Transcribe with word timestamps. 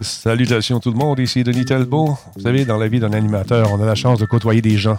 Salutations 0.00 0.80
tout 0.80 0.90
le 0.90 0.96
monde, 0.96 1.18
ici 1.18 1.42
Denis 1.42 1.64
Talbot. 1.64 2.16
Vous 2.36 2.42
savez, 2.42 2.64
dans 2.64 2.78
la 2.78 2.88
vie 2.88 3.00
d'un 3.00 3.12
animateur, 3.12 3.72
on 3.72 3.82
a 3.82 3.86
la 3.86 3.94
chance 3.94 4.18
de 4.18 4.26
côtoyer 4.26 4.62
des 4.62 4.76
gens. 4.76 4.98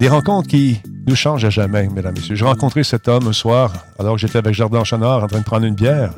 Des 0.00 0.08
rencontres 0.08 0.48
qui 0.48 0.80
nous 1.06 1.16
changent 1.16 1.44
à 1.44 1.50
jamais, 1.50 1.88
mesdames 1.88 2.14
messieurs. 2.14 2.34
J'ai 2.34 2.44
rencontré 2.44 2.84
cet 2.84 3.08
homme 3.08 3.28
un 3.28 3.32
soir, 3.32 3.72
alors 3.98 4.14
que 4.14 4.20
j'étais 4.20 4.38
avec 4.38 4.54
Jardin 4.54 4.84
Chenard 4.84 5.22
en 5.22 5.26
train 5.26 5.38
de 5.38 5.44
prendre 5.44 5.64
une 5.64 5.74
bière 5.74 6.12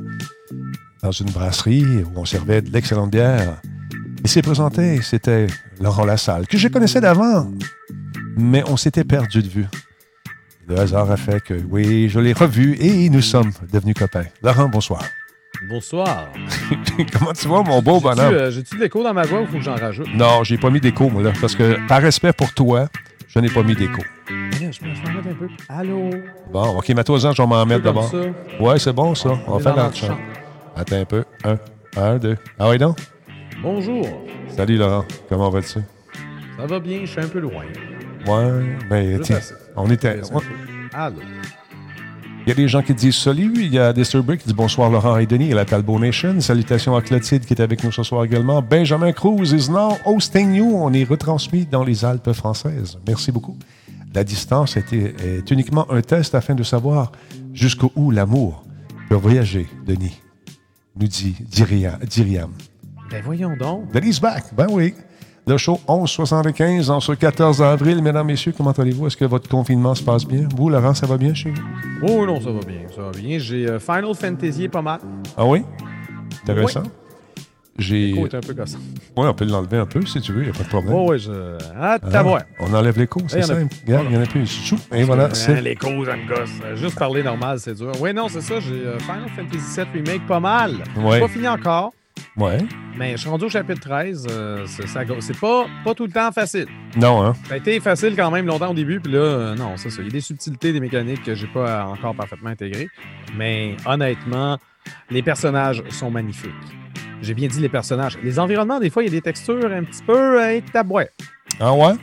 dans 1.02 1.12
une 1.12 1.30
brasserie 1.30 1.84
où 1.84 2.12
on 2.16 2.24
servait 2.24 2.62
de 2.62 2.72
l'excellente 2.72 3.10
bière. 3.10 3.60
Il 4.24 4.28
s'est 4.28 4.42
présenté, 4.42 5.00
c'était 5.02 5.46
Laurent 5.80 6.04
Lassalle, 6.04 6.46
que 6.46 6.58
je 6.58 6.68
connaissais 6.68 7.00
d'avant, 7.00 7.50
mais 8.36 8.64
on 8.66 8.76
s'était 8.76 9.04
perdu 9.04 9.42
de 9.42 9.48
vue. 9.48 9.66
Le 10.66 10.78
hasard 10.78 11.10
a 11.10 11.16
fait 11.16 11.40
que, 11.40 11.54
oui, 11.70 12.08
je 12.08 12.18
l'ai 12.18 12.32
revu 12.32 12.76
et 12.80 13.08
nous 13.10 13.22
sommes 13.22 13.52
devenus 13.72 13.94
copains. 13.94 14.26
Laurent, 14.42 14.68
bonsoir. 14.68 15.02
Bonsoir. 15.66 16.28
Comment 17.18 17.32
tu 17.32 17.48
vas, 17.48 17.62
mon 17.62 17.82
beau 17.82 18.00
bonhomme? 18.00 18.32
euh, 18.34 18.50
J'ai-tu 18.50 18.76
de 18.76 18.80
l'écho 18.82 19.02
dans 19.02 19.12
ma 19.14 19.22
voix 19.22 19.40
ou 19.40 19.46
faut 19.46 19.58
que 19.58 19.62
j'en 19.64 19.74
rajoute? 19.74 20.08
Non, 20.14 20.44
j'ai 20.44 20.56
pas 20.58 20.70
mis 20.70 20.80
d'écho, 20.80 21.08
moi, 21.10 21.22
là, 21.22 21.32
parce 21.40 21.54
que 21.56 21.76
par 21.88 22.00
respect 22.00 22.32
pour 22.32 22.52
toi, 22.54 22.88
je 23.28 23.38
n'ai 23.40 23.48
pas 23.48 23.62
mis 23.62 23.74
d'écho. 23.74 24.02
Je 24.28 24.58
peux 24.58 24.70
je 24.72 24.80
peux 25.02 25.08
en 25.10 25.14
mettre 25.14 25.28
un 25.28 25.34
peu. 25.34 25.48
Allô? 25.68 26.10
Bon, 26.52 26.78
OK, 26.78 26.88
mets-toi-en, 26.90 27.32
je 27.32 27.42
vais 27.42 27.48
m'en 27.48 27.66
mettre 27.66 27.82
d'abord. 27.82 28.12
Ouais, 28.60 28.78
c'est 28.78 28.92
bon, 28.92 29.14
ça. 29.14 29.30
On 29.48 29.58
faire 29.58 29.74
dans 29.74 29.86
la 29.88 29.92
champ. 29.92 30.16
Attends 30.76 30.96
un 31.00 31.04
peu. 31.04 31.24
Un, 31.44 31.56
un, 31.96 32.18
deux. 32.18 32.36
Ah 32.58 32.68
oui, 32.70 32.78
non? 32.78 32.94
Bonjour. 33.62 34.06
Salut, 34.48 34.76
Laurent. 34.76 35.04
Comment 35.28 35.50
vas-tu? 35.50 35.80
Ça 36.56 36.66
va 36.66 36.78
bien? 36.80 37.00
Je 37.02 37.06
suis 37.06 37.20
un 37.20 37.28
peu 37.28 37.40
loin. 37.40 37.64
Ouais, 38.26 38.76
mais 38.90 39.16
Juste 39.16 39.22
tiens, 39.24 39.38
on 39.76 39.90
était... 39.90 40.20
On-. 40.32 40.40
Allô? 40.92 41.20
Il 42.48 42.52
y 42.52 42.52
a 42.52 42.54
des 42.54 42.68
gens 42.68 42.80
qui 42.80 42.94
disent 42.94 43.16
salut. 43.16 43.52
Il 43.56 43.74
y 43.74 43.78
a 43.78 43.92
Disturbic 43.92 44.40
qui 44.40 44.48
dit 44.48 44.54
bonsoir 44.54 44.88
Laurent 44.88 45.18
et 45.18 45.26
Denis 45.26 45.50
et 45.50 45.54
la 45.54 45.66
Talbot 45.66 45.98
Nation. 45.98 46.40
Salutations 46.40 46.96
à 46.96 47.02
Clotilde 47.02 47.44
qui 47.44 47.52
est 47.52 47.60
avec 47.60 47.84
nous 47.84 47.92
ce 47.92 48.02
soir 48.02 48.24
également. 48.24 48.62
Benjamin 48.62 49.12
Cruz 49.12 49.52
is 49.52 49.70
now 49.70 49.98
hosting 50.06 50.54
you. 50.54 50.64
On 50.74 50.90
est 50.94 51.04
retransmis 51.04 51.66
dans 51.66 51.84
les 51.84 52.06
Alpes 52.06 52.32
françaises. 52.32 52.96
Merci 53.06 53.32
beaucoup. 53.32 53.58
La 54.14 54.24
distance 54.24 54.78
est 54.78 55.50
uniquement 55.50 55.92
un 55.92 56.00
test 56.00 56.34
afin 56.34 56.54
de 56.54 56.62
savoir 56.62 57.12
jusqu'où 57.52 58.10
l'amour 58.10 58.64
peut 59.10 59.16
voyager, 59.16 59.66
Denis. 59.86 60.18
Nous 60.98 61.06
dit 61.06 61.36
Diriam. 61.50 61.98
Diriam. 62.08 62.50
Ben 63.10 63.22
voyons 63.22 63.58
donc. 63.58 63.92
Denis 63.92 64.20
back. 64.22 64.44
Ben 64.56 64.68
oui. 64.70 64.94
Le 65.48 65.56
show 65.56 65.80
1175 65.88 66.90
en 66.90 67.00
ce 67.00 67.12
14 67.12 67.62
avril. 67.62 68.02
Mesdames, 68.02 68.26
Messieurs, 68.26 68.52
comment 68.54 68.72
allez-vous? 68.72 69.06
Est-ce 69.06 69.16
que 69.16 69.24
votre 69.24 69.48
confinement 69.48 69.94
se 69.94 70.02
passe 70.02 70.26
bien? 70.26 70.46
Vous, 70.54 70.68
Laurent, 70.68 70.92
ça 70.92 71.06
va 71.06 71.16
bien 71.16 71.32
chez 71.32 71.50
vous? 71.50 71.62
Oh 72.06 72.26
non, 72.26 72.38
ça 72.38 72.50
va 72.50 72.60
bien. 72.60 72.80
Ça 72.94 73.00
va 73.00 73.10
bien. 73.12 73.38
J'ai 73.38 73.66
euh, 73.66 73.80
Final 73.80 74.14
Fantasy 74.14 74.68
pas 74.68 74.82
mal. 74.82 75.00
Ah 75.38 75.46
oui? 75.46 75.62
Intéressant. 76.42 76.82
J'ai. 77.78 78.08
L'écho 78.08 78.26
est 78.26 78.34
un 78.34 78.40
peu 78.40 78.52
gossant. 78.52 78.78
Oui, 79.16 79.26
on 79.26 79.32
peut 79.32 79.46
l'enlever 79.46 79.78
un 79.78 79.86
peu 79.86 80.04
si 80.04 80.20
tu 80.20 80.32
veux, 80.32 80.42
il 80.42 80.50
n'y 80.50 80.50
a 80.50 80.52
pas 80.52 80.64
de 80.64 80.68
problème. 80.68 80.92
Oh, 80.94 81.16
je. 81.16 81.56
Ah, 81.80 81.98
t'as 81.98 82.24
ouais. 82.24 82.40
on 82.60 82.74
enlève 82.74 82.98
l'écho, 82.98 83.20
c'est 83.28 83.40
simple. 83.40 83.72
Regarde, 83.86 84.06
il 84.10 84.16
y 84.16 84.18
en 84.18 84.22
a 84.22 84.26
plus. 84.26 84.74
Et 84.92 85.04
voilà, 85.04 85.26
Hein, 85.26 85.30
c'est. 85.32 85.62
L'écho, 85.62 86.04
ça 86.04 86.16
me 86.16 86.28
gosse. 86.28 86.50
Juste 86.74 86.98
parler 86.98 87.22
normal, 87.22 87.58
c'est 87.58 87.74
dur. 87.74 87.92
Oui, 88.00 88.12
non, 88.12 88.28
c'est 88.28 88.42
ça. 88.42 88.60
J'ai 88.60 88.84
euh, 88.84 88.98
Final 88.98 89.28
Fantasy 89.34 89.80
VII 89.80 90.02
Remake 90.02 90.26
pas 90.26 90.40
mal. 90.40 90.72
Ouais. 90.96 91.12
J'ai 91.14 91.20
pas 91.20 91.28
fini 91.28 91.48
encore. 91.48 91.92
Ouais. 92.38 92.58
Mais 92.96 93.12
je 93.12 93.16
suis 93.18 93.28
rendu 93.28 93.44
au 93.46 93.48
chapitre 93.48 93.80
13. 93.80 94.26
euh, 94.30 94.66
c'est 94.66 95.38
pas, 95.40 95.66
pas 95.84 95.94
tout 95.94 96.06
le 96.06 96.12
temps 96.12 96.30
facile. 96.32 96.66
Non, 96.96 97.22
hein? 97.24 97.34
Ça 97.48 97.54
a 97.54 97.56
été 97.56 97.80
facile 97.80 98.14
quand 98.16 98.30
même 98.30 98.46
longtemps 98.46 98.70
au 98.70 98.74
début, 98.74 99.00
puis 99.00 99.12
là, 99.12 99.18
euh, 99.18 99.54
non, 99.56 99.76
c'est 99.76 99.90
ça. 99.90 100.00
Il 100.02 100.06
y 100.06 100.08
a 100.08 100.12
des 100.12 100.20
subtilités, 100.20 100.72
des 100.72 100.80
mécaniques 100.80 101.22
que 101.24 101.34
j'ai 101.34 101.46
pas 101.48 101.86
encore 101.86 102.14
parfaitement 102.14 102.50
intégrées. 102.50 102.88
Mais 103.36 103.76
honnêtement, 103.86 104.58
les 105.10 105.22
personnages 105.22 105.82
sont 105.90 106.10
magnifiques. 106.10 106.50
J'ai 107.22 107.34
bien 107.34 107.48
dit 107.48 107.60
les 107.60 107.68
personnages. 107.68 108.18
Les 108.22 108.38
environnements, 108.38 108.78
des 108.78 108.90
fois, 108.90 109.02
il 109.02 109.06
y 109.06 109.08
a 109.08 109.12
des 109.12 109.22
textures 109.22 109.72
un 109.72 109.82
petit 109.84 110.02
peu 110.02 110.40
euh, 110.40 110.60
tabouais. 110.72 111.10
Ah 111.60 111.72
ouais? 111.72 111.94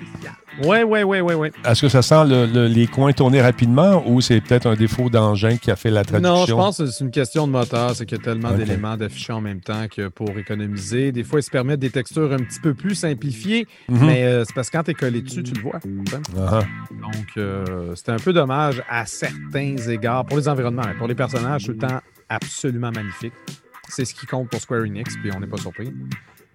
Ouais, 0.63 0.83
ouais, 0.83 1.03
ouais, 1.03 1.21
ouais, 1.21 1.33
ouais. 1.33 1.51
Est-ce 1.65 1.81
que 1.81 1.89
ça 1.89 2.01
sent 2.01 2.25
le- 2.27 2.45
le- 2.45 2.67
les 2.67 2.87
coins 2.87 3.11
tournés 3.11 3.41
rapidement 3.41 4.01
ou 4.07 4.21
c'est 4.21 4.39
peut-être 4.39 4.67
un 4.67 4.75
défaut 4.75 5.09
d'engin 5.09 5.57
qui 5.57 5.69
a 5.69 5.75
fait 5.75 5.89
la 5.91 6.03
traduction? 6.05 6.33
Non, 6.35 6.45
je 6.45 6.53
pense 6.53 6.77
que 6.77 6.85
c'est 6.85 7.03
une 7.03 7.11
question 7.11 7.45
de 7.47 7.51
moteur. 7.51 7.93
C'est 7.95 8.05
qu'il 8.05 8.17
y 8.17 8.21
a 8.21 8.23
tellement 8.23 8.51
d'éléments 8.51 8.95
d'afficher 8.95 9.33
en 9.33 9.41
même 9.41 9.59
temps 9.59 9.87
que 9.93 10.07
pour 10.07 10.29
économiser. 10.37 11.11
Des 11.11 11.23
fois, 11.23 11.39
ils 11.39 11.43
se 11.43 11.49
permettent 11.51 11.79
des 11.81 11.89
textures 11.89 12.31
un 12.31 12.37
petit 12.37 12.59
peu 12.61 12.73
plus 12.73 12.95
simplifiées, 12.95 13.67
Mhm. 13.89 14.05
mais 14.05 14.23
euh, 14.23 14.43
c'est 14.45 14.53
parce 14.53 14.69
que 14.69 14.77
quand 14.77 14.83
tu 14.83 14.91
es 14.91 14.93
collé 14.93 15.21
dessus, 15.21 15.43
tu 15.43 15.53
le 15.53 15.61
vois. 15.61 15.79
Donc, 16.91 17.27
euh, 17.37 17.93
c'était 17.95 18.11
un 18.13 18.19
peu 18.19 18.31
dommage 18.33 18.81
à 18.89 19.05
certains 19.05 19.75
égards. 19.89 20.25
Pour 20.25 20.37
les 20.37 20.47
environnements, 20.47 20.83
mais 20.87 20.93
pour 20.93 21.07
les 21.07 21.15
personnages, 21.15 21.65
tout 21.65 21.71
le 21.71 21.77
temps 21.77 21.99
absolument 22.29 22.91
magnifique. 22.91 23.33
C'est 23.89 24.05
ce 24.05 24.15
qui 24.15 24.25
compte 24.25 24.49
pour 24.49 24.59
Square 24.61 24.81
Enix, 24.81 25.15
puis 25.17 25.31
on 25.35 25.39
n'est 25.39 25.47
pas 25.47 25.57
surpris. 25.57 25.91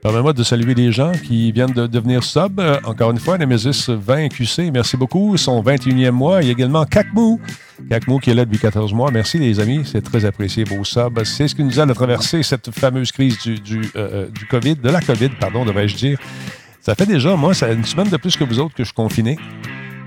Permets-moi 0.03 0.33
de 0.33 0.43
saluer 0.43 0.75
les 0.75 0.93
gens 0.93 1.13
qui 1.13 1.53
viennent 1.53 1.73
de 1.73 1.87
devenir 1.87 2.25
sub. 2.25 2.59
Euh, 2.59 2.79
encore 2.85 3.11
une 3.11 3.19
fois, 3.19 3.37
Nemesis 3.37 3.87
20 3.89 4.29
QC, 4.29 4.71
merci 4.71 4.97
beaucoup. 4.97 5.37
Son 5.37 5.63
21e 5.63 6.11
mois. 6.11 6.43
Il 6.43 6.47
y 6.47 6.49
a 6.49 6.53
également 6.53 6.85
Kakmou. 6.87 7.39
Kakmou 7.89 8.19
qui 8.19 8.31
est 8.31 8.35
là 8.35 8.47
depuis 8.47 8.59
14 8.59 8.95
mois. 8.95 9.11
Merci 9.11 9.39
les 9.39 9.61
amis, 9.61 9.83
c'est 9.85 10.03
très 10.03 10.25
apprécié 10.25 10.65
vos 10.65 10.85
subs. 10.85 11.23
C'est 11.25 11.49
ce 11.49 11.55
qui 11.55 11.65
nous 11.65 11.79
aide 11.79 11.91
à 11.91 11.95
traverser 11.95 12.43
cette 12.43 12.71
fameuse 12.71 13.13
crise 13.13 13.39
du, 13.39 13.61
du, 13.61 13.81
euh, 13.81 13.87
euh, 13.97 14.29
du 14.29 14.47
COVID, 14.47 14.77
de 14.77 14.89
la 14.89 15.01
COVID, 15.01 15.31
pardon, 15.39 15.65
devrais-je 15.65 15.97
dire. 15.97 16.19
Ça 16.81 16.95
fait 16.95 17.07
déjà, 17.07 17.37
moi, 17.37 17.53
une 17.71 17.85
semaine 17.85 18.09
de 18.09 18.17
plus 18.17 18.37
que 18.37 18.45
vous 18.45 18.59
autres 18.59 18.75
que 18.75 18.83
je 18.83 18.89
suis 18.89 18.95
confiné. 18.95 19.39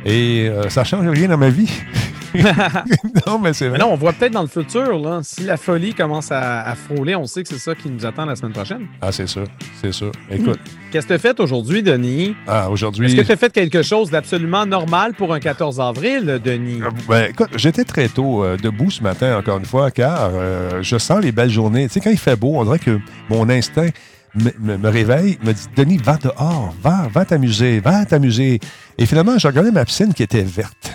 Et 0.05 0.47
euh, 0.49 0.69
ça 0.69 0.83
change 0.83 1.07
rien 1.07 1.27
dans 1.27 1.37
ma 1.37 1.49
vie. 1.49 1.69
non, 3.27 3.39
mais 3.39 3.53
c'est 3.53 3.67
vrai. 3.67 3.77
Mais 3.77 3.83
là, 3.83 3.87
on 3.87 3.95
voit 3.95 4.13
peut-être 4.13 4.33
dans 4.33 4.41
le 4.41 4.47
futur, 4.47 4.97
là, 4.99 5.19
si 5.23 5.43
la 5.43 5.57
folie 5.57 5.93
commence 5.93 6.31
à, 6.31 6.61
à 6.61 6.75
frôler, 6.75 7.15
on 7.15 7.25
sait 7.25 7.43
que 7.43 7.49
c'est 7.49 7.57
ça 7.59 7.75
qui 7.75 7.89
nous 7.89 8.05
attend 8.05 8.25
la 8.25 8.35
semaine 8.35 8.53
prochaine. 8.53 8.87
Ah, 9.01 9.11
c'est 9.11 9.27
sûr, 9.27 9.45
c'est 9.81 9.91
sûr. 9.91 10.11
Écoute, 10.29 10.59
Qu'est-ce 10.91 11.07
que 11.07 11.13
tu 11.13 11.15
as 11.15 11.19
fait 11.19 11.39
aujourd'hui, 11.39 11.81
Denis? 11.83 12.35
ah, 12.47 12.69
aujourd'hui... 12.69 13.07
Est-ce 13.07 13.15
que 13.21 13.25
tu 13.25 13.31
as 13.31 13.37
fait 13.37 13.51
quelque 13.53 13.81
chose 13.81 14.11
d'absolument 14.11 14.65
normal 14.65 15.13
pour 15.15 15.33
un 15.33 15.39
14 15.39 15.79
avril, 15.79 16.39
Denis? 16.43 16.81
Ben, 17.07 17.29
écoute, 17.31 17.49
j'étais 17.55 17.83
très 17.83 18.07
tôt 18.09 18.43
euh, 18.43 18.57
debout 18.57 18.91
ce 18.91 19.01
matin, 19.01 19.37
encore 19.37 19.57
une 19.57 19.65
fois, 19.65 19.89
car 19.91 20.31
euh, 20.33 20.81
je 20.83 20.97
sens 20.97 21.21
les 21.21 21.31
belles 21.31 21.49
journées. 21.49 21.87
Tu 21.87 21.93
sais, 21.95 21.99
quand 21.99 22.11
il 22.11 22.17
fait 22.19 22.35
beau, 22.35 22.53
on 22.55 22.63
dirait 22.65 22.79
que 22.79 22.99
mon 23.29 23.49
instinct 23.49 23.89
me, 24.35 24.51
me- 24.59 24.77
me 24.77 24.89
réveille, 24.89 25.37
me 25.43 25.51
dit 25.53 25.65
Denis, 25.75 25.97
va 25.97 26.17
dehors, 26.17 26.73
va, 26.81 27.07
va 27.11 27.25
t'amuser, 27.25 27.79
va 27.79 28.05
t'amuser. 28.05 28.59
Et 28.97 29.05
finalement, 29.05 29.37
j'ai 29.37 29.47
regardé 29.47 29.71
ma 29.71 29.85
piscine 29.85 30.13
qui 30.13 30.23
était 30.23 30.41
verte. 30.43 30.91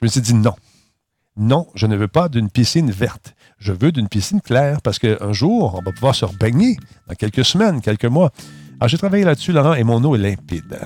Je 0.00 0.04
me 0.04 0.08
suis 0.08 0.20
dit 0.20 0.34
non. 0.34 0.54
Non, 1.36 1.68
je 1.74 1.86
ne 1.86 1.96
veux 1.96 2.08
pas 2.08 2.28
d'une 2.28 2.50
piscine 2.50 2.90
verte. 2.90 3.34
Je 3.58 3.72
veux 3.72 3.92
d'une 3.92 4.08
piscine 4.08 4.40
claire 4.40 4.80
parce 4.82 4.98
qu'un 4.98 5.32
jour, 5.32 5.76
on 5.78 5.82
va 5.82 5.92
pouvoir 5.92 6.14
se 6.14 6.26
baigner 6.36 6.76
dans 7.08 7.14
quelques 7.14 7.44
semaines, 7.44 7.80
quelques 7.80 8.04
mois. 8.06 8.30
Alors, 8.80 8.88
j'ai 8.88 8.98
travaillé 8.98 9.24
là-dessus, 9.24 9.52
Laurent, 9.52 9.74
et 9.74 9.84
mon 9.84 10.02
eau 10.04 10.14
est 10.16 10.18
limpide. 10.18 10.78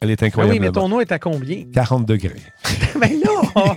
Elle 0.00 0.10
est 0.10 0.22
Ah 0.22 0.26
incroyable. 0.26 0.54
oui, 0.54 0.60
mais 0.60 0.70
ton 0.72 0.90
eau 0.92 1.00
est 1.00 1.10
à 1.12 1.18
combien? 1.18 1.64
40 1.72 2.06
degrés. 2.06 2.40
ben 3.00 3.10
là! 3.20 3.74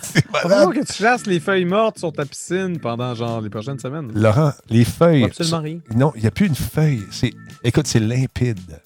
C'est 0.00 0.24
Faut 0.26 0.48
malade. 0.48 0.72
que 0.72 0.86
tu 0.86 0.92
chasses 0.92 1.26
les 1.26 1.40
feuilles 1.40 1.64
mortes 1.64 1.98
sur 1.98 2.12
ta 2.12 2.24
piscine 2.24 2.78
pendant 2.78 3.14
genre 3.14 3.40
les 3.40 3.50
prochaines 3.50 3.78
semaines. 3.78 4.10
Laurent, 4.14 4.52
les 4.70 4.84
feuilles. 4.84 5.24
Absolument 5.24 5.60
rien. 5.60 5.78
Non, 5.94 6.12
il 6.16 6.20
n'y 6.22 6.28
a 6.28 6.30
plus 6.30 6.46
une 6.46 6.54
feuille. 6.54 7.02
C'est, 7.10 7.32
écoute, 7.64 7.86
c'est 7.88 7.98
limpide. 8.00 8.80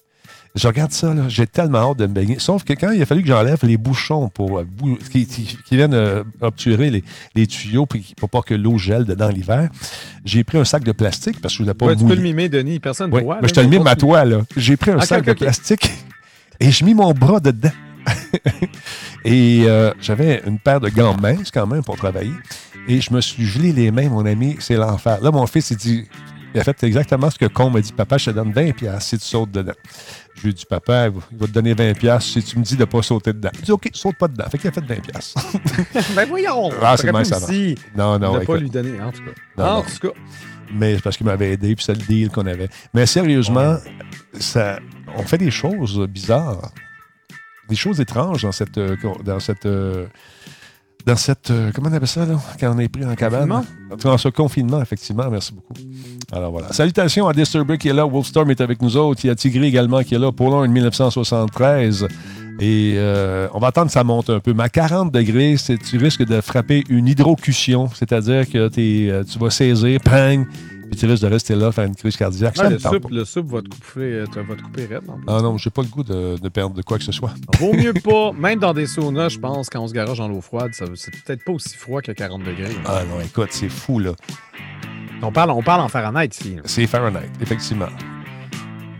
Je 0.55 0.67
regarde 0.67 0.91
ça, 0.91 1.15
là, 1.15 1.23
j'ai 1.29 1.47
tellement 1.47 1.91
hâte 1.91 1.97
de 1.97 2.05
me 2.05 2.13
baigner. 2.13 2.37
Sauf 2.37 2.63
que 2.63 2.73
quand 2.73 2.91
il 2.91 3.01
a 3.01 3.07
fallu 3.07 3.23
que 3.23 3.27
j'enlève 3.27 3.57
les 3.63 3.75
bouchons 3.77 4.29
pour, 4.29 4.59
euh, 4.59 4.63
bou- 4.63 4.99
qui, 5.11 5.25
qui- 5.25 5.57
qui 5.65 5.75
viennent 5.75 5.95
euh, 5.95 6.23
obturer 6.41 6.91
les, 6.91 7.03
les 7.33 7.47
tuyaux 7.47 7.87
puis 7.87 8.13
pour 8.17 8.29
pas 8.29 8.43
que 8.43 8.53
l'eau 8.53 8.77
gèle 8.77 9.05
dedans 9.05 9.29
l'hiver, 9.29 9.69
j'ai 10.25 10.43
pris 10.43 10.59
un 10.59 10.65
sac 10.65 10.83
de 10.83 10.91
plastique 10.91 11.41
parce 11.41 11.53
que 11.55 11.57
je 11.57 11.63
voulais 11.63 11.73
pas 11.73 11.87
Ouais, 11.87 11.95
tu 11.95 12.05
peux 12.05 12.13
le 12.13 12.21
mimer, 12.21 12.49
Denis. 12.49 12.79
Personne 12.79 13.09
ne 13.09 13.15
Oui, 13.15 13.23
voit. 13.23 13.39
mais 13.41 13.47
je 13.47 13.53
te 13.55 13.59
le 13.61 13.67
mime 13.67 13.87
à 13.87 13.95
toi, 13.95 14.25
là. 14.25 14.41
J'ai 14.55 14.77
pris 14.77 14.91
un 14.91 14.97
Ok, 14.97 15.05
sac 15.05 15.25
de 15.25 15.33
plastique 15.33 15.89
et 16.59 16.69
je 16.69 16.85
mis 16.85 16.93
mon 16.93 17.11
bras 17.13 17.39
dedans. 17.39 17.71
et 19.25 19.63
euh, 19.65 19.91
j'avais 20.01 20.43
une 20.45 20.59
paire 20.59 20.79
de 20.81 20.89
gants 20.89 21.15
minces 21.19 21.49
quand 21.51 21.65
même 21.65 21.83
pour 21.83 21.95
travailler. 21.97 22.31
Et 22.87 23.01
je 23.01 23.11
me 23.13 23.21
suis 23.21 23.45
gelé 23.45 23.71
les 23.71 23.89
mains, 23.91 24.09
mon 24.09 24.25
ami. 24.25 24.57
C'est 24.59 24.75
l'enfer. 24.75 25.19
Là, 25.21 25.31
mon 25.31 25.47
fils, 25.47 25.71
il 25.71 25.77
dit... 25.77 26.05
Il 26.53 26.59
a 26.59 26.63
fait 26.63 26.83
exactement 26.83 27.29
ce 27.29 27.37
que 27.37 27.45
Con 27.45 27.69
m'a 27.69 27.81
dit. 27.81 27.91
Papa, 27.93 28.17
je 28.17 28.25
te 28.25 28.29
donne 28.31 28.51
20 28.51 28.73
piastres 28.73 29.09
si 29.09 29.17
tu 29.17 29.25
sautes 29.25 29.51
dedans. 29.51 29.73
Je 30.35 30.43
lui 30.43 30.49
ai 30.49 30.53
dit, 30.53 30.65
papa, 30.65 31.07
il 31.07 31.37
va 31.37 31.47
te 31.47 31.51
donner 31.51 31.73
20 31.73 31.93
piastres 31.93 32.31
si 32.31 32.43
tu 32.43 32.59
me 32.59 32.63
dis 32.63 32.75
de 32.75 32.81
ne 32.81 32.85
pas 32.85 33.01
sauter 33.01 33.33
dedans. 33.33 33.51
Il 33.55 33.61
dit, 33.61 33.71
OK, 33.71 33.89
saute 33.93 34.17
pas 34.17 34.27
dedans. 34.27 34.45
Fait 34.49 34.57
qu'il 34.57 34.69
a 34.69 34.71
fait 34.73 34.85
20 34.85 35.01
piastres. 35.01 35.41
ben 36.15 36.27
voyons! 36.27 36.69
Ah, 36.81 36.95
c'est 36.97 37.11
même, 37.11 37.23
ça 37.23 37.39
non, 37.95 38.19
non, 38.19 38.39
ne 38.39 38.45
pas 38.45 38.57
lui 38.57 38.69
donner, 38.69 39.01
en 39.01 39.11
tout 39.11 39.23
cas. 39.23 39.31
Non, 39.57 39.63
en 39.63 39.75
non. 39.77 39.83
tout 39.83 40.07
cas. 40.07 40.13
mais 40.73 40.95
c'est 40.95 41.01
parce 41.01 41.17
qu'il 41.17 41.25
m'avait 41.25 41.53
aidé, 41.53 41.75
puis 41.75 41.85
c'est 41.85 41.93
le 41.93 42.05
deal 42.05 42.29
qu'on 42.29 42.45
avait. 42.45 42.69
Mais 42.93 43.05
sérieusement, 43.05 43.77
ça, 44.39 44.79
on 45.15 45.23
fait 45.23 45.37
des 45.37 45.51
choses 45.51 45.99
bizarres, 46.07 46.71
des 47.69 47.75
choses 47.75 47.99
étranges 47.99 48.43
dans 48.43 48.51
cette, 48.51 48.77
euh, 48.77 48.95
dans 49.23 49.39
cette, 49.39 49.65
euh, 49.65 50.07
dans 51.05 51.15
cette, 51.15 51.51
euh, 51.51 51.71
comment 51.73 51.89
on 51.89 51.93
appelle 51.93 52.07
ça 52.07 52.25
là, 52.25 52.35
quand 52.59 52.73
on 52.73 52.79
est 52.79 52.87
pris 52.87 53.05
en 53.05 53.13
cabane, 53.15 53.63
dans 54.01 54.17
ce 54.17 54.29
confinement, 54.29 54.81
effectivement. 54.81 55.29
Merci 55.29 55.53
beaucoup. 55.53 55.73
Alors 56.31 56.51
voilà. 56.51 56.71
Salutations 56.71 57.27
à 57.27 57.33
Disturber 57.33 57.77
qui 57.77 57.89
est 57.89 57.93
là, 57.93 58.05
Wolfstorm 58.05 58.49
est 58.51 58.61
avec 58.61 58.81
nous 58.81 58.95
autres, 58.95 59.21
il 59.23 59.27
y 59.27 59.29
a 59.29 59.35
Tigri 59.35 59.67
également 59.67 60.01
qui 60.01 60.15
est 60.15 60.19
là, 60.19 60.31
Paulin 60.31 60.67
1973. 60.67 62.07
Et 62.59 62.93
euh, 62.95 63.47
on 63.53 63.59
va 63.59 63.67
attendre 63.67 63.87
que 63.87 63.93
ça 63.93 64.03
monte 64.03 64.29
un 64.29 64.39
peu. 64.39 64.53
Mais 64.53 64.63
à 64.63 64.69
40 64.69 65.11
degrés, 65.11 65.55
tu 65.89 65.97
risques 65.97 66.23
de 66.23 66.39
frapper 66.39 66.83
une 66.87 67.07
hydrocution, 67.07 67.89
c'est-à-dire 67.93 68.49
que 68.49 68.69
euh, 68.77 69.23
tu 69.23 69.39
vas 69.39 69.49
saisir, 69.49 69.99
pang, 70.01 70.45
risques 71.01 71.23
de 71.23 71.27
rester 71.27 71.55
là, 71.55 71.71
faire 71.71 71.85
une 71.85 71.95
crise 71.95 72.15
cardiaque. 72.15 72.55
Ça 72.55 72.69
le, 72.69 72.79
soupe, 72.79 73.03
pas. 73.03 73.09
le 73.11 73.25
soupe 73.25 73.47
va 73.47 73.61
te 73.61 73.69
couper, 73.69 74.01
euh, 74.01 74.25
va 74.35 74.55
te 74.55 74.61
couper 74.61 74.85
raide. 74.85 75.03
Ah 75.27 75.41
non, 75.41 75.57
j'ai 75.57 75.69
pas 75.69 75.81
le 75.81 75.87
goût 75.87 76.03
de, 76.03 76.37
de 76.39 76.49
perdre 76.49 76.75
de 76.75 76.81
quoi 76.81 76.97
que 76.97 77.03
ce 77.03 77.11
soit. 77.11 77.33
Vaut 77.59 77.73
mieux 77.73 77.93
pas, 77.93 78.31
même 78.33 78.59
dans 78.59 78.73
des 78.73 78.87
saunas, 78.87 79.29
je 79.29 79.39
pense, 79.39 79.69
quand 79.69 79.81
on 79.81 79.87
se 79.87 79.93
garage 79.93 80.17
dans 80.17 80.27
l'eau 80.27 80.41
froide, 80.41 80.71
c'est 80.73 81.11
peut-être 81.25 81.43
pas 81.43 81.53
aussi 81.53 81.75
froid 81.75 82.01
que 82.01 82.11
40 82.11 82.43
degrés. 82.43 82.75
Ah 82.85 83.01
non, 83.09 83.19
écoute, 83.21 83.49
c'est 83.51 83.69
fou, 83.69 83.99
là. 83.99 84.11
On 85.21 85.31
parle, 85.31 85.51
on 85.51 85.63
parle 85.63 85.81
en 85.81 85.87
Fahrenheit 85.87 86.29
ici. 86.31 86.57
C'est 86.65 86.85
Fahrenheit, 86.85 87.29
effectivement. 87.41 87.87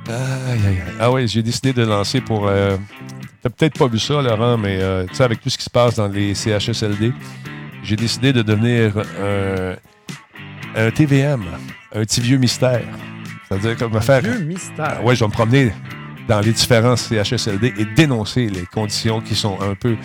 Aïe, 0.08 0.60
aïe, 0.66 0.66
aïe. 0.66 0.94
Ah 1.00 1.12
oui, 1.12 1.28
j'ai 1.28 1.44
décidé 1.44 1.74
de 1.74 1.84
lancer 1.84 2.22
pour. 2.22 2.48
Euh, 2.48 2.78
T'as 3.44 3.50
peut-être 3.50 3.78
pas 3.78 3.88
vu 3.88 4.00
ça, 4.00 4.22
Laurent, 4.22 4.58
mais 4.58 4.82
euh, 4.82 5.06
tu 5.06 5.16
sais, 5.16 5.24
avec 5.26 5.42
tout 5.42 5.50
ce 5.50 5.58
qui 5.58 5.66
se 5.66 5.70
passe 5.70 5.96
dans 5.96 6.08
les 6.08 6.34
CHSLD, 6.34 7.12
j'ai 7.84 7.98
décidé 7.98 8.32
de 8.32 8.42
devenir 8.42 8.94
euh, 9.20 9.76
un 10.78 10.92
TVM, 10.92 11.44
un 11.94 12.02
petit 12.02 12.22
vieux 12.22 12.38
mystère. 12.38 12.84
C'est-à-dire 13.48 13.78
comme 13.78 13.94
me 13.94 14.00
faire. 14.00 14.22
Vieux 14.22 14.40
mystère. 14.40 15.04
Ouais, 15.04 15.16
je 15.16 15.24
vais 15.24 15.28
me 15.28 15.34
promener 15.34 15.74
dans 16.28 16.40
les 16.40 16.52
différents 16.52 16.96
CHSLD 16.96 17.74
et 17.78 17.86
dénoncer 17.86 18.48
les 18.48 18.66
conditions 18.66 19.22
qui 19.22 19.36
sont 19.36 19.60
un 19.62 19.76
peu 19.76 19.96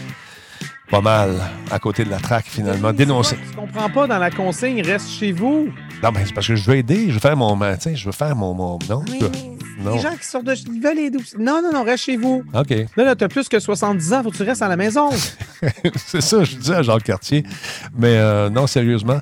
pas 0.90 1.00
mal 1.00 1.38
à 1.70 1.79
côté 1.79 2.05
de 2.05 2.11
la 2.11 2.19
traque, 2.19 2.46
finalement. 2.46 2.93
Dénoncer. 2.93 3.37
Tu 3.37 3.56
comprends 3.56 3.90
pas, 3.90 4.06
dans 4.06 4.19
la 4.19 4.31
consigne, 4.31 4.82
reste 4.82 5.11
chez 5.11 5.32
vous. 5.32 5.69
Non, 6.02 6.11
mais 6.12 6.25
c'est 6.25 6.32
parce 6.32 6.49
que 6.49 6.56
je 6.56 6.64
veux 6.64 6.76
aider, 6.76 7.08
je 7.08 7.14
veux 7.14 7.20
faire 7.20 7.37
mon. 7.37 7.56
ben, 7.56 7.76
Tu 7.76 7.82
sais, 7.82 7.96
je 7.96 8.06
veux 8.06 8.12
faire 8.12 8.35
mon. 8.35 8.55
mon 8.55 8.79
non, 8.88 9.05
je 9.06 9.26
non. 9.82 9.94
Les 9.94 10.00
gens 10.00 10.17
qui 10.17 10.26
sortent 10.26 10.46
de. 10.46 10.55
Ils 10.55 10.82
veulent 10.82 10.99
aider. 10.99 11.19
Non, 11.38 11.61
non, 11.62 11.73
non, 11.73 11.85
reste 11.85 12.05
chez 12.05 12.17
vous. 12.17 12.43
OK. 12.52 12.70
Là, 12.96 13.05
là, 13.05 13.14
t'as 13.17 13.29
plus 13.29 13.49
que 13.49 13.61
70 13.61 14.12
ans, 14.12 14.23
faut 14.25 14.31
que 14.31 14.37
tu 14.37 14.43
restes 14.43 14.62
à 14.62 14.69
la 14.69 14.76
maison. 14.76 15.11
c'est 15.96 16.20
ça, 16.20 16.43
je 16.43 16.56
disais 16.56 16.75
à 16.75 16.82
Jacques 16.82 17.05
Cartier. 17.05 17.44
Mais 17.96 18.17
euh, 18.17 18.50
non, 18.50 18.67
sérieusement, 18.67 19.20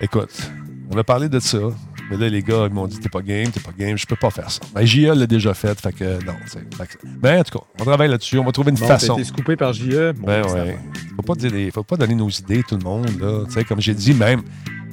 écoute, 0.00 0.50
on 0.90 0.96
a 0.98 1.04
parlé 1.04 1.28
de 1.28 1.38
ça. 1.40 1.58
Mais 2.10 2.16
là, 2.16 2.28
les 2.28 2.42
gars, 2.42 2.66
ils 2.68 2.72
m'ont 2.74 2.86
dit 2.86 2.98
T'es 2.98 3.08
pas 3.10 3.20
game, 3.20 3.48
t'es 3.50 3.60
pas 3.60 3.72
game, 3.78 3.96
je 3.98 4.06
peux 4.06 4.16
pas 4.16 4.30
faire 4.30 4.50
ça. 4.50 4.60
Mais 4.74 4.86
JA 4.86 5.14
l'a 5.14 5.26
déjà 5.26 5.52
fait, 5.54 5.78
fait 5.78 5.92
que 5.92 6.24
non. 6.24 6.32
tu 6.44 6.50
sais, 6.52 6.60
fait 6.76 6.86
que- 6.86 7.06
Mais 7.22 7.38
en 7.38 7.44
tout 7.44 7.58
cas, 7.58 7.64
on 7.80 7.84
travaille 7.84 8.08
là-dessus, 8.08 8.38
on 8.38 8.44
va 8.44 8.52
trouver 8.52 8.70
une 8.70 8.76
Bon, 8.76 8.86
t'as 8.86 8.98
façon. 8.98 9.14
été 9.14 9.24
scoopé 9.24 9.56
par 9.56 9.72
JE. 9.74 10.12
Bon, 10.12 10.26
Ben 10.26 10.42
ouais. 10.46 10.78
Faut 11.16 11.22
pas, 11.22 11.34
dire 11.34 11.50
des- 11.52 11.70
faut 11.70 11.82
pas 11.82 11.96
donner 11.96 12.14
nos 12.14 12.30
idées, 12.30 12.62
tout 12.66 12.76
le 12.76 12.82
monde. 12.84 13.10
Là. 13.20 13.44
Tu 13.46 13.52
sais, 13.52 13.64
Comme 13.64 13.80
j'ai 13.80 13.92
dit, 13.94 14.14
même, 14.14 14.40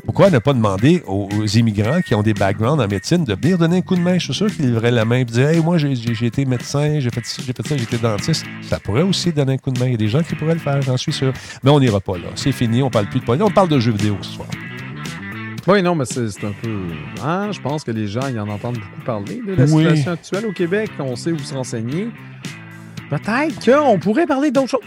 pourquoi 0.03 0.29
ne 0.29 0.39
pas 0.39 0.53
demander 0.53 1.01
aux, 1.07 1.29
aux 1.35 1.45
immigrants 1.45 2.01
qui 2.01 2.13
ont 2.15 2.21
des 2.21 2.33
backgrounds 2.33 2.83
en 2.83 2.87
médecine 2.87 3.23
de 3.23 3.33
venir 3.33 3.57
donner 3.57 3.77
un 3.77 3.81
coup 3.81 3.95
de 3.95 4.01
main? 4.01 4.17
Je 4.19 4.25
suis 4.25 4.33
sûr 4.33 4.53
qu'ils 4.53 4.65
lèveraient 4.65 4.91
la 4.91 5.05
main 5.05 5.19
et 5.19 5.25
dire 5.25 5.47
Hey, 5.49 5.61
moi, 5.61 5.77
j'ai 5.77 5.93
été 6.25 6.43
médecin, 6.45 6.99
j'ai 6.99 7.09
fait 7.11 7.25
ci, 7.25 7.41
j'ai 7.47 7.53
fait 7.53 7.65
ça, 7.65 7.77
j'ai 7.77 7.83
été 7.83 7.97
dentiste. 7.97 8.45
Ça 8.69 8.77
pourrait 8.79 9.01
aussi 9.03 9.31
donner 9.31 9.53
un 9.53 9.57
coup 9.57 9.71
de 9.71 9.79
main. 9.79 9.85
Il 9.85 9.91
y 9.91 9.95
a 9.95 9.97
des 9.97 10.09
gens 10.09 10.21
qui 10.21 10.35
pourraient 10.35 10.53
le 10.55 10.59
faire, 10.59 10.81
j'en 10.81 10.97
suis 10.97 11.13
sûr. 11.13 11.31
Mais 11.63 11.71
on 11.71 11.79
n'ira 11.79 12.01
pas 12.01 12.17
là. 12.17 12.27
C'est 12.35 12.51
fini, 12.51 12.83
on 12.83 12.89
parle 12.89 13.07
plus 13.07 13.21
de 13.21 13.25
politique. 13.25 13.47
On 13.47 13.51
parle 13.53 13.69
de 13.69 13.79
jeux 13.79 13.93
vidéo 13.93 14.17
ce 14.21 14.31
soir. 14.33 14.47
Oui, 15.67 15.81
non, 15.81 15.95
mais 15.95 16.05
c'est 16.05 16.21
un 16.43 16.51
peu. 16.61 16.79
Hein, 17.23 17.51
je 17.51 17.59
pense 17.59 17.83
que 17.83 17.91
les 17.91 18.07
gens, 18.07 18.27
ils 18.27 18.39
en 18.39 18.47
entendent 18.47 18.77
beaucoup 18.77 19.01
parler 19.05 19.41
de 19.45 19.53
la 19.55 19.63
Oui. 19.65 19.83
situation 19.83 20.11
actuelle 20.11 20.45
au 20.45 20.51
Québec. 20.51 20.91
On 20.99 21.15
sait 21.15 21.31
où 21.31 21.39
se 21.39 21.53
renseigner. 21.53 22.09
Peut-être 23.09 23.65
qu'on 23.65 23.97
pourrait 23.99 24.27
parler 24.27 24.51
d'autres 24.51 24.69
choses. 24.69 24.79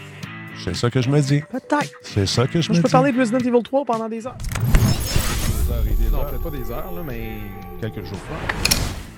C'est 0.63 0.75
ça 0.75 0.89
que 0.89 1.01
je 1.01 1.09
me 1.09 1.19
dis. 1.21 1.41
Peut-être. 1.51 1.91
C'est 2.01 2.25
ça 2.25 2.47
que 2.47 2.61
je 2.61 2.67
Moi, 2.69 2.73
me 2.73 2.77
je 2.77 2.81
peux 2.81 2.87
dis. 2.87 2.91
parler 2.91 3.11
de 3.11 3.19
Resident 3.19 3.39
Evil 3.39 3.63
3 3.63 3.85
pendant 3.85 4.07
des 4.09 4.25
heures. 4.25 4.37
Des 4.37 5.71
heures 5.71 5.83
et 5.85 6.03
des 6.03 6.09
Non, 6.09 6.19
heures. 6.19 6.29
peut-être 6.31 6.43
pas 6.43 6.49
des 6.49 6.71
heures, 6.71 6.91
là, 6.93 7.01
mais. 7.05 7.31
Quelques 7.81 8.05
jours. 8.05 8.17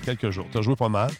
Quelques 0.04 0.30
jours. 0.30 0.46
T'as 0.52 0.62
joué 0.62 0.74
pas 0.76 0.88
mal. 0.88 1.10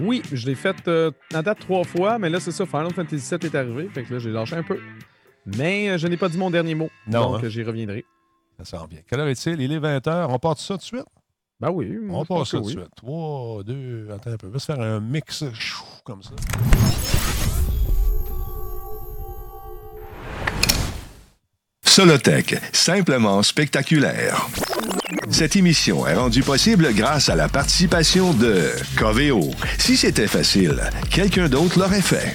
Oui, 0.00 0.22
je 0.32 0.46
l'ai 0.46 0.54
fait 0.54 0.76
euh, 0.88 1.10
à 1.34 1.42
date 1.42 1.60
trois 1.60 1.84
fois, 1.84 2.18
mais 2.18 2.30
là, 2.30 2.40
c'est 2.40 2.50
ça. 2.52 2.64
Final 2.66 2.92
Fantasy 2.94 3.28
VII 3.30 3.46
est 3.46 3.54
arrivé. 3.54 3.90
Fait 3.92 4.02
que 4.04 4.12
là, 4.14 4.18
j'ai 4.18 4.30
lâché 4.30 4.56
un 4.56 4.62
peu. 4.62 4.78
Mais 5.58 5.90
euh, 5.90 5.98
je 5.98 6.06
n'ai 6.08 6.16
pas 6.16 6.28
dit 6.30 6.38
mon 6.38 6.50
dernier 6.50 6.74
mot. 6.74 6.88
Non, 7.06 7.32
Donc, 7.32 7.44
hein? 7.44 7.48
j'y 7.48 7.62
reviendrai. 7.62 8.04
Ça 8.64 8.78
sent 8.78 8.86
bien. 8.88 9.00
Quelle 9.08 9.20
heure 9.20 9.28
est-il? 9.28 9.60
Il 9.60 9.72
est 9.72 9.80
20h. 9.80 10.26
On 10.28 10.38
part 10.38 10.54
de 10.54 10.60
ça 10.60 10.74
tout 10.74 10.78
de 10.78 10.82
suite? 10.84 11.06
Ben 11.60 11.70
oui. 11.70 11.96
On 12.10 12.24
passe 12.24 12.50
ça 12.50 12.58
tout 12.58 12.64
de 12.64 12.66
oui. 12.66 12.72
suite. 12.72 12.88
3, 12.96 13.62
2, 13.64 14.08
attends 14.12 14.32
un 14.32 14.36
peu. 14.36 14.48
On 14.48 14.50
va 14.50 14.58
se 14.58 14.66
faire 14.66 14.80
un 14.80 15.00
mix 15.00 15.44
chou, 15.52 15.84
comme 16.04 16.22
ça. 16.22 16.30
Solotech, 21.84 22.56
simplement 22.72 23.42
spectaculaire. 23.42 24.48
Cette 25.30 25.56
émission 25.56 26.06
est 26.06 26.14
rendue 26.14 26.42
possible 26.42 26.92
grâce 26.94 27.28
à 27.28 27.36
la 27.36 27.48
participation 27.48 28.32
de 28.32 28.70
Coveo. 28.96 29.50
Si 29.78 29.96
c'était 29.96 30.26
facile, 30.26 30.80
quelqu'un 31.10 31.48
d'autre 31.48 31.78
l'aurait 31.78 32.00
fait. 32.00 32.34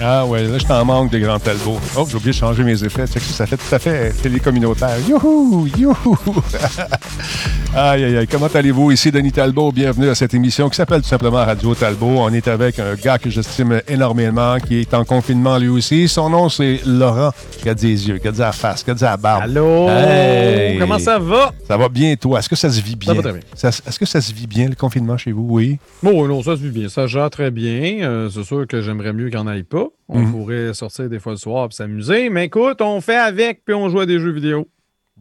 Ah 0.00 0.26
ouais, 0.26 0.42
là, 0.42 0.58
je 0.58 0.64
t'en 0.66 0.84
manque 0.84 1.10
de 1.12 1.18
Grand 1.18 1.38
Talbot. 1.38 1.78
Oh, 1.96 2.04
j'ai 2.08 2.16
oublié 2.16 2.32
de 2.32 2.36
changer 2.36 2.64
mes 2.64 2.82
effets. 2.84 3.06
Ça, 3.06 3.20
ça 3.20 3.46
fait 3.46 3.56
tout 3.56 3.74
à 3.74 3.78
fait 3.78 4.10
télécommunautaire. 4.22 4.96
Youhou! 5.08 5.66
Youhou! 5.78 6.16
aïe, 7.76 8.04
aïe, 8.04 8.16
aïe. 8.18 8.26
Comment 8.26 8.48
allez-vous? 8.52 8.90
Ici 8.90 9.12
Denis 9.12 9.30
Talbot. 9.32 9.70
Bienvenue 9.72 10.08
à 10.08 10.14
cette 10.16 10.34
émission 10.34 10.68
qui 10.68 10.74
s'appelle 10.76 11.00
tout 11.00 11.08
simplement 11.08 11.38
Radio 11.44 11.74
Talbot. 11.76 12.06
On 12.18 12.32
est 12.32 12.48
avec 12.48 12.80
un 12.80 12.94
gars 12.96 13.18
que 13.18 13.30
j'estime 13.30 13.80
énormément, 13.86 14.58
qui 14.58 14.80
est 14.80 14.92
en 14.94 15.04
confinement 15.04 15.58
lui 15.58 15.68
aussi. 15.68 16.08
Son 16.08 16.28
nom, 16.28 16.48
c'est 16.48 16.80
Laurent. 16.84 17.30
Qui 17.62 17.68
a 17.68 17.74
des 17.74 18.08
yeux, 18.08 18.18
qui 18.18 18.28
a 18.28 18.32
de 18.32 18.38
la 18.40 18.52
face, 18.52 18.82
qui 18.82 18.90
a 18.90 18.94
de 18.94 19.00
la 19.02 19.16
barbe. 19.16 19.44
Allô? 19.44 19.88
Hey! 19.88 20.76
Comment 20.78 20.98
ça 20.98 21.18
va? 21.20 21.52
Ça 21.68 21.76
va 21.76 21.88
bien, 21.88 22.14
toi? 22.16 22.40
Est-ce 22.40 22.48
que 22.48 22.56
ça 22.56 22.68
se 22.68 22.80
vit 22.82 22.96
bien? 22.96 23.14
va 23.14 23.22
très 23.22 23.32
bien. 23.32 23.42
Ça- 23.54 23.68
Est-ce 23.68 23.98
que 23.98 24.06
ça 24.06 24.20
se 24.20 24.32
vit 24.34 24.48
bien, 24.48 24.68
le 24.68 24.74
confinement 24.74 25.16
chez 25.16 25.30
vous? 25.32 25.46
Oui. 25.48 25.78
Bon, 26.02 26.26
non, 26.26 26.42
ça 26.42 26.56
se 26.56 26.62
vit 26.62 26.70
bien. 26.70 26.88
Ça 26.88 27.06
gère 27.06 27.30
très 27.30 27.50
bien. 27.52 28.00
Euh, 28.02 28.28
c'est 28.28 28.42
sûr 28.44 28.66
que 28.66 28.82
j'aimerais 28.82 29.12
mieux 29.12 29.30
qu'il 29.30 29.38
n'y 29.38 29.44
en 29.44 29.46
aille 29.46 29.62
pas. 29.62 29.83
On 30.08 30.18
Mhm. 30.20 30.30
pourrait 30.32 30.74
sortir 30.74 31.08
des 31.08 31.18
fois 31.18 31.32
le 31.32 31.38
soir 31.38 31.68
et 31.70 31.74
s'amuser. 31.74 32.28
Mais 32.30 32.46
écoute, 32.46 32.80
on 32.80 33.00
fait 33.00 33.16
avec 33.16 33.64
puis 33.64 33.74
on 33.74 33.88
joue 33.88 34.00
à 34.00 34.06
des 34.06 34.18
jeux 34.18 34.32
vidéo. 34.32 34.68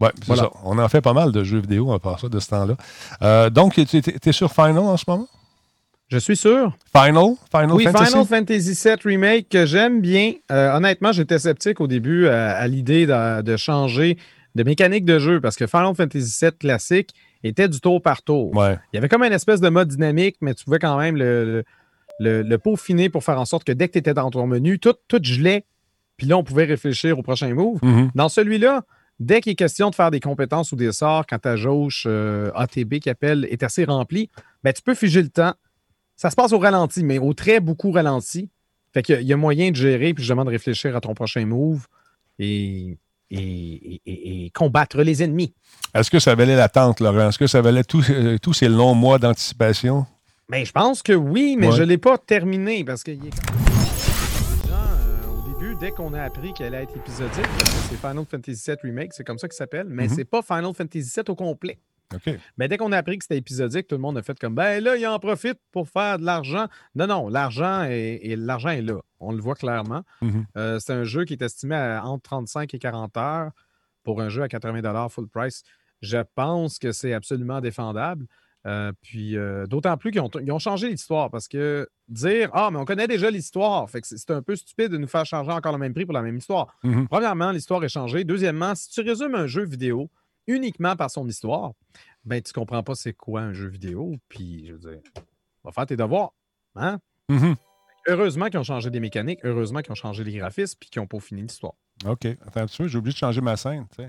Ouais, 0.02 0.10
c'est 0.18 0.26
Voilà. 0.28 0.44
ça. 0.44 0.50
On 0.64 0.78
en 0.80 0.90
fait 0.90 1.02
pas 1.02 1.14
mal 1.14 1.32
de 1.32 1.44
jeux 1.44 1.60
vidéo 1.60 1.92
à 1.94 2.00
part 2.00 2.20
ça 2.20 2.28
de 2.30 2.40
ce 2.40 2.50
temps-là. 2.50 2.76
Euh, 3.22 3.50
donc, 3.50 3.74
tu 3.74 3.82
es 4.26 4.32
sur 4.32 4.52
Final 4.52 4.80
en 4.80 4.98
ce 4.98 5.04
moment? 5.08 5.28
Je 6.10 6.18
suis 6.18 6.36
sûr. 6.38 6.76
Final? 6.96 7.34
Final 7.52 7.72
oui, 7.74 7.86
Fantasy? 7.86 8.12
Final 8.12 8.26
Fantasy 8.26 8.74
VII 8.84 8.96
Remake 9.06 9.50
que 9.50 9.66
j'aime 9.66 10.02
bien. 10.02 10.34
Euh, 10.52 10.76
honnêtement, 10.76 11.12
j'étais 11.12 11.40
sceptique 11.40 11.80
au 11.82 11.88
début 11.88 12.28
à, 12.28 12.52
à 12.56 12.68
l'idée 12.68 13.06
de, 13.08 13.42
de 13.42 13.58
changer 13.58 14.18
de 14.56 14.64
mécanique 14.64 15.06
de 15.06 15.18
jeu 15.18 15.42
parce 15.42 15.56
que 15.56 15.66
Final 15.66 15.96
Fantasy 15.96 16.38
VII 16.42 16.52
classique 16.60 17.12
était 17.44 17.68
du 17.68 17.80
tour 17.80 18.02
par 18.02 18.22
tour. 18.22 18.56
Ouais. 18.56 18.78
Il 18.92 18.96
y 18.96 19.00
avait 19.00 19.10
comme 19.10 19.24
une 19.24 19.34
espèce 19.34 19.60
de 19.62 19.70
mode 19.70 19.88
dynamique, 19.88 20.36
mais 20.42 20.54
tu 20.54 20.64
pouvais 20.66 20.78
quand 20.80 20.98
même 20.98 21.18
le, 21.18 21.46
le, 21.46 21.64
le- 22.20 22.42
le 22.44 22.58
peaufiner 22.58 23.10
pour 23.10 23.24
faire 23.24 23.40
en 23.40 23.46
sorte 23.46 23.64
que 23.64 23.72
dès 23.72 23.88
que 23.88 23.94
tu 23.94 24.00
étais 24.00 24.14
dans 24.14 24.30
ton 24.32 24.46
menu, 24.48 24.80
tout, 24.80 24.94
tout 25.08 25.20
gelait. 25.22 25.66
Puis 26.18 26.28
là, 26.28 26.38
on 26.38 26.44
pouvait 26.44 26.66
réfléchir 26.66 27.18
au 27.18 27.24
prochain 27.24 27.54
move. 27.54 27.80
Mhm. 27.82 28.12
Dans 28.14 28.30
celui-là, 28.30 28.84
dès 29.20 29.42
qu'il 29.42 29.52
est 29.54 29.56
question 29.56 29.90
de 29.90 29.96
faire 29.96 30.12
des 30.12 30.20
compétences 30.20 30.72
ou 30.72 30.76
des 30.76 30.92
sorts, 30.92 31.26
quand 31.28 31.40
ta 31.40 31.56
jauge 31.56 32.04
euh, 32.06 32.52
ATB 32.56 33.00
qui 33.00 33.10
appelle 33.10 33.48
est 33.50 33.64
assez 33.64 33.84
remplie, 33.86 34.30
ben, 34.64 34.72
tu 34.74 34.82
peux 34.82 34.96
figer 34.96 35.22
le 35.24 35.30
temps. 35.30 35.54
Ça 36.16 36.30
se 36.30 36.36
passe 36.36 36.54
au 36.54 36.60
ralenti, 36.60 37.04
mais 37.04 37.18
au 37.18 37.34
très 37.34 37.60
beaucoup 37.60 37.92
ralenti. 37.92 38.50
Fait 38.94 39.02
qu'il 39.02 39.22
y 39.22 39.26
y 39.26 39.34
a 39.34 39.38
moyen 39.38 39.72
de 39.72 39.76
gérer, 39.76 40.14
puis 40.14 40.24
justement 40.24 40.46
de 40.46 40.52
réfléchir 40.52 40.96
à 40.96 41.02
ton 41.02 41.16
prochain 41.16 41.44
move 41.48 41.88
et, 42.38 42.96
et, 43.32 43.38
et- 43.40 44.02
et- 44.06 44.46
et 44.46 44.50
combattre 44.52 45.02
les 45.02 45.24
ennemis. 45.24 45.54
Est-ce 45.96 46.12
que 46.12 46.20
ça 46.20 46.36
valait 46.36 46.56
l'attente, 46.56 47.00
Laurent? 47.00 47.30
Est-ce 47.30 47.40
que 47.40 47.48
ça 47.48 47.62
valait 47.62 47.84
tous 47.84 48.08
euh, 48.12 48.38
tous 48.40 48.54
ces 48.54 48.70
longs 48.70 48.94
mois 48.94 49.18
d'anticipation? 49.18 50.06
Ben, 50.54 50.64
je 50.64 50.72
pense 50.72 51.02
que 51.02 51.14
oui, 51.14 51.56
mais 51.58 51.70
Ouais. 51.70 51.76
je 51.76 51.82
ne 51.82 51.88
l'ai 51.88 51.98
pas 51.98 52.16
terminé 52.20 52.84
parce 52.84 53.04
qu'il 53.04 53.26
est 53.26 53.32
euh, 54.70 55.28
au 55.28 55.42
début, 55.52 55.74
dès 55.80 55.90
qu'on 55.90 56.14
a 56.14 56.22
appris 56.22 56.54
qu'elle 56.54 56.76
allait 56.76 56.84
être 56.84 56.96
épisodique, 56.96 57.42
parce 57.58 57.72
que 57.72 57.78
c'est 57.90 57.96
Final 57.96 58.24
Fantasy 58.30 58.62
VII 58.68 58.78
Remake, 58.84 59.14
c'est 59.14 59.24
comme 59.24 59.40
ça 59.40 59.48
qu'il 59.48 59.56
s'appelle, 59.56 59.88
mais 59.90 60.04
Mhm. 60.08 60.14
c'est 60.14 60.26
pas 60.26 60.44
Final 60.44 60.72
Fantasy 60.76 61.10
VII 61.16 61.24
au 61.30 61.34
complet. 61.36 61.80
Mais 62.60 62.68
dès 62.68 62.78
qu'on 62.78 62.92
a 62.92 62.98
appris 63.00 63.18
que 63.18 63.24
c'était 63.24 63.38
épisodique, 63.40 63.88
tout 63.88 63.96
le 63.96 64.02
monde 64.02 64.16
a 64.20 64.22
fait 64.22 64.38
comme 64.38 64.54
ben 64.54 64.80
là, 64.84 64.96
il 64.96 65.08
en 65.08 65.18
profite 65.18 65.58
pour 65.72 65.90
faire 65.90 66.20
de 66.20 66.24
l'argent. 66.24 66.68
Non, 66.94 67.08
non, 67.08 67.30
l'argent 67.30 67.86
est, 67.86 68.20
est- 68.22 68.36
l'argent 68.36 68.70
est 68.70 68.84
là. 68.84 69.00
On 69.20 69.32
le 69.32 69.42
voit 69.42 69.56
clairement. 69.56 70.04
Mhm. 70.22 70.46
Euh, 70.56 70.78
c'est 70.80 70.94
un 70.94 71.04
jeu 71.04 71.26
qui 71.26 71.34
est 71.34 71.42
estimé 71.42 71.74
à 71.76 72.06
entre 72.06 72.22
35 72.30 72.72
et 72.76 72.78
40 72.78 73.18
heures 73.18 73.50
pour 74.04 74.22
un 74.22 74.30
jeu 74.30 74.44
à 74.44 74.48
80 74.48 75.10
full 75.10 75.28
price. 75.28 75.64
Je 76.04 76.20
pense 76.36 76.78
que 76.78 76.92
c'est 76.92 77.14
absolument 77.14 77.60
défendable. 77.60 78.28
Euh, 78.66 78.94
puis 79.02 79.38
euh, 79.38 79.66
d'autant 79.68 79.98
plus 79.98 80.12
qu'ils 80.12 80.22
ont, 80.22 80.30
ils 80.42 80.52
ont 80.52 80.60
changé 80.60 80.90
l'histoire 80.90 81.30
parce 81.30 81.50
que 81.50 81.90
dire 82.08 82.50
Ah, 82.54 82.70
mais 82.72 82.78
on 82.80 82.86
connaît 82.86 83.08
déjà 83.08 83.30
l'histoire, 83.30 83.90
fait 83.90 84.00
que 84.02 84.08
c'est 84.08 84.18
c'est 84.18 84.32
un 84.32 84.42
peu 84.42 84.56
stupide 84.56 84.90
de 84.90 84.98
nous 84.98 85.08
faire 85.08 85.26
changer 85.26 85.52
encore 85.52 85.74
le 85.74 85.78
même 85.78 85.94
prix 85.94 86.06
pour 86.06 86.14
la 86.14 86.22
même 86.22 86.38
histoire. 86.38 86.78
Mhm. 86.84 87.08
Premièrement, 87.10 87.52
l'histoire 87.52 87.84
est 87.84 87.90
changée. 87.90 88.24
Deuxièmement, 88.24 88.74
si 88.76 88.90
tu 88.90 89.02
résumes 89.02 89.36
un 89.36 89.48
jeu 89.48 89.66
vidéo 89.66 90.10
uniquement 90.48 90.96
par 90.96 91.12
son 91.12 91.28
histoire, 91.28 91.74
ben 92.24 92.42
tu 92.42 92.54
comprends 92.54 92.84
pas 92.84 92.96
c'est 92.96 93.14
quoi 93.14 93.42
un 93.42 93.54
jeu 93.54 93.68
vidéo. 93.68 94.16
Puis 94.30 94.66
je 94.68 94.74
veux 94.74 94.80
dire, 94.80 95.02
va 95.64 95.72
faire 95.72 95.86
tes 95.86 95.98
devoirs. 95.98 96.34
Hein? 96.76 97.00
Mhm. 97.30 97.56
Heureusement 98.08 98.50
qu'ils 98.50 98.60
ont 98.60 98.64
changé 98.64 98.90
des 98.90 99.00
mécaniques, 99.00 99.40
heureusement 99.44 99.82
qu'ils 99.82 99.92
ont 99.92 99.96
changé 99.96 100.24
les 100.24 100.38
graphismes 100.38 100.78
puis 100.80 100.90
qu'ils 100.90 101.02
n'ont 101.02 101.08
pas 101.08 101.20
fini 101.20 101.42
l'histoire. 101.42 101.74
OK. 102.06 102.26
Attends 102.46 102.62
un 102.62 102.68
peu, 102.68 102.88
j'ai 102.88 102.98
oublié 102.98 103.14
de 103.14 103.18
changer 103.18 103.42
ma 103.42 103.56
scène. 103.56 103.86
tu 103.96 104.04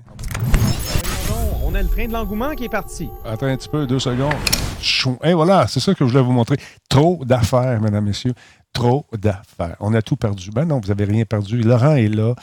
On 1.63 1.73
a 1.75 1.81
le 1.81 1.87
train 1.87 2.07
de 2.07 2.13
l'engouement 2.13 2.53
qui 2.55 2.65
est 2.65 2.69
parti. 2.69 3.09
Attends 3.25 3.47
un 3.47 3.57
petit 3.57 3.69
peu, 3.69 3.85
deux 3.85 3.99
secondes. 3.99 4.33
Chou. 4.81 5.17
Et 5.23 5.33
voilà, 5.33 5.67
c'est 5.67 5.79
ça 5.79 5.93
que 5.93 6.05
je 6.05 6.11
voulais 6.11 6.23
vous 6.23 6.31
montrer. 6.31 6.57
Trop 6.89 7.23
d'affaires, 7.25 7.79
mesdames, 7.81 8.05
messieurs. 8.05 8.33
Trop 8.73 9.05
d'affaires. 9.17 9.75
On 9.79 9.93
a 9.93 10.01
tout 10.01 10.15
perdu. 10.15 10.49
Ben 10.51 10.65
non, 10.65 10.79
vous 10.79 10.87
n'avez 10.89 11.05
rien 11.05 11.25
perdu. 11.25 11.61
Laurent 11.61 11.95
est 11.95 12.07
là. 12.07 12.33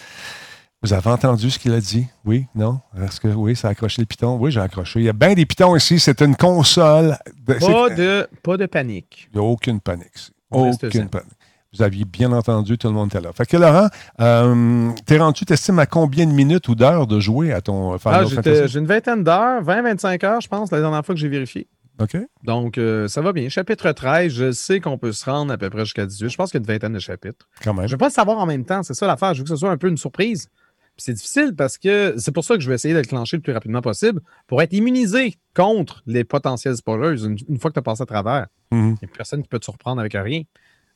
Vous 0.83 0.93
avez 0.93 1.11
entendu 1.11 1.49
ce 1.51 1.59
qu'il 1.59 1.73
a 1.73 1.81
dit? 1.81 2.07
Oui? 2.25 2.47
Non? 2.55 2.81
Est-ce 3.01 3.21
que 3.21 3.29
oui, 3.29 3.55
ça 3.55 3.69
a 3.69 3.71
accroché 3.71 4.03
le 4.03 4.07
piton? 4.07 4.37
Oui, 4.41 4.51
j'ai 4.51 4.61
accroché. 4.61 4.99
Il 5.01 5.05
y 5.05 5.09
a 5.09 5.13
bien 5.13 5.33
des 5.35 5.47
pitons 5.47 5.77
ici. 5.77 6.01
C'est 6.01 6.21
une 6.23 6.35
console. 6.35 7.17
de- 7.47 7.55
Pas 7.55 7.95
de, 7.95 8.29
pas 8.43 8.57
de 8.57 8.67
panique. 8.67 9.29
Il 9.33 9.39
n'y 9.41 9.47
a 9.47 9.49
aucune 9.49 9.81
panique. 9.81 10.11
ici. 10.17 10.33
Aucune 10.51 11.09
panique. 11.09 11.29
Vous 11.75 11.83
aviez 11.83 12.05
bien 12.05 12.33
entendu, 12.33 12.77
tout 12.77 12.89
le 12.89 12.93
monde 12.95 13.09
était 13.09 13.21
là. 13.21 13.33
Fait 13.33 13.47
que 13.47 13.57
Laurent, 13.57 13.89
euh, 14.21 14.91
t'es 15.07 15.17
rendu, 15.19 15.45
t'estimes 15.47 15.79
à 15.79 15.87
combien 15.87 16.27
de 16.27 16.33
minutes 16.33 16.69
ou 16.69 16.75
d'heures 16.75 17.07
de 17.07 17.19
jouer 17.19 17.53
à 17.53 17.61
ton 17.63 17.97
Final 17.99 18.27
Ah, 18.27 18.29
Fantasy? 18.29 18.69
j'ai 18.69 18.79
une 18.79 18.87
vingtaine 18.87 19.25
d'heures, 19.25 19.63
20-25 19.63 20.25
heures, 20.27 20.41
je 20.41 20.49
pense, 20.49 20.71
la 20.71 20.81
dernière 20.81 21.05
fois 21.05 21.15
que 21.15 21.21
j'ai 21.21 21.29
vérifié. 21.29 21.67
OK? 22.01 22.17
Donc, 22.45 22.77
euh, 22.79 23.09
ça 23.09 23.23
va 23.23 23.33
bien. 23.33 23.49
Chapitre 23.49 23.91
13, 23.93 24.33
je 24.33 24.53
sais 24.53 24.81
qu'on 24.81 24.99
peut 24.99 25.13
se 25.13 25.25
rendre 25.25 25.53
à 25.53 25.57
peu 25.59 25.71
près 25.71 25.85
jusqu'à 25.85 26.05
18. 26.05 26.29
Je 26.29 26.37
pense 26.37 26.51
qu'il 26.51 26.59
y 26.59 26.63
a 26.63 26.65
une 26.65 26.73
vingtaine 26.73 26.93
de 26.93 26.99
chapitres. 26.99 27.49
Quand 27.63 27.73
même. 27.75 27.87
Je 27.87 27.93
ne 27.93 27.93
veux 27.93 27.99
pas 27.99 28.09
le 28.09 28.13
savoir 28.13 28.39
en 28.39 28.47
même 28.47 28.65
temps, 28.65 28.83
c'est 28.83 28.95
ça 28.95 29.07
l'affaire. 29.07 29.33
Je 29.35 29.39
veux 29.39 29.45
que 29.45 29.51
ce 29.51 29.57
soit 29.57 29.71
un 29.71 29.77
peu 29.79 29.89
une 29.89 29.97
surprise. 29.99 30.49
Puis 30.95 31.05
C'est 31.05 31.15
difficile 31.15 31.55
parce 31.57 31.79
que 31.79 32.15
c'est 32.19 32.33
pour 32.33 32.45
ça 32.45 32.55
que 32.55 32.61
je 32.61 32.69
vais 32.69 32.75
essayer 32.75 32.93
de 32.93 32.99
le 32.99 33.05
clencher 33.07 33.39
le 33.39 33.43
plus 33.43 33.53
rapidement 33.55 33.81
possible 33.81 34.21
pour 34.47 34.61
être 34.61 34.75
immunisé 34.75 35.37
contre 35.57 36.03
les 36.07 36.23
potentiels 36.25 36.77
spoilers 36.77 37.25
une, 37.25 37.37
une 37.49 37.59
fois 37.59 37.71
que 37.71 37.75
tu 37.75 37.79
as 37.79 37.83
passé 37.83 38.03
à 38.03 38.07
travers. 38.07 38.47
Mhm. 38.73 38.97
Il 39.01 39.07
n'y 39.07 39.13
a 39.13 39.17
personne 39.17 39.43
qui 39.43 39.49
peut 39.49 39.59
te 39.59 39.65
surprendre 39.65 40.01
avec 40.01 40.13
rien. 40.15 40.43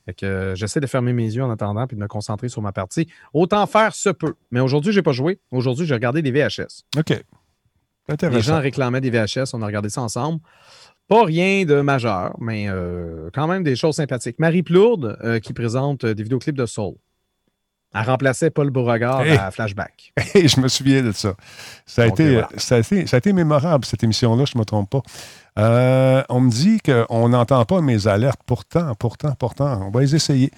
Fait 0.06 0.14
que 0.14 0.24
euh, 0.24 0.54
j'essaie 0.54 0.80
de 0.80 0.86
fermer 0.86 1.12
mes 1.12 1.24
yeux 1.24 1.42
en 1.42 1.50
attendant 1.50 1.86
puis 1.86 1.96
de 1.96 2.00
me 2.00 2.06
concentrer 2.06 2.48
sur 2.48 2.62
ma 2.62 2.72
partie. 2.72 3.08
Autant 3.34 3.66
faire 3.66 3.94
se 3.94 4.08
peut. 4.08 4.34
Mais 4.50 4.60
aujourd'hui, 4.60 4.92
je 4.92 4.98
n'ai 4.98 5.02
pas 5.02 5.12
joué. 5.12 5.40
Aujourd'hui, 5.50 5.84
j'ai 5.84 5.94
regardé 5.94 6.22
des 6.22 6.30
VHS. 6.30 6.84
OK. 6.96 7.10
Les 7.10 7.22
Intéressant. 8.08 8.40
gens 8.54 8.60
réclamaient 8.60 9.00
des 9.00 9.10
VHS, 9.10 9.52
on 9.52 9.62
a 9.62 9.66
regardé 9.66 9.88
ça 9.88 10.00
ensemble. 10.00 10.40
Pas 11.08 11.24
rien 11.24 11.64
de 11.64 11.80
majeur, 11.80 12.36
mais 12.40 12.66
euh, 12.68 13.30
quand 13.34 13.48
même 13.48 13.64
des 13.64 13.74
choses 13.76 13.96
sympathiques. 13.96 14.38
Marie 14.38 14.62
Plourde, 14.62 15.18
euh, 15.24 15.40
qui 15.40 15.52
présente 15.52 16.06
des 16.06 16.22
vidéoclips 16.22 16.56
de 16.56 16.66
Soul. 16.66 16.94
Elle 17.94 18.02
remplaçait 18.02 18.50
Paul 18.50 18.70
Beauregard 18.70 19.22
Hey. 19.22 19.38
à 19.38 19.50
Flashback. 19.50 20.12
Et 20.34 20.48
je 20.48 20.60
me 20.60 20.68
souviens 20.68 21.02
de 21.02 21.12
ça. 21.12 21.34
Ça 21.86 22.02
a, 22.02 22.06
été, 22.06 22.32
voilà. 22.32 22.48
ça, 22.56 22.76
a 22.76 22.78
été, 22.80 23.06
ça 23.06 23.16
a 23.16 23.18
été 23.18 23.32
mémorable, 23.32 23.84
cette 23.84 24.04
émission-là, 24.04 24.44
je 24.44 24.52
ne 24.54 24.60
me 24.60 24.64
trompe 24.64 24.90
pas. 24.90 25.02
Euh, 25.58 26.22
on 26.28 26.40
me 26.40 26.50
dit 26.50 26.80
qu'on 26.80 27.28
n'entend 27.28 27.64
pas 27.64 27.80
mes 27.80 28.06
alertes. 28.06 28.40
Pourtant, 28.44 28.94
pourtant, 28.94 29.32
pourtant, 29.38 29.86
on 29.86 29.90
va 29.90 30.00
les 30.00 30.14
essayer. 30.14 30.50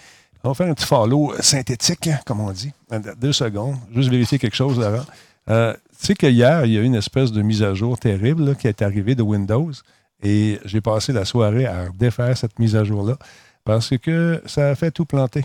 On 0.43 0.49
va 0.49 0.55
faire 0.55 0.69
un 0.69 0.75
petit 0.75 0.87
follow 0.87 1.33
synthétique, 1.41 2.09
hein, 2.09 2.19
comme 2.27 2.41
on 2.41 2.51
dit. 2.51 2.73
Deux 3.21 3.33
secondes. 3.33 3.77
Juste 3.95 4.11
vérifier 4.11 4.39
quelque 4.39 4.57
chose 4.57 4.81
avant. 4.81 5.05
Euh, 5.51 5.73
tu 6.01 6.07
sais 6.07 6.15
qu'hier, 6.15 6.65
il 6.65 6.73
y 6.73 6.79
a 6.79 6.81
eu 6.81 6.85
une 6.85 6.95
espèce 6.95 7.33
de 7.33 7.43
mise 7.43 7.63
à 7.63 7.75
jour 7.75 7.99
terrible 7.99 8.45
là, 8.45 8.55
qui 8.55 8.67
est 8.69 8.83
arrivée 8.83 9.15
de 9.15 9.23
Windows. 9.23 9.71
Et 10.23 10.59
j'ai 10.65 10.81
passé 10.81 11.13
la 11.13 11.25
soirée 11.25 11.67
à 11.67 11.87
défaire 11.95 12.37
cette 12.37 12.59
mise 12.59 12.75
à 12.75 12.83
jour-là 12.85 13.17
parce 13.65 13.97
que 13.99 14.43
ça 14.47 14.71
a 14.71 14.75
fait 14.75 14.91
tout 14.91 15.05
planter. 15.05 15.45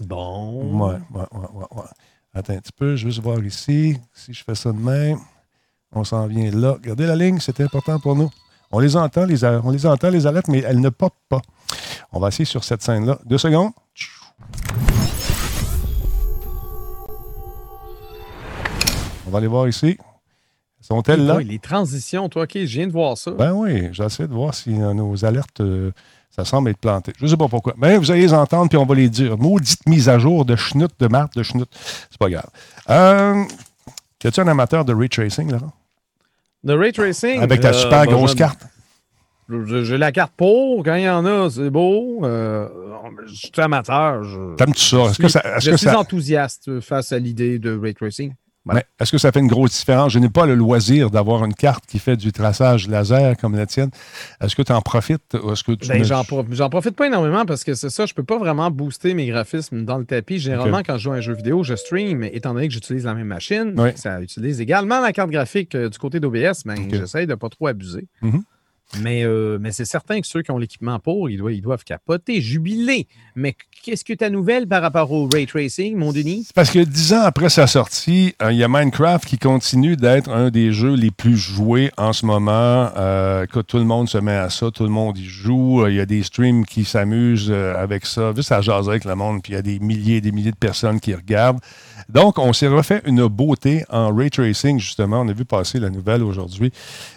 Bon. 0.00 0.78
Ouais, 0.78 0.94
ouais, 1.12 1.20
ouais, 1.32 1.48
ouais, 1.54 1.66
ouais. 1.72 1.82
Attends 2.34 2.52
un 2.52 2.58
petit 2.58 2.72
peu, 2.72 2.96
je 2.96 3.04
vais 3.06 3.10
juste 3.10 3.22
voir 3.22 3.42
ici. 3.42 3.98
Si 4.12 4.34
je 4.34 4.44
fais 4.44 4.54
ça 4.54 4.72
de 4.72 4.78
même, 4.78 5.18
on 5.92 6.04
s'en 6.04 6.26
vient 6.26 6.50
là. 6.50 6.72
Regardez 6.72 7.06
la 7.06 7.16
ligne, 7.16 7.38
c'est 7.40 7.60
important 7.60 7.98
pour 7.98 8.14
nous. 8.14 8.30
On 8.70 8.78
les 8.78 8.96
entend, 8.96 9.24
les, 9.24 9.44
on 9.44 9.70
les 9.70 9.86
entend, 9.86 10.10
les 10.10 10.26
alertes, 10.26 10.48
mais 10.48 10.58
elles 10.58 10.80
ne 10.80 10.90
popent 10.90 11.14
pas. 11.28 11.40
On 12.12 12.20
va 12.20 12.28
essayer 12.28 12.44
sur 12.44 12.64
cette 12.64 12.82
scène-là. 12.82 13.18
Deux 13.24 13.38
secondes. 13.38 13.72
On 19.26 19.30
va 19.30 19.38
aller 19.38 19.46
voir 19.46 19.66
ici. 19.68 19.96
Sont-elles 20.80 21.26
là? 21.26 21.36
Oui, 21.36 21.44
les 21.44 21.58
transitions, 21.58 22.28
toi, 22.28 22.44
OK, 22.44 22.52
je 22.54 22.64
viens 22.64 22.86
de 22.86 22.92
voir 22.92 23.18
ça. 23.18 23.32
Ben 23.32 23.52
oui, 23.52 23.88
j'essaie 23.92 24.28
de 24.28 24.32
voir 24.32 24.54
si 24.54 24.80
euh, 24.80 24.94
nos 24.94 25.24
alertes, 25.24 25.60
euh, 25.60 25.90
ça 26.36 26.44
semble 26.44 26.70
être 26.70 26.78
planté. 26.78 27.12
Je 27.18 27.24
ne 27.24 27.30
sais 27.30 27.36
pas 27.36 27.48
pourquoi. 27.48 27.74
Mais 27.78 27.96
vous 27.96 28.10
allez 28.10 28.20
les 28.20 28.34
entendre, 28.34 28.68
puis 28.68 28.76
on 28.76 28.84
va 28.84 28.94
les 28.94 29.08
dire. 29.08 29.38
Maudite 29.38 29.86
mise 29.88 30.08
à 30.08 30.18
jour 30.18 30.44
de 30.44 30.54
schnout, 30.54 30.90
de 30.98 31.08
marque 31.08 31.34
de 31.34 31.42
schnout. 31.42 31.68
C'est 32.10 32.18
pas 32.18 32.28
grave. 32.28 32.48
Euh, 32.90 33.42
es-tu 34.22 34.40
un 34.40 34.48
amateur 34.48 34.84
de 34.84 34.92
ray 34.92 35.08
tracing, 35.08 35.50
Laurent? 35.50 35.72
The 36.66 36.72
Ray 36.72 36.92
Tracing. 36.92 37.40
Avec 37.40 37.60
ta 37.60 37.68
euh, 37.68 37.72
super 37.72 38.04
ben, 38.06 38.12
grosse 38.12 38.34
carte. 38.34 38.60
J'ai 39.48 39.98
la 39.98 40.10
carte 40.10 40.32
pour. 40.36 40.82
Quand 40.82 40.96
il 40.96 41.04
y 41.04 41.08
en 41.08 41.24
a, 41.24 41.48
c'est 41.48 41.70
beau. 41.70 42.24
Euh, 42.24 42.68
je 43.26 43.34
suis 43.34 43.52
amateur. 43.58 44.24
Je, 44.24 44.56
T'aimes-tu 44.56 44.82
ça? 44.82 44.96
Est-ce 44.96 45.18
que 45.18 45.28
ça, 45.28 45.40
est-ce 45.40 45.66
je 45.66 45.70
que 45.70 45.76
suis 45.76 45.86
ça, 45.86 45.98
enthousiaste 45.98 46.80
face 46.80 47.12
à 47.12 47.18
l'idée 47.20 47.60
de 47.60 47.78
Ray 47.78 47.94
Tracing. 47.94 48.34
Voilà. 48.66 48.82
est-ce 49.00 49.12
que 49.12 49.18
ça 49.18 49.32
fait 49.32 49.40
une 49.40 49.46
grosse 49.46 49.70
différence? 49.78 50.12
Je 50.12 50.18
n'ai 50.18 50.28
pas 50.28 50.44
le 50.44 50.54
loisir 50.54 51.10
d'avoir 51.10 51.44
une 51.44 51.54
carte 51.54 51.86
qui 51.86 51.98
fait 51.98 52.16
du 52.16 52.32
traçage 52.32 52.88
laser 52.88 53.36
comme 53.36 53.54
la 53.56 53.64
tienne. 53.66 53.90
Est-ce 54.40 54.54
que 54.54 54.62
tu 54.62 54.72
en 54.72 54.82
profites? 54.82 55.34
Ou 55.42 55.52
est-ce 55.52 55.64
que 55.64 55.72
tu 55.72 55.88
Ben, 55.88 56.00
me- 56.00 56.04
j'en, 56.04 56.24
pro- 56.24 56.44
j'en 56.50 56.68
profite 56.68 56.96
pas 56.96 57.06
énormément 57.06 57.44
parce 57.46 57.64
que 57.64 57.74
c'est 57.74 57.90
ça, 57.90 58.06
je 58.06 58.12
peux 58.14 58.24
pas 58.24 58.38
vraiment 58.38 58.70
booster 58.70 59.14
mes 59.14 59.26
graphismes 59.28 59.84
dans 59.84 59.98
le 59.98 60.04
tapis. 60.04 60.38
Généralement, 60.38 60.82
quand 60.84 60.96
je 60.98 61.04
joue 61.04 61.12
à 61.12 61.16
un 61.16 61.20
jeu 61.20 61.34
vidéo, 61.34 61.62
je 61.62 61.74
stream, 61.76 62.22
étant 62.24 62.52
donné 62.54 62.68
que 62.68 62.74
j'utilise 62.74 63.04
la 63.04 63.14
même 63.14 63.28
machine. 63.28 63.72
Oui. 63.76 63.90
Ça 63.94 64.20
utilise 64.20 64.60
également 64.60 65.00
la 65.00 65.12
carte 65.12 65.30
graphique 65.30 65.74
euh, 65.74 65.88
du 65.88 65.98
côté 65.98 66.20
d'OBS, 66.20 66.64
mais 66.64 66.74
Ok. 66.78 66.88
j'essaye 66.90 67.26
de 67.26 67.34
pas 67.36 67.48
trop 67.48 67.68
abuser. 67.68 68.08
Mhm. 68.22 68.42
Mais, 69.00 69.24
euh, 69.24 69.58
mais 69.60 69.72
c'est 69.72 69.84
certain 69.84 70.20
que 70.20 70.26
ceux 70.26 70.42
qui 70.42 70.50
ont 70.50 70.58
l'équipement 70.58 70.98
pour, 70.98 71.28
ils 71.28 71.38
doivent, 71.60 71.84
capoter, 71.84 72.40
jubiler. 72.40 73.06
Mais 73.34 73.54
qu'est-ce 73.82 74.04
que 74.04 74.12
ta 74.12 74.30
nouvelle 74.30 74.66
par 74.66 74.80
rapport 74.80 75.10
au 75.12 75.28
ray 75.32 75.46
tracing, 75.46 75.96
mon 75.96 76.12
Denis? 76.12 76.48
Parce 76.54 76.70
que 76.70 76.78
dix 76.78 77.12
ans 77.12 77.22
après 77.22 77.50
sa 77.50 77.66
sortie, 77.66 78.34
euh, 78.42 78.52
il 78.52 78.58
y 78.58 78.64
a 78.64 78.68
Minecraft 78.68 79.26
qui 79.26 79.38
continue 79.38 79.96
d'être 79.96 80.30
un 80.30 80.50
des 80.50 80.72
jeux 80.72 80.94
les 80.94 81.10
plus 81.10 81.36
joués 81.36 81.90
en 81.96 82.12
ce 82.12 82.24
moment. 82.24 82.90
Euh, 82.96 83.44
tout 83.46 83.78
le 83.78 83.84
monde 83.84 84.08
se 84.08 84.18
met 84.18 84.36
à 84.36 84.50
ça, 84.50 84.70
tout 84.70 84.84
le 84.84 84.90
monde 84.90 85.18
y 85.18 85.24
joue. 85.24 85.86
Il 85.88 85.94
y 85.94 86.00
a 86.00 86.06
des 86.06 86.22
streams 86.22 86.64
qui 86.64 86.84
s'amusent 86.84 87.50
avec 87.50 88.06
ça, 88.06 88.32
juste 88.34 88.52
à 88.52 88.60
jaser 88.60 88.90
avec 88.90 89.04
le 89.04 89.14
monde, 89.14 89.42
puis 89.42 89.52
il 89.52 89.56
y 89.56 89.58
a 89.58 89.62
des 89.62 89.78
milliers 89.80 90.16
et 90.16 90.20
des 90.20 90.32
milliers 90.32 90.52
de 90.52 90.56
personnes 90.56 91.00
qui 91.00 91.14
regardent. 91.14 91.60
Donc, 92.08 92.38
on 92.38 92.52
s'est 92.52 92.68
refait 92.68 93.02
une 93.04 93.26
beauté 93.26 93.84
en 93.88 94.14
ray 94.14 94.30
tracing, 94.30 94.78
justement. 94.78 95.20
On 95.20 95.28
a 95.28 95.32
vu 95.32 95.44
passer 95.44 95.78
la 95.78 95.90
nouvelle 95.90 96.22
aujourd'hui 96.22 96.72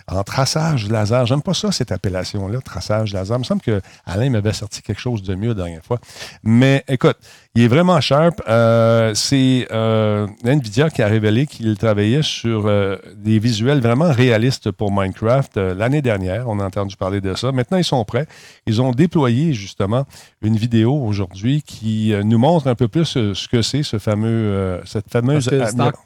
en 0.08 0.24
traçage 0.24 0.90
laser. 0.90 1.26
J'aime 1.26 1.42
pas 1.42 1.54
ça, 1.54 1.72
cette 1.72 1.92
appellation-là, 1.92 2.62
traçage 2.62 3.14
laser. 3.14 3.38
Il 3.38 3.40
me 3.40 3.44
semble 3.44 3.62
que 3.62 3.82
Alain 4.06 4.30
m'avait 4.30 4.54
sorti 4.54 4.82
quelque 4.82 5.02
chose 5.02 5.24
de 5.24 5.36
mieux 5.36 5.50
la 5.50 5.56
dernière 5.56 5.84
fois. 5.84 6.00
Mais 6.44 6.84
écoute, 6.88 7.18
il 7.60 7.66
est 7.66 7.68
vraiment 7.68 8.00
sharp. 8.00 8.42
Euh, 8.48 9.14
c'est 9.16 9.68
euh, 9.74 10.28
NVIDIA 10.46 10.90
qui 10.90 11.02
a 11.02 11.08
révélé 11.08 11.46
qu'il 11.46 11.78
travaillait 11.78 12.22
sur 12.22 12.68
euh, 12.68 12.96
des 13.18 13.38
visuels 13.38 13.82
vraiment 13.82 14.14
réalistes 14.14 14.72
pour 14.72 14.94
Minecraft 14.94 15.58
euh, 15.58 15.74
l'année 15.74 16.02
dernière. 16.02 16.48
On 16.48 16.62
a 16.62 16.64
entendu 16.64 16.96
parler 16.96 17.20
de 17.20 17.34
ça. 17.34 17.52
Maintenant, 17.52 17.78
ils 17.78 17.84
sont 17.84 18.06
prêts. 18.06 18.28
Ils 18.66 18.82
ont 18.82 18.92
déployé 18.92 19.52
justement 19.52 20.06
une 20.42 20.56
vidéo 20.56 20.94
aujourd'hui 20.94 21.62
qui 21.62 22.14
nous 22.24 22.38
montre 22.38 22.68
un 22.68 22.76
peu 22.76 22.88
plus 22.88 23.04
ce 23.06 23.48
que 23.50 23.62
c'est, 23.62 23.84
ce 23.84 24.00
fameux, 24.00 24.80
cette 24.86 25.12
fameuse... 25.12 25.50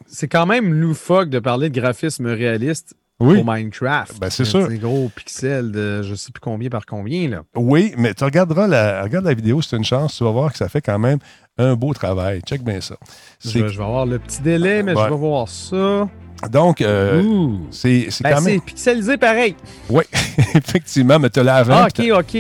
C'est, 0.08 0.28
quand 0.28 0.48
même 0.48 0.74
loufoque 0.74 1.30
de 1.30 1.38
parler 1.38 1.70
de 1.70 1.80
graphisme 1.80 2.26
réaliste 2.26 2.96
oui. 3.20 3.36
pour 3.36 3.54
Minecraft. 3.54 4.20
Ben, 4.20 4.30
c'est 4.30 4.46
sûr. 4.46 4.68
Des 4.68 4.78
gros 4.78 5.10
pixels 5.16 5.72
de 5.72 6.02
je 6.02 6.16
sais 6.16 6.32
plus 6.32 6.42
combien 6.42 6.70
par 6.70 6.86
combien. 6.86 7.30
Là. 7.30 7.44
Oui, 7.56 7.94
mais 7.98 8.14
tu 8.14 8.24
regarderas 8.24 8.68
la, 8.68 9.04
regarde 9.04 9.26
la 9.26 9.34
vidéo, 9.34 9.62
c'est 9.62 9.78
une 9.78 9.84
chance, 9.84 10.18
tu 10.18 10.24
vas 10.24 10.32
voir 10.32 10.52
que 10.52 10.58
ça 10.58 10.70
fait 10.70 10.82
quand 10.82 11.00
même 11.00 11.20
un 11.58 11.76
beau 11.76 11.94
travail. 11.94 12.42
Check 12.46 12.64
bien 12.64 12.82
ça. 12.82 12.96
Je, 13.44 13.50
je 13.50 13.78
vais 13.78 13.84
avoir 13.84 14.06
le 14.06 14.20
petit 14.20 14.42
délai, 14.42 14.82
mais 14.84 14.94
Ouais. 14.96 15.04
je 15.06 15.10
vais 15.10 15.16
voir 15.20 15.48
ça. 15.48 16.08
Donc, 16.52 16.82
euh, 16.82 17.24
c'est 17.72 18.08
Ben, 18.22 18.32
quand 18.36 18.42
même. 18.42 18.56
c'est 18.56 18.66
pixelisé 18.66 19.16
pareil. 19.16 19.56
Oui, 19.90 20.04
effectivement, 20.56 21.18
mais 21.18 21.30
tu 21.30 21.40
as 21.40 21.44
l'avant. 21.44 21.84
Ah, 21.84 21.88
puis 21.94 22.12
ok, 22.12 22.20
ok. 22.20 22.34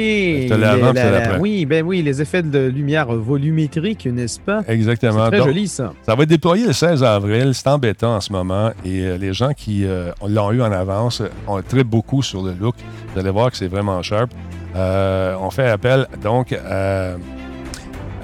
l'avant, 0.60 0.88
Les- 0.88 0.94
puis 0.94 0.94
t'as 0.94 1.12
l'après. 1.12 1.40
oui, 1.40 1.66
ben 1.66 1.86
oui, 1.86 2.02
les 2.02 2.22
effets 2.22 2.44
de 2.44 2.68
lumière 2.68 3.06
volumétrique, 3.14 4.06
n'est-ce 4.08 4.42
pas? 4.42 4.62
Exactement. 4.68 5.26
C'est 5.26 5.30
très 5.30 5.38
Donc, 5.38 5.48
joli, 5.48 5.68
ça. 5.70 5.94
Ça 6.06 6.16
va 6.16 6.24
être 6.24 6.30
déployé 6.30 6.66
le 6.68 6.74
16 6.74 7.02
avril. 7.02 7.52
C'est 7.54 7.68
embêtant 7.70 8.16
en 8.18 8.20
ce 8.22 8.34
moment. 8.34 8.72
Et 8.84 9.04
euh, 9.06 9.18
les 9.18 9.32
gens 9.32 9.54
qui 9.54 9.86
euh, 9.86 10.12
l'ont 10.28 10.52
eu 10.52 10.62
en 10.62 10.72
avance 10.74 11.22
ont 11.48 11.62
très 11.62 11.86
beaucoup 11.86 12.22
sur 12.24 12.42
le 12.44 12.52
look. 12.60 12.76
Vous 13.14 13.20
allez 13.22 13.30
voir 13.30 13.52
que 13.52 13.58
c'est 13.58 13.68
vraiment 13.70 14.02
sharp. 14.02 14.32
On 14.76 15.50
fait 15.50 15.70
appel 15.70 16.08
donc 16.22 16.52
à 16.52 17.12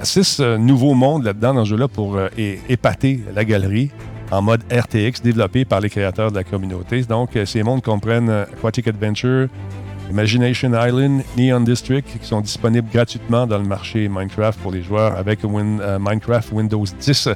six 0.02 0.38
euh, 0.40 0.56
nouveaux 0.58 0.94
mondes 0.94 1.24
là-dedans 1.24 1.54
dans 1.54 1.64
ce 1.64 1.70
jeu-là 1.70 1.88
pour 1.88 2.16
euh, 2.16 2.28
épater 2.68 3.20
la 3.34 3.44
galerie 3.44 3.90
en 4.30 4.42
mode 4.42 4.62
RTX 4.72 5.22
développé 5.22 5.64
par 5.64 5.80
les 5.80 5.90
créateurs 5.90 6.30
de 6.30 6.36
la 6.36 6.44
communauté. 6.44 7.02
Donc, 7.02 7.36
euh, 7.36 7.44
ces 7.44 7.62
mondes 7.62 7.82
comprennent 7.82 8.30
Aquatic 8.30 8.86
Adventure, 8.88 9.48
Imagination 10.10 10.70
Island, 10.74 11.22
Neon 11.36 11.60
District, 11.60 12.06
qui 12.20 12.26
sont 12.26 12.40
disponibles 12.40 12.88
gratuitement 12.92 13.46
dans 13.46 13.58
le 13.58 13.64
marché 13.64 14.08
Minecraft 14.08 14.58
pour 14.60 14.72
les 14.72 14.82
joueurs 14.82 15.16
avec 15.16 15.44
Win- 15.44 15.80
euh, 15.80 15.98
Minecraft 16.00 16.52
Windows 16.52 16.84
10. 17.00 17.28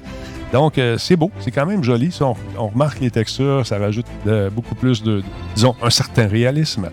Donc, 0.52 0.78
euh, 0.78 0.96
c'est 0.98 1.16
beau, 1.16 1.30
c'est 1.40 1.50
quand 1.50 1.66
même 1.66 1.82
joli. 1.84 2.10
Ça, 2.12 2.26
on, 2.26 2.36
on 2.58 2.68
remarque 2.68 3.00
les 3.00 3.10
textures, 3.10 3.66
ça 3.66 3.78
rajoute 3.78 4.06
beaucoup 4.54 4.74
plus 4.76 5.02
de, 5.02 5.22
disons, 5.54 5.74
un 5.82 5.90
certain 5.90 6.26
réalisme. 6.26 6.88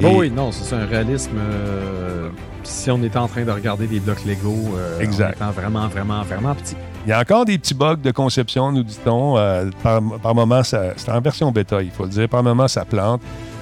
Et- 0.00 0.04
Oh 0.06 0.14
oui, 0.18 0.30
non, 0.30 0.50
c'est 0.50 0.74
un 0.74 0.86
réalisme 0.86 1.36
euh, 1.38 2.28
si 2.64 2.90
on 2.90 3.02
était 3.02 3.18
en 3.18 3.28
train 3.28 3.44
de 3.44 3.50
regarder 3.50 3.86
des 3.86 4.00
blocs 4.00 4.24
Lego 4.24 4.54
euh, 4.76 5.00
Exact. 5.00 5.40
en 5.40 5.46
étant 5.50 5.50
vraiment, 5.52 5.88
vraiment, 5.88 6.22
vraiment 6.22 6.54
petit. 6.54 6.76
Il 7.06 7.10
y 7.10 7.12
a 7.12 7.20
encore 7.20 7.44
des 7.44 7.58
petits 7.58 7.74
bugs 7.74 7.96
de 7.96 8.10
conception, 8.10 8.72
nous 8.72 8.82
dit-on. 8.82 9.36
Euh, 9.36 9.70
par, 9.82 10.00
par 10.22 10.34
moment, 10.34 10.62
c'est 10.62 10.94
en 11.08 11.20
version 11.20 11.52
bêta, 11.52 11.82
il 11.82 11.90
faut 11.90 12.04
le 12.04 12.10
dire. 12.10 12.28
Par 12.28 12.42
moment, 12.42 12.66
ça 12.68 12.84
plante. 12.84 13.20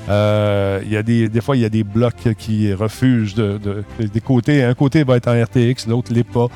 Euh, 0.09 0.81
il 0.85 0.91
y 0.93 0.97
a 0.97 1.03
des, 1.03 1.29
des 1.29 1.41
fois, 1.41 1.57
il 1.57 1.63
y 1.63 1.65
a 1.65 1.69
des 1.69 1.85
blocs 1.85 2.35
qui 2.39 2.73
refusent 2.73 3.35
de, 3.35 3.59
de- 3.59 3.85
des 4.07 4.21
côtés. 4.21 4.63
Un 4.65 4.75
côté 4.75 5.05
va 5.05 5.17
être 5.17 5.29
en 5.29 5.41
RTX, 5.43 5.87
l'autre 5.89 6.13
l'est 6.13 6.25
pas. 6.25 6.47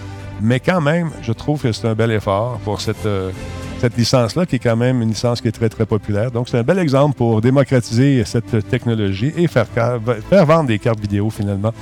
Mais 0.40 0.60
quand 0.60 0.80
même, 0.80 1.10
je 1.22 1.32
trouve 1.32 1.62
que 1.62 1.72
c'est 1.72 1.86
un 1.88 1.94
bel 1.94 2.10
effort 2.12 2.58
pour 2.64 2.80
cette, 2.80 3.06
euh, 3.06 3.30
cette 3.78 3.96
licence-là, 3.96 4.46
qui 4.46 4.56
est 4.56 4.60
quand 4.60 4.76
même 4.76 5.00
une 5.02 5.08
licence 5.10 5.40
qui 5.40 5.48
est 5.48 5.52
très, 5.52 5.68
très 5.68 5.86
populaire. 5.86 6.30
Donc, 6.30 6.48
c'est 6.48 6.58
un 6.58 6.62
bel 6.62 6.78
exemple 6.78 7.16
pour 7.16 7.40
démocratiser 7.40 8.24
cette 8.24 8.68
technologie 8.68 9.32
et 9.36 9.46
faire, 9.48 9.66
faire 9.66 10.46
vendre 10.46 10.66
des 10.68 10.78
cartes 10.78 11.00
vidéo, 11.00 11.30
finalement. 11.30 11.72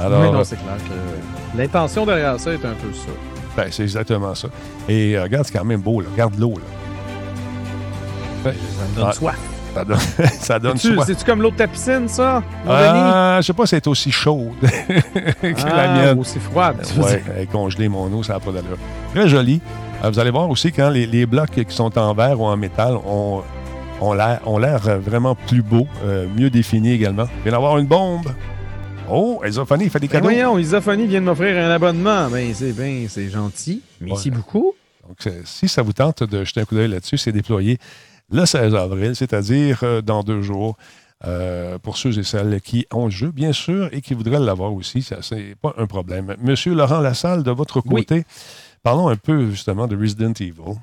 Alors, 0.06 0.22
oui, 0.22 0.30
non, 0.30 0.44
c'est 0.44 0.56
clair 0.56 0.76
que 0.78 1.58
l'intention 1.58 2.06
derrière 2.06 2.38
ça 2.40 2.52
est 2.52 2.64
un 2.64 2.74
peu 2.74 2.92
ça. 2.92 3.10
ben, 3.56 3.66
c'est 3.70 3.82
exactement 3.82 4.34
ça. 4.34 4.48
Et 4.88 5.16
euh, 5.16 5.22
regarde, 5.24 5.44
c'est 5.46 5.58
quand 5.58 5.64
même 5.64 5.80
beau. 5.80 6.00
Là. 6.00 6.08
Regarde 6.12 6.38
l'eau. 6.38 6.54
là. 6.54 8.52
Ça 8.52 8.52
me 8.90 8.96
donne 8.96 9.06
Ah, 9.08 9.12
soif. 9.12 9.38
Ça 9.74 9.84
donne, 9.84 9.98
ça 10.40 10.58
donne 10.58 10.76
soif. 10.78 11.04
c'est-tu 11.06 11.24
comme 11.24 11.42
l'eau 11.42 11.50
de 11.50 11.56
ta 11.56 11.68
piscine, 11.68 12.08
ça, 12.08 12.42
mon 12.64 12.72
Euh, 12.72 13.36
je 13.36 13.42
sais 13.46 13.52
pas 13.52 13.66
si 13.66 13.74
elle 13.76 13.80
est 13.82 13.86
aussi 13.86 14.10
chaude 14.10 14.54
que 14.62 15.46
la 15.46 15.82
Ah, 15.82 15.88
mienne. 15.94 16.18
aussi 16.18 16.40
froide. 16.40 16.76
Ouais, 16.98 17.22
elle 17.38 17.46
congelée, 17.46 17.88
mon 17.88 18.12
eau, 18.12 18.22
ça 18.24 18.32
n'a 18.34 18.40
pas 18.40 18.50
d'allure. 18.50 18.78
Très 19.14 19.28
joli. 19.28 19.60
Euh, 20.02 20.10
vous 20.10 20.18
allez 20.18 20.30
voir 20.32 20.48
aussi 20.50 20.72
quand 20.72 20.88
les, 20.90 21.06
les 21.06 21.24
blocs 21.26 21.50
qui 21.50 21.64
sont 21.68 21.96
en 21.98 22.14
verre 22.14 22.40
ou 22.40 22.46
en 22.46 22.56
métal 22.56 22.94
ont, 23.06 23.42
ont 24.00 24.12
l'air 24.14 24.40
ont 24.46 24.58
l'air, 24.58 24.80
euh, 24.88 24.98
vraiment 24.98 25.36
plus 25.36 25.62
beaux, 25.62 25.86
euh, 26.04 26.26
mieux 26.36 26.50
définis 26.50 26.92
également. 26.92 27.26
Il 27.38 27.42
vient 27.44 27.52
d'avoir 27.52 27.78
une 27.78 27.86
bombe. 27.86 28.26
Oh, 29.10 29.40
Elzophonie, 29.44 29.84
il 29.84 29.90
fait 29.90 30.00
des 30.00 30.06
Ben 30.08 30.12
cadeaux. 30.14 30.24
voyons, 30.28 30.58
Isophonie 30.58 31.06
vient 31.06 31.20
de 31.20 31.26
m'offrir 31.26 31.56
un 31.56 31.70
abonnement. 31.70 32.28
Ben, 32.30 32.52
c'est 32.54 32.72
ben, 32.72 33.08
gentil. 33.08 33.82
Merci 34.00 34.30
Ouais. 34.30 34.36
beaucoup. 34.36 34.74
Donc, 35.08 35.32
si 35.44 35.66
ça 35.68 35.82
vous 35.82 35.92
tente 35.92 36.22
de 36.22 36.44
jeter 36.44 36.60
un 36.60 36.64
coup 36.64 36.74
d'œil 36.76 36.88
là-dessus, 36.88 37.18
c'est 37.18 37.32
déployé 37.32 37.78
le 38.32 38.46
16 38.46 38.74
avril, 38.76 39.16
c'est-à-dire 39.16 39.80
euh, 39.82 40.00
dans 40.02 40.22
deux 40.22 40.42
jours. 40.42 40.76
euh, 41.26 41.76
pour 41.78 41.98
ceux 41.98 42.18
et 42.18 42.22
celles 42.22 42.62
qui 42.62 42.86
ont 42.90 43.04
le 43.04 43.10
jeu, 43.10 43.30
bien 43.30 43.52
sûr, 43.52 43.90
et 43.92 44.00
qui 44.00 44.14
voudraient 44.14 44.38
l'avoir 44.40 44.72
aussi, 44.72 45.02
ça, 45.02 45.16
c'est 45.20 45.54
pas 45.60 45.74
un 45.76 45.86
problème. 45.86 46.34
Monsieur 46.40 46.72
Laurent 46.74 47.00
Lassalle, 47.00 47.42
de 47.42 47.50
votre 47.50 47.82
Oui. 47.84 48.06
côté, 48.06 48.24
parlons 48.82 49.08
un 49.08 49.16
peu 49.16 49.50
justement 49.50 49.86
de 49.86 49.94
Resident 49.94 50.32
Evil. 50.40 50.78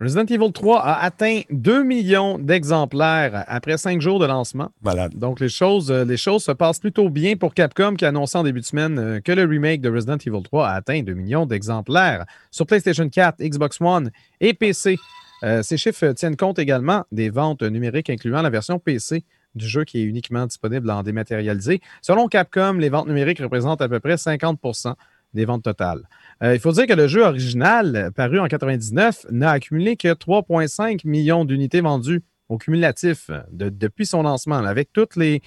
Resident 0.00 0.26
Evil 0.26 0.50
3 0.52 0.80
a 0.80 1.04
atteint 1.04 1.42
2 1.50 1.84
millions 1.84 2.36
d'exemplaires 2.36 3.44
après 3.46 3.78
5 3.78 4.00
jours 4.00 4.18
de 4.18 4.26
lancement. 4.26 4.70
Malade. 4.82 5.14
Donc, 5.14 5.38
les 5.38 5.48
choses, 5.48 5.92
euh, 5.92 6.04
les 6.04 6.16
choses 6.16 6.42
se 6.42 6.50
passent 6.50 6.80
plutôt 6.80 7.10
bien 7.10 7.36
pour 7.36 7.54
Capcom 7.54 7.94
qui 7.94 8.04
a 8.04 8.08
annoncé 8.08 8.36
en 8.36 8.42
début 8.42 8.58
de 8.58 8.64
semaine 8.64 8.98
euh, 8.98 9.20
que 9.20 9.30
le 9.30 9.44
remake 9.44 9.80
de 9.80 9.88
Resident 9.88 10.16
Evil 10.16 10.42
3 10.42 10.66
a 10.66 10.72
atteint 10.72 11.00
2 11.00 11.14
millions 11.14 11.46
d'exemplaires 11.46 12.26
sur 12.50 12.66
PlayStation 12.66 13.08
4, 13.08 13.40
Xbox 13.40 13.80
One 13.80 14.10
et 14.40 14.52
PC. 14.52 14.98
Euh, 15.44 15.62
ces 15.62 15.76
chiffres 15.76 16.08
tiennent 16.08 16.36
compte 16.36 16.58
également 16.58 17.04
des 17.12 17.30
ventes 17.30 17.62
numériques 17.62 18.10
incluant 18.10 18.42
la 18.42 18.50
version 18.50 18.80
PC 18.80 19.22
du 19.54 19.68
jeu 19.68 19.84
qui 19.84 20.00
est 20.00 20.04
uniquement 20.04 20.46
disponible 20.46 20.90
en 20.90 21.04
dématérialisé. 21.04 21.80
Selon 22.02 22.26
Capcom, 22.26 22.72
les 22.74 22.88
ventes 22.88 23.06
numériques 23.06 23.38
représentent 23.38 23.80
à 23.80 23.88
peu 23.88 24.00
près 24.00 24.16
50% 24.16 24.94
des 25.34 25.44
ventes 25.44 25.64
totales. 25.64 26.08
Euh, 26.42 26.54
il 26.54 26.60
faut 26.60 26.72
dire 26.72 26.86
que 26.86 26.92
le 26.94 27.06
jeu 27.06 27.22
original, 27.22 27.94
euh, 27.96 28.10
paru 28.10 28.40
en 28.40 28.46
99, 28.46 29.26
n'a 29.30 29.50
accumulé 29.50 29.96
que 29.96 30.12
3,5 30.12 31.06
millions 31.06 31.44
d'unités 31.44 31.80
vendues 31.80 32.22
au 32.48 32.58
cumulatif 32.58 33.30
euh, 33.30 33.40
de- 33.52 33.68
depuis 33.68 34.06
son 34.06 34.22
lancement, 34.22 34.56
avec 34.56 34.92
tous 34.92 35.16
les, 35.16 35.40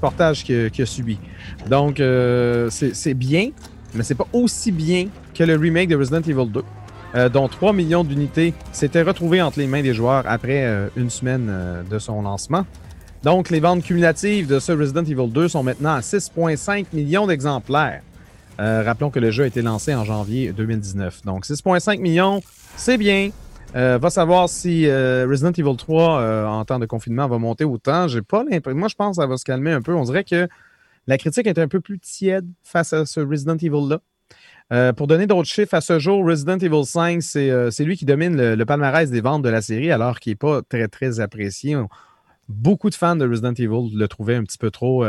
portages 0.00 0.44
qu'il 0.44 0.70
a 0.78 0.86
subis. 0.86 1.18
Donc, 1.68 1.96
c'est 2.70 3.14
bien, 3.14 3.50
mais 3.94 4.02
c'est 4.02 4.14
pas 4.14 4.28
aussi 4.32 4.72
bien 4.72 5.08
que 5.34 5.44
le 5.44 5.56
remake 5.56 5.88
de 5.88 5.96
Resident 5.96 6.20
Evil 6.20 6.50
2, 6.50 6.62
euh, 7.14 7.28
dont 7.28 7.48
3 7.48 7.72
millions 7.72 8.04
d'unités 8.04 8.52
s'étaient 8.72 9.02
retrouvées 9.02 9.40
entre 9.40 9.58
les 9.58 9.66
mains 9.66 9.82
des 9.82 9.94
joueurs 9.94 10.24
après 10.26 10.90
une 10.96 11.10
semaine 11.10 11.50
de 11.90 11.98
son 11.98 12.22
lancement. 12.22 12.66
Donc, 13.22 13.50
les 13.50 13.60
ventes 13.60 13.82
cumulatives 13.82 14.46
de 14.46 14.58
ce 14.60 14.72
Resident 14.72 15.02
Evil 15.02 15.28
2 15.32 15.48
sont 15.48 15.62
maintenant 15.62 15.94
à 15.94 16.00
6,5 16.00 16.86
millions 16.92 17.26
d'exemplaires. 17.26 18.02
Euh, 18.58 18.82
rappelons 18.82 19.10
que 19.10 19.18
le 19.18 19.30
jeu 19.30 19.44
a 19.44 19.46
été 19.46 19.62
lancé 19.62 19.94
en 19.94 20.04
janvier 20.04 20.52
2019. 20.52 21.24
Donc 21.24 21.44
6,5 21.44 22.00
millions, 22.00 22.42
c'est 22.76 22.98
bien. 22.98 23.30
Euh, 23.74 23.98
va 23.98 24.10
savoir 24.10 24.48
si 24.48 24.86
euh, 24.86 25.26
Resident 25.28 25.52
Evil 25.52 25.76
3 25.76 26.20
euh, 26.20 26.46
en 26.46 26.64
temps 26.64 26.78
de 26.78 26.86
confinement 26.86 27.26
va 27.28 27.38
monter 27.38 27.64
autant. 27.64 28.08
J'ai 28.08 28.22
pas 28.22 28.44
l'impression. 28.44 28.78
Moi, 28.78 28.88
je 28.88 28.94
pense 28.94 29.16
que 29.16 29.22
ça 29.22 29.26
va 29.26 29.36
se 29.36 29.44
calmer 29.44 29.72
un 29.72 29.82
peu. 29.82 29.94
On 29.94 30.04
dirait 30.04 30.24
que 30.24 30.48
la 31.06 31.18
critique 31.18 31.46
est 31.46 31.58
un 31.58 31.68
peu 31.68 31.80
plus 31.80 31.98
tiède 31.98 32.46
face 32.62 32.92
à 32.92 33.04
ce 33.04 33.20
Resident 33.20 33.56
Evil-là. 33.56 34.00
Pour 34.94 35.06
donner 35.06 35.28
d'autres 35.28 35.48
chiffres, 35.48 35.74
à 35.74 35.80
ce 35.80 36.00
jour, 36.00 36.24
Resident 36.26 36.58
Evil 36.58 36.84
5, 36.84 37.22
c'est 37.22 37.84
lui 37.84 37.96
qui 37.96 38.04
domine 38.04 38.54
le, 38.54 38.64
palmarès 38.64 39.08
des 39.08 39.20
ventes 39.20 39.42
de 39.42 39.48
la 39.48 39.62
série, 39.62 39.92
alors 39.92 40.18
qu'il 40.18 40.32
n'est 40.32 40.36
pas 40.36 40.62
très, 40.62 40.88
très 40.88 41.20
apprécié. 41.20 41.76
Beaucoup 42.48 42.90
de 42.90 42.96
fans 42.96 43.14
de 43.14 43.28
Resident 43.28 43.52
Evil 43.52 43.96
le 43.96 44.08
trouvaient 44.08 44.34
un 44.34 44.42
petit 44.42 44.58
peu 44.58 44.72
trop, 44.72 45.04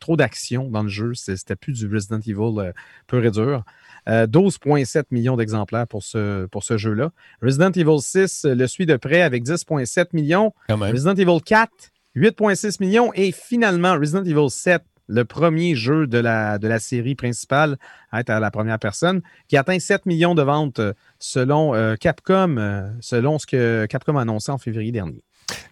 trop 0.00 0.16
d'action 0.16 0.68
dans 0.68 0.82
le 0.82 0.88
jeu. 0.88 1.14
C'était 1.14 1.56
plus 1.56 1.72
du 1.72 1.92
Resident 1.92 2.20
Evil 2.20 2.60
euh, 2.60 2.72
pur 3.06 3.24
et 3.24 3.30
dur. 3.30 3.64
Euh, 4.08 4.26
12,7 4.26 5.04
millions 5.10 5.36
d'exemplaires 5.36 5.86
pour 5.86 6.02
ce, 6.02 6.46
pour 6.46 6.64
ce 6.64 6.76
jeu-là. 6.76 7.10
Resident 7.40 7.70
Evil 7.70 8.00
6 8.00 8.44
euh, 8.44 8.54
le 8.54 8.66
suit 8.66 8.86
de 8.86 8.96
près 8.96 9.22
avec 9.22 9.44
10,7 9.44 10.08
millions. 10.12 10.52
Resident 10.68 11.14
Evil 11.14 11.40
4, 11.44 11.70
8,6 12.16 12.76
millions. 12.80 13.12
Et 13.14 13.32
finalement, 13.32 13.94
Resident 13.98 14.24
Evil 14.24 14.50
7, 14.50 14.82
le 15.08 15.24
premier 15.24 15.74
jeu 15.74 16.06
de 16.06 16.18
la, 16.18 16.58
de 16.58 16.68
la 16.68 16.78
série 16.78 17.14
principale 17.14 17.76
à 18.10 18.20
être 18.20 18.30
à 18.30 18.40
la 18.40 18.50
première 18.50 18.78
personne, 18.78 19.20
qui 19.48 19.56
atteint 19.56 19.78
7 19.78 20.06
millions 20.06 20.34
de 20.34 20.42
ventes 20.42 20.78
euh, 20.78 20.92
selon 21.18 21.74
euh, 21.74 21.96
Capcom, 21.96 22.56
euh, 22.56 22.88
selon 23.00 23.38
ce 23.38 23.46
que 23.46 23.86
Capcom 23.86 24.16
a 24.16 24.22
annoncé 24.22 24.50
en 24.50 24.58
février 24.58 24.92
dernier. 24.92 25.22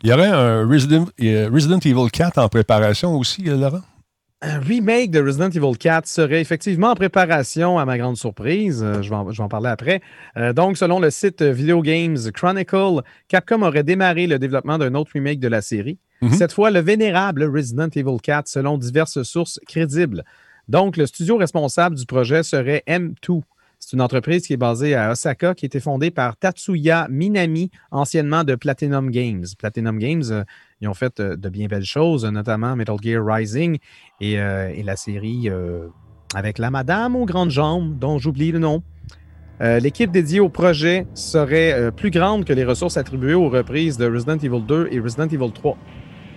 Il 0.02 0.10
y 0.10 0.12
aurait 0.12 0.28
un 0.28 0.66
Resident, 0.66 1.06
euh, 1.20 1.48
Resident 1.52 1.78
Evil 1.78 2.10
4 2.10 2.38
en 2.38 2.48
préparation 2.48 3.16
aussi, 3.16 3.48
euh, 3.48 3.56
Laurent? 3.56 3.82
Un 4.42 4.58
remake 4.58 5.10
de 5.10 5.20
Resident 5.20 5.50
Evil 5.50 5.76
4 5.76 6.06
serait 6.06 6.40
effectivement 6.40 6.92
en 6.92 6.94
préparation, 6.94 7.78
à 7.78 7.84
ma 7.84 7.98
grande 7.98 8.16
surprise. 8.16 8.82
Euh, 8.82 9.02
je, 9.02 9.10
vais 9.10 9.16
en, 9.16 9.30
je 9.30 9.36
vais 9.36 9.44
en 9.44 9.48
parler 9.48 9.68
après. 9.68 10.00
Euh, 10.38 10.54
donc, 10.54 10.78
selon 10.78 10.98
le 10.98 11.10
site 11.10 11.42
Video 11.42 11.82
Games 11.82 12.16
Chronicle, 12.32 13.02
Capcom 13.28 13.60
aurait 13.60 13.84
démarré 13.84 14.26
le 14.26 14.38
développement 14.38 14.78
d'un 14.78 14.94
autre 14.94 15.10
remake 15.12 15.40
de 15.40 15.48
la 15.48 15.60
série. 15.60 15.98
Mhm. 16.22 16.32
Cette 16.32 16.54
fois, 16.54 16.70
le 16.70 16.80
vénérable 16.80 17.44
Resident 17.44 17.88
Evil 17.94 18.16
4, 18.22 18.48
selon 18.48 18.78
diverses 18.78 19.22
sources 19.24 19.60
crédibles. 19.66 20.24
Donc, 20.68 20.96
le 20.96 21.04
studio 21.04 21.36
responsable 21.36 21.96
du 21.96 22.06
projet 22.06 22.42
serait 22.42 22.82
M2. 22.86 23.42
C'est 23.78 23.94
une 23.94 24.02
entreprise 24.02 24.46
qui 24.46 24.52
est 24.52 24.58
basée 24.58 24.94
à 24.94 25.10
Osaka, 25.10 25.54
qui 25.54 25.64
a 25.64 25.68
été 25.68 25.80
fondée 25.80 26.10
par 26.10 26.36
Tatsuya 26.36 27.08
Minami, 27.10 27.70
anciennement 27.90 28.44
de 28.44 28.54
Platinum 28.54 29.10
Games. 29.10 29.46
Platinum 29.58 29.98
Games, 29.98 30.24
euh, 30.30 30.44
ils 30.80 30.88
ont 30.88 30.94
fait 30.94 31.20
euh, 31.20 31.36
de 31.36 31.48
bien 31.48 31.66
belles 31.66 31.84
choses, 31.84 32.24
notamment 32.24 32.74
Metal 32.74 32.96
Gear 33.02 33.24
Rising 33.24 33.78
et, 34.20 34.38
euh, 34.38 34.72
la 34.82 34.96
série 34.96 35.48
euh, 35.48 35.88
avec 36.34 36.58
la 36.58 36.70
Madame 36.70 37.16
aux 37.16 37.26
grandes 37.26 37.50
jambes, 37.50 37.98
dont 37.98 38.18
j'oublie 38.18 38.52
le 38.52 38.58
nom. 38.58 38.82
L'équipe 39.62 40.10
dédiée 40.10 40.40
au 40.40 40.48
projet 40.48 41.06
serait 41.12 41.92
plus 41.92 42.10
grande 42.10 42.46
que 42.46 42.52
les 42.54 42.64
ressources 42.64 42.96
attribuées 42.96 43.34
aux 43.34 43.50
reprises 43.50 43.98
de 43.98 44.10
Resident 44.10 44.38
Evil 44.38 44.62
2 44.66 44.88
et 44.90 44.98
Resident 45.00 45.26
Evil 45.26 45.52
3. 45.52 45.76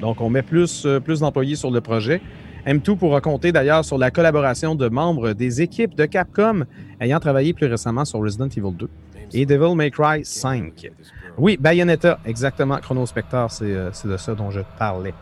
Donc, 0.02 0.20
on 0.20 0.30
met 0.30 0.42
plus, 0.42 0.86
plus 1.06 1.22
d'employés 1.22 1.56
sur 1.56 1.72
le 1.72 1.80
projet. 1.80 2.20
M2 2.68 2.98
pourra 2.98 3.22
compter 3.22 3.54
d'ailleurs 3.54 3.86
sur 3.86 3.98
la 3.98 4.12
collaboration 4.12 4.76
de 4.76 4.90
membres 4.90 5.32
des 5.32 5.62
équipes 5.62 5.96
de 5.96 6.04
Capcom 6.04 6.66
ayant 7.00 7.22
travaillé 7.22 7.54
plus 7.54 7.68
récemment 7.68 8.04
sur 8.04 8.20
Resident 8.20 8.50
Evil 8.50 8.76
2 8.76 8.90
et 9.34 9.46
Devil 9.46 9.74
May 9.76 9.90
Cry 9.90 10.26
5. 10.26 10.92
Oui, 11.38 11.58
Bayonetta, 11.60 12.20
exactement. 12.26 12.78
Chrono 12.78 13.06
Spectre, 13.06 13.48
c'est 13.50 13.66
euh, 13.66 13.90
c'est 13.92 14.08
de 14.08 14.18
ça 14.18 14.36
dont 14.36 14.52
je 14.52 14.62
parlais. 14.78 15.14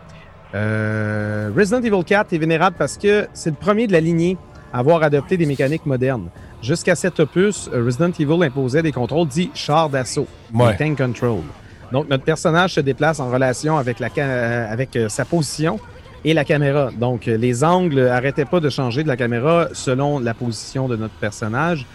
Euh, 0.54 1.50
Resident 1.56 1.82
Evil 1.82 2.04
4 2.04 2.34
est 2.34 2.38
vénérable 2.38 2.76
parce 2.78 2.98
que 2.98 3.28
c'est 3.34 3.50
le 3.52 3.56
premier 3.56 3.88
de 3.88 3.94
la 3.94 4.02
lignée 4.02 4.38
à 4.74 4.80
avoir 4.80 5.04
adopté 5.04 5.38
des 5.38 5.46
mécaniques 5.46 5.86
modernes. 5.86 6.30
Jusqu'à 6.62 6.96
cet 6.96 7.20
opus, 7.20 7.70
euh, 7.74 7.84
Resident 7.86 8.12
Evil 8.20 8.44
imposait 8.44 8.82
des 8.84 8.92
contrôles 8.92 9.28
dits 9.28 9.52
chars 9.54 9.90
d'assaut, 9.90 10.28
Ouais. 10.54 10.76
tank 10.76 10.98
control. 10.98 11.40
Donc, 11.92 12.10
notre 12.10 12.24
personnage 12.24 12.74
se 12.76 12.80
déplace 12.82 13.20
en 13.20 13.30
relation 13.30 13.78
avec, 13.78 14.00
la 14.00 14.08
euh, 14.18 14.72
avec 14.72 14.98
sa 15.10 15.26
position 15.26 15.80
et 16.24 16.34
la 16.34 16.46
caméra. 16.46 16.90
Donc, 16.92 17.26
les 17.26 17.64
angles 17.64 18.08
arrêtaient 18.08 18.46
pas 18.46 18.60
de 18.60 18.70
changer 18.70 19.04
de 19.04 19.08
la 19.08 19.18
caméra 19.18 19.68
selon 19.74 20.20
la 20.20 20.34
position 20.34 20.88
de 20.88 20.96
notre 20.96 21.16
personnage. 21.16 21.86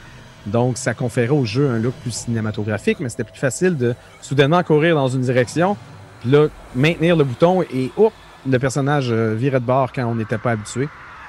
Donc, 0.47 0.79
ça 0.79 0.95
conférait 0.95 1.31
au 1.31 1.45
jeu 1.45 1.69
un 1.69 1.79
look 1.79 1.95
plus 2.03 2.13
cinématographique, 2.13 3.01
mais 3.01 3.09
c'était 3.09 3.25
plus 3.25 3.39
facile 3.39 3.77
de 3.77 3.95
soudainement 4.23 4.63
courir 4.63 4.95
dans 4.95 5.09
une 5.09 5.23
direction, 5.23 5.77
puis 6.21 6.31
là, 6.31 6.47
maintenir 6.75 7.17
le 7.17 7.25
bouton 7.25 7.63
et 7.63 7.91
hop, 7.97 8.13
le 8.49 8.59
personnage 8.59 9.09
euh, 9.11 9.35
virait 9.35 9.61
de 9.61 9.65
bord 9.65 9.93
quand 9.93 10.05
on 10.05 10.15
n'était 10.15 10.39
pas 10.39 10.53
habitué. 10.53 10.89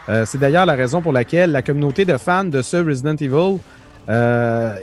Euh, 0.09 0.23
c'est 0.25 0.37
d'ailleurs 0.37 0.65
la 0.65 0.75
raison 0.75 1.01
pour 1.01 1.11
laquelle 1.11 1.51
la 1.51 1.61
communauté 1.61 2.05
de 2.05 2.15
fans 2.17 2.45
de 2.45 2.61
ce 2.61 2.77
Resident 2.77 3.15
Evil 3.15 3.59
euh, 4.07 4.75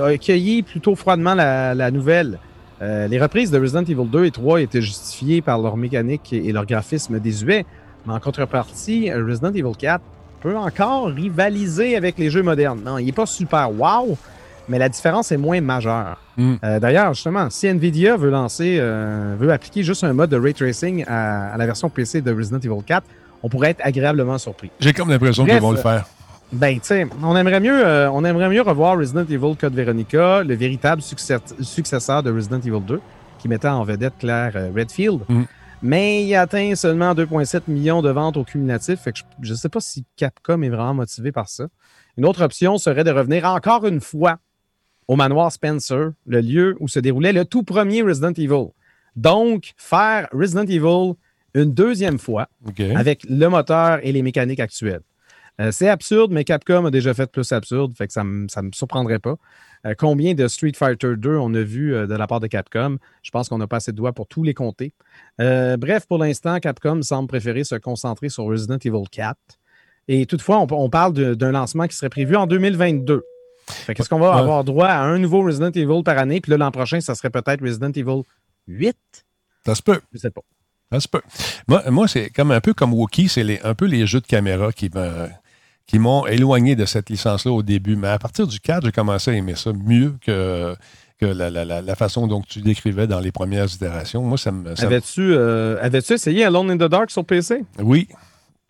a 0.00 0.06
accueilli 0.06 0.62
plutôt 0.62 0.96
froidement 0.96 1.34
la, 1.34 1.74
la 1.74 1.90
nouvelle. 1.90 2.38
Euh, 2.82 3.06
les 3.06 3.20
reprises 3.20 3.50
de 3.50 3.60
Resident 3.60 3.82
Evil 3.82 4.08
2 4.10 4.24
et 4.24 4.30
3 4.32 4.60
étaient 4.62 4.82
justifiées 4.82 5.42
par 5.42 5.58
leur 5.60 5.76
mécanique 5.76 6.32
et 6.32 6.50
leur 6.52 6.66
graphisme 6.66 7.20
désuet, 7.20 7.64
mais 8.06 8.12
en 8.12 8.20
contrepartie, 8.20 9.12
Resident 9.12 9.50
Evil 9.50 9.76
4 9.78 10.02
peut 10.44 10.56
encore 10.58 11.06
rivaliser 11.06 11.96
avec 11.96 12.18
les 12.18 12.28
jeux 12.28 12.42
modernes. 12.42 12.82
Non, 12.84 12.98
il 12.98 13.06
n'est 13.06 13.12
pas 13.12 13.24
super 13.24 13.72
wow, 13.72 14.16
mais 14.68 14.78
la 14.78 14.90
différence 14.90 15.32
est 15.32 15.38
moins 15.38 15.62
majeure. 15.62 16.20
Mm. 16.36 16.54
Euh, 16.62 16.80
D'ailleurs, 16.80 17.14
justement, 17.14 17.48
si 17.48 17.66
Nvidia 17.66 18.18
veut 18.18 18.28
lancer, 18.30 18.76
euh, 18.78 19.36
veut 19.40 19.50
appliquer 19.50 19.82
juste 19.82 20.04
un 20.04 20.12
mode 20.12 20.28
de 20.28 20.36
ray 20.36 20.52
tracing 20.52 21.02
à, 21.08 21.54
à 21.54 21.56
la 21.56 21.64
version 21.64 21.88
PC 21.88 22.20
de 22.20 22.30
Resident 22.30 22.58
Evil 22.58 22.84
4, 22.86 23.06
on 23.42 23.48
pourrait 23.48 23.70
être 23.70 23.80
agréablement 23.82 24.36
surpris. 24.36 24.70
J'ai 24.80 24.92
comme 24.92 25.08
l'impression 25.08 25.46
qu'ils 25.46 25.60
vont 25.60 25.72
le 25.72 25.78
faire. 25.78 26.04
Ben, 26.52 26.74
tu 26.74 26.80
sais, 26.82 27.06
on 27.22 27.34
aimerait 27.36 27.60
mieux, 27.60 27.84
euh, 27.84 28.10
on 28.10 28.22
aimerait 28.22 28.50
mieux 28.50 28.60
revoir 28.60 28.98
Resident 28.98 29.22
Evil 29.24 29.56
Code 29.58 29.74
Veronica, 29.74 30.42
le 30.44 30.54
véritable 30.54 31.00
successeur 31.02 32.22
de 32.22 32.30
Resident 32.30 32.60
Evil 32.60 32.82
2, 32.86 33.00
qui 33.38 33.48
mettait 33.48 33.68
en 33.68 33.82
vedette 33.82 34.12
Claire 34.18 34.52
euh, 34.56 34.70
Redfield. 34.76 35.20
Mm. 35.26 35.42
Mais 35.84 36.24
il 36.24 36.34
atteint 36.34 36.74
seulement 36.76 37.12
2,7 37.12 37.64
millions 37.68 38.00
de 38.00 38.08
ventes 38.08 38.38
au 38.38 38.44
cumulatif. 38.44 39.00
Fait 39.00 39.12
que 39.12 39.18
je 39.42 39.50
ne 39.50 39.56
sais 39.56 39.68
pas 39.68 39.80
si 39.80 40.06
Capcom 40.16 40.62
est 40.62 40.70
vraiment 40.70 40.94
motivé 40.94 41.30
par 41.30 41.50
ça. 41.50 41.66
Une 42.16 42.24
autre 42.24 42.42
option 42.42 42.78
serait 42.78 43.04
de 43.04 43.10
revenir 43.10 43.44
encore 43.44 43.86
une 43.86 44.00
fois 44.00 44.38
au 45.08 45.16
manoir 45.16 45.52
Spencer, 45.52 46.12
le 46.24 46.40
lieu 46.40 46.74
où 46.80 46.88
se 46.88 47.00
déroulait 47.00 47.34
le 47.34 47.44
tout 47.44 47.64
premier 47.64 48.00
Resident 48.00 48.32
Evil. 48.32 48.70
Donc, 49.14 49.74
faire 49.76 50.26
Resident 50.32 50.64
Evil 50.64 51.16
une 51.52 51.74
deuxième 51.74 52.18
fois 52.18 52.48
avec 52.96 53.26
le 53.28 53.46
moteur 53.48 53.98
et 54.02 54.10
les 54.10 54.22
mécaniques 54.22 54.60
actuelles. 54.60 55.02
Euh, 55.60 55.70
c'est 55.70 55.90
absurde, 55.90 56.32
mais 56.32 56.44
Capcom 56.44 56.86
a 56.86 56.90
déjà 56.90 57.12
fait 57.12 57.30
plus 57.30 57.52
absurde, 57.52 57.92
fait 57.94 58.06
que 58.06 58.12
ça 58.14 58.24
ne 58.24 58.46
me 58.46 58.72
surprendrait 58.72 59.18
pas. 59.18 59.36
Euh, 59.86 59.94
combien 59.96 60.34
de 60.34 60.48
Street 60.48 60.72
Fighter 60.74 61.14
2 61.16 61.36
on 61.36 61.52
a 61.54 61.60
vu 61.62 61.94
euh, 61.94 62.06
de 62.06 62.14
la 62.14 62.26
part 62.26 62.40
de 62.40 62.46
Capcom? 62.46 62.96
Je 63.22 63.30
pense 63.30 63.48
qu'on 63.48 63.58
n'a 63.58 63.66
pas 63.66 63.76
assez 63.76 63.92
de 63.92 63.96
doigts 63.96 64.12
pour 64.12 64.26
tous 64.26 64.42
les 64.42 64.54
compter. 64.54 64.92
Euh, 65.40 65.76
bref, 65.76 66.06
pour 66.06 66.18
l'instant, 66.18 66.58
Capcom 66.60 67.02
semble 67.02 67.28
préférer 67.28 67.64
se 67.64 67.74
concentrer 67.74 68.28
sur 68.28 68.44
Resident 68.44 68.78
Evil 68.78 69.04
4. 69.10 69.36
Et 70.08 70.26
toutefois, 70.26 70.60
on, 70.60 70.66
on 70.70 70.90
parle 70.90 71.12
d'un 71.36 71.52
lancement 71.52 71.86
qui 71.86 71.96
serait 71.96 72.10
prévu 72.10 72.36
en 72.36 72.46
2022. 72.46 73.24
Fait 73.66 73.94
qu'est-ce 73.94 74.08
qu'on 74.10 74.18
va 74.18 74.34
avoir 74.34 74.62
droit 74.64 74.88
à 74.88 75.02
un 75.02 75.18
nouveau 75.18 75.42
Resident 75.42 75.70
Evil 75.70 76.02
par 76.04 76.18
année? 76.18 76.40
Puis 76.40 76.50
là, 76.50 76.58
l'an 76.58 76.70
prochain, 76.70 77.00
ça 77.00 77.14
serait 77.14 77.30
peut-être 77.30 77.62
Resident 77.62 77.90
Evil 77.92 78.22
8? 78.68 78.96
Ça 79.64 79.74
se 79.74 79.82
peut. 79.82 80.00
Je 80.12 80.18
sais 80.18 80.30
pas. 80.30 80.42
Ça 80.92 81.00
se 81.00 81.08
peut. 81.08 81.22
Moi, 81.66 81.82
moi 81.90 82.06
c'est 82.06 82.28
comme 82.30 82.50
un 82.50 82.60
peu 82.60 82.74
comme 82.74 82.92
Wookiee, 82.92 83.28
c'est 83.28 83.62
un 83.62 83.74
peu 83.74 83.86
les 83.86 84.06
jeux 84.06 84.20
de 84.20 84.26
caméra 84.26 84.70
qui 84.72 84.90
me- 84.94 85.28
qui 85.86 85.98
m'ont 85.98 86.26
éloigné 86.26 86.76
de 86.76 86.84
cette 86.86 87.10
licence-là 87.10 87.52
au 87.52 87.62
début. 87.62 87.96
Mais 87.96 88.08
à 88.08 88.18
partir 88.18 88.46
du 88.46 88.58
4, 88.60 88.84
j'ai 88.86 88.92
commencé 88.92 89.30
à 89.30 89.34
aimer 89.34 89.54
ça 89.54 89.72
mieux 89.72 90.14
que, 90.24 90.74
que 91.20 91.26
la, 91.26 91.50
la- 91.50 91.64
la- 91.64 91.82
la 91.82 91.94
façon 91.94 92.26
dont 92.26 92.40
tu 92.40 92.60
décrivais 92.60 93.06
dans 93.06 93.20
les 93.20 93.32
premières 93.32 93.66
itérations. 93.72 94.22
Moi, 94.22 94.38
ça 94.38 94.50
me. 94.52 94.74
ça 94.74 94.82
me- 94.82 94.86
Avais-tu 94.86 95.20
euh, 95.34 95.76
avais-tu 95.82 96.14
essayé 96.14 96.44
Alone 96.44 96.70
in 96.70 96.76
the 96.76 96.88
Dark 96.90 97.10
sur 97.10 97.24
PC? 97.24 97.64
Oui, 97.78 98.08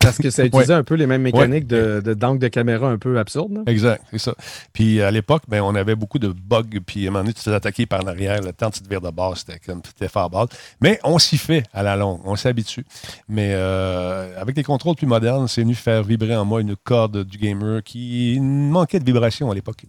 Parce 0.05 0.19
que 0.19 0.31
ça 0.31 0.43
Ouais. 0.43 0.49
utilisait 0.49 0.75
un 0.75 0.85
peu 0.85 0.95
les 0.95 1.07
mêmes 1.07 1.23
mécaniques 1.23 1.67
de, 1.67 2.01
de 2.05 2.15
d'angle 2.15 2.39
de 2.39 2.49
caméra 2.49 2.89
un 2.89 2.99
peu 2.99 3.19
absurde. 3.19 3.53
là. 3.53 3.61
exact, 3.67 4.05
c'est 4.11 4.19
ça. 4.19 4.35
Puis 4.73 5.03
à 5.03 5.11
l'époque, 5.11 5.43
ben, 5.49 5.63
on 5.63 5.75
avait 5.75 5.95
beaucoup 5.97 6.19
de 6.19 6.29
bugs. 6.29 6.63
Puis 6.87 7.07
à 7.07 7.09
un 7.09 7.13
moment 7.13 7.23
donné, 7.25 7.33
tu 7.33 7.39
te 7.39 7.45
faisais 7.45 7.57
attaquer 7.57 7.87
par 7.87 8.03
l'arrière. 8.03 8.41
Le 8.43 8.53
temps 8.53 8.69
de 8.69 8.75
te 8.75 8.89
virer 8.89 9.01
de 9.01 9.11
base, 9.11 9.39
c'était 9.47 9.59
comme 9.59 9.81
c'était 9.85 10.09
farball. 10.09 10.47
Mais 10.81 11.01
on 11.05 11.19
s'y 11.19 11.39
fait 11.39 11.65
à 11.73 11.83
la 11.83 11.97
longue. 11.97 12.21
On 12.25 12.37
s'habitue. 12.37 12.85
Mais 13.29 13.51
euh, 13.55 14.41
avec 14.41 14.57
les 14.57 14.63
contrôles 14.63 14.97
plus 14.97 15.07
modernes, 15.07 15.49
c'est 15.49 15.63
venu 15.63 15.75
faire 15.75 16.03
vibrer 16.05 16.37
en 16.37 16.45
moi 16.45 16.61
une 16.61 16.77
corde 16.77 17.25
du 17.25 17.39
gamer 17.39 17.83
qui 17.83 18.39
manquait 18.41 19.01
de 19.01 19.05
vibration 19.05 19.51
à 19.51 19.55
l'époque. 19.55 19.85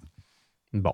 Bon. 0.73 0.93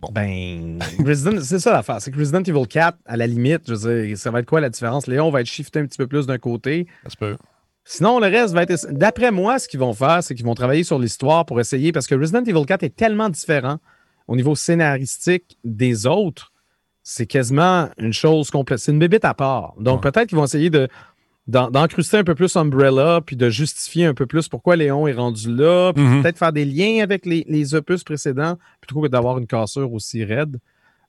Bon. 0.00 0.08
Ben, 0.12 0.78
c'est 1.42 1.58
ça 1.58 1.72
l'affaire. 1.72 2.00
C'est 2.00 2.10
que 2.12 2.18
Resident 2.18 2.42
Evil 2.42 2.66
4, 2.68 2.98
à 3.04 3.16
la 3.16 3.26
limite, 3.26 3.62
je 3.66 3.74
veux 3.74 4.06
dire, 4.06 4.16
ça 4.16 4.30
va 4.30 4.38
être 4.40 4.46
quoi 4.46 4.60
la 4.60 4.70
différence? 4.70 5.06
Léon 5.08 5.30
va 5.30 5.40
être 5.40 5.48
shifté 5.48 5.80
un 5.80 5.86
petit 5.86 5.98
peu 5.98 6.06
plus 6.06 6.26
d'un 6.26 6.38
côté. 6.38 6.86
Ça 7.02 7.10
se 7.10 7.16
peut. 7.16 7.36
Sinon, 7.90 8.18
le 8.20 8.26
reste 8.26 8.52
va 8.52 8.64
être. 8.64 8.86
D'après 8.92 9.30
moi, 9.30 9.58
ce 9.58 9.66
qu'ils 9.66 9.80
vont 9.80 9.94
faire, 9.94 10.22
c'est 10.22 10.34
qu'ils 10.34 10.44
vont 10.44 10.54
travailler 10.54 10.84
sur 10.84 10.98
l'histoire 10.98 11.46
pour 11.46 11.58
essayer, 11.58 11.90
parce 11.90 12.06
que 12.06 12.14
Resident 12.14 12.44
Evil 12.44 12.66
4 12.66 12.82
est 12.82 12.94
tellement 12.94 13.30
différent 13.30 13.78
au 14.26 14.36
niveau 14.36 14.54
scénaristique 14.54 15.56
des 15.64 16.04
autres, 16.04 16.52
c'est 17.02 17.24
quasiment 17.26 17.88
une 17.96 18.12
chose 18.12 18.50
complète. 18.50 18.78
C'est 18.80 18.92
une 18.92 18.98
bébête 18.98 19.24
à 19.24 19.32
part. 19.32 19.72
Donc, 19.80 20.04
Ouais. 20.04 20.10
peut-être 20.10 20.28
qu'ils 20.28 20.36
vont 20.36 20.44
essayer 20.44 20.68
de 20.70 20.88
d'en- 21.46 21.70
d'encruster 21.70 22.18
un 22.18 22.24
peu 22.24 22.34
plus 22.34 22.54
Umbrella, 22.56 23.22
puis 23.24 23.34
de 23.34 23.48
justifier 23.48 24.04
un 24.04 24.12
peu 24.12 24.26
plus 24.26 24.48
pourquoi 24.48 24.76
Léon 24.76 25.06
est 25.06 25.14
rendu 25.14 25.50
là, 25.50 25.94
puis 25.94 26.04
Mhm. 26.04 26.20
peut-être 26.22 26.36
faire 26.36 26.52
des 26.52 26.66
liens 26.66 27.02
avec 27.02 27.24
les, 27.24 27.46
les 27.48 27.74
opus 27.74 28.04
précédents, 28.04 28.58
plutôt 28.82 29.00
que 29.00 29.08
d'avoir 29.08 29.38
une 29.38 29.46
cassure 29.46 29.90
aussi 29.94 30.22
raide. 30.26 30.58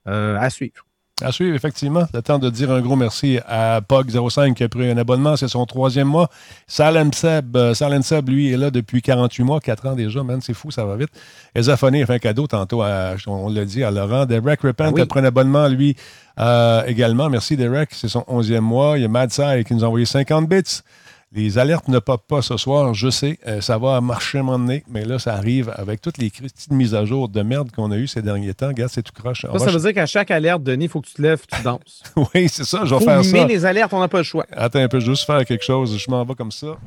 Euh, 0.07 0.37
à 0.39 0.49
suivre. 0.49 0.85
À 1.21 1.31
suivre, 1.33 1.53
effectivement. 1.55 2.03
Le 2.13 2.21
temps 2.21 2.39
de 2.39 2.49
dire 2.49 2.71
un 2.71 2.79
gros 2.81 2.95
merci 2.95 3.39
à 3.47 3.81
Pog05 3.81 4.53
qui 4.53 4.63
a 4.63 4.69
pris 4.69 4.89
un 4.89 4.97
abonnement. 4.97 5.35
C'est 5.35 5.49
son 5.49 5.65
troisième 5.65 6.07
mois. 6.07 6.29
Salem 6.65 7.11
Seb, 7.11 7.57
euh, 7.57 7.73
Salem 7.73 8.03
Seb, 8.03 8.29
lui, 8.29 8.53
est 8.53 8.57
là 8.57 8.71
depuis 8.71 9.01
48 9.01 9.43
mois, 9.43 9.59
4 9.59 9.87
ans 9.87 9.95
déjà. 9.95 10.23
Man, 10.23 10.39
c'est 10.41 10.53
fou, 10.53 10.71
ça 10.71 10.85
va 10.85 10.95
vite. 10.95 11.09
Ezaphony 11.55 12.03
a 12.03 12.05
fait 12.05 12.13
un 12.13 12.19
cadeau 12.19 12.47
tantôt, 12.47 12.81
à- 12.83 13.15
on 13.27 13.49
l'a 13.49 13.65
dit, 13.65 13.83
à 13.83 13.91
Laurent. 13.91 14.25
Derek 14.25 14.61
Repent 14.61 14.85
Ah 14.87 14.91
oui. 14.93 15.01
a 15.01 15.05
pris 15.05 15.19
un 15.19 15.25
abonnement, 15.25 15.67
lui, 15.67 15.95
euh, 16.39 16.83
également. 16.85 17.29
Merci, 17.29 17.57
Derek. 17.57 17.89
C'est 17.91 18.07
son 18.07 18.23
11e 18.27 18.61
mois. 18.63 18.97
Il 18.97 19.01
y 19.01 19.05
a 19.05 19.09
Mad 19.09 19.31
Sai 19.31 19.63
qui 19.65 19.73
nous 19.73 19.83
a 19.83 19.87
envoyé 19.87 20.05
50 20.05 20.47
bits. 20.47 20.81
Les 21.31 21.59
alertes 21.59 21.87
ne 21.89 21.99
popent 21.99 22.27
pas 22.27 22.41
ce 22.41 22.57
soir, 22.57 22.95
je 22.95 23.11
sais. 23.11 23.37
Euh, 23.45 23.61
ça 23.61 23.77
va 23.77 24.01
marcher 24.01 24.39
un 24.39 24.43
moment 24.43 24.57
donné, 24.57 24.83
mais 24.89 25.05
là, 25.05 25.19
ça 25.19 25.35
arrive 25.35 25.71
avec 25.75 26.01
toutes 26.01 26.17
les 26.17 26.31
petites 26.31 26.71
mises 26.71 26.95
à 26.95 27.05
jour 27.05 27.29
de 27.29 27.43
merde 27.43 27.69
qu'on 27.71 27.91
a 27.91 27.97
eues 27.97 28.07
ces 28.07 28.23
derniers 28.23 28.55
temps. 28.55 28.69
Regarde, 28.69 28.91
c'est 28.91 29.03
tout 29.03 29.13
croche. 29.13 29.41
Ça, 29.41 29.59
ça 29.59 29.71
veut 29.71 29.79
dire 29.79 29.93
qu'à 29.93 30.07
chaque 30.07 30.31
alerte, 30.31 30.63
Denis, 30.63 30.85
il 30.85 30.89
faut 30.89 31.01
que 31.01 31.07
tu 31.07 31.13
te 31.13 31.21
lèves, 31.21 31.41
tu 31.47 31.61
danses. 31.61 32.01
oui, 32.33 32.49
c'est 32.49 32.63
ça, 32.63 32.79
je 32.83 32.95
vais 32.95 32.99
Faut 32.99 33.05
faire 33.05 33.23
ça. 33.23 33.45
les 33.45 33.63
alertes, 33.63 33.93
on 33.93 33.99
n'a 33.99 34.07
pas 34.07 34.17
le 34.17 34.23
choix. 34.23 34.47
Attends 34.51 34.79
un 34.79 34.87
peu, 34.87 34.99
je 34.99 35.05
vais 35.05 35.11
juste 35.11 35.25
faire 35.27 35.45
quelque 35.45 35.63
chose. 35.63 35.95
Je 35.97 36.09
m'en 36.09 36.25
vais 36.25 36.33
comme 36.33 36.51
ça. 36.51 36.77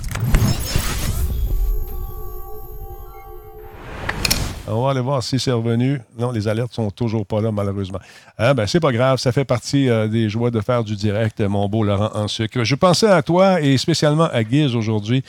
On 4.75 4.85
va 4.85 4.91
aller 4.91 5.01
voir 5.01 5.23
si 5.23 5.39
c'est 5.39 5.53
revenu. 5.53 6.01
Non, 6.19 6.31
les 6.31 6.49
alertes 6.49 6.73
sont 6.73 6.91
toujours 6.91 7.27
pas 7.27 7.41
là, 7.41 7.53
malheureusement. 7.53 7.99
Ah, 8.39 8.55
ben, 8.55 8.67
c'est 8.67 8.81
pas 8.81 8.93
grave, 8.93 9.19
ça 9.19 9.31
fait 9.31 9.45
partie 9.45 9.89
euh, 9.89 10.09
des 10.09 10.29
joies 10.29 10.51
de 10.51 10.61
faire 10.61 10.83
du 10.83 10.97
direct, 10.97 11.41
mon 11.41 11.69
beau 11.69 11.85
Laurent 11.85 12.11
en 12.15 12.29
sucre. 12.29 12.65
Je 12.65 12.75
pensais 12.75 13.09
à 13.09 13.23
toi 13.23 13.61
et 13.61 13.77
spécialement 13.77 14.29
à 14.33 14.43
Guise 14.45 14.75
aujourd'hui 14.75 15.23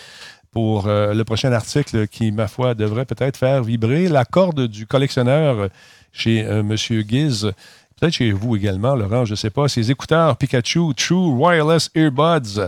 pour 0.52 0.88
euh, 0.88 1.14
le 1.14 1.24
prochain 1.24 1.52
article 1.52 2.08
qui, 2.08 2.32
ma 2.32 2.48
foi, 2.48 2.74
devrait 2.76 3.06
peut-être 3.06 3.38
faire 3.38 3.64
vibrer 3.64 4.08
la 4.08 4.24
corde 4.24 4.68
du 4.68 4.88
collectionneur 4.88 5.70
chez 6.12 6.46
euh, 6.46 6.62
M. 6.62 6.76
Guise. 7.02 7.52
Peut-être 8.00 8.14
chez 8.14 8.32
vous 8.32 8.56
également, 8.56 8.96
Laurent, 8.96 9.26
je 9.26 9.32
ne 9.32 9.36
sais 9.36 9.50
pas. 9.50 9.68
Ces 9.68 9.92
écouteurs 9.92 10.38
Pikachu 10.38 10.94
True 10.96 11.34
Wireless 11.34 11.90
Earbuds 11.96 12.62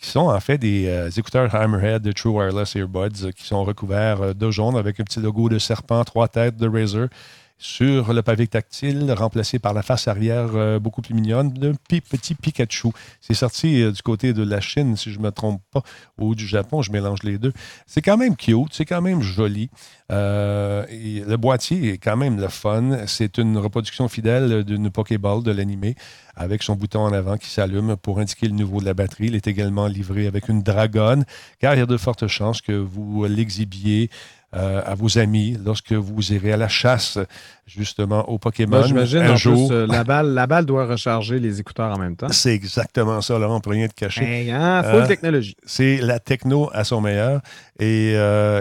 qui 0.00 0.08
sont 0.08 0.28
en 0.28 0.40
fait 0.40 0.58
des 0.58 0.86
euh, 0.86 1.10
écouteurs 1.10 1.54
Hammerhead 1.54 2.02
de 2.02 2.12
True 2.12 2.30
Wireless 2.30 2.76
Earbuds 2.76 3.24
euh, 3.24 3.32
qui 3.32 3.44
sont 3.44 3.64
recouverts 3.64 4.22
euh, 4.22 4.34
de 4.34 4.50
jaune 4.50 4.76
avec 4.76 5.00
un 5.00 5.04
petit 5.04 5.20
logo 5.20 5.48
de 5.48 5.58
serpent, 5.58 6.04
trois 6.04 6.28
têtes 6.28 6.56
de 6.56 6.68
Razer 6.68 7.08
sur 7.58 8.12
le 8.12 8.22
pavé 8.22 8.46
tactile, 8.46 9.10
remplacé 9.12 9.58
par 9.58 9.72
la 9.72 9.82
face 9.82 10.08
arrière 10.08 10.50
euh, 10.54 10.78
beaucoup 10.78 11.00
plus 11.00 11.14
mignonne 11.14 11.52
d'un 11.52 11.72
petit 11.88 12.34
Pikachu. 12.34 12.88
C'est 13.20 13.34
sorti 13.34 13.82
euh, 13.82 13.92
du 13.92 14.02
côté 14.02 14.34
de 14.34 14.42
la 14.42 14.60
Chine, 14.60 14.96
si 14.96 15.10
je 15.10 15.18
ne 15.18 15.24
me 15.24 15.30
trompe 15.30 15.62
pas, 15.72 15.82
ou 16.18 16.34
du 16.34 16.46
Japon, 16.46 16.82
je 16.82 16.92
mélange 16.92 17.22
les 17.22 17.38
deux. 17.38 17.52
C'est 17.86 18.02
quand 18.02 18.18
même 18.18 18.36
cute, 18.36 18.72
c'est 18.72 18.84
quand 18.84 19.00
même 19.00 19.22
joli. 19.22 19.70
Euh, 20.12 20.84
le 20.90 21.36
boîtier 21.36 21.94
est 21.94 21.98
quand 21.98 22.16
même 22.16 22.38
le 22.38 22.48
fun. 22.48 23.06
C'est 23.06 23.38
une 23.38 23.56
reproduction 23.56 24.08
fidèle 24.08 24.62
d'une 24.62 24.90
Pokéball 24.90 25.42
de 25.42 25.50
l'animé 25.50 25.96
avec 26.36 26.62
son 26.62 26.74
bouton 26.74 27.00
en 27.00 27.12
avant 27.12 27.38
qui 27.38 27.48
s'allume 27.48 27.96
pour 27.96 28.20
indiquer 28.20 28.46
le 28.46 28.52
niveau 28.52 28.80
de 28.80 28.84
la 28.84 28.94
batterie. 28.94 29.26
Il 29.26 29.34
est 29.34 29.46
également 29.46 29.86
livré 29.86 30.26
avec 30.26 30.48
une 30.48 30.62
dragonne, 30.62 31.24
car 31.58 31.74
il 31.74 31.78
y 31.78 31.82
a 31.82 31.86
de 31.86 31.96
fortes 31.96 32.26
chances 32.26 32.60
que 32.60 32.72
vous 32.72 33.24
l'exhibiez 33.24 34.10
euh, 34.54 34.80
à 34.86 34.94
vos 34.94 35.18
amis 35.18 35.56
lorsque 35.64 35.92
vous 35.92 36.32
irez 36.32 36.52
à 36.52 36.56
la 36.56 36.68
chasse, 36.68 37.18
justement, 37.66 38.28
au 38.28 38.38
Pokémon. 38.38 38.78
Moi, 38.78 38.86
J'imagine, 38.86 39.18
un 39.18 39.32
en 39.32 39.36
jour. 39.36 39.68
plus, 39.68 39.74
euh, 39.76 39.86
la, 39.86 40.04
balle, 40.04 40.28
la 40.34 40.46
balle 40.46 40.64
doit 40.66 40.86
recharger 40.86 41.38
les 41.40 41.60
écouteurs 41.60 41.92
en 41.92 41.98
même 41.98 42.16
temps. 42.16 42.28
C'est 42.30 42.54
exactement 42.54 43.20
ça, 43.20 43.38
Laurent, 43.38 43.56
on 43.56 43.60
peut 43.60 43.70
rien 43.70 43.88
te 43.88 43.94
cacher. 43.94 44.50
Hein, 44.52 44.82
full 44.84 45.02
Euh, 45.02 45.06
technologie. 45.06 45.56
C'est 45.66 45.98
la 45.98 46.20
techno 46.20 46.70
à 46.72 46.84
son 46.84 47.00
meilleur. 47.00 47.40
Et 47.78 48.14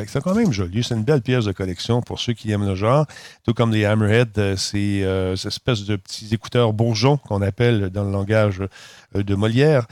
c'est 0.07 0.21
quand 0.21 0.35
même 0.35 0.51
joli. 0.51 0.83
C'est 0.83 0.95
une 0.95 1.03
belle 1.03 1.21
pièce 1.21 1.45
de 1.45 1.51
collection 1.51 2.01
pour 2.01 2.19
ceux 2.19 2.33
qui 2.33 2.51
aiment 2.51 2.65
le 2.67 2.75
genre. 2.75 3.05
Tout 3.45 3.53
comme 3.53 3.71
les 3.71 3.85
Hammerhead, 3.85 4.37
euh, 4.37 4.55
c'est 4.57 5.03
euh, 5.03 5.35
cette 5.35 5.51
espèce 5.53 5.85
de 5.85 5.95
petits 5.95 6.33
écouteurs 6.33 6.73
bourgeons 6.73 7.17
qu'on 7.17 7.41
appelle 7.41 7.89
dans 7.91 8.03
le 8.03 8.11
langage 8.11 8.61
de 9.13 9.35
Molière. 9.35 9.85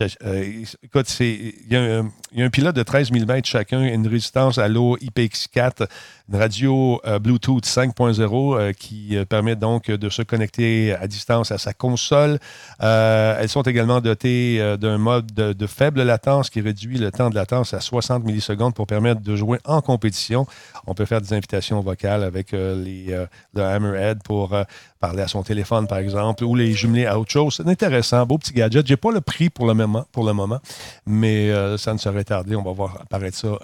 Euh, 0.00 0.64
écoute, 0.82 1.20
il 1.20 1.54
y, 1.70 1.74
y 1.74 1.76
a 1.76 2.44
un 2.44 2.50
pilote 2.50 2.76
de 2.76 2.82
13 2.82 3.10
mm 3.10 3.44
chacun, 3.44 3.82
une 3.82 4.06
résistance 4.06 4.58
à 4.58 4.68
l'eau 4.68 4.96
IPX4, 4.98 5.88
une 6.30 6.36
radio 6.36 7.00
euh, 7.06 7.18
Bluetooth 7.18 7.64
5.0, 7.64 8.58
euh, 8.58 8.72
qui 8.72 9.16
euh, 9.16 9.24
permet 9.24 9.56
donc 9.56 9.90
de 9.90 10.08
se 10.10 10.22
connecter 10.22 10.94
à 10.94 11.06
distance 11.06 11.50
à 11.52 11.58
sa 11.58 11.72
console. 11.72 12.38
elles 12.80 13.48
sont 13.48 13.62
également 13.62 14.00
dotées 14.00 14.76
d'un 14.78 14.98
mode 14.98 15.32
de, 15.32 15.66
faible 15.66 16.02
latence 16.02 16.50
qui 16.50 16.60
réduit 16.60 16.98
le 16.98 17.10
temps 17.10 17.30
de 17.30 17.34
latence 17.34 17.74
à 17.74 17.80
60 17.80 18.24
millisecondes 18.24 18.74
pour 18.74 18.86
permettre 18.86 19.20
de 19.20 19.36
jouer 19.36 19.58
en 19.64 19.80
compétition. 19.80 20.46
On 20.86 20.94
peut 20.94 21.04
faire 21.04 21.20
des 21.20 21.32
invitations 21.32 21.80
vocales 21.80 22.22
avec 22.22 22.52
les, 22.52 23.26
le 23.54 23.62
Hammerhead 23.62 24.22
pour 24.22 24.56
parler 25.00 25.22
à 25.22 25.28
son 25.28 25.42
téléphone, 25.42 25.86
par 25.86 25.98
exemple, 25.98 26.44
ou 26.44 26.54
les 26.54 26.72
jumeler 26.72 27.06
à 27.06 27.18
autre 27.18 27.30
chose. 27.30 27.54
C'est 27.56 27.68
intéressant, 27.68 28.24
beau 28.26 28.38
petit 28.38 28.52
gadget. 28.52 28.86
Je 28.86 28.92
n'ai 28.92 28.96
pas 28.96 29.12
le 29.12 29.20
prix 29.20 29.50
pour 29.50 29.66
le 29.66 29.74
moment, 29.74 30.04
pour 30.12 30.24
le 30.24 30.32
moment 30.32 30.60
mais 31.06 31.50
ça 31.78 31.92
ne 31.92 31.98
serait 31.98 32.24
tardé. 32.24 32.56
On 32.56 32.62
va 32.62 32.72
voir 32.72 32.98
apparaître 33.00 33.36
ça 33.36 33.58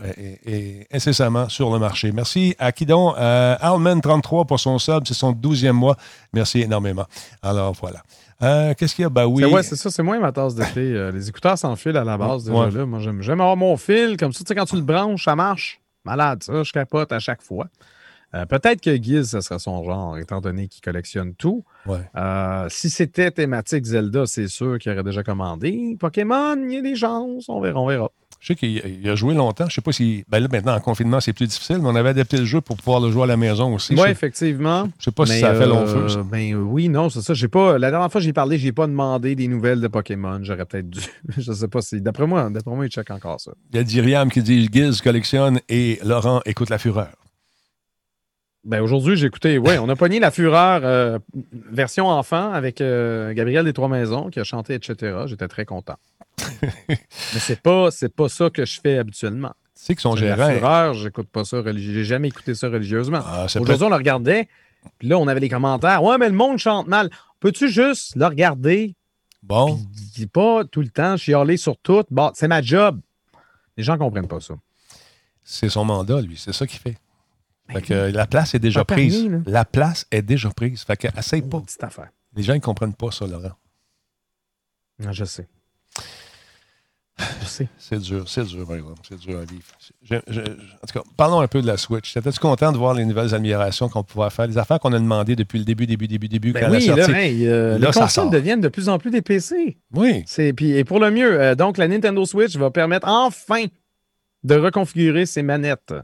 incessamment 0.93 1.49
sur 1.49 1.73
le 1.73 1.79
marché. 1.79 2.13
Merci 2.13 2.54
à 2.59 2.73
Kidon. 2.73 3.15
Euh, 3.17 3.57
Alman33 3.57 4.47
pour 4.47 4.61
son 4.61 4.79
sub, 4.79 5.07
c'est 5.07 5.15
son 5.15 5.33
12e 5.33 5.73
mois. 5.73 5.97
Merci 6.33 6.63
énormément. 6.63 7.07
Alors 7.43 7.75
voilà. 7.81 8.03
Euh, 8.43 8.75
qu'est-ce 8.75 8.95
qu'il 8.95 9.03
y 9.03 9.07
a? 9.07 9.09
Ben 9.09 9.27
oui. 9.27 9.45
C'est 9.63 9.77
ça, 9.77 9.91
c'est 9.91 10.03
moins 10.03 10.19
ma 10.19 10.33
tasse 10.33 10.55
de 10.55 10.65
thé. 10.65 10.81
Euh, 10.81 11.11
les 11.13 11.29
écouteurs 11.29 11.57
sans 11.57 11.77
fil 11.77 11.97
à 11.97 12.05
la 12.05 12.19
base, 12.19 12.45
déjà 12.45 12.71
là. 12.71 12.87
Moi, 12.87 13.01
j'aime 13.01 13.41
avoir 13.41 13.57
mon 13.57 13.77
fil. 13.77 14.17
Comme 14.17 14.33
ça, 14.33 14.41
tu 14.41 14.49
sais, 14.49 14.55
quand 14.55 14.67
tu 14.67 14.77
le 14.77 14.83
branches, 14.83 15.25
ça 15.25 15.37
marche. 15.37 15.81
Malade, 16.05 16.43
ça. 16.43 16.63
Je 16.63 16.73
capote 16.73 17.13
à 17.13 17.19
chaque 17.19 17.43
fois. 17.43 17.67
Peut-être 18.49 18.81
que 18.81 18.97
Giz, 18.97 19.31
ce 19.31 19.41
serait 19.41 19.61
son 19.61 19.85
genre, 19.85 20.19
étant 20.19 20.41
donné 20.41 20.67
qu'il 20.67 20.83
collectionne 20.83 21.35
tout. 21.35 21.65
si 22.69 22.91
c'était 22.91 23.31
thématique 23.31 23.85
Zelda, 23.85 24.27
c'est 24.27 24.49
sûr 24.49 24.79
qu'il 24.79 24.91
aurait 24.91 25.05
déjà 25.05 25.23
commandé. 25.23 25.97
Pokémon, 26.01 26.57
il 26.57 26.75
y 26.75 26.79
a 26.79 26.83
des 26.83 26.97
chances. 26.97 27.49
On 27.49 27.61
verra, 27.61 27.81
on 27.81 27.87
verra. 27.87 28.11
Je 28.45 28.49
sais 28.49 28.57
qu'il 28.57 29.09
a 29.09 29.15
joué 29.15 29.33
longtemps. 29.33 29.71
Je 29.71 29.75
sais 29.77 29.81
pas 29.81 29.93
si. 29.93 30.23
Ben 30.29 30.39
là, 30.39 30.49
maintenant, 30.53 30.75
en 30.75 30.81
confinement, 30.81 31.19
c'est 31.19 31.33
plus 31.33 31.47
difficile, 31.47 31.79
mais 31.79 31.89
on 31.89 31.95
avait 31.95 32.11
adapté 32.11 32.37
le 32.37 32.45
jeu 32.45 32.61
pour 32.61 32.77
pouvoir 32.77 33.01
le 33.01 33.11
jouer 33.11 33.23
à 33.23 33.27
la 33.27 33.39
maison 33.39 33.75
aussi. 33.75 33.95
Oui, 33.95 34.11
effectivement. 34.11 34.87
Je 34.99 35.05
sais 35.07 35.13
pas 35.13 35.25
si 35.25 35.41
ça 35.41 35.53
a 35.53 35.55
fait 35.55 35.67
long 35.67 35.87
feu. 35.87 36.11
Ça. 36.11 36.23
Ben 36.23 36.55
oui, 36.55 36.91
non, 36.91 37.09
c'est 37.09 37.23
ça. 37.23 37.33
J'ai 37.33 37.49
pas. 37.49 37.79
La 37.79 37.91
dernière 37.91 38.13
fois 38.13 38.21
que 38.21 38.25
j'ai 38.27 38.35
parlé, 38.35 38.59
j'ai 38.59 38.73
pas 38.73 38.87
demandé 38.87 39.35
des 39.35 39.49
nouvelles 39.49 39.81
de 39.81 39.89
Pokémon. 39.89 40.41
J'aurais 40.43 40.67
peut-être 40.67 40.91
dû. 40.91 41.01
je 41.39 41.53
sais 41.53 41.69
pas 41.69 41.81
si. 41.81 42.03
D'après 42.03 42.27
moi, 42.27 42.51
d'après 42.51 42.77
moi, 42.77 42.85
il 42.85 42.91
check 42.91 43.11
encore 43.11 43.41
ça. 43.41 43.53
Il 43.73 43.77
y 43.77 43.79
a 43.79 43.83
Diriam 43.83 44.31
qui 44.31 44.43
dit 44.43 44.69
Giz 44.71 45.01
collectionne 45.01 45.61
et 45.71 45.99
Laurent 46.05 46.43
écoute 46.45 46.69
la 46.69 46.77
fureur. 46.77 47.13
Ben 48.65 48.81
aujourd'hui, 48.81 49.17
j'ai 49.17 49.27
écouté. 49.27 49.59
Oui, 49.59 49.79
on 49.79 49.89
a 49.91 49.97
pogné 49.97 50.21
la 50.21 50.31
fureur 50.31 50.81
euh, 50.85 51.19
version 51.71 52.09
enfant 52.09 52.53
avec 52.53 52.81
euh, 52.81 53.33
Gabriel 53.35 53.65
des 53.65 53.73
Trois 53.75 53.89
Maisons 53.89 54.29
qui 54.29 54.41
a 54.41 54.45
chanté, 54.45 54.75
etc. 54.75 55.25
J'étais 55.27 55.49
très 55.49 55.67
content. 55.67 55.97
Mais 56.89 57.41
c'est 57.41 57.61
pas, 57.61 57.91
c'est 57.91 58.15
pas 58.15 58.29
ça 58.29 58.51
que 58.51 58.65
je 58.65 58.81
fais 58.81 58.99
habituellement. 58.99 59.53
Tu 59.77 59.85
sais 59.85 59.95
que 59.95 60.01
son 60.01 60.17
gérant? 60.17 60.93
J'écoute 60.93 61.29
pas 61.29 61.45
ça 61.45 61.59
religieusement. 61.59 61.95
J'ai 61.95 62.05
jamais 62.05 62.29
écouté 62.29 62.55
ça 62.55 62.69
religieusement. 62.69 63.21
Ah, 63.25 63.47
Aujourd'hui, 63.47 63.85
on 63.85 63.91
le 63.91 63.97
regardait, 63.97 64.49
puis 64.99 65.09
là, 65.09 65.19
on 65.19 65.29
avait 65.29 65.41
les 65.41 65.49
commentaires. 65.49 66.03
Ouais, 66.03 66.19
mais 66.19 66.29
le 66.29 66.35
monde 66.35 66.59
chante 66.59 66.87
mal. 66.87 67.11
Peux-tu 67.41 67.69
juste 67.69 68.17
le 68.17 68.27
regarder? 68.27 68.95
Bon. 69.43 69.79
Puis, 70.15 70.27
pas 70.27 70.65
tout 70.65 70.81
le 70.81 70.89
temps 70.89 71.17
chialer 71.17 71.57
sur 71.57 71.77
tout. 71.77 72.05
Bon, 72.11 72.31
c'est 72.35 72.49
ma 72.49 72.63
job. 72.63 73.01
Les 73.77 73.83
gens 73.83 73.99
comprennent 73.99 74.29
pas 74.29 74.41
ça. 74.41 74.55
C'est 75.43 75.69
son 75.69 75.85
mandat, 75.85 76.23
lui. 76.23 76.37
C'est 76.39 76.53
ça 76.53 76.67
qu'il 76.67 76.79
fait. 76.79 76.97
Ben 77.69 77.75
fait 77.75 77.83
que 77.83 77.95
la 77.95 78.27
place 78.27 78.55
est 78.55 78.59
déjà 78.59 78.85
prise. 78.85 79.27
la 79.47 79.65
place 79.65 80.07
est 80.11 80.23
déjà 80.23 80.51
prise. 80.51 80.83
Fait 80.83 80.97
que 80.97 81.09
essaye 81.19 81.43
pas. 81.43 81.61
Petite 81.61 81.85
affaire. 81.85 82.09
Les 82.35 82.43
gens 82.43 82.55
ne 82.55 82.59
comprennent 82.59 82.95
pas 82.95 83.11
ça, 83.11 83.27
Laurent. 83.27 83.53
Non, 84.99 85.13
je 85.13 85.25
sais. 85.25 85.47
C'est 87.45 87.99
dur, 87.99 88.29
c'est 88.29 88.45
dur, 88.45 88.67
par 88.67 88.77
exemple. 88.77 89.01
C'est 89.09 89.19
dur 89.19 89.39
à 89.39 89.45
vivre. 89.45 89.65
en 90.13 90.87
tout 90.87 90.99
cas, 90.99 91.03
parlons 91.17 91.41
un 91.41 91.47
peu 91.47 91.63
de 91.63 91.67
la 91.67 91.77
Switch. 91.77 92.13
J'étais-tu 92.13 92.39
content 92.39 92.73
de 92.73 92.77
voir 92.77 92.95
les 92.95 93.05
nouvelles 93.05 93.35
améliorations 93.35 93.89
qu'on 93.89 94.03
pouvait 94.03 94.31
faire, 94.31 94.47
les 94.47 94.59
affaires 94.59 94.79
qu'on 94.79 94.93
a 94.93 94.99
demandées 94.99 95.37
depuis 95.37 95.59
le 95.59 95.65
début, 95.65 95.87
début, 95.87 96.09
début, 96.09 96.29
début, 96.29 96.53
ben 96.53 96.67
quand 96.67 96.71
oui, 96.71 96.87
Là, 96.87 97.07
euh, 97.09 97.79
les 97.79 97.91
consoles 97.91 98.31
deviennent 98.31 98.61
de 98.61 98.69
plus 98.69 98.89
en 98.89 98.99
plus 98.99 99.11
des 99.11 99.23
PC. 99.23 99.79
Oui. 99.93 100.25
Puis, 100.57 100.73
et 100.73 100.85
pour 100.85 101.01
le 101.01 101.11
mieux, 101.11 101.41
euh, 101.41 101.55
donc 101.55 101.79
la 101.79 101.89
Nintendo 101.89 102.25
Switch 102.25 102.57
va 102.57 102.71
permettre 102.71 103.09
enfin 103.09 103.65
de 104.43 104.55
reconfigurer 104.55 105.27
ses 105.27 105.43
manettes. 105.43 105.95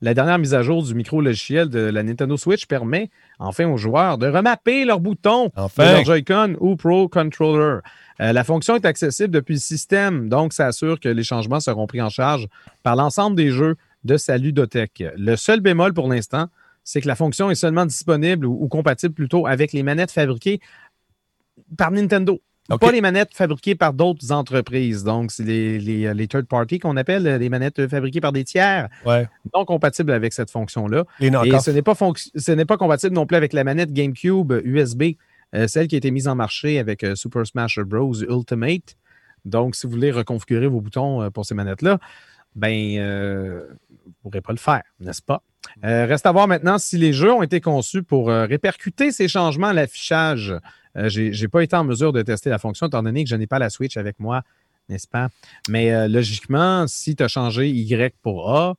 La 0.00 0.14
dernière 0.14 0.38
mise 0.38 0.54
à 0.54 0.62
jour 0.62 0.84
du 0.84 0.94
micro-logiciel 0.94 1.68
de 1.68 1.80
la 1.80 2.04
Nintendo 2.04 2.36
Switch 2.36 2.66
permet 2.66 3.10
enfin 3.40 3.66
aux 3.66 3.76
joueurs 3.76 4.16
de 4.16 4.28
remapper 4.28 4.84
leurs 4.84 5.00
boutons 5.00 5.50
enfin. 5.56 5.84
de 5.84 5.92
leur 5.92 6.04
Joy-Con 6.04 6.56
ou 6.60 6.76
Pro 6.76 7.08
Controller. 7.08 7.80
Euh, 8.20 8.32
la 8.32 8.44
fonction 8.44 8.76
est 8.76 8.84
accessible 8.84 9.30
depuis 9.30 9.54
le 9.54 9.60
système, 9.60 10.28
donc 10.28 10.52
ça 10.52 10.66
assure 10.66 11.00
que 11.00 11.08
les 11.08 11.24
changements 11.24 11.58
seront 11.58 11.88
pris 11.88 12.00
en 12.00 12.10
charge 12.10 12.46
par 12.84 12.94
l'ensemble 12.94 13.34
des 13.34 13.50
jeux 13.50 13.74
de 14.04 14.16
sa 14.16 14.38
ludothèque. 14.38 15.02
Le 15.16 15.34
seul 15.34 15.60
bémol 15.60 15.92
pour 15.92 16.08
l'instant, 16.08 16.46
c'est 16.84 17.00
que 17.00 17.08
la 17.08 17.16
fonction 17.16 17.50
est 17.50 17.56
seulement 17.56 17.84
disponible 17.84 18.46
ou, 18.46 18.68
compatible 18.68 19.14
plutôt 19.14 19.46
avec 19.46 19.72
les 19.72 19.82
manettes 19.82 20.12
fabriquées 20.12 20.60
par 21.76 21.90
Nintendo. 21.90 22.40
Pas 22.68 22.92
les 22.92 23.00
manettes 23.00 23.34
fabriquées 23.34 23.74
par 23.74 23.94
d'autres 23.94 24.30
entreprises. 24.30 25.02
Donc, 25.02 25.30
c'est 25.32 25.44
les, 25.44 25.78
les, 26.12 26.28
third 26.28 26.46
party 26.46 26.78
qu'on 26.78 26.96
appelle 26.96 27.24
les 27.24 27.48
manettes 27.48 27.88
fabriquées 27.88 28.20
par 28.20 28.32
des 28.32 28.44
tiers. 28.44 28.88
Non 29.54 29.64
compatibles 29.64 30.12
avec 30.12 30.32
cette 30.32 30.50
fonction-là. 30.50 31.04
Et 31.20 31.30
ce 31.30 31.70
n'est 31.70 31.82
pas, 31.82 31.94
pas 31.94 32.76
compatible 32.76 33.14
non 33.14 33.26
plus 33.26 33.36
avec 33.36 33.52
la 33.52 33.64
manette 33.64 33.92
GameCube 33.92 34.52
USB 34.64 35.14
euh, 35.54 35.66
celle 35.66 35.88
qui 35.88 35.94
a 35.94 35.98
été 35.98 36.10
mise 36.10 36.28
en 36.28 36.34
marché 36.34 36.78
avec 36.78 37.04
euh, 37.04 37.14
Super 37.14 37.46
Smash 37.46 37.78
Bros. 37.80 38.14
Ultimate. 38.22 38.96
Donc, 39.44 39.74
si 39.74 39.86
vous 39.86 39.92
voulez 39.92 40.10
reconfigurer 40.10 40.66
vos 40.66 40.80
boutons 40.80 41.22
euh, 41.22 41.30
pour 41.30 41.46
ces 41.46 41.54
manettes-là, 41.54 41.98
ben, 42.54 42.72
vous 42.72 44.08
ne 44.08 44.12
pourrez 44.22 44.40
pas 44.40 44.52
le 44.52 44.58
faire, 44.58 44.82
n'est-ce 45.00 45.22
pas? 45.22 45.42
reste 45.82 46.24
à 46.24 46.32
voir 46.32 46.48
maintenant 46.48 46.78
si 46.78 46.96
les 46.96 47.12
jeux 47.12 47.32
ont 47.32 47.42
été 47.42 47.60
conçus 47.60 48.02
pour 48.02 48.28
répercuter 48.28 49.12
ces 49.12 49.28
changements 49.28 49.68
à 49.68 49.72
l'affichage. 49.72 50.54
Je 51.06 51.40
n'ai 51.40 51.48
pas 51.48 51.62
été 51.62 51.76
en 51.76 51.84
mesure 51.84 52.12
de 52.12 52.22
tester 52.22 52.50
la 52.50 52.58
fonction 52.58 52.86
étant 52.86 53.02
donné 53.02 53.24
que 53.24 53.30
je 53.30 53.36
n'ai 53.36 53.46
pas 53.46 53.58
la 53.58 53.70
Switch 53.70 53.96
avec 53.96 54.18
moi, 54.18 54.42
n'est-ce 54.88 55.08
pas? 55.08 55.28
Mais 55.68 56.08
logiquement, 56.08 56.86
si 56.86 57.14
tu 57.14 57.22
as 57.22 57.28
changé 57.28 57.68
Y 57.68 58.14
pour 58.22 58.54
A, 58.54 58.76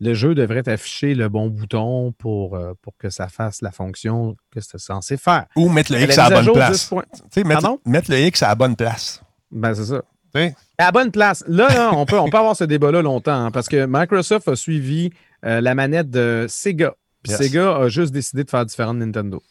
le 0.00 0.14
jeu 0.14 0.34
devrait 0.34 0.66
afficher 0.68 1.14
le 1.14 1.28
bon 1.28 1.48
bouton 1.48 2.12
pour, 2.16 2.56
euh, 2.56 2.72
pour 2.80 2.96
que 2.96 3.10
ça 3.10 3.28
fasse 3.28 3.60
la 3.60 3.70
fonction 3.70 4.34
que 4.50 4.60
c'est 4.60 4.78
censé 4.78 5.16
faire. 5.16 5.46
Ou 5.56 5.68
mettre 5.68 5.92
le 5.92 6.00
X 6.00 6.18
à 6.18 6.30
la 6.30 6.42
bonne 6.42 6.54
place. 6.54 6.90
Mettre, 7.36 7.78
mettre, 7.84 8.10
le 8.10 8.18
X 8.18 8.42
à 8.42 8.48
la 8.48 8.54
bonne 8.54 8.76
place. 8.76 9.22
Ben, 9.50 9.74
c'est 9.74 9.84
ça. 9.84 10.02
À 10.34 10.84
la 10.84 10.92
bonne 10.92 11.10
place. 11.10 11.44
Là, 11.46 11.90
on, 11.92 12.06
peut, 12.06 12.18
on 12.18 12.30
peut 12.30 12.38
avoir 12.38 12.56
ce 12.56 12.64
débat-là 12.64 13.02
longtemps 13.02 13.46
hein, 13.46 13.50
parce 13.50 13.68
que 13.68 13.86
Microsoft 13.86 14.48
a 14.48 14.56
suivi 14.56 15.10
euh, 15.44 15.60
la 15.60 15.74
manette 15.74 16.08
de 16.08 16.46
Sega. 16.48 16.94
Puis 17.22 17.32
Sega 17.32 17.76
a 17.76 17.88
juste 17.88 18.12
décidé 18.12 18.44
de 18.44 18.50
faire 18.50 18.64
différent 18.64 18.94
de 18.94 19.00
Nintendo. 19.00 19.42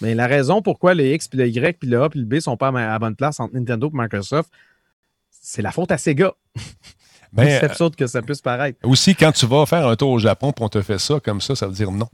Mais 0.00 0.14
la 0.14 0.26
raison 0.26 0.62
pourquoi 0.62 0.94
le 0.94 1.04
X, 1.04 1.28
puis 1.28 1.38
le 1.38 1.48
Y, 1.48 1.78
puis 1.78 1.88
le 1.88 2.02
A, 2.02 2.08
puis 2.08 2.20
le 2.20 2.26
B 2.26 2.40
sont 2.40 2.56
pas 2.56 2.68
à 2.68 2.72
la 2.72 2.98
bonne 2.98 3.16
place 3.16 3.40
entre 3.40 3.54
Nintendo 3.54 3.88
et 3.88 3.96
Microsoft, 3.96 4.50
c'est 5.30 5.62
la 5.62 5.72
faute 5.72 5.90
à 5.90 5.98
Sega. 5.98 6.32
Ben, 7.32 7.48
c'est 7.48 7.64
absurde 7.64 7.94
que 7.94 8.08
ça 8.08 8.22
puisse 8.22 8.40
paraître. 8.40 8.80
Aussi, 8.82 9.14
quand 9.14 9.30
tu 9.30 9.46
vas 9.46 9.64
faire 9.64 9.86
un 9.86 9.94
tour 9.94 10.10
au 10.10 10.18
Japon 10.18 10.50
et 10.50 10.62
on 10.62 10.68
te 10.68 10.82
fait 10.82 10.98
ça 10.98 11.20
comme 11.20 11.40
ça, 11.40 11.54
ça 11.54 11.68
veut 11.68 11.72
dire 11.72 11.92
non. 11.92 12.08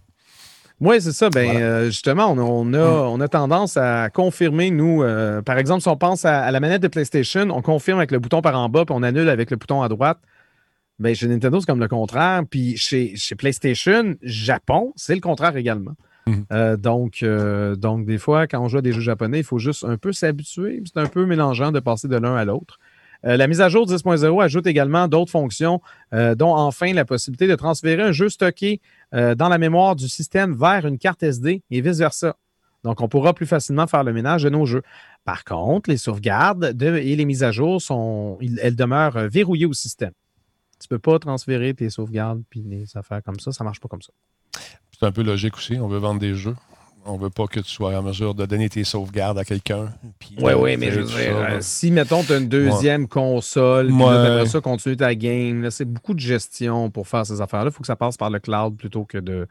Oui, 0.79 1.01
c'est 1.01 1.13
ça. 1.13 1.31
Ben, 1.31 1.57
euh, 1.57 1.87
justement, 1.87 2.31
on, 2.31 2.75
a, 2.75 2.79
hmm. 2.79 3.13
on, 3.15 3.21
a, 3.21 3.29
tendance 3.29 3.79
à 3.79 4.11
confirmer, 4.11 4.71
nous, 4.71 5.03
euh, 5.03 5.41
par 5.41 5.57
exemple, 5.57 5.81
si 5.81 5.89
on 5.89 5.97
pense 5.97 6.27
à, 6.27 6.51
la 6.51 6.61
manette 6.61 6.83
de 6.83 6.89
PlayStation, 6.89 7.49
on 7.51 7.63
confirme 7.63 7.99
avec 7.99 8.11
le 8.11 8.19
bouton 8.19 8.43
par 8.43 8.59
en 8.59 8.69
bas, 8.69 8.85
puis 8.85 8.95
on 8.95 9.03
annule 9.03 9.31
avec 9.31 9.51
le 9.51 9.57
bouton 9.57 9.81
à 9.81 9.89
droite. 9.89 10.19
Ben, 10.99 11.15
chez 11.15 11.29
Nintendo, 11.29 11.61
c'est 11.61 11.67
comme 11.67 11.81
le 11.81 11.89
contraire. 11.89 12.43
Puis 12.49 12.77
chez, 12.77 13.17
chez 13.17 13.35
PlayStation, 13.35 14.17
Japon, 14.23 14.93
c'est 14.97 15.15
le 15.15 15.21
contraire 15.23 15.57
également. 15.57 15.93
Hmm. 16.27 16.43
Euh, 16.53 16.77
donc, 16.77 17.25
donc, 17.79 18.07
des 18.07 18.19
fois, 18.19 18.47
quand 18.47 18.61
on 18.61 18.69
joue 18.69 18.79
à 18.79 18.83
des 18.83 18.93
jeux 18.93 19.01
japonais, 19.01 19.39
il 19.39 19.45
faut 19.45 19.59
juste 19.59 19.85
un 19.85 19.97
peu 19.97 20.13
s'habituer. 20.13 20.83
C'est 20.85 21.01
un 21.01 21.07
peu 21.07 21.27
mélangeant 21.27 21.73
de 21.73 21.81
passer 21.81 22.09
de 22.09 22.17
l'un 22.17 22.35
à 22.35 22.45
l'autre. 22.45 22.79
Euh, 23.25 23.37
la 23.37 23.47
mise 23.47 23.61
à 23.61 23.69
jour 23.69 23.87
10.0 23.87 24.43
ajoute 24.43 24.67
également 24.67 25.09
d'autres 25.09 25.31
fonctions, 25.31 25.81
euh, 26.13 26.35
dont 26.35 26.55
enfin 26.55 26.93
la 26.93 27.05
possibilité 27.05 27.47
de 27.47 27.55
transférer 27.55 28.03
un 28.03 28.13
jeu 28.13 28.29
stocké 28.29 28.81
euh, 29.15 29.35
dans 29.35 29.49
la 29.49 29.59
mémoire 29.59 29.97
du 29.97 30.09
système 30.09 30.55
vers 30.55 30.87
une 30.87 30.99
carte 30.99 31.23
SD 31.23 31.63
et 31.71 31.81
vice-versa. 31.81 32.37
Donc, 32.85 33.01
on 33.01 33.09
pourra 33.09 33.35
plus 33.35 33.47
facilement 33.47 33.87
faire 33.87 34.05
le 34.05 34.13
ménage 34.13 34.45
de 34.45 34.51
nos 34.51 34.65
jeux. 34.65 34.83
Par 35.25 35.45
contre, 35.45 35.91
les 35.91 35.97
sauvegardes 35.97 36.77
et 36.81 37.17
les 37.17 37.25
mises 37.25 37.43
à 37.43 37.51
jour, 37.51 37.83
sont, 37.83 38.39
elles 38.63 38.77
demeurent 38.77 39.29
verrouillées 39.29 39.67
au 39.67 39.73
système. 39.73 40.13
Tu 40.79 40.87
ne 40.89 40.97
peux 40.97 40.99
pas 41.01 41.19
transférer 41.19 41.75
tes 41.75 41.91
sauvegardes 41.91 42.43
puis 42.49 42.63
les 42.63 42.97
affaires 42.97 43.23
comme 43.25 43.41
ça. 43.41 43.51
Ça 43.51 43.65
ne 43.65 43.67
marche 43.67 43.81
pas 43.81 43.89
comme 43.89 44.03
ça. 44.03 44.13
C'est 44.99 45.07
un 45.07 45.13
peu 45.13 45.23
logique 45.23 45.57
aussi. 45.57 45.79
On 45.79 45.89
veut 45.89 45.99
vendre 45.99 46.21
des 46.21 46.35
jeux. 46.35 46.57
On 47.05 47.17
veut 47.17 47.31
pas 47.31 47.47
que 47.47 47.61
tu 47.61 47.71
sois 47.71 47.97
en 47.97 48.03
mesure 48.03 48.35
de 48.35 48.47
donner 48.47 48.69
tes 48.69 48.83
sauvegardes 48.83 49.39
à 49.39 49.45
quelqu'un. 49.45 49.93
Oui, 50.39 50.53
oui, 50.55 50.77
mais 50.77 50.91
je 50.91 51.01
veux 51.01 51.07
dire, 51.07 51.37
euh, 51.37 51.59
si, 51.61 51.93
mettons, 51.93 52.25
tu 52.25 52.33
as 52.33 52.39
une 52.39 52.49
deuxième 52.49 53.07
console, 53.07 53.89
puis 53.89 54.03
après 54.03 54.47
ça, 54.47 54.61
continue 54.61 54.97
ta 54.97 55.15
game, 55.15 55.71
c'est 55.71 55.85
beaucoup 55.85 56.15
de 56.15 56.21
gestion 56.21 56.91
pour 56.91 57.07
faire 57.07 57.25
ces 57.25 57.41
affaires-là. 57.41 57.71
Il 57.71 57.73
faut 57.73 57.83
que 57.83 57.87
ça 57.87 57.95
passe 57.95 58.17
par 58.17 58.31
le 58.31 58.41
cloud 58.41 58.77
plutôt 58.77 59.05
que 59.05 59.19
de 59.19 59.47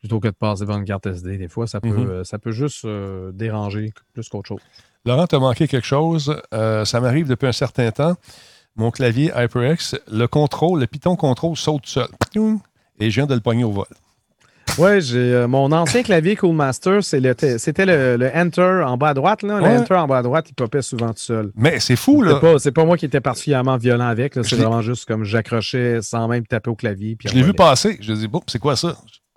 plutôt 0.00 0.18
que 0.18 0.28
de 0.28 0.34
passer 0.34 0.64
par 0.64 0.78
une 0.78 0.84
carte 0.84 1.06
SD. 1.06 1.36
Des 1.36 1.48
fois, 1.48 1.66
ça 1.66 1.78
peut, 1.78 1.88
mhm. 1.88 2.08
euh, 2.08 2.24
ça 2.24 2.38
peut 2.38 2.52
juste 2.52 2.86
euh, 2.86 3.32
déranger 3.32 3.92
plus 4.14 4.28
qu'autre 4.30 4.48
chose. 4.48 4.60
Laurent, 5.04 5.26
tu 5.26 5.36
as 5.36 5.38
manqué 5.38 5.68
quelque 5.68 5.86
chose. 5.86 6.34
ça 6.52 7.00
m'arrive 7.00 7.28
depuis 7.28 7.46
un 7.46 7.52
certain 7.52 7.90
temps. 7.90 8.16
Mon 8.76 8.90
clavier 8.90 9.30
HyperX, 9.36 9.96
le 10.10 10.26
contrôle, 10.26 10.80
le 10.80 10.86
Python 10.86 11.16
contrôle 11.16 11.56
saute 11.56 11.86
seul. 11.86 12.08
Et 12.98 13.10
je 13.10 13.14
viens 13.14 13.26
de 13.26 13.34
le 13.34 13.40
pogner 13.40 13.64
au 13.64 13.72
vol. 13.72 13.86
Ouais, 14.78 15.00
j'ai 15.00 15.18
euh, 15.18 15.48
mon 15.48 15.70
ancien 15.72 16.02
clavier 16.02 16.36
Cool 16.36 16.54
Master, 16.54 17.02
c'était 17.04 17.86
le, 17.86 18.16
le 18.16 18.30
Enter 18.34 18.82
en 18.86 18.96
bas 18.96 19.08
à 19.08 19.14
droite. 19.14 19.42
Là. 19.42 19.58
Le 19.58 19.62
Ouais. 19.62 19.78
Enter 19.78 19.94
en 19.94 20.06
bas 20.06 20.18
à 20.18 20.22
droite, 20.22 20.46
il 20.48 20.54
popait 20.54 20.82
souvent 20.82 21.08
tout 21.08 21.18
seul. 21.18 21.52
Mais 21.54 21.80
c'est 21.80 21.96
fou, 21.96 22.22
là. 22.22 22.36
pas, 22.36 22.58
c'est 22.58 22.72
pas 22.72 22.84
moi 22.84 22.96
qui 22.96 23.06
étais 23.06 23.20
particulièrement 23.20 23.76
violent 23.76 24.06
avec. 24.06 24.34
C'est 24.42 24.56
vraiment 24.56 24.82
juste 24.82 25.06
comme 25.06 25.24
j'accrochais 25.24 26.00
sans 26.02 26.28
même 26.28 26.46
taper 26.46 26.70
au 26.70 26.74
clavier. 26.74 27.16
puis 27.16 27.28
Je 27.28 27.34
l'ai 27.34 27.42
vu 27.42 27.52
passer. 27.52 27.98
Je 28.00 28.12
dis, 28.12 28.28
bon, 28.28 28.40
c'est 28.46 28.58
quoi 28.58 28.76
ça? 28.76 28.96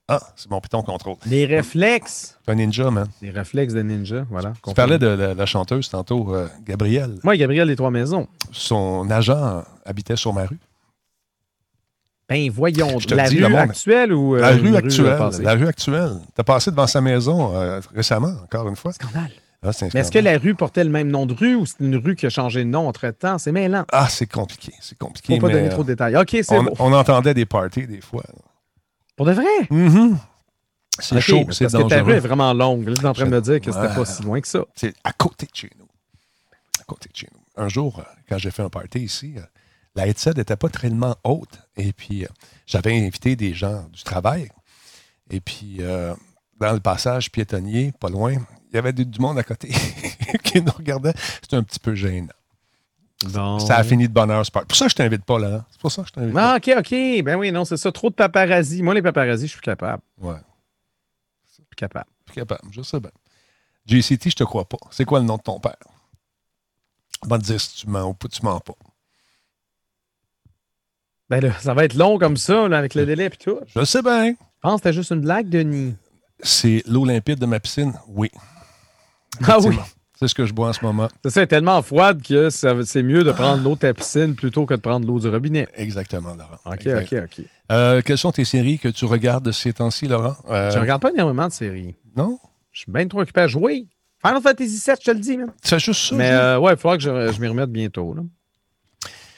Ah, 0.10 0.20
c'est 0.36 0.52
mon 0.52 0.60
Python 0.60 0.82
contrôle. 0.84 1.16
Les 1.26 1.46
réflexes. 1.46 2.38
C'est 2.46 2.52
un 2.52 2.56
ninja, 2.56 2.92
man. 2.92 3.08
Les 3.22 3.30
réflexes 3.30 3.74
de 3.74 3.82
ninja, 3.82 4.26
voilà. 4.30 4.52
Tu 4.68 4.74
parlais 4.74 5.00
de 5.00 5.08
la, 5.08 5.34
la 5.34 5.46
chanteuse 5.46 5.90
tantôt, 5.90 6.36
euh, 6.36 6.48
Gabrielle. 6.66 7.16
Moi, 7.24 7.38
Gabriel 7.38 7.68
des 7.70 7.76
Trois 7.78 7.90
Maisons. 7.90 8.28
Son 8.52 9.10
agent 9.10 9.64
habitait 9.86 10.18
sur 10.18 10.34
ma 10.34 10.46
rue. 10.46 10.60
Voyons. 12.54 13.00
Je 13.00 13.08
te 13.08 13.16
La 13.16 13.30
dis, 13.30 13.44
rue 13.44 13.56
actuelle 13.56 14.14
ou. 14.14 14.36
euh, 14.36 14.40
La 14.40 14.50
rue 14.52 14.74
euh, 14.74 14.78
actuelle. 14.78 15.18
La 15.42 15.54
rue 15.54 15.68
actuelle. 15.68 16.14
T'as 16.36 16.44
passé 16.44 16.72
devant 16.72 16.88
sa 16.88 17.02
maison 17.02 17.56
euh, 17.56 17.80
récemment, 17.94 18.34
encore 18.44 18.68
une 18.70 18.76
fois. 18.76 18.94
Scandale. 18.94 19.32
Ah, 19.66 19.72
Mais 19.94 20.02
est-ce 20.02 20.12
que 20.12 20.20
la 20.20 20.38
rue 20.38 20.56
portait 20.56 20.84
le 20.84 20.90
même 20.90 21.08
nom 21.10 21.26
de 21.26 21.34
rue 21.34 21.56
ou 21.56 21.66
c'est 21.66 21.80
une 21.80 21.96
rue 21.96 22.16
qui 22.18 22.26
a 22.26 22.30
changé 22.30 22.66
de 22.66 22.70
nom 22.70 22.88
entre-temps? 22.90 23.38
C'est 23.38 23.54
mêlant. 23.54 23.86
Ah, 23.94 24.10
c'est 24.10 24.26
compliqué. 24.28 24.74
C'est 24.82 24.98
compliqué. 24.98 25.36
Faut 25.36 25.42
pas 25.42 25.48
mais, 25.48 25.54
donner 25.54 25.70
trop 25.70 25.84
de 25.84 25.88
détails. 25.88 26.18
OK, 26.18 26.30
c'est 26.32 26.52
on, 26.58 26.66
on 26.80 26.92
entendait 26.92 27.34
des 27.34 27.46
parties 27.46 27.88
des 27.88 28.02
fois. 28.02 28.24
Pour 29.16 29.26
de 29.26 29.32
vrai? 29.32 29.46
Mhm. 29.70 30.18
C'est 31.00 31.16
OK, 31.16 31.22
chaud, 31.22 31.46
parce 31.46 31.58
c'est 31.58 31.66
que 31.68 31.72
ta 31.72 31.78
rue 31.78 31.86
est 31.86 31.98
dangereux. 32.00 32.20
vraiment 32.20 32.54
longue. 32.54 32.88
Là, 32.90 32.96
tu 32.96 33.02
es 33.04 33.06
en 33.08 33.14
train 33.14 33.26
de 33.26 33.30
me 33.30 33.42
dire 33.42 33.62
que 33.62 33.72
c'était 33.72 33.88
Ouais. 33.88 33.96
pas 33.96 34.06
si 34.06 34.22
loin 34.24 34.42
que 34.42 34.48
ça. 34.48 34.64
C'est 34.76 34.94
à 35.04 35.12
côté 35.14 35.46
de 35.46 35.52
chez 35.56 35.70
nous. 35.80 35.88
À 36.82 36.84
côté 36.84 37.10
de 37.10 37.16
chez 37.16 37.30
nous. 37.34 37.40
Un 37.64 37.70
jour, 37.70 38.00
euh, 38.00 38.04
quand 38.28 38.38
j'ai 38.38 38.52
fait 38.52 38.64
un 38.64 38.70
party 38.70 39.00
ici, 39.00 39.34
euh, 39.38 39.42
la 39.96 40.08
headset 40.08 40.34
n'était 40.34 40.56
pas 40.56 40.70
tellement 40.70 41.16
haute. 41.24 41.60
Et 41.78 41.94
puis, 41.94 42.26
euh, 42.26 42.30
j'avais 42.66 42.98
invité 43.06 43.36
des 43.36 43.54
gens 43.54 43.84
du 43.90 44.04
travail. 44.04 44.50
Et 45.30 45.40
puis, 45.40 45.78
euh, 45.80 46.14
dans 46.60 46.74
le 46.74 46.80
passage 46.80 47.32
piétonnier, 47.32 47.92
pas 48.00 48.10
loin, 48.10 48.34
il 48.70 48.76
y 48.76 48.78
avait 48.78 48.94
du, 48.94 49.06
du 49.06 49.20
monde 49.20 49.38
à 49.38 49.44
côté 49.44 49.70
qui 50.44 50.62
nous 50.62 50.72
regardait. 50.72 51.14
C'était 51.42 51.56
un 51.58 51.64
petit 51.64 51.80
peu 51.80 51.94
gênant. 51.96 52.28
Ça 53.60 53.78
a 53.78 53.84
fini 53.84 54.08
de 54.10 54.14
bonheur, 54.14 54.46
ce 54.46 54.52
party. 54.52 54.68
Pour 54.68 54.76
ça, 54.78 54.88
je 54.90 54.96
t'invite 54.96 55.24
pas, 55.24 55.40
là. 55.40 55.48
hein. 55.56 55.66
C'est 55.72 55.80
pour 55.80 55.92
ça 55.92 56.02
que 56.02 56.10
je 56.10 56.14
t'invite 56.14 56.36
Ah, 56.38 56.56
OK, 56.58 56.72
OK. 56.78 57.24
Ben 57.24 57.36
oui, 57.38 57.52
non, 57.54 57.64
c'est 57.64 57.78
ça. 57.78 57.90
Trop 57.92 58.10
de 58.10 58.16
paparazzi. 58.16 58.82
Moi, 58.84 58.94
les 58.96 59.02
paparazzi, 59.02 59.48
je 59.48 59.52
suis 59.54 59.62
capable. 59.62 60.02
pas. 60.22 60.28
Ouais. 60.28 60.38
Plus 61.70 61.76
capable. 61.78 62.10
Plus 62.26 62.36
capable, 62.36 62.62
je 62.72 62.82
sais 62.82 63.00
bien. 63.00 63.12
JCT, 63.86 64.30
je 64.32 64.36
te 64.36 64.44
crois 64.44 64.66
pas. 64.68 64.78
C'est 64.92 65.06
quoi 65.06 65.20
le 65.20 65.26
nom 65.26 65.38
de 65.38 65.42
ton 65.42 65.60
père? 65.60 65.78
Va 67.26 67.38
te 67.38 67.44
dire 67.44 67.60
si 67.62 67.76
tu 67.78 67.90
mens 67.90 68.10
ou 68.10 68.14
pas, 68.14 68.28
tu 68.28 68.44
mens 68.44 68.60
pas. 68.60 68.74
Ben 71.42 71.42
là, 71.50 71.54
ça 71.60 71.74
va 71.74 71.84
être 71.86 71.96
long 71.96 72.20
comme 72.20 72.38
ça, 72.38 72.68
là, 72.68 72.78
avec 72.78 72.94
le 72.94 73.06
délai 73.06 73.26
et 73.26 73.30
tout. 73.32 73.58
Je 73.74 73.80
Je 73.80 73.86
sais 73.86 74.02
bien. 74.04 74.34
pense 74.62 74.74
que 74.74 74.78
c'était 74.90 74.94
juste 74.94 75.12
une 75.12 75.22
blague, 75.22 75.50
Denis. 75.50 75.96
C'est 76.42 76.84
l'eau 76.88 77.06
limpide 77.06 77.40
de 77.40 77.46
ma 77.48 77.60
piscine? 77.60 77.94
Oui. 78.08 78.30
Ah 79.48 79.58
oui. 79.60 79.76
C'est 80.20 80.28
ce 80.28 80.36
que 80.36 80.46
je 80.46 80.54
bois 80.54 80.70
en 80.70 80.74
ce 80.74 80.86
moment. 80.86 81.08
C'est 81.24 81.32
ça, 81.32 81.40
elle 81.42 81.46
est 81.46 81.48
tellement 81.48 81.82
froide 81.82 82.22
que 82.22 82.50
c'est 82.52 83.02
mieux 83.04 83.24
de 83.24 83.32
prendre 83.32 83.64
l'eau 83.64 83.74
de 83.74 83.80
ta 83.80 83.94
piscine 83.94 84.36
plutôt 84.36 84.66
que 84.66 84.74
de 84.76 84.80
prendre 84.80 85.08
l'eau 85.08 85.20
du 85.20 85.28
robinet. 85.28 85.68
Exactement, 85.76 86.36
Laurent. 86.36 86.60
OK, 86.66 86.86
Exact. 86.86 87.14
OK, 87.14 87.40
OK. 87.40 87.46
Euh, 87.72 88.02
quelles 88.06 88.18
sont 88.20 88.32
tes 88.32 88.46
séries 88.46 88.78
que 88.78 88.90
tu 88.90 89.06
regardes 89.06 89.52
ces 89.52 89.74
temps-ci, 89.74 90.08
Laurent? 90.08 90.36
Euh, 90.50 90.70
Je 90.72 90.78
regarde 90.80 91.02
pas 91.02 91.10
énormément 91.12 91.48
de 91.48 91.52
séries. 91.52 91.96
Non? 92.16 92.38
Je 92.72 92.82
suis 92.82 92.92
bien 92.92 93.08
trop 93.08 93.22
occupé 93.22 93.42
à 93.42 93.48
jouer. 93.48 93.88
Final 94.26 94.42
Fantasy 94.42 94.82
VII, 94.86 94.96
je 95.00 95.06
te 95.06 95.12
le 95.12 95.20
dis, 95.20 95.38
même. 95.38 95.52
Tu 95.64 95.70
fais 95.70 95.80
juste 95.80 96.10
ça? 96.10 96.16
Mais 96.16 96.30
euh, 96.32 96.60
ouais, 96.60 96.74
il 96.74 96.78
faudra 96.78 96.98
que 96.98 97.04
je, 97.04 97.32
je 97.34 97.42
m'y 97.42 97.48
remette 97.48 97.72
bientôt. 97.72 98.14
là. 98.14 98.22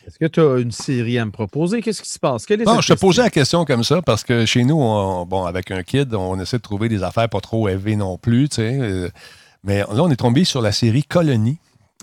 Est-ce 0.07 0.19
que 0.19 0.25
tu 0.25 0.39
as 0.39 0.57
une 0.59 0.71
série 0.71 1.17
à 1.17 1.25
me 1.25 1.31
proposer? 1.31 1.81
Qu'est-ce 1.81 2.01
qui 2.01 2.09
se 2.09 2.19
passe? 2.19 2.45
Quelle 2.45 2.61
est 2.61 2.65
Non, 2.65 2.79
je 2.81 2.93
te 2.93 2.99
posais 2.99 3.23
la 3.23 3.29
question? 3.29 3.65
comme 3.65 3.83
ça 3.83 4.01
parce 4.01 4.23
que 4.23 4.45
chez 4.45 4.63
nous, 4.63 4.79
on- 4.79 5.25
bon, 5.25 5.45
avec 5.45 5.71
un 5.71 5.81
kid, 5.83 6.13
on 6.13 6.39
essaie 6.39 6.57
de 6.57 6.61
trouver 6.61 6.89
des 6.89 7.01
affaires 7.03 7.27
pas 7.29 7.41
trop 7.41 7.67
élevées 7.67 7.95
non 7.95 8.17
plus, 8.17 8.49
tu 8.49 8.55
sais. 8.57 8.77
euh, 8.79 9.09
mais 9.63 9.79
là, 9.79 9.87
on 10.03 10.11
est 10.11 10.15
tombé 10.15 10.43
sur 10.43 10.61
la 10.61 10.71
série 10.71 11.03
Colonie, 11.03 11.57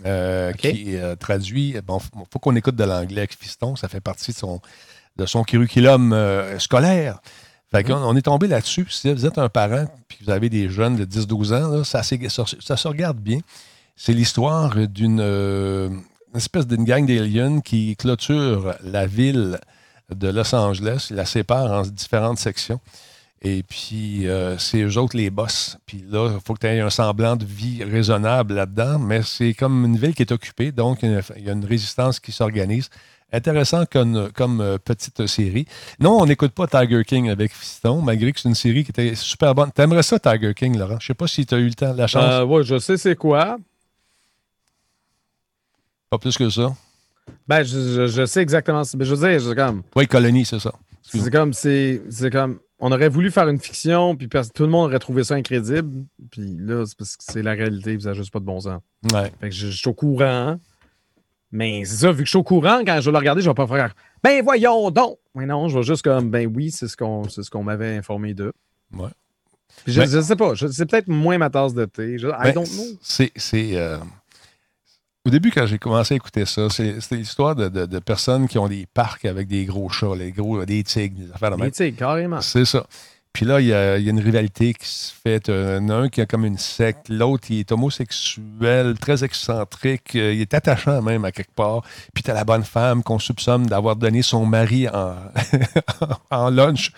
euh, 0.04 0.52
qui 0.52 0.96
euh, 0.96 1.14
traduit. 1.14 1.76
Bon, 1.86 2.00
faut 2.00 2.38
qu'on 2.40 2.56
écoute 2.56 2.74
de 2.74 2.82
l'anglais 2.84 3.18
avec 3.18 3.36
Fiston, 3.38 3.76
ça 3.76 3.86
fait 3.88 4.00
partie 4.00 4.32
de 4.32 4.36
son, 4.36 4.60
de 5.16 5.26
son 5.26 5.44
curriculum 5.44 6.12
euh, 6.12 6.58
scolaire. 6.58 7.20
Fait 7.70 7.84
qu'on 7.84 7.94
on 7.94 8.16
est 8.16 8.22
tombé 8.22 8.48
là-dessus. 8.48 8.86
Si 8.90 9.12
vous 9.12 9.24
êtes 9.26 9.38
un 9.38 9.48
parent 9.48 9.84
puis 10.08 10.18
que 10.18 10.24
vous 10.24 10.30
avez 10.30 10.50
des 10.50 10.68
jeunes 10.68 10.96
de 10.96 11.04
10-12 11.04 11.52
ans, 11.54 11.68
là, 11.68 11.84
ça, 11.84 12.02
s'é- 12.02 12.28
ça, 12.28 12.44
ça 12.60 12.76
se 12.76 12.88
regarde 12.88 13.18
bien. 13.18 13.38
C'est 13.96 14.12
l'histoire 14.12 14.74
d'une 14.88 15.20
une 16.32 16.38
espèce 16.38 16.66
d'une 16.66 16.84
gang 16.84 17.04
d'aliens 17.06 17.60
qui 17.60 17.94
clôture 17.96 18.74
la 18.84 19.06
ville 19.06 19.58
de 20.14 20.28
Los 20.28 20.54
Angeles, 20.54 21.08
la 21.10 21.24
sépare 21.26 21.70
en 21.70 21.82
différentes 21.82 22.38
sections. 22.38 22.80
Et 23.44 23.64
puis, 23.64 24.28
euh, 24.28 24.56
c'est 24.56 24.80
eux 24.82 24.98
autres 24.98 25.16
les 25.16 25.28
boss. 25.30 25.76
Puis 25.84 26.04
là, 26.08 26.30
il 26.32 26.40
faut 26.46 26.54
que 26.54 26.60
tu 26.60 26.66
aies 26.68 26.80
un 26.80 26.90
semblant 26.90 27.34
de 27.34 27.44
vie 27.44 27.82
raisonnable 27.82 28.54
là-dedans, 28.54 28.98
mais 29.00 29.22
c'est 29.22 29.52
comme 29.52 29.84
une 29.84 29.96
ville 29.96 30.14
qui 30.14 30.22
est 30.22 30.30
occupée, 30.32 30.70
donc 30.70 31.00
il 31.02 31.10
y 31.44 31.48
a 31.48 31.52
une- 31.52 31.64
résistance 31.64 32.20
qui 32.20 32.30
s'organise. 32.30 32.88
Intéressant 33.32 33.84
comme, 33.86 34.30
euh, 34.60 34.78
petite 34.78 35.26
série. 35.26 35.64
Non, 35.98 36.18
on 36.20 36.26
n'écoute 36.26 36.52
pas 36.52 36.66
Tiger 36.66 37.02
King 37.04 37.30
avec 37.30 37.52
Fiston, 37.52 38.00
malgré 38.02 38.30
que 38.32 38.38
c'est 38.38 38.48
une 38.48 38.54
série 38.54 38.84
qui 38.84 38.90
était 38.90 39.14
super 39.14 39.54
bonne. 39.54 39.72
T'aimerais 39.72 40.02
ça, 40.02 40.18
Tiger 40.20 40.52
King, 40.54 40.78
Laurent? 40.78 40.98
Je 41.00 41.06
sais 41.08 41.14
pas 41.14 41.26
si 41.26 41.44
tu 41.46 41.54
as 41.54 41.58
eu 41.58 41.66
le 41.66 41.74
temps, 41.74 41.94
la 41.94 42.06
chance. 42.06 42.22
Euh, 42.24 42.44
ouais, 42.44 42.62
je 42.62 42.78
sais 42.78 42.96
c'est 42.98 43.16
quoi. 43.16 43.56
Pas 46.12 46.18
plus 46.18 46.36
que 46.36 46.50
ça. 46.50 46.74
Ben, 47.48 47.62
je, 47.62 47.78
je- 47.94 48.06
je 48.06 48.26
sais 48.26 48.42
exactement. 48.42 48.82
Mais 48.98 49.06
je 49.06 49.14
veux 49.14 49.26
dire, 49.30 49.40
c'est 49.40 49.54
comme. 49.54 49.82
Oui, 49.96 50.06
Colonie, 50.06 50.44
c'est 50.44 50.58
ça. 50.58 50.70
C'est 51.00 51.30
comme. 51.32 51.54
C'est 51.54 52.02
c'est 52.10 52.28
comme. 52.30 52.58
On 52.78 52.92
aurait 52.92 53.08
voulu 53.08 53.30
faire 53.30 53.48
une 53.48 53.58
fiction, 53.58 54.14
puis 54.14 54.28
tout 54.28 54.62
le 54.64 54.68
monde 54.68 54.90
aurait 54.90 54.98
trouvé 54.98 55.24
ça 55.24 55.36
incrédible. 55.36 56.04
Puis 56.30 56.54
là, 56.60 56.84
c'est 56.84 56.98
parce 56.98 57.16
que 57.16 57.24
c'est 57.26 57.40
la 57.42 57.52
réalité, 57.52 57.94
puis 57.94 58.02
ça 58.02 58.10
n'a 58.10 58.14
juste 58.14 58.30
pas 58.30 58.40
de 58.40 58.44
bon 58.44 58.60
sens. 58.60 58.82
Ouais. 59.10 59.32
Fait 59.40 59.48
que 59.48 59.54
je, 59.54 59.68
je 59.68 59.76
suis 59.78 59.88
au 59.88 59.94
courant. 59.94 60.58
Mais 61.50 61.82
c'est 61.86 61.96
ça, 61.96 62.12
vu 62.12 62.18
que 62.18 62.24
je 62.26 62.30
suis 62.30 62.38
au 62.38 62.42
courant, 62.42 62.80
quand 62.84 63.00
je 63.00 63.06
vais 63.06 63.12
le 63.12 63.18
regarder, 63.18 63.40
je 63.40 63.48
vais 63.48 63.54
pas 63.54 63.66
faire 63.66 63.94
Ben 64.22 64.42
voyons 64.44 64.90
donc! 64.90 65.16
Mais 65.34 65.46
non, 65.46 65.68
je 65.68 65.78
vais 65.78 65.82
juste 65.84 66.02
comme 66.02 66.30
Ben 66.30 66.46
oui, 66.54 66.70
c'est 66.70 66.88
ce 66.88 66.96
qu'on 66.98 67.26
c'est 67.28 67.42
ce 67.42 67.50
qu'on 67.50 67.62
m'avait 67.62 67.96
informé 67.96 68.34
d'eux. 68.34 68.52
Ouais. 68.92 69.08
Puis 69.84 69.94
je, 69.94 70.00
Ben- 70.00 70.10
je 70.10 70.20
sais 70.20 70.36
pas, 70.36 70.52
c'est 70.56 70.84
peut-être 70.84 71.08
moins 71.08 71.38
ma 71.38 71.48
tasse 71.48 71.72
de 71.72 71.86
thé. 71.86 72.18
Je, 72.18 72.26
I 72.28 72.32
Ben, 72.42 72.52
don't 72.52 72.66
know. 72.68 72.84
C'est. 73.00 73.32
c'est, 73.36 73.76
euh, 73.78 73.96
Au 75.24 75.30
début, 75.30 75.50
quand 75.52 75.66
j'ai 75.66 75.78
commencé 75.78 76.14
à 76.14 76.16
écouter 76.16 76.44
ça, 76.46 76.68
c'est- 76.68 77.00
c'était 77.00 77.16
l'histoire 77.16 77.54
de, 77.54 77.68
de- 77.68 77.86
de 77.86 77.98
personnes 78.00 78.48
qui 78.48 78.58
ont 78.58 78.66
des 78.68 78.86
parcs 78.92 79.24
avec 79.24 79.46
des 79.46 79.64
gros 79.64 79.88
chats, 79.88 80.16
les 80.18 80.32
gros, 80.32 80.64
des 80.64 80.82
tigres, 80.82 81.16
des 81.26 81.32
affaires 81.32 81.50
de 81.52 81.56
Mais 81.56 81.64
même. 81.64 81.72
sais, 81.72 81.92
carrément. 81.92 82.40
C'est 82.40 82.64
ça. 82.64 82.84
Puis 83.32 83.46
là, 83.46 83.60
il 83.62 83.68
y, 83.68 83.72
a, 83.72 83.96
il 83.96 84.04
y 84.04 84.08
a 84.08 84.10
une 84.10 84.20
rivalité 84.20 84.74
qui 84.74 84.86
se 84.86 85.10
fait. 85.24 85.48
Euh, 85.48 85.80
a 85.88 85.92
un 85.94 86.08
qui 86.10 86.20
a 86.20 86.26
comme 86.26 86.44
une 86.44 86.58
secte, 86.58 87.08
l'autre, 87.08 87.44
il 87.50 87.60
est 87.60 87.72
homosexuel, 87.72 88.98
très 89.00 89.24
excentrique, 89.24 90.16
euh, 90.16 90.34
il 90.34 90.40
est 90.42 90.52
attachant 90.52 91.00
même 91.00 91.24
à 91.24 91.32
quelque 91.32 91.54
part. 91.54 91.82
Puis 92.12 92.22
t'as 92.24 92.34
la 92.34 92.44
bonne 92.44 92.64
femme 92.64 93.02
qu'on 93.02 93.18
soupçonne 93.18 93.64
d'avoir 93.66 93.96
donné 93.96 94.20
son 94.22 94.44
mari 94.44 94.86
en, 94.88 95.14
en 96.30 96.50
lunch, 96.50 96.92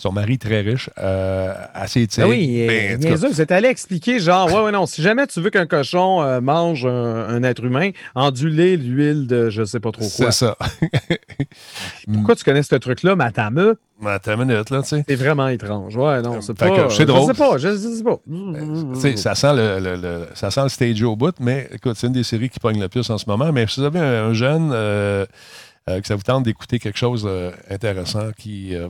son 0.00 0.12
mari 0.12 0.38
très 0.38 0.60
riche, 0.62 0.90
euh, 0.98 1.52
à 1.74 1.86
ses 1.86 2.06
Ben 2.16 2.26
oui, 2.28 2.66
Ben, 2.66 2.92
en 2.92 2.96
tout 2.96 3.02
cas, 3.02 3.08
niaiseux, 3.10 3.28
vous 3.28 3.40
êtes 3.40 3.52
allé 3.52 3.68
expliquer, 3.68 4.18
genre, 4.18 4.52
ouais, 4.52 4.62
ouais, 4.64 4.72
non, 4.72 4.86
si 4.86 5.02
jamais 5.02 5.26
tu 5.26 5.40
veux 5.40 5.50
qu'un 5.50 5.66
cochon 5.66 6.22
euh, 6.22 6.40
mange 6.40 6.86
un, 6.86 7.28
un 7.28 7.42
être 7.42 7.62
humain, 7.64 7.90
enduler 8.14 8.76
l'huile 8.76 9.26
de 9.26 9.50
je 9.50 9.64
sais 9.64 9.80
pas 9.80 9.92
trop 9.92 10.00
quoi. 10.16 10.30
c'est 10.32 10.46
ça. 10.46 10.56
Pourquoi 12.12 12.34
tu 12.34 12.44
connais 12.44 12.62
ce 12.62 12.74
truc-là, 12.76 13.16
ma 13.16 13.30
tame? 13.30 13.74
Mais 14.02 14.10
Attends 14.12 14.32
une 14.40 14.46
minute, 14.48 14.70
là, 14.70 14.80
tu 14.82 14.88
sais. 14.88 15.04
C'est 15.06 15.14
vraiment 15.14 15.48
étrange. 15.48 15.94
Ouais, 15.94 16.22
non, 16.22 16.40
c'est 16.40 16.54
pas. 16.56 16.88
c'est 16.88 17.04
drôle. 17.04 17.20
Je 17.22 17.26
sais 17.26 17.34
pas, 17.38 17.58
je 17.58 17.76
sais 17.76 18.02
pas. 18.02 18.16
Tu 18.94 19.00
sais, 19.00 19.16
ça 19.16 19.34
sent 19.34 19.54
le, 19.54 19.78
le- 19.78 19.96
le- 19.96 20.26
ça 20.34 20.50
sent 20.50 20.62
le 20.62 20.68
stage 20.70 21.02
au 21.02 21.16
bout, 21.16 21.34
mais 21.38 21.68
écoute, 21.72 21.96
c'est 21.96 22.06
une 22.06 22.14
des 22.14 22.22
séries 22.22 22.48
qui 22.48 22.58
pogne 22.58 22.80
le 22.80 22.88
plus 22.88 23.08
en 23.10 23.18
ce 23.18 23.26
moment. 23.28 23.52
Mais 23.52 23.66
si 23.66 23.80
vous 23.80 23.86
avez 23.86 23.98
un, 24.00 24.28
un 24.28 24.32
jeune 24.32 24.70
euh, 24.72 25.26
euh, 25.88 26.00
que 26.00 26.06
ça 26.06 26.14
vous 26.14 26.22
tente 26.22 26.44
d'écouter 26.44 26.78
quelque 26.78 26.98
chose 26.98 27.28
d'intéressant 27.68 28.32
qui 28.36 28.74
euh, 28.74 28.88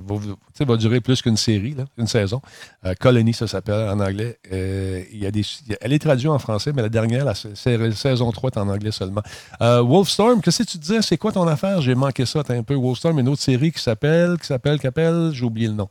va, 0.66 0.76
durer 0.76 1.00
plus 1.00 1.22
qu'une 1.22 1.36
série, 1.36 1.76
une 1.96 2.06
saison. 2.06 2.42
Euh, 2.84 2.94
Colony, 2.98 3.32
ça 3.32 3.46
s'appelle 3.46 3.88
en 3.88 4.00
anglais. 4.00 4.38
Euh, 4.52 5.04
y 5.12 5.24
a 5.24 5.30
des, 5.30 5.42
elle 5.80 5.92
est 5.92 5.98
traduite 5.98 6.28
en 6.30 6.38
français, 6.38 6.72
mais 6.74 6.82
la 6.82 6.88
dernière, 6.88 7.24
la 7.24 7.34
sa- 7.34 7.54
saison 7.54 8.32
3, 8.32 8.50
est 8.50 8.58
en 8.58 8.68
anglais 8.68 8.90
seulement. 8.90 9.22
Euh, 9.62 9.80
Wolfstorm, 9.82 10.40
qu'est-ce 10.42 10.64
que 10.64 10.68
tu 10.68 10.78
disais? 10.78 11.00
C'est 11.02 11.16
quoi 11.16 11.32
ton 11.32 11.46
affaire? 11.46 11.80
J'ai 11.80 11.94
manqué 11.94 12.26
ça 12.26 12.42
un 12.48 12.62
peu. 12.62 12.74
Wolfstorm, 12.74 13.18
une 13.20 13.28
autre 13.28 13.42
série 13.42 13.70
qui 13.72 13.80
s'appelle, 13.80 14.36
qui 14.38 14.46
s'appelle, 14.46 14.76
qui 14.78 14.82
s'appelle, 14.82 15.30
j'ai 15.32 15.44
oublié 15.44 15.68
le 15.68 15.74
nom. 15.74 15.88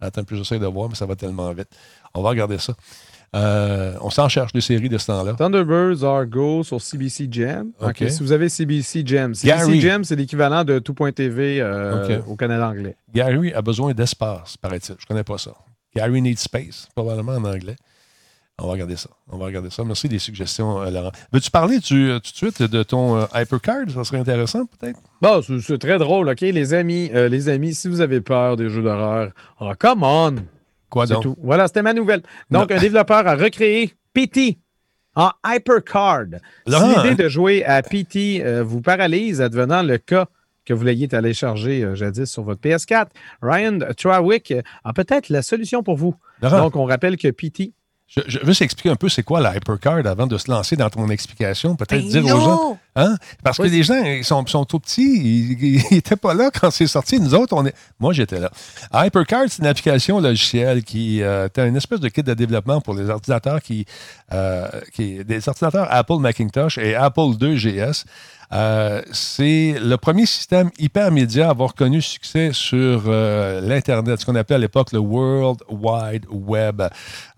Attends 0.00 0.24
peu, 0.24 0.36
j'essaie 0.36 0.58
de 0.58 0.66
voir, 0.66 0.88
mais 0.88 0.96
ça 0.96 1.06
va 1.06 1.14
tellement 1.16 1.52
vite. 1.52 1.68
On 2.14 2.22
va 2.22 2.30
regarder 2.30 2.58
ça. 2.58 2.74
Euh, 3.34 3.94
on 4.02 4.10
s'en 4.10 4.28
cherche 4.28 4.52
des 4.52 4.60
séries 4.60 4.90
de 4.90 4.98
ce 4.98 5.06
temps-là. 5.06 5.32
Thunderbirds 5.34 6.04
Argo 6.04 6.62
sur 6.62 6.80
CBC 6.82 7.28
Gem. 7.30 7.72
OK. 7.80 7.88
OK. 8.02 8.10
Si 8.10 8.22
vous 8.22 8.32
avez 8.32 8.48
CBC 8.50 9.02
Gem. 9.06 9.34
CBC 9.34 9.46
Gary. 9.46 9.80
Gem, 9.80 10.04
c'est 10.04 10.16
l'équivalent 10.16 10.64
de 10.64 10.78
tout.tv 10.78 11.60
euh, 11.60 12.20
OK. 12.20 12.28
au 12.28 12.36
Canada 12.36 12.68
anglais. 12.68 12.96
Gary 13.14 13.52
a 13.54 13.62
besoin 13.62 13.94
d'espace, 13.94 14.56
paraît-il. 14.58 14.96
Je 14.98 15.06
connais 15.06 15.24
pas 15.24 15.38
ça. 15.38 15.52
Gary 15.96 16.20
needs 16.20 16.36
space, 16.40 16.88
probablement 16.94 17.32
en 17.32 17.44
anglais. 17.44 17.76
On 18.58 18.66
va 18.66 18.72
regarder 18.72 18.96
ça. 18.96 19.08
On 19.28 19.38
va 19.38 19.46
regarder 19.46 19.70
ça. 19.70 19.82
Merci 19.82 20.08
des 20.08 20.18
suggestions, 20.18 20.82
euh, 20.82 20.90
Laurent. 20.90 21.10
Veux-tu 21.32 21.50
parler 21.50 21.78
euh, 21.90 22.18
tout 22.20 22.30
de 22.32 22.36
suite 22.36 22.62
de 22.62 22.82
ton 22.82 23.16
euh, 23.16 23.24
Hypercard? 23.34 23.90
Ça 23.94 24.04
serait 24.04 24.18
intéressant, 24.18 24.66
peut-être? 24.66 25.00
Bon, 25.22 25.40
c'est- 25.42 25.78
très 25.78 25.98
drôle, 25.98 26.28
OK? 26.28 26.42
Les 26.42 26.74
amis, 26.74 27.10
les 27.12 27.48
amis, 27.48 27.74
si 27.74 27.88
vous 27.88 28.02
avez 28.02 28.20
peur 28.20 28.56
des 28.56 28.68
jeux 28.68 28.82
d'horreur, 28.82 29.30
oh, 29.60 29.72
come 29.78 30.02
on! 30.02 30.34
Quoi 30.92 31.06
C'est 31.06 31.14
donc? 31.14 31.22
tout? 31.22 31.36
Voilà, 31.42 31.66
c'était 31.66 31.82
ma 31.82 31.94
nouvelle. 31.94 32.20
Donc, 32.50 32.68
Non. 32.70 32.76
un 32.76 32.80
développeur 32.80 33.26
a 33.26 33.34
recréé 33.34 33.94
PT 34.14 34.58
en 35.16 35.30
Hypercard. 35.44 36.26
Laurent, 36.66 36.92
si 36.92 37.08
l'idée 37.08 37.22
de 37.24 37.28
jouer 37.30 37.64
à 37.64 37.82
PT 37.82 38.42
euh, 38.44 38.62
vous 38.62 38.82
paralyse, 38.82 39.40
advenant 39.40 39.82
le 39.82 39.96
cas 39.96 40.26
que 40.66 40.74
vous 40.74 40.84
l'ayez 40.84 41.08
téléchargé 41.08 41.82
euh, 41.82 41.94
jadis 41.94 42.30
sur 42.30 42.42
votre 42.44 42.60
PS4, 42.60 43.06
Ryan 43.40 43.78
Trawick 43.96 44.52
a 44.84 44.92
peut-être 44.92 45.30
la 45.30 45.40
solution 45.42 45.82
pour 45.82 45.96
vous. 45.96 46.14
Laurent, 46.42 46.58
Donc, 46.58 46.76
on 46.76 46.84
rappelle 46.84 47.16
que 47.16 47.28
PT, 47.28 47.72
je, 48.14 48.20
je 48.26 48.38
veux 48.40 48.52
s'expliquer 48.52 48.90
un 48.90 48.96
peu 48.96 49.08
c'est 49.08 49.22
quoi 49.22 49.40
la 49.40 49.56
Hypercard 49.56 50.06
avant 50.06 50.26
de 50.26 50.36
se 50.36 50.50
lancer 50.50 50.76
dans 50.76 50.90
ton 50.90 51.08
explication. 51.08 51.76
Peut-être 51.76 52.06
dire 52.06 52.24
aux 52.24 52.40
gens. 52.40 52.78
Hein? 52.94 53.16
Parce 53.42 53.56
que 53.56 53.62
les 53.62 53.82
gens 53.82 54.02
ils 54.04 54.22
sont, 54.22 54.46
sont 54.46 54.66
tout 54.66 54.80
petits, 54.80 55.56
ils 55.58 55.82
n'étaient 55.90 56.16
pas 56.16 56.34
là 56.34 56.50
quand 56.52 56.70
c'est 56.70 56.86
sorti. 56.86 57.18
Nous 57.18 57.34
autres, 57.34 57.56
on 57.56 57.64
est. 57.64 57.74
Moi, 57.98 58.12
j'étais 58.12 58.38
là. 58.38 58.50
HyperCard, 58.92 59.44
c'est 59.48 59.62
une 59.62 59.66
application 59.66 60.20
logicielle 60.20 60.84
qui 60.84 61.22
euh, 61.22 61.48
est 61.48 61.58
une 61.66 61.76
espèce 61.76 62.00
de 62.00 62.08
kit 62.08 62.22
de 62.22 62.34
développement 62.34 62.82
pour 62.82 62.94
les 62.94 63.08
ordinateurs 63.08 63.62
qui, 63.62 63.86
euh, 64.32 64.68
qui 64.92 65.24
des 65.24 65.48
ordinateurs 65.48 65.88
Apple 65.90 66.18
Macintosh 66.18 66.76
et 66.76 66.94
Apple 66.94 67.30
II 67.40 67.56
GS. 67.56 68.04
Euh, 68.52 69.00
c'est 69.12 69.76
le 69.80 69.96
premier 69.96 70.26
système 70.26 70.70
hypermédia 70.78 71.46
à 71.48 71.50
avoir 71.50 71.74
connu 71.74 72.02
succès 72.02 72.50
sur 72.52 73.04
euh, 73.06 73.60
l'Internet, 73.62 74.20
ce 74.20 74.26
qu'on 74.26 74.34
appelait 74.34 74.56
à 74.56 74.58
l'époque 74.58 74.92
le 74.92 74.98
World 74.98 75.60
Wide 75.70 76.26
Web. 76.30 76.82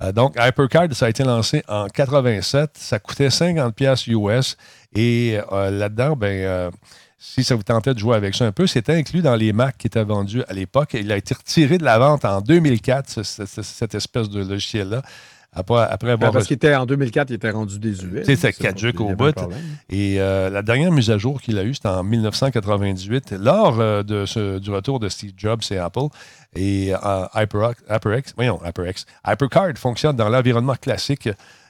Euh, 0.02 0.12
donc, 0.12 0.34
HyperCard, 0.36 0.88
ça 0.92 1.06
a 1.06 1.08
été 1.08 1.22
lancé 1.22 1.62
en 1.68 1.86
87. 1.86 2.70
Ça 2.74 2.98
coûtait 2.98 3.28
50$ 3.28 3.72
piastres 3.72 4.08
US. 4.08 4.56
Et 4.96 5.38
là-dedans, 5.50 6.14
ben, 6.14 6.70
si 7.18 7.42
ça 7.42 7.54
vous 7.56 7.62
tentait 7.64 7.94
de 7.94 7.98
jouer 7.98 8.14
avec 8.16 8.34
ça 8.34 8.44
un 8.44 8.52
peu, 8.52 8.66
c'était 8.68 8.94
inclus 8.94 9.22
dans 9.22 9.34
les 9.34 9.52
Mac 9.52 9.76
qui 9.78 9.86
étaient 9.88 10.04
vendus 10.04 10.44
à 10.48 10.52
l'époque. 10.52 10.90
Il 10.94 11.10
a 11.10 11.16
été 11.16 11.34
retiré 11.34 11.78
de 11.78 11.84
la 11.84 11.98
vente 11.98 12.24
en 12.24 12.40
2004, 12.40 13.08
ce- 13.10 13.22
ce- 13.24 13.46
ce- 13.46 13.62
cette 13.62 13.94
espèce 13.96 14.28
de 14.28 14.44
logiciel-là, 14.44 15.02
après, 15.54 15.82
après 15.88 16.10
avoir 16.10 16.32
parce 16.32 16.46
qu'il 16.46 16.56
était 16.56 16.74
en 16.74 16.86
200004, 16.86 17.30
il 17.30 17.34
était 17.34 17.50
rendu 17.50 17.78
désuet. 17.78 18.22
C'est 18.24 18.36
ça, 18.36 18.48
C'est 18.52 18.58
pas- 18.58 18.72
caduc 18.72 18.96
il 18.98 19.00
y 19.00 19.04
au 19.04 19.06
avait 19.06 19.14
bout. 19.32 19.40
Et 19.90 20.16
euh, 20.20 20.50
la 20.50 20.62
dernière 20.62 20.90
mise 20.92 21.10
à 21.10 21.18
jour 21.18 21.40
qu'il 21.40 21.58
a 21.58 21.64
eue, 21.64 21.74
c'était 21.74 21.88
en 21.88 22.02
1998, 22.02 23.32
lors 23.40 23.78
euh, 23.80 24.02
de 24.02 24.26
ce- 24.26 24.58
du 24.58 24.70
retour 24.70 25.00
de 25.00 25.08
Steve 25.08 25.32
Jobs 25.36 25.62
et 25.70 25.78
Apple. 25.78 26.08
Et 26.56 26.92
euh, 26.94 27.26
HyperX, 27.34 27.76
HyperX, 27.90 28.32
voyons, 28.36 28.60
HyperX, 28.64 29.06
HyperCard 29.26 29.72
fonctionne 29.76 30.16
dans 30.16 30.28
l'environnement 30.28 30.76
classique 30.80 31.28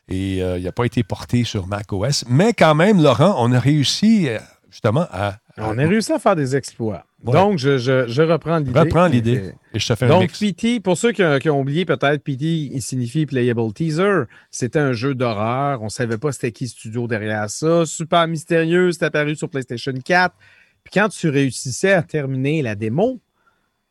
et 0.09 0.43
euh, 0.43 0.59
il 0.59 0.65
n'a 0.65 0.73
pas 0.73 0.85
été 0.85 1.03
porté 1.03 1.45
sur 1.45 1.67
macOS. 1.67 2.25
Mais 2.29 2.53
quand 2.53 2.75
même, 2.75 3.03
Laurent, 3.03 3.35
on 3.39 3.53
a 3.53 3.59
réussi 3.59 4.29
justement 4.75 5.07
à, 5.13 5.29
à- 5.29 5.39
On 5.59 5.79
a 5.79 5.87
réussi 5.87 6.13
à 6.13 6.19
faire 6.19 6.35
des 6.37 6.57
exploits. 6.57 7.07
Ouais. 7.25 7.33
Donc, 7.33 7.59
je, 7.59 7.79
je- 7.79 8.07
je 8.09 8.23
reprends 8.23 8.59
l'idée. 8.59 8.79
reprendre 8.79 9.15
l'idée 9.15 9.53
et 9.73 9.79
je 9.79 9.87
te 9.87 9.95
fais 9.95 10.05
un 10.07 10.09
Donc, 10.09 10.23
mix. 10.23 10.39
PT, 10.41 10.81
pour 10.83 10.99
ceux 10.99 11.13
qui, 11.13 11.23
ont- 11.23 11.39
qui 11.39 11.49
ont 11.49 11.61
oublié 11.61 11.85
peut-être, 11.85 12.23
PT 12.23 12.43
il 12.73 12.83
signifie 12.83 13.25
Playable 13.25 13.73
Teaser. 13.73 14.25
C'était 14.51 14.81
un 14.81 14.93
jeu 14.93 15.15
d'horreur. 15.15 15.81
On 15.81 15.85
ne 15.87 15.91
savait 15.91 16.19
pas 16.19 16.33
c'était 16.33 16.53
qui 16.53 16.67
studio 16.69 17.07
derrière 17.07 17.49
ça. 17.49 17.87
Super 17.87 18.27
mystérieux. 18.29 18.91
C'est 18.93 19.05
apparu 19.05 19.37
sur 19.37 19.49
PlayStation 19.49 19.93
4. 20.05 20.35
Puis 20.83 20.93
quand 21.01 21.09
tu 21.09 21.29
réussissais 21.31 21.93
à 21.93 22.03
terminer 22.03 22.61
la 22.61 22.75
démo, 22.75 23.21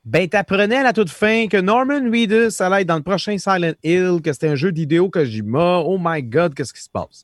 ben, 0.05 0.27
t'apprenais 0.27 0.75
à 0.75 0.83
la 0.83 0.91
toute 0.93 1.09
fin 1.09 1.47
que 1.47 1.55
Norman 1.57 2.01
Reedus 2.11 2.61
allait 2.61 2.81
être 2.81 2.87
dans 2.89 2.97
le 2.97 3.03
prochain 3.03 3.37
Silent 3.37 3.73
Hill, 3.83 4.19
que 4.21 4.33
c'était 4.33 4.49
un 4.49 4.55
jeu 4.55 4.71
d'idéo 4.73 5.09
Kojima. 5.09 5.77
Oh 5.79 5.97
my 5.99 6.21
God, 6.21 6.53
qu'est-ce 6.53 6.73
qui 6.73 6.81
se 6.83 6.89
passe? 6.89 7.23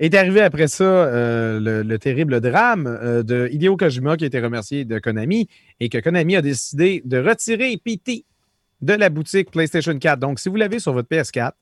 Est 0.00 0.14
arrivé 0.14 0.40
après 0.40 0.66
ça 0.66 0.84
euh, 0.84 1.60
le, 1.60 1.82
le 1.82 1.98
terrible 2.00 2.40
drame 2.40 2.86
euh, 2.86 3.22
de 3.22 3.48
Hideo 3.52 3.76
Kojima 3.76 4.16
qui 4.16 4.24
a 4.24 4.26
été 4.26 4.40
remercié 4.40 4.84
de 4.84 4.98
Konami 4.98 5.48
et 5.78 5.88
que 5.88 5.98
Konami 5.98 6.34
a 6.34 6.42
décidé 6.42 7.00
de 7.04 7.18
retirer 7.18 7.76
PT 7.76 8.24
de 8.82 8.92
la 8.92 9.08
boutique 9.08 9.52
PlayStation 9.52 9.96
4. 9.96 10.18
Donc, 10.18 10.40
si 10.40 10.48
vous 10.48 10.56
l'avez 10.56 10.80
sur 10.80 10.92
votre 10.92 11.08
PS4, 11.08 11.52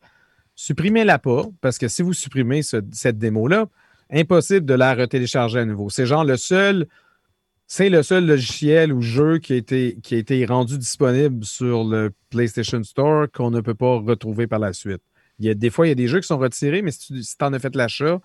supprimez-la 0.54 1.18
pas, 1.18 1.44
parce 1.60 1.76
que 1.78 1.88
si 1.88 2.02
vous 2.02 2.14
supprimez 2.14 2.62
ce- 2.62 2.76
cette 2.90 3.18
démo-là, 3.18 3.68
impossible 4.10 4.64
de 4.66 4.74
la 4.74 4.94
retélécharger 4.94 5.58
à 5.60 5.64
nouveau. 5.66 5.90
C'est 5.90 6.06
genre 6.06 6.24
le 6.24 6.36
seul, 6.38 6.86
c'est 7.66 7.90
le 7.90 8.02
seul 8.02 8.26
logiciel 8.26 8.92
ou 8.94 9.02
jeu 9.02 9.38
qui 9.38 9.52
a 9.52 9.56
été, 9.56 9.98
qui 10.02 10.14
a 10.14 10.18
été 10.18 10.44
rendu 10.46 10.78
disponible 10.78 11.44
sur 11.44 11.84
le 11.84 12.10
PlayStation 12.30 12.82
Store 12.82 13.26
qu'on 13.30 13.50
ne 13.50 13.60
peut 13.60 13.74
pas 13.74 13.98
retrouver 13.98 14.46
par 14.46 14.58
la 14.58 14.72
suite. 14.72 15.02
Il 15.42 15.46
y 15.46 15.50
a, 15.50 15.54
des 15.54 15.70
fois, 15.70 15.86
il 15.86 15.90
y 15.90 15.92
a 15.92 15.96
des 15.96 16.06
jeux 16.06 16.20
qui 16.20 16.28
sont 16.28 16.38
retirés, 16.38 16.82
mais 16.82 16.92
si 16.92 17.12
tu 17.12 17.44
en 17.44 17.52
as 17.52 17.58
fait 17.58 17.74
l'achat, 17.74 18.20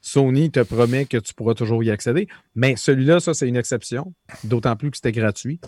Sony 0.00 0.52
te 0.52 0.60
promet 0.60 1.04
que 1.04 1.16
tu 1.16 1.34
pourras 1.34 1.54
toujours 1.54 1.82
y 1.82 1.90
accéder. 1.90 2.28
Mais 2.54 2.76
celui-là, 2.76 3.18
ça, 3.18 3.34
c'est 3.34 3.48
une 3.48 3.56
exception, 3.56 4.14
d'autant 4.44 4.76
plus 4.76 4.92
que 4.92 4.96
c'était 4.96 5.10
gratuit. 5.10 5.58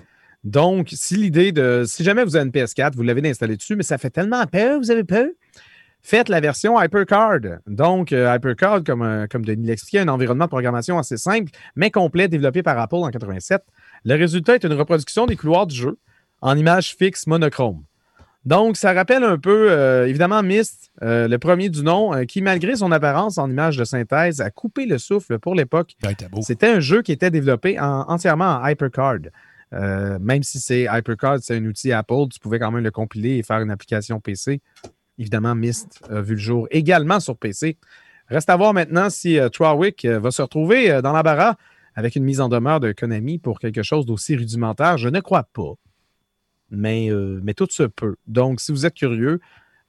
Donc, 0.45 0.91
si 0.93 1.17
l'idée 1.17 1.51
de. 1.51 1.83
Si 1.89 2.05
jamais 2.05 2.23
vous 2.23 2.37
avez 2.37 2.47
une 2.47 2.53
PS4, 2.53 2.95
vous 2.95 3.03
l'avez 3.03 3.29
installé 3.29 3.57
dessus, 3.57 3.75
mais 3.75 3.83
ça 3.83 3.99
fait 3.99 4.11
tellement 4.11 4.47
peur, 4.47 4.79
vous 4.79 4.93
avez 4.93 5.03
peur, 5.03 5.27
faites 6.03 6.29
la 6.29 6.39
version 6.39 6.81
HyperCard. 6.81 7.41
Donc, 7.67 8.13
euh, 8.13 8.33
HyperCard, 8.33 8.85
comme, 8.85 9.03
euh, 9.03 9.27
comme 9.29 9.45
Denis 9.45 9.67
l'expliquait, 9.67 9.99
un 9.99 10.09
environnement 10.09 10.45
de 10.45 10.51
programmation 10.51 10.99
assez 10.99 11.17
simple, 11.17 11.51
mais 11.75 11.91
complet, 11.91 12.29
développé 12.29 12.63
par 12.63 12.79
Apple 12.79 12.95
en 12.95 13.11
87. 13.11 13.61
Le 14.05 14.15
résultat 14.15 14.55
est 14.55 14.63
une 14.65 14.75
reproduction 14.75 15.27
des 15.27 15.35
couloirs 15.35 15.67
du 15.67 15.75
jeu 15.75 15.99
en 16.43 16.57
images 16.57 16.95
fixes 16.95 17.27
monochrome. 17.27 17.83
Donc, 18.47 18.77
ça 18.77 18.93
rappelle 18.93 19.25
un 19.25 19.39
peu, 19.39 19.73
euh, 19.73 20.07
évidemment, 20.07 20.41
Myst, 20.43 20.93
euh, 21.03 21.27
le 21.27 21.37
premier 21.39 21.69
du 21.69 21.83
nom, 21.83 22.15
euh, 22.15 22.23
qui, 22.25 22.43
malgré 22.43 22.77
son 22.77 22.93
apparence 22.93 23.39
en 23.39 23.51
image 23.51 23.77
de 23.77 23.85
synthèse, 23.85 24.41
a 24.41 24.51
coupé 24.51 24.87
le 24.87 24.99
souffle 24.99 25.41
pour 25.41 25.57
l'époque 25.57 25.95
c'était 26.43 26.69
un 26.69 26.79
jeu 26.79 27.03
qui 27.03 27.11
était 27.11 27.33
développé 27.33 27.79
en- 27.81 28.05
entièrement 28.09 28.61
en 28.63 28.67
HyperCard. 28.69 29.19
Même 29.73 30.45
si 30.45 30.61
c'est 30.61 30.83
HyperCard, 30.91 31.39
c'est 31.43 31.57
un 31.57 31.65
outil 31.67 31.93
Apple, 31.93 32.29
tu 32.33 32.39
pouvais 32.39 32.61
quand 32.61 32.71
même 32.71 32.85
le 32.85 32.93
compiler 32.93 33.37
et 33.39 33.43
faire 33.43 33.59
une 33.61 33.71
application 33.73 34.21
PC. 34.21 34.61
Évidemment, 35.19 35.55
Myst 35.57 36.01
a 36.09 36.21
vu 36.21 36.35
le 36.35 36.41
jour 36.41 36.69
également 36.71 37.19
sur 37.19 37.37
PC. 37.37 37.77
Reste 38.29 38.49
à 38.49 38.57
voir 38.57 38.73
maintenant 38.75 39.11
si 39.11 39.39
Trawick 39.53 40.07
va 40.07 40.31
se 40.31 40.41
retrouver 40.41 41.03
dans 41.03 41.13
l'embarras 41.13 41.57
avec 41.97 42.15
une 42.15 42.23
mise 42.25 42.41
en 42.41 42.49
demeure 42.49 42.79
de 42.79 42.93
Konami 42.93 43.39
pour 43.39 43.59
quelque 43.59 43.83
chose 43.83 44.07
d'aussi 44.07 44.37
rudimentaire. 44.37 44.99
Je 44.99 45.09
ne 45.09 45.19
crois 45.21 45.43
pas. 45.53 45.73
Mais, 46.71 47.11
euh, 47.11 47.41
mais 47.43 47.55
tout 47.55 47.69
se 47.71 47.85
peut. 47.85 48.17
Donc, 48.27 48.61
si 48.61 48.73
vous 48.73 48.87
êtes 48.87 48.95
curieux, 48.95 49.41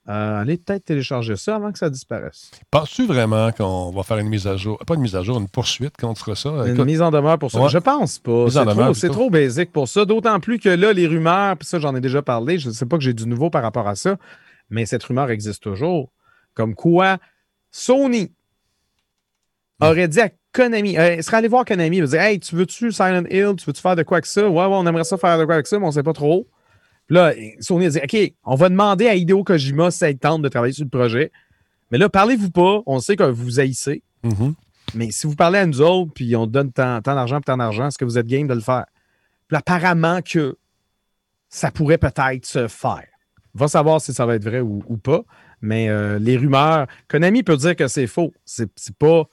euh, 0.10 0.42
allez 0.42 0.58
peut-être 0.58 0.86
télécharger 0.86 1.36
ça 1.36 1.56
avant 1.56 1.72
que 1.72 1.78
ça 1.78 1.90
disparaisse. 1.90 2.52
Penses-tu 2.72 3.06
vraiment 3.06 3.52
qu'on 3.52 3.92
va 3.92 4.04
faire 4.04 4.20
une 4.20 4.30
mise 4.30 4.48
à 4.48 4.56
jour, 4.56 4.78
pas 4.88 4.96
une 4.96 5.02
mise 5.02 5.18
à 5.18 5.24
jour, 5.24 5.38
une 5.38 5.50
poursuite 5.50 5.98
contre 5.98 6.34
ça? 6.36 6.50
Une 6.66 6.82
mise 6.86 7.02
en 7.02 7.12
demeure 7.12 7.38
pour 7.38 7.52
ça. 7.52 7.62
Ouais. 7.62 7.70
Je 7.70 7.78
pense 7.78 8.20
pas. 8.20 8.46
C'est 8.50 9.08
trop, 9.08 9.14
trop 9.14 9.30
basique 9.30 9.74
pour 9.74 9.88
ça. 9.90 10.06
D'autant 10.06 10.40
plus 10.40 10.60
que 10.60 10.70
là, 10.70 10.94
les 10.94 11.08
rumeurs, 11.08 11.58
puis 11.58 11.68
ça, 11.68 11.80
j'en 11.80 11.94
ai 11.94 12.00
déjà 12.00 12.22
parlé, 12.22 12.58
je 12.58 12.70
ne 12.70 12.74
sais 12.74 12.86
pas 12.86 12.98
que 12.98 13.04
j'ai 13.04 13.14
du 13.14 13.28
nouveau 13.28 13.50
par 13.50 13.64
rapport 13.64 13.88
à 13.88 13.96
ça, 13.96 14.18
mais 14.70 14.86
cette 14.86 15.04
rumeur 15.04 15.30
existe 15.30 15.64
toujours. 15.64 16.10
Comme 16.54 16.74
quoi, 16.74 17.18
Sony 17.70 18.32
aurait 19.82 20.08
dit 20.08 20.22
à 20.22 20.30
Konami, 20.54 20.98
euh, 20.98 21.16
il 21.16 21.24
serait 21.24 21.38
allé 21.38 21.50
voir 21.50 21.66
Konami, 21.66 21.98
il 21.98 22.04
va 22.04 22.08
dire 22.08 22.22
Hey, 22.22 22.40
tu 22.40 22.56
veux-tu 22.56 22.94
Silent 22.94 23.26
Hill, 23.30 23.56
tu 23.58 23.66
veux-tu 23.66 23.82
faire 23.82 23.96
de 23.98 24.04
quoi 24.04 24.18
avec 24.18 24.26
ça? 24.26 24.48
Ouais, 24.48 24.56
ouais, 24.56 24.66
on 24.72 24.88
aimerait 24.88 25.04
ça 25.04 25.18
faire 25.18 25.38
de 25.38 25.44
quoi 25.44 25.56
avec 25.56 25.68
ça, 25.68 25.78
mais 25.78 25.86
on 25.86 25.90
ne 25.90 25.94
sait 25.94 26.04
pas 26.04 26.14
trop. 26.14 26.48
Puis 27.08 27.16
là, 27.16 27.34
Sony 27.60 27.86
a 27.86 27.90
dit 27.90 28.00
OK, 28.04 28.34
on 28.44 28.56
va 28.56 28.70
demander 28.70 29.08
à 29.08 29.16
Hideo 29.16 29.44
Kojima 29.44 29.92
si 29.92 30.00
ça 30.00 30.14
tente 30.14 30.42
de 30.42 30.50
travailler 30.50 30.74
sur 30.74 30.84
le 30.84 30.90
projet. 30.90 31.32
Mais 31.92 31.98
là, 31.98 32.10
parlez-vous 32.10 32.52
pas, 32.52 32.82
on 32.86 33.00
sait 33.00 33.16
que 33.16 33.24
vous 33.24 33.60
haïssez. 33.60 34.04
mhm. 34.24 34.54
Mais 34.94 35.12
si 35.12 35.28
vous 35.28 35.36
parlez 35.36 35.60
à 35.60 35.66
nous 35.66 35.82
autres, 35.82 36.14
puis 36.14 36.34
on 36.36 36.48
donne 36.48 36.72
tant, 36.72 37.02
tant 37.02 37.14
d'argent, 37.16 37.42
tant 37.42 37.58
d'argent, 37.58 37.88
est-ce 37.88 37.98
que 37.98 38.06
vous 38.06 38.18
êtes 38.18 38.28
game 38.28 38.48
de 38.48 38.54
le 38.54 38.62
faire? 38.62 38.86
Puis 39.48 39.58
apparemment 39.58 40.22
que 40.22 40.58
ça 41.50 41.72
pourrait 41.72 41.98
peut-être 41.98 42.46
se 42.46 42.68
faire. 42.68 43.06
Va 43.54 43.68
savoir 43.68 44.00
si 44.00 44.14
ça 44.14 44.26
va 44.26 44.36
être 44.36 44.44
vrai 44.44 44.62
ou, 44.62 44.84
ou 44.88 44.98
pas. 44.98 45.24
Mais 45.62 45.90
euh, 45.90 46.20
les 46.20 46.38
rumeurs, 46.38 46.88
Konami 47.08 47.44
peut 47.44 47.58
dire 47.58 47.76
que 47.76 47.88
c'est 47.88 48.08
faux. 48.08 48.34
C'est 48.46 48.70
pas. 48.98 49.24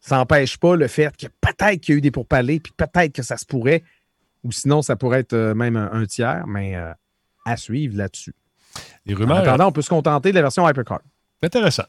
Ça 0.00 0.16
n'empêche 0.16 0.58
pas 0.58 0.76
le 0.76 0.86
fait 0.88 1.16
que 1.16 1.26
peut-être 1.40 1.80
qu'il 1.80 1.94
y 1.94 1.96
a 1.96 1.98
eu 1.98 2.00
des 2.00 2.10
pourparlers, 2.10 2.60
puis 2.60 2.72
peut-être 2.76 3.12
que 3.12 3.22
ça 3.22 3.36
se 3.36 3.44
pourrait. 3.44 3.82
Ou 4.44 4.52
sinon, 4.52 4.82
ça 4.82 4.94
pourrait 4.96 5.20
être 5.20 5.32
euh, 5.32 5.54
même 5.54 5.76
un, 5.76 5.90
un 5.92 6.06
tiers, 6.06 6.46
mais 6.46 6.76
euh, 6.76 6.92
à 7.44 7.56
suivre 7.56 7.96
là-dessus. 7.96 8.34
Les 9.06 9.14
En 9.14 9.18
rumeurs, 9.18 9.38
attendant, 9.38 9.68
on 9.68 9.72
peut 9.72 9.82
se 9.82 9.88
contenter 9.88 10.30
de 10.30 10.34
la 10.36 10.42
version 10.42 10.68
Hypercard. 10.68 11.00
intéressant. 11.42 11.84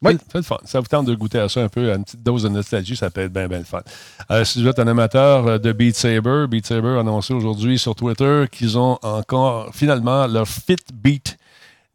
Oui. 0.00 0.12
C'est- 0.16 0.24
c'est 0.30 0.38
le 0.38 0.44
fun. 0.44 0.58
Ça 0.64 0.78
vous 0.80 0.86
tente 0.86 1.06
de 1.06 1.14
goûter 1.16 1.40
à 1.40 1.48
ça 1.48 1.60
un 1.60 1.68
peu, 1.68 1.90
à 1.90 1.96
une 1.96 2.04
petite 2.04 2.22
dose 2.22 2.44
de 2.44 2.48
nostalgie, 2.48 2.94
ça 2.96 3.10
peut 3.10 3.22
être 3.22 3.32
bien, 3.32 3.48
bien 3.48 3.58
le 3.58 3.64
fun. 3.64 3.82
Euh, 4.30 4.44
si 4.44 4.62
vous 4.62 4.68
êtes 4.68 4.78
un 4.78 4.86
amateur 4.86 5.44
euh, 5.46 5.58
de 5.58 5.72
Beat 5.72 5.96
Saber, 5.96 6.46
Beat 6.48 6.66
Saber 6.66 6.96
a 6.96 7.00
annoncé 7.00 7.34
aujourd'hui 7.34 7.78
sur 7.80 7.96
Twitter 7.96 8.44
qu'ils 8.52 8.78
ont 8.78 8.98
encore 9.02 9.74
finalement 9.74 10.26
leur 10.28 10.46
Fitbeat 10.46 11.36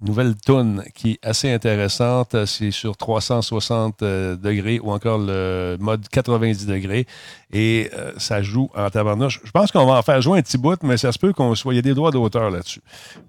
nouvelle 0.03 0.33
tune 0.45 0.83
qui 0.93 1.11
est 1.11 1.19
assez 1.27 1.51
intéressante. 1.51 2.35
C'est 2.45 2.71
sur 2.71 2.95
360 2.97 4.01
euh, 4.03 4.35
degrés 4.35 4.79
ou 4.81 4.91
encore 4.91 5.17
le 5.17 5.77
mode 5.79 6.07
90 6.09 6.65
degrés. 6.65 7.05
Et 7.51 7.89
euh, 7.97 8.11
ça 8.17 8.41
joue 8.41 8.69
en 8.75 8.89
tabarnouche. 8.89 9.39
Je 9.43 9.51
pense 9.51 9.71
qu'on 9.71 9.85
va 9.85 9.93
en 9.93 10.01
faire 10.01 10.21
jouer 10.21 10.39
un 10.39 10.41
petit 10.41 10.57
bout, 10.57 10.81
mais 10.83 10.97
ça 10.97 11.11
se 11.11 11.19
peut 11.19 11.33
qu'on 11.33 11.53
soit. 11.55 11.73
Il 11.73 11.77
y 11.77 11.79
a 11.79 11.83
des 11.83 11.93
droits 11.93 12.09
d'auteur 12.11 12.49
là-dessus. 12.49 12.81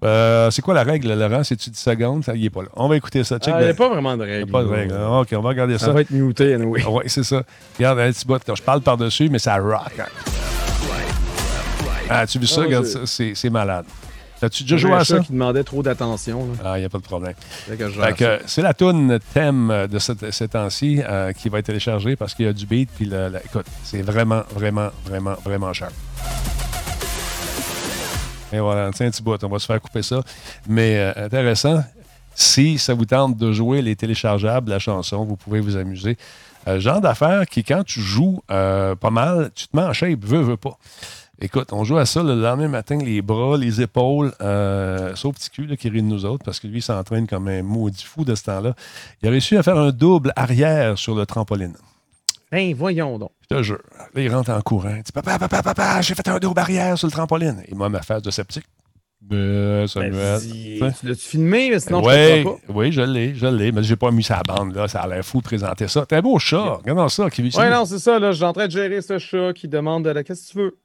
Euh, 0.03 0.49
c'est 0.51 0.61
quoi 0.61 0.73
la 0.73 0.83
règle, 0.83 1.13
Laurent? 1.13 1.43
C'est-tu 1.43 1.69
10 1.69 1.79
secondes? 1.79 2.23
Il 2.35 2.43
est 2.45 2.49
pas 2.49 2.63
là. 2.63 2.69
On 2.75 2.87
va 2.87 2.97
écouter 2.97 3.23
ça. 3.23 3.37
Ah, 3.45 3.57
Il 3.61 3.63
n'y 3.65 3.69
a 3.69 3.73
pas 3.75 3.89
vraiment 3.89 4.17
de 4.17 4.23
Il 4.23 4.27
n'y 4.29 4.33
a 4.33 4.37
règle. 4.39 4.51
pas 4.51 4.63
de 4.63 4.67
règle. 4.67 4.95
Ah, 4.99 5.19
OK, 5.21 5.27
on 5.33 5.41
va 5.41 5.49
regarder 5.49 5.77
Ça 5.77 5.87
ça. 5.87 5.91
va 5.93 6.01
être 6.01 6.09
muté, 6.11 6.53
anyway. 6.55 6.83
Oui, 6.89 7.03
c'est 7.07 7.23
ça. 7.23 7.43
Regarde, 7.77 7.99
un 7.99 8.11
petit 8.11 8.25
bout. 8.25 8.41
Je 8.55 8.61
parle 8.63 8.81
par-dessus, 8.81 9.29
mais 9.29 9.39
ça 9.39 9.57
rock. 9.57 9.91
hein. 9.99 10.05
Ah, 12.09 12.25
tu 12.27 12.37
as 12.37 12.41
vu 12.41 12.47
ça? 12.47 12.61
Ah, 12.61 12.65
Regarde 12.65 12.85
c'est 13.05 13.49
malade. 13.49 13.85
T'as-tu 14.45 14.61
déjà 14.61 14.77
joué 14.77 14.93
à 14.93 15.03
ça? 15.03 15.19
qui 15.21 15.31
demandait 15.31 15.63
trop 15.63 15.81
d'attention. 15.81 16.47
Ah, 16.63 16.77
il 16.77 16.81
n'y 16.81 16.85
a 16.85 16.89
pas 16.89 16.99
de 16.99 17.03
problème. 17.03 17.33
C'est 18.45 18.61
la 18.61 18.75
toune 18.75 19.17
thème 19.33 19.87
de 19.89 19.97
cette, 19.97 20.31
ces 20.31 20.47
temps-ci 20.49 21.01
euh, 21.03 21.33
qui 21.33 21.49
va 21.49 21.57
être 21.57 21.65
téléchargée 21.65 22.15
parce 22.15 22.35
qu'il 22.35 22.45
y 22.45 22.47
a 22.47 22.53
du 22.53 22.67
beat. 22.67 22.87
Puis, 22.95 23.09
écoute, 23.43 23.65
c'est 23.83 24.03
vraiment, 24.03 24.43
vraiment, 24.53 24.89
vraiment, 25.03 25.33
vraiment 25.43 25.73
cher. 25.73 25.89
Et 28.53 28.59
voilà, 28.59 28.91
tiens 28.93 29.07
un 29.07 29.09
petit 29.09 29.23
bout, 29.23 29.43
on 29.43 29.49
va 29.49 29.57
se 29.57 29.65
faire 29.65 29.81
couper 29.81 30.03
ça. 30.03 30.21
Mais 30.67 30.99
euh, 30.99 31.25
intéressant, 31.25 31.83
si 32.35 32.77
ça 32.77 32.93
vous 32.93 33.05
tente 33.05 33.37
de 33.37 33.51
jouer 33.51 33.81
les 33.81 33.95
téléchargeables, 33.95 34.69
la 34.69 34.77
chanson, 34.77 35.25
vous 35.25 35.37
pouvez 35.37 35.59
vous 35.59 35.75
amuser. 35.75 36.19
Euh, 36.67 36.79
genre 36.79 37.01
d'affaire 37.01 37.47
qui, 37.47 37.63
quand 37.63 37.83
tu 37.83 37.99
joues 37.99 38.43
pas 38.47 39.09
mal, 39.09 39.49
tu 39.55 39.67
te 39.67 39.75
mets 39.75 39.81
en 39.83 39.93
shape, 39.93 40.23
veux, 40.23 40.41
veux 40.41 40.57
pas. 40.57 40.77
Écoute, 41.41 41.73
on 41.73 41.83
joue 41.83 41.97
à 41.97 42.05
ça 42.05 42.23
le 42.23 42.33
lendemain 42.33 42.69
matin, 42.69 42.97
les 42.97 43.21
bras, 43.21 43.57
les 43.57 43.81
épaules, 43.81 44.31
euh, 44.41 45.15
sauf 45.15 45.35
petit 45.35 45.49
cul 45.49 45.75
qui 45.77 45.89
rit 45.89 46.01
de 46.01 46.07
nous 46.07 46.25
autres 46.25 46.45
parce 46.45 46.59
que 46.59 46.67
lui, 46.67 46.81
s'entraîne 46.81 47.27
comme 47.27 47.47
un 47.49 47.61
maudit 47.61 48.03
fou 48.03 48.23
de 48.23 48.35
ce 48.35 48.43
temps-là. 48.43 48.73
Il 49.21 49.27
a 49.27 49.31
réussi 49.31 49.57
à 49.57 49.63
faire 49.63 49.77
un 49.77 49.91
double 49.91 50.31
arrière 50.35 50.97
sur 50.97 51.13
le 51.13 51.25
trampoline. 51.25 51.75
Ben, 52.51 52.73
voyons 52.73 53.19
donc. 53.19 53.31
Je 53.49 53.55
te 53.55 53.63
jure. 53.63 53.81
Là, 54.13 54.21
il 54.21 54.33
rentre 54.33 54.51
en 54.51 54.61
courant. 54.61 54.95
Il 54.95 55.03
dit 55.03 55.11
Papa, 55.11 55.37
papa, 55.37 55.61
papa, 55.61 56.01
j'ai 56.01 56.15
fait 56.15 56.27
un 56.29 56.37
double 56.37 56.59
arrière 56.59 56.97
sur 56.97 57.07
le 57.07 57.11
trampoline. 57.11 57.63
Et 57.67 57.75
moi, 57.75 57.89
ma 57.89 58.01
phase 58.01 58.21
de 58.21 58.31
sceptique. 58.31 58.65
Ben, 59.19 59.87
Samuel. 59.87 60.39
Ben, 60.79 60.93
tu 60.97 61.07
l'as-tu 61.07 61.27
filmé, 61.27 61.79
sinon 61.79 62.03
je 62.03 62.09
ne 62.09 62.43
pas? 62.43 62.57
Oui, 62.69 62.91
je 62.91 63.01
l'ai, 63.01 63.33
je 63.33 63.47
l'ai, 63.47 63.71
mais 63.71 63.81
j'ai 63.81 63.95
pas 63.95 64.11
mis 64.11 64.23
sa 64.23 64.41
bande, 64.43 64.75
là. 64.75 64.87
Ça 64.87 65.01
a 65.01 65.07
l'air 65.07 65.25
fou 65.25 65.39
de 65.39 65.43
présenter 65.43 65.87
ça. 65.87 66.05
T'es 66.05 66.17
un 66.17 66.21
beau 66.21 66.37
chat. 66.37 66.79
Regarde 66.85 67.09
ça 67.09 67.29
qui 67.29 67.41
Oui, 67.41 67.69
non, 67.71 67.85
c'est 67.85 67.99
ça, 67.99 68.19
là. 68.19 68.31
Je 68.31 68.37
suis 68.37 68.45
en 68.45 68.53
train 68.53 68.67
de 68.67 68.71
gérer 68.71 69.01
ce 69.01 69.17
chat 69.17 69.51
qui 69.53 69.67
demande 69.67 70.05
de 70.05 70.21
Qu'est-ce 70.21 70.47
que 70.47 70.51
tu 70.51 70.57
veux? 70.59 70.77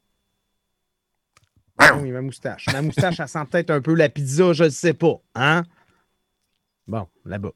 Oui, 2.01 2.11
ma 2.11 2.20
moustache. 2.20 2.66
Ma 2.72 2.83
moustache, 2.83 3.20
elle 3.20 3.28
sent 3.28 3.45
peut-être 3.51 3.70
un 3.70 3.81
peu 3.81 3.95
la 3.95 4.09
pizza, 4.09 4.53
je 4.53 4.64
ne 4.64 4.68
sais 4.68 4.95
pas. 4.95 5.20
Hein? 5.35 5.62
Bon, 6.87 7.07
là-bas. 7.24 7.53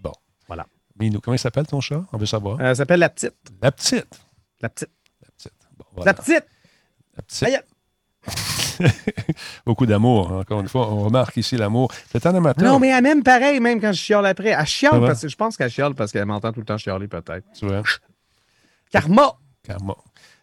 Bon. 0.00 0.12
Voilà. 0.46 0.66
Minou, 0.98 1.20
comment 1.20 1.34
il 1.34 1.38
s'appelle 1.38 1.66
ton 1.66 1.80
chat? 1.80 2.04
On 2.12 2.18
veut 2.18 2.26
savoir. 2.26 2.60
Euh, 2.60 2.70
elle 2.70 2.76
s'appelle 2.76 3.00
La 3.00 3.08
Petite. 3.08 3.34
La 3.62 3.72
Petite. 3.72 4.20
La 4.60 4.68
Petite. 4.68 4.90
La 5.22 5.30
Petite. 5.30 5.52
La 6.04 6.12
Petite. 6.14 6.44
La 7.16 7.22
Petite. 7.22 7.64
Beaucoup 9.66 9.86
d'amour, 9.86 10.32
encore 10.32 10.60
une 10.60 10.68
fois. 10.68 10.88
On 10.88 11.04
remarque 11.04 11.36
ici 11.36 11.56
l'amour. 11.56 11.92
C'est 12.10 12.24
un 12.26 12.34
amateur. 12.34 12.64
Non, 12.70 12.78
mais 12.78 12.88
elle 12.88 13.02
même 13.02 13.22
pareil, 13.22 13.60
même 13.60 13.80
quand 13.80 13.92
je 13.92 14.00
chiale 14.00 14.26
après. 14.26 14.50
Elle 14.50 14.66
chiale 14.66 15.00
parce 15.00 15.22
que 15.22 15.28
je 15.28 15.36
pense 15.36 15.56
qu'elle 15.56 15.70
chiale 15.70 15.94
parce 15.94 16.12
qu'elle 16.12 16.26
m'entend 16.26 16.52
tout 16.52 16.60
le 16.60 16.66
temps 16.66 16.78
chialer, 16.78 17.08
peut-être. 17.08 17.44
Tu 17.54 17.66
vois? 17.66 17.82
Karma! 18.90 19.32
Karma. 19.62 19.96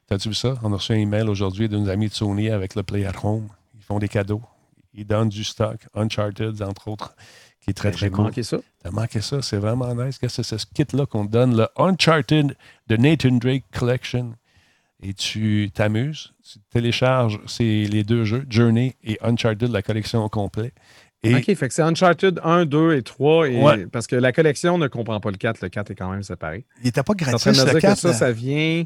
T'as-tu 0.07 0.29
vu 0.29 0.35
ça? 0.35 0.55
On 0.61 0.71
a 0.71 0.75
reçu 0.75 0.93
un 0.93 0.97
email 0.97 1.27
aujourd'hui 1.27 1.67
de 1.67 1.77
nos 1.77 1.89
amis 1.89 2.09
de 2.09 2.13
Sony 2.13 2.49
avec 2.49 2.75
le 2.75 2.83
Play 2.83 3.05
at 3.05 3.13
Home. 3.23 3.47
Ils 3.75 3.83
font 3.83 3.97
des 3.97 4.07
cadeaux. 4.07 4.41
Ils 4.93 5.05
donnent 5.05 5.29
du 5.29 5.43
stock. 5.43 5.77
Uncharted, 5.95 6.61
entre 6.61 6.87
autres, 6.87 7.15
qui 7.59 7.71
est 7.71 7.73
très, 7.73 7.91
très 7.91 8.09
cool. 8.09 8.25
manqué 8.25 8.43
ça. 8.43 8.57
T'as 8.83 8.91
manqué 8.91 9.19
ça? 9.21 9.41
C'est 9.41 9.57
vraiment 9.57 9.93
nice. 9.95 10.19
Qu'est-ce 10.19 10.37
que 10.37 10.43
c'est 10.43 10.57
ce 10.57 10.65
kit-là 10.67 11.05
qu'on 11.05 11.25
donne? 11.25 11.57
Le 11.57 11.67
Uncharted 11.75 12.55
de 12.87 12.97
Nathan 12.97 13.31
Drake 13.37 13.63
Collection 13.73 14.33
et 15.01 15.13
tu 15.13 15.71
t'amuses? 15.73 16.33
Tu 16.43 16.59
télécharges 16.69 17.39
les 17.59 18.03
deux 18.03 18.25
jeux, 18.25 18.45
Journey 18.49 18.95
et 19.03 19.17
Uncharted, 19.21 19.69
la 19.69 19.81
collection 19.81 20.23
au 20.23 20.29
complet. 20.29 20.71
OK, 21.25 21.55
fait 21.55 21.67
que 21.67 21.73
c'est 21.73 21.81
Uncharted 21.81 22.39
1, 22.43 22.65
2 22.65 22.93
et 22.95 23.01
3. 23.01 23.47
Parce 23.91 24.05
que 24.05 24.15
la 24.15 24.31
collection 24.31 24.77
ne 24.77 24.87
comprend 24.87 25.19
pas 25.19 25.31
le 25.31 25.37
4. 25.37 25.61
Le 25.61 25.69
4 25.69 25.91
est 25.91 25.95
quand 25.95 26.11
même 26.11 26.21
séparé. 26.21 26.65
Il 26.81 26.85
n'était 26.85 27.01
pas 27.01 27.15
gratuit. 27.15 27.49
le 27.51 27.79
4, 27.79 27.97
ça, 27.97 28.13
ça 28.13 28.31
vient 28.31 28.85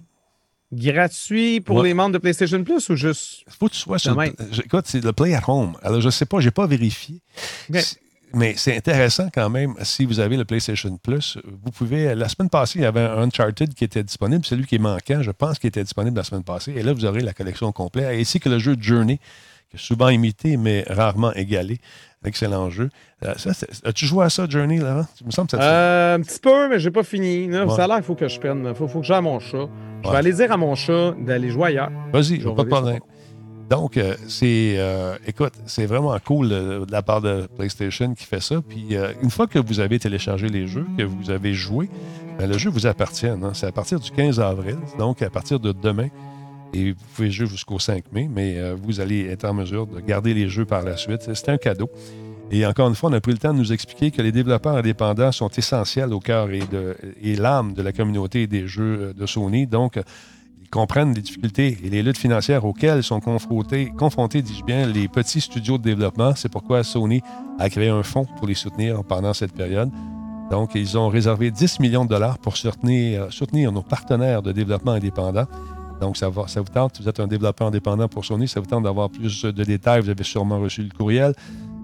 gratuit 0.72 1.62
pour 1.62 1.84
les 1.84 1.94
membres 1.94 2.14
de 2.14 2.18
PlayStation 2.18 2.64
Plus 2.64 2.90
ou 2.90 2.96
juste. 2.96 3.44
Faut 3.60 3.68
que 3.68 3.74
tu 3.74 3.80
sois 3.80 4.00
sur. 4.00 4.22
Écoute, 4.22 4.86
c'est 4.86 5.04
le 5.04 5.14
Play 5.14 5.34
at 5.34 5.44
Home. 5.48 5.76
Alors, 5.82 6.02
je 6.02 6.08
ne 6.08 6.12
sais 6.12 6.26
pas, 6.26 6.40
je 6.40 6.46
n'ai 6.46 6.52
pas 6.52 6.68
vérifié 6.68 7.22
mais 8.34 8.54
c'est 8.58 8.76
intéressant 8.76 9.30
quand 9.34 9.50
même. 9.50 9.76
Si 9.84 10.06
vous 10.06 10.20
avez 10.20 10.38
le 10.38 10.46
PlayStation 10.46 10.96
Plus, 10.98 11.38
vous 11.46 11.72
pouvez. 11.72 12.14
La 12.16 12.30
semaine 12.30 12.50
passée, 12.50 12.80
il 12.80 12.84
y 12.84 12.86
avait 12.86 13.02
un 13.02 13.24
Uncharted 13.24 13.74
qui 13.74 13.84
était 13.84 14.04
disponible. 14.04 14.46
Celui 14.46 14.66
qui 14.66 14.76
est 14.76 14.80
manquant, 14.80 15.22
je 15.22 15.32
pense 15.32 15.60
qu'il 15.60 15.70
était 15.70 15.84
disponible 15.84 16.18
la 16.18 16.24
semaine 16.24 16.44
passée. 16.44 16.74
Et 16.76 16.84
là, 16.84 16.94
vous 16.94 17.06
aurez 17.06 17.22
la 17.22 17.34
collection 17.34 17.72
complète, 17.72 18.06
ainsi 18.20 18.40
que 18.40 18.50
le 18.50 18.60
jeu 18.60 18.76
Journey, 18.80 19.20
qui 19.70 19.78
est 19.78 19.80
souvent 19.80 20.10
imité, 20.10 20.58
mais 20.58 20.86
rarement 20.88 21.34
égalé. 21.34 21.80
Excellent 22.26 22.70
jeu. 22.70 22.90
Euh, 23.24 23.34
as-tu 23.86 24.06
joué 24.06 24.26
à 24.26 24.30
ça, 24.30 24.46
Journey, 24.48 24.80
là? 24.80 25.06
Il 25.22 25.28
me 25.28 25.32
semble 25.32 25.48
que 25.48 25.56
ça 25.56 25.64
euh, 25.64 26.16
Un 26.18 26.22
petit 26.22 26.40
peu, 26.40 26.68
mais 26.68 26.78
j'ai 26.78 26.92
pas 26.92 27.04
fini. 27.04 27.50
Ça 27.76 27.86
a 27.86 27.88
l'air 27.88 27.96
qu'il 27.98 28.06
faut 28.06 28.16
que 28.16 28.28
je 28.28 28.40
prenne. 28.40 28.66
Il 28.68 28.76
faut, 28.76 28.88
que 29.00 29.06
j'aille 29.06 29.18
à 29.18 29.22
mon 29.22 29.40
chat. 29.40 29.70
Je 30.04 30.10
vais 30.10 30.18
aller 30.18 30.34
dire 30.34 30.52
à 30.52 30.58
mon 30.58 30.76
chat 30.76 31.14
d'aller 31.18 31.50
jouer 31.50 31.70
ailleurs. 31.70 31.92
Vas-y, 32.12 32.40
pas 32.40 32.64
de 32.64 32.70
problème. 32.70 33.00
Donc, 33.70 33.98
euh, 33.98 34.16
c'est, 34.28 34.76
euh, 34.78 35.16
écoute, 35.28 35.54
c'est 35.68 35.86
vraiment 35.86 36.18
cool 36.26 36.50
de, 36.50 36.86
la 36.90 37.04
part 37.04 37.22
de 37.22 37.48
PlayStation 37.56 38.16
qui 38.16 38.26
fait 38.26 38.42
ça. 38.42 38.56
Puis, 38.68 38.96
une 39.22 39.30
fois 39.30 39.46
que 39.46 39.60
vous 39.60 39.80
avez 39.80 40.00
téléchargé 40.00 40.50
les 40.50 40.68
jeux, 40.68 40.88
que 40.98 41.04
vous 41.04 41.30
avez 41.30 41.54
joué, 41.54 41.90
ben, 42.40 42.50
le 42.50 42.58
jeu 42.58 42.70
vous 42.70 42.88
appartient. 42.88 43.28
Hein. 43.28 43.52
C'est 43.54 43.68
à 43.68 43.72
partir 43.72 44.00
du 44.00 44.10
15 44.12 44.40
avril, 44.40 44.78
donc 44.98 45.22
à 45.22 45.30
partir 45.30 45.60
de 45.60 45.72
demain. 45.72 46.08
Et 46.74 46.92
vous 46.92 47.06
pouvez 47.16 47.32
jouer 47.32 47.48
jusqu'au 47.48 47.80
5 47.80 48.12
mai, 48.12 48.30
mais 48.32 48.74
vous 48.74 49.00
allez 49.00 49.26
être 49.26 49.46
en 49.46 49.54
mesure 49.54 49.88
de 49.88 50.00
garder 50.00 50.34
les 50.34 50.50
jeux 50.50 50.66
par 50.66 50.84
la 50.84 50.98
suite. 50.98 51.34
C'est 51.34 51.50
un 51.50 51.58
cadeau. 51.58 51.90
Et 52.52 52.66
encore 52.66 52.90
une 52.90 52.96
fois, 52.96 53.10
on 53.10 53.14
a 53.14 53.22
pris 53.22 53.32
le 53.32 53.38
temps 53.38 53.54
de 53.54 53.60
nous 53.60 53.74
expliquer 53.74 54.12
que 54.12 54.22
les 54.22 54.32
développeurs 54.32 54.76
indépendants 54.76 55.32
sont 55.32 55.50
essentiels 55.50 56.14
au 56.14 56.20
cœur 56.20 56.50
et, 56.52 56.62
et 57.22 57.36
l'âme 57.36 57.74
de 57.74 57.82
la 57.82 57.92
communauté 57.92 58.48
des 58.48 58.68
jeux 58.68 59.14
de 59.16 59.26
Sony. 59.26 59.68
Donc, 59.68 60.00
comprennent 60.70 61.14
les 61.14 61.22
difficultés 61.22 61.78
et 61.84 61.90
les 61.90 62.04
luttes 62.04 62.18
financières 62.18 62.66
auxquelles 62.66 63.04
sont 63.04 63.20
confrontés, 63.20 63.92
confrontés, 63.98 64.42
dis-je 64.42 64.64
bien, 64.64 64.86
les 64.86 65.08
petits 65.08 65.42
studios 65.42 65.78
de 65.78 65.84
développement. 65.84 66.34
C'est 66.36 66.50
pourquoi 66.50 66.84
Sony 66.84 67.22
a 67.58 67.70
créé 67.70 67.90
un 67.90 68.04
fonds 68.04 68.26
pour 68.38 68.48
les 68.48 68.54
soutenir 68.54 69.04
pendant 69.04 69.34
cette 69.34 69.54
période. 69.54 69.90
Donc, 70.52 70.72
ils 70.74 70.98
ont 70.98 71.10
réservé 71.10 71.52
10 71.52 71.80
millions 71.80 72.06
de 72.06 72.10
dollars 72.10 72.40
pour 72.40 72.58
soutenir, 72.58 73.32
soutenir 73.32 73.72
nos 73.72 73.84
partenaires 73.84 74.42
de 74.42 74.52
développement 74.52 74.94
indépendants. 74.94 75.48
Donc, 76.02 76.18
ça, 76.18 76.30
va, 76.30 76.48
ça 76.48 76.62
vous 76.62 76.70
tente, 76.70 77.02
vous 77.02 77.10
êtes 77.10 77.20
un 77.20 77.28
développeur 77.28 77.68
indépendant 77.68 78.08
pour 78.08 78.24
Sony, 78.24 78.48
ça 78.48 78.60
vous 78.60 78.66
tente 78.66 78.84
d'avoir 78.84 79.10
plus 79.10 79.44
de 79.44 79.64
détails, 79.64 80.02
vous 80.02 80.10
avez 80.10 80.24
sûrement 80.24 80.60
reçu 80.60 80.82
le 80.84 80.90
courriel. 80.90 81.34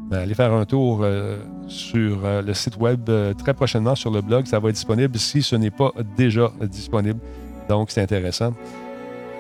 Ben, 0.09 0.20
allez 0.20 0.36
faire 0.36 0.53
un 0.53 0.66
tour 0.66 0.99
euh, 1.01 1.39
sur 1.68 2.20
euh, 2.24 2.43
le 2.43 2.53
site 2.53 2.78
web 2.78 3.09
euh, 3.09 3.34
très 3.34 3.55
prochainement 3.55 3.95
sur 3.95 4.11
le 4.11 4.22
blog. 4.22 4.45
Ça 4.45 4.59
va 4.59 4.70
être 4.70 4.76
disponible 4.76 5.18
si 5.18 5.41
ce 5.41 5.55
n'est 5.55 5.72
pas 5.72 5.91
déjà 6.16 6.51
disponible. 6.61 7.20
Donc, 7.70 7.89
c'est 7.89 8.01
intéressant. 8.01 8.53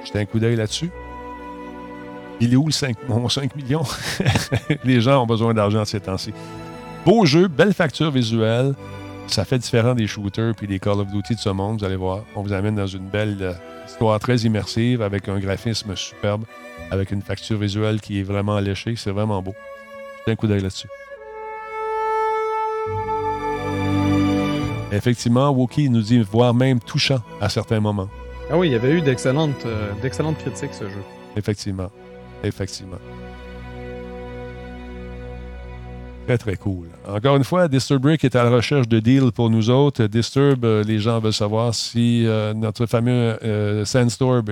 Jetez 0.03 0.19
un 0.19 0.25
coup 0.25 0.39
d'œil 0.39 0.55
là-dessus. 0.55 0.89
Il 2.41 2.51
est 2.51 2.55
où 2.55 2.65
le 2.65 2.71
5, 2.71 2.97
mon 3.07 3.29
5 3.29 3.55
millions? 3.55 3.83
Les 4.83 5.01
gens 5.01 5.21
ont 5.21 5.27
besoin 5.27 5.53
d'argent 5.53 5.85
ces 5.85 5.99
temps-ci. 5.99 6.33
Beau 7.05 7.25
jeu, 7.25 7.47
belle 7.47 7.73
facture 7.73 8.09
visuelle. 8.09 8.73
Ça 9.27 9.43
fait 9.43 9.57
différent 9.57 9.95
des 9.95 10.07
shooters 10.07 10.53
puis 10.55 10.67
des 10.67 10.79
Call 10.79 10.99
of 10.99 11.07
Duty 11.07 11.35
de 11.35 11.39
ce 11.39 11.49
monde, 11.49 11.79
vous 11.79 11.85
allez 11.85 11.95
voir. 11.95 12.23
On 12.35 12.41
vous 12.41 12.53
amène 12.53 12.75
dans 12.75 12.87
une 12.87 13.07
belle 13.07 13.37
euh, 13.41 13.53
histoire 13.85 14.19
très 14.19 14.37
immersive 14.37 15.01
avec 15.01 15.27
un 15.27 15.39
graphisme 15.39 15.95
superbe, 15.95 16.45
avec 16.91 17.11
une 17.11 17.21
facture 17.21 17.57
visuelle 17.57 17.99
qui 17.99 18.19
est 18.19 18.23
vraiment 18.23 18.55
alléchée. 18.55 18.95
C'est 18.95 19.11
vraiment 19.11 19.41
beau. 19.41 19.53
Jetez 20.19 20.31
un 20.31 20.35
coup 20.35 20.47
d'œil 20.47 20.61
là-dessus. 20.61 20.87
Effectivement, 24.91 25.49
Wookie 25.49 25.89
nous 25.89 26.01
dit 26.01 26.21
voire 26.21 26.53
même 26.53 26.79
touchant 26.79 27.19
à 27.41 27.49
certains 27.49 27.81
moments. 27.81 28.09
Ah 28.49 28.57
oui, 28.57 28.67
il 28.67 28.73
y 28.73 28.75
avait 28.75 28.91
eu 28.91 29.01
d'excellentes, 29.01 29.65
euh, 29.65 29.91
d'excellentes 30.01 30.37
critiques, 30.37 30.73
ce 30.73 30.85
jeu. 30.85 31.03
Effectivement. 31.35 31.89
Effectivement. 32.43 32.99
Très, 36.25 36.39
très 36.39 36.55
cool. 36.55 36.87
Encore 37.07 37.35
une 37.35 37.43
fois, 37.43 37.67
Disturbrick 37.67 38.23
est 38.23 38.35
à 38.35 38.43
la 38.43 38.49
recherche 38.49 38.87
de 38.87 38.99
deals 38.99 39.31
pour 39.31 39.51
nous 39.51 39.69
autres. 39.69 40.05
Disturb, 40.05 40.65
euh, 40.65 40.83
les 40.83 40.97
gens 40.97 41.19
veulent 41.19 41.31
savoir 41.31 41.75
si 41.75 42.25
euh, 42.25 42.53
notre 42.55 42.87
fameux 42.87 43.37
Sandstorm, 43.85 44.45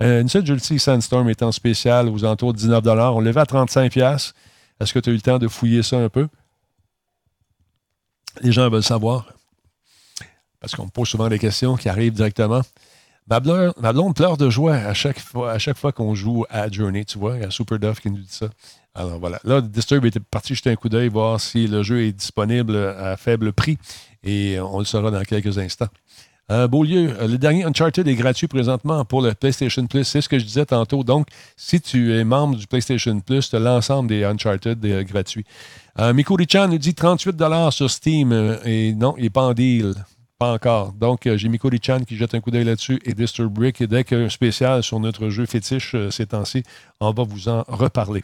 une 0.00 0.28
seule 0.28 0.44
Julti 0.44 0.78
Sandstorm 0.78 1.32
en 1.40 1.52
spécial 1.52 2.10
aux 2.10 2.24
alentours 2.24 2.52
de 2.52 2.58
19 2.58 2.84
On 2.86 3.20
levait 3.20 3.40
à 3.40 3.46
35 3.46 3.96
Est-ce 3.96 4.92
que 4.92 4.98
tu 4.98 5.08
as 5.08 5.12
eu 5.12 5.16
le 5.16 5.22
temps 5.22 5.38
de 5.38 5.48
fouiller 5.48 5.82
ça 5.82 5.96
un 5.96 6.10
peu? 6.10 6.28
Les 8.42 8.52
gens 8.52 8.68
veulent 8.68 8.82
savoir. 8.82 9.32
Parce 10.60 10.74
qu'on 10.74 10.84
me 10.84 10.90
pose 10.90 11.08
souvent 11.08 11.28
des 11.28 11.38
questions 11.38 11.76
qui 11.76 11.88
arrivent 11.88 12.12
directement. 12.12 12.62
Ma 13.28 13.40
blonde, 13.40 14.14
pleure 14.14 14.36
de 14.36 14.50
joie 14.50 14.74
à 14.74 14.92
chaque 14.92 15.18
fois, 15.18 15.52
à 15.52 15.92
qu'on 15.92 16.14
joue 16.14 16.44
à 16.50 16.70
Journey, 16.70 17.04
tu 17.06 17.18
vois. 17.18 17.36
Il 17.36 17.42
y 17.42 17.44
a 17.44 17.50
Super 17.50 17.78
Duff 17.78 18.00
qui 18.00 18.10
nous 18.10 18.18
dit 18.18 18.26
ça. 18.28 18.48
Alors 18.94 19.18
voilà. 19.18 19.40
Là, 19.44 19.60
Disturb 19.60 20.04
était 20.04 20.20
parti 20.20 20.54
jeter 20.54 20.70
un 20.70 20.76
coup 20.76 20.88
d'œil, 20.88 21.08
voir 21.08 21.40
si 21.40 21.66
le 21.66 21.82
jeu 21.82 22.02
est 22.02 22.12
disponible 22.12 22.76
à 22.76 23.16
faible 23.16 23.52
prix. 23.52 23.78
Et 24.22 24.60
on 24.60 24.78
le 24.78 24.84
saura 24.84 25.10
dans 25.10 25.22
quelques 25.22 25.58
instants. 25.58 25.88
Euh, 26.52 26.68
Beaulieu, 26.68 27.16
le 27.26 27.38
dernier 27.38 27.64
Uncharted 27.64 28.06
est 28.06 28.14
gratuit 28.14 28.48
présentement 28.48 29.06
pour 29.06 29.22
le 29.22 29.32
PlayStation 29.32 29.86
Plus. 29.86 30.04
C'est 30.04 30.20
ce 30.20 30.28
que 30.28 30.38
je 30.38 30.44
disais 30.44 30.66
tantôt. 30.66 31.02
Donc, 31.02 31.26
si 31.56 31.80
tu 31.80 32.14
es 32.14 32.24
membre 32.24 32.56
du 32.56 32.66
PlayStation 32.66 33.18
Plus, 33.20 33.48
tu 33.48 33.56
as 33.56 33.58
l'ensemble 33.58 34.10
des 34.10 34.24
Uncharted 34.24 34.84
euh, 34.84 35.02
gratuits. 35.02 35.46
Euh, 35.98 36.12
Mikuri 36.12 36.46
Chan 36.50 36.68
nous 36.68 36.78
dit 36.78 36.94
38 36.94 37.40
sur 37.70 37.90
Steam. 37.90 38.32
Euh, 38.32 38.58
et 38.64 38.92
non, 38.94 39.14
il 39.16 39.22
n'est 39.22 39.30
pas 39.30 39.42
en 39.42 39.54
deal. 39.54 39.94
Pas 40.44 40.52
encore. 40.52 40.92
Donc, 40.92 41.26
euh, 41.26 41.38
j'ai 41.38 41.48
Mikori 41.48 41.78
Chan 41.82 42.00
qui 42.06 42.16
jette 42.16 42.34
un 42.34 42.40
coup 42.40 42.50
d'œil 42.50 42.64
là-dessus 42.64 43.00
et 43.06 43.14
Disturb 43.14 43.50
Brick. 43.52 43.80
Et 43.80 43.86
dès 43.86 44.04
qu'il 44.04 44.18
y 44.18 44.20
a 44.20 44.24
un 44.24 44.28
spécial 44.28 44.82
sur 44.82 45.00
notre 45.00 45.30
jeu 45.30 45.46
fétiche 45.46 45.94
euh, 45.94 46.10
ces 46.10 46.26
temps-ci, 46.26 46.62
on 47.00 47.12
va 47.12 47.22
vous 47.22 47.48
en 47.48 47.64
reparler. 47.66 48.22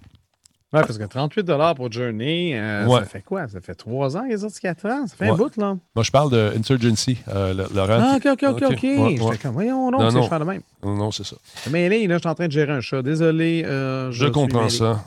Ouais, 0.73 0.83
parce 0.83 0.99
que 0.99 1.05
38 1.05 1.47
pour 1.75 1.91
Journey, 1.91 2.53
euh, 2.55 2.87
Ouais. 2.87 3.01
ça 3.01 3.07
fait 3.07 3.23
quoi? 3.23 3.49
Ça 3.49 3.61
fait 3.63 3.75
3 3.75 4.17
ans, 4.19 4.25
les 4.29 4.45
autres 4.45 4.61
4 4.61 4.87
ans? 4.87 5.07
Ça 5.07 5.17
fait 5.17 5.29
un 5.31 5.35
bout, 5.35 5.57
là. 5.57 5.77
Moi, 5.97 6.05
je 6.05 6.11
parle 6.11 6.31
de 6.31 6.53
Insurgency, 6.57 7.17
euh, 7.29 7.55
le- 7.55 7.75
Laurent. 7.75 7.99
Ah, 8.01 8.17
ok, 8.19 8.27
ok, 8.33 8.63
ok, 8.71 8.79
ouais, 8.83 9.21
ouais. 9.21 9.39
comme, 9.39 9.53
voyons, 9.55 9.91
non, 9.91 9.99
Non, 9.99 10.11
je 10.23 10.29
fais 10.29 10.39
de 10.39 10.45
même. 10.45 10.61
Non, 10.85 10.95
non, 10.97 11.11
c'est 11.11 11.25
ça. 11.25 11.37
Mais 11.71 11.89
là, 11.89 11.97
je 12.17 12.19
suis 12.21 12.29
en 12.29 12.35
train 12.35 12.47
de 12.47 12.53
gérer 12.53 12.73
un 12.73 12.81
chat. 12.83 13.03
Désolé. 13.03 13.65
euh, 13.65 14.13
Je 14.13 14.27
comprends 14.27 14.69
ça. 14.69 15.03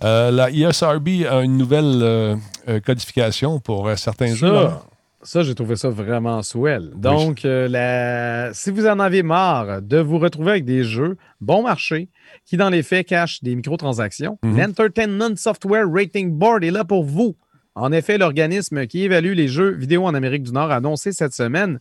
La 0.00 0.50
ISRB 0.50 1.26
a 1.30 1.42
une 1.42 1.56
nouvelle 1.58 2.38
codification 2.84 3.60
pour 3.60 3.90
certains 3.96 4.34
jeux. 4.34 4.52
là. 4.52 4.82
Ça, 5.26 5.42
j'ai 5.42 5.54
trouvé 5.56 5.74
ça 5.76 5.90
vraiment 5.90 6.40
swell. 6.42 6.90
Donc, 6.94 7.44
euh, 7.44 7.66
la- 7.68 8.54
si 8.54 8.70
vous 8.70 8.86
en 8.86 9.00
avez 9.00 9.22
marre 9.24 9.82
de 9.82 9.98
vous 9.98 10.18
retrouver 10.18 10.52
avec 10.52 10.64
des 10.64 10.84
jeux 10.84 11.16
bon 11.40 11.64
marché 11.64 12.08
qui, 12.44 12.56
dans 12.56 12.70
les 12.70 12.82
faits, 12.84 13.08
cachent 13.08 13.42
des 13.42 13.56
microtransactions, 13.56 14.38
Mhm. 14.44 14.56
l'Entertainment 14.56 15.36
Software 15.36 15.84
Rating 15.90 16.30
Board 16.32 16.62
est 16.62 16.70
là 16.70 16.84
pour 16.84 17.02
vous. 17.04 17.36
En 17.74 17.90
effet, 17.92 18.18
l'organisme 18.18 18.86
qui 18.86 19.02
évalue 19.02 19.32
les 19.34 19.48
jeux 19.48 19.70
vidéo 19.72 20.04
en 20.06 20.14
Amérique 20.14 20.44
du 20.44 20.52
Nord 20.52 20.70
a 20.70 20.76
annoncé 20.76 21.12
cette 21.12 21.32
semaine 21.34 21.80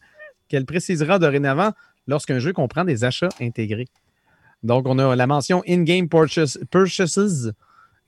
qu'elle 0.49 0.65
précisera 0.65 1.19
dorénavant 1.19 1.71
lorsqu'un 2.07 2.39
jeu 2.39 2.51
comprend 2.51 2.83
des 2.83 3.03
achats 3.03 3.29
intégrés. 3.39 3.87
Donc, 4.63 4.87
on 4.87 4.97
a 4.97 5.15
la 5.15 5.27
mention 5.27 5.61
In-Game 5.67 6.09
Purchase- 6.09 6.59
Purchases 6.71 7.53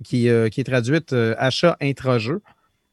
qui, 0.04 0.30
euh, 0.30 0.50
qui 0.50 0.62
est 0.62 0.64
traduite 0.64 1.14
euh, 1.14 1.36
achat 1.38 1.78
intra-jeu, 1.82 2.42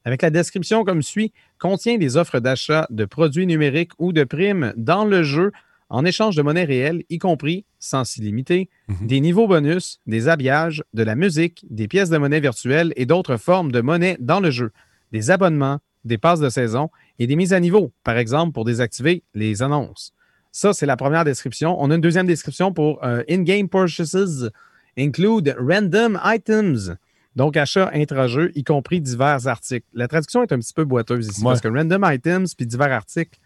avec 0.04 0.22
la 0.22 0.30
description 0.30 0.84
comme 0.84 1.02
suit 1.02 1.32
contient 1.58 1.98
des 1.98 2.16
offres 2.16 2.40
d'achat 2.40 2.86
de 2.90 3.04
produits 3.04 3.46
numériques 3.46 3.92
ou 3.98 4.12
de 4.12 4.24
primes 4.24 4.72
dans 4.76 5.04
le 5.04 5.22
jeu 5.22 5.50
en 5.90 6.04
échange 6.04 6.34
de 6.34 6.42
monnaie 6.42 6.64
réelle, 6.64 7.04
y 7.10 7.18
compris, 7.18 7.64
sans 7.78 8.16
illimité, 8.16 8.68
Mhm. 8.88 9.06
des 9.06 9.20
niveaux 9.20 9.46
bonus, 9.46 10.00
des 10.06 10.28
habillages, 10.28 10.82
de 10.94 11.02
la 11.02 11.14
musique, 11.14 11.64
des 11.70 11.88
pièces 11.88 12.10
de 12.10 12.18
monnaie 12.18 12.40
virtuelles 12.40 12.92
et 12.96 13.06
d'autres 13.06 13.36
formes 13.36 13.70
de 13.70 13.80
monnaie 13.80 14.16
dans 14.18 14.40
le 14.40 14.50
jeu, 14.50 14.72
des 15.12 15.30
abonnements, 15.30 15.78
des 16.04 16.18
passes 16.18 16.40
de 16.40 16.48
saison 16.48 16.90
et 17.18 17.26
des 17.26 17.36
mises 17.36 17.52
à 17.52 17.60
niveau, 17.60 17.92
par 18.02 18.16
exemple 18.18 18.52
pour 18.52 18.64
désactiver 18.64 19.22
les 19.34 19.62
annonces. 19.62 20.12
Ça, 20.52 20.72
c'est 20.72 20.86
la 20.86 20.96
première 20.96 21.24
description. 21.24 21.76
On 21.80 21.90
a 21.90 21.94
une 21.94 22.00
deuxième 22.00 22.26
description 22.26 22.72
pour 22.72 23.04
euh, 23.04 23.22
in-game 23.28 23.68
purchases 23.68 24.50
include 24.98 25.54
random 25.58 26.20
items. 26.24 26.94
Donc, 27.36 27.56
achat 27.56 27.90
intra-jeu, 27.94 28.52
y 28.54 28.62
compris 28.62 29.00
divers 29.00 29.46
articles. 29.48 29.86
La 29.92 30.06
traduction 30.08 30.42
est 30.42 30.52
un 30.52 30.58
petit 30.58 30.72
peu 30.72 30.84
boiteuse 30.84 31.26
ici 31.28 31.40
Ouais. 31.42 31.50
parce 31.50 31.60
que 31.60 31.68
random 31.68 32.04
items 32.08 32.54
puis 32.54 32.66
divers 32.66 32.92
articles, 32.92 33.38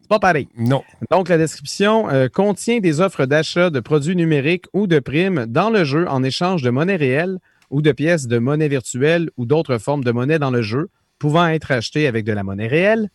c'est 0.00 0.08
pas 0.08 0.18
pareil. 0.18 0.48
Non. 0.56 0.82
Donc, 1.10 1.28
la 1.28 1.36
description 1.38 2.08
euh, 2.10 2.28
contient 2.28 2.80
des 2.80 3.00
offres 3.00 3.26
d'achat 3.26 3.68
de 3.70 3.80
produits 3.80 4.16
numériques 4.16 4.66
ou 4.72 4.86
de 4.86 4.98
primes 4.98 5.46
dans 5.46 5.70
le 5.70 5.84
jeu 5.84 6.08
en 6.08 6.22
échange 6.22 6.62
de 6.62 6.70
monnaie 6.70 6.96
réelle 6.96 7.38
ou 7.68 7.82
de 7.82 7.92
pièces 7.92 8.26
de 8.26 8.38
monnaie 8.38 8.68
virtuelle 8.68 9.30
ou 9.36 9.44
d'autres 9.44 9.78
formes 9.78 10.02
de 10.02 10.10
monnaie 10.10 10.38
dans 10.38 10.50
le 10.50 10.62
jeu, 10.62 10.88
pouvant 11.18 11.46
être 11.46 11.70
achetées 11.70 12.06
avec 12.06 12.24
de 12.24 12.32
la 12.32 12.42
monnaie 12.42 12.66
réelle, 12.66 13.10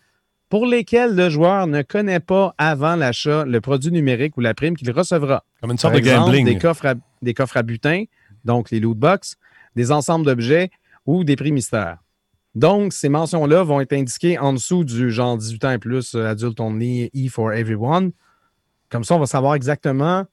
pour 0.48 0.68
lesquelles 0.68 1.16
le 1.16 1.30
joueur 1.30 1.66
ne 1.66 1.82
connaît 1.82 2.20
pas 2.20 2.54
avant 2.60 2.96
l'achat 2.96 3.44
le 3.46 3.60
produit 3.60 3.92
numérique 3.92 4.38
ou 4.38 4.42
la 4.42 4.54
prime 4.54 4.78
qu'il 4.78 4.90
recevra. 4.92 5.44
Comme 5.60 5.72
une 5.72 5.78
Par 5.78 5.82
sorte 5.82 5.94
de 5.96 6.00
exemple, 6.00 6.26
gambling. 6.28 6.46
Des 6.46 6.58
coffres, 6.60 6.86
à, 6.86 6.94
des 7.24 7.34
coffres 7.34 7.58
à 7.58 7.64
butin, 7.64 8.04
donc 8.46 8.70
les 8.70 8.80
loot 8.80 8.96
box, 8.98 9.36
des 9.76 9.92
ensembles 9.92 10.26
d'objets 10.26 10.70
ou 11.06 11.24
des 11.24 11.36
prix 11.36 11.52
mystères. 11.52 11.98
Donc, 12.56 12.94
ces 12.94 13.10
mentions-là 13.10 13.64
vont 13.64 13.82
être 13.82 13.94
indiquées 13.94 14.40
en 14.40 14.54
dessous 14.54 14.86
du 14.86 15.12
genre 15.12 15.38
18 15.38 15.66
ans 15.66 15.72
et 15.72 15.78
plus, 15.78 16.16
euh, 16.16 16.26
adulte 16.26 16.60
only, 16.60 17.12
E 17.14 17.30
for 17.30 17.52
everyone. 17.52 18.12
Comme 18.90 19.04
ça, 19.04 19.16
on 19.16 19.20
va 19.20 19.26
savoir 19.26 19.56
exactement 19.56 20.26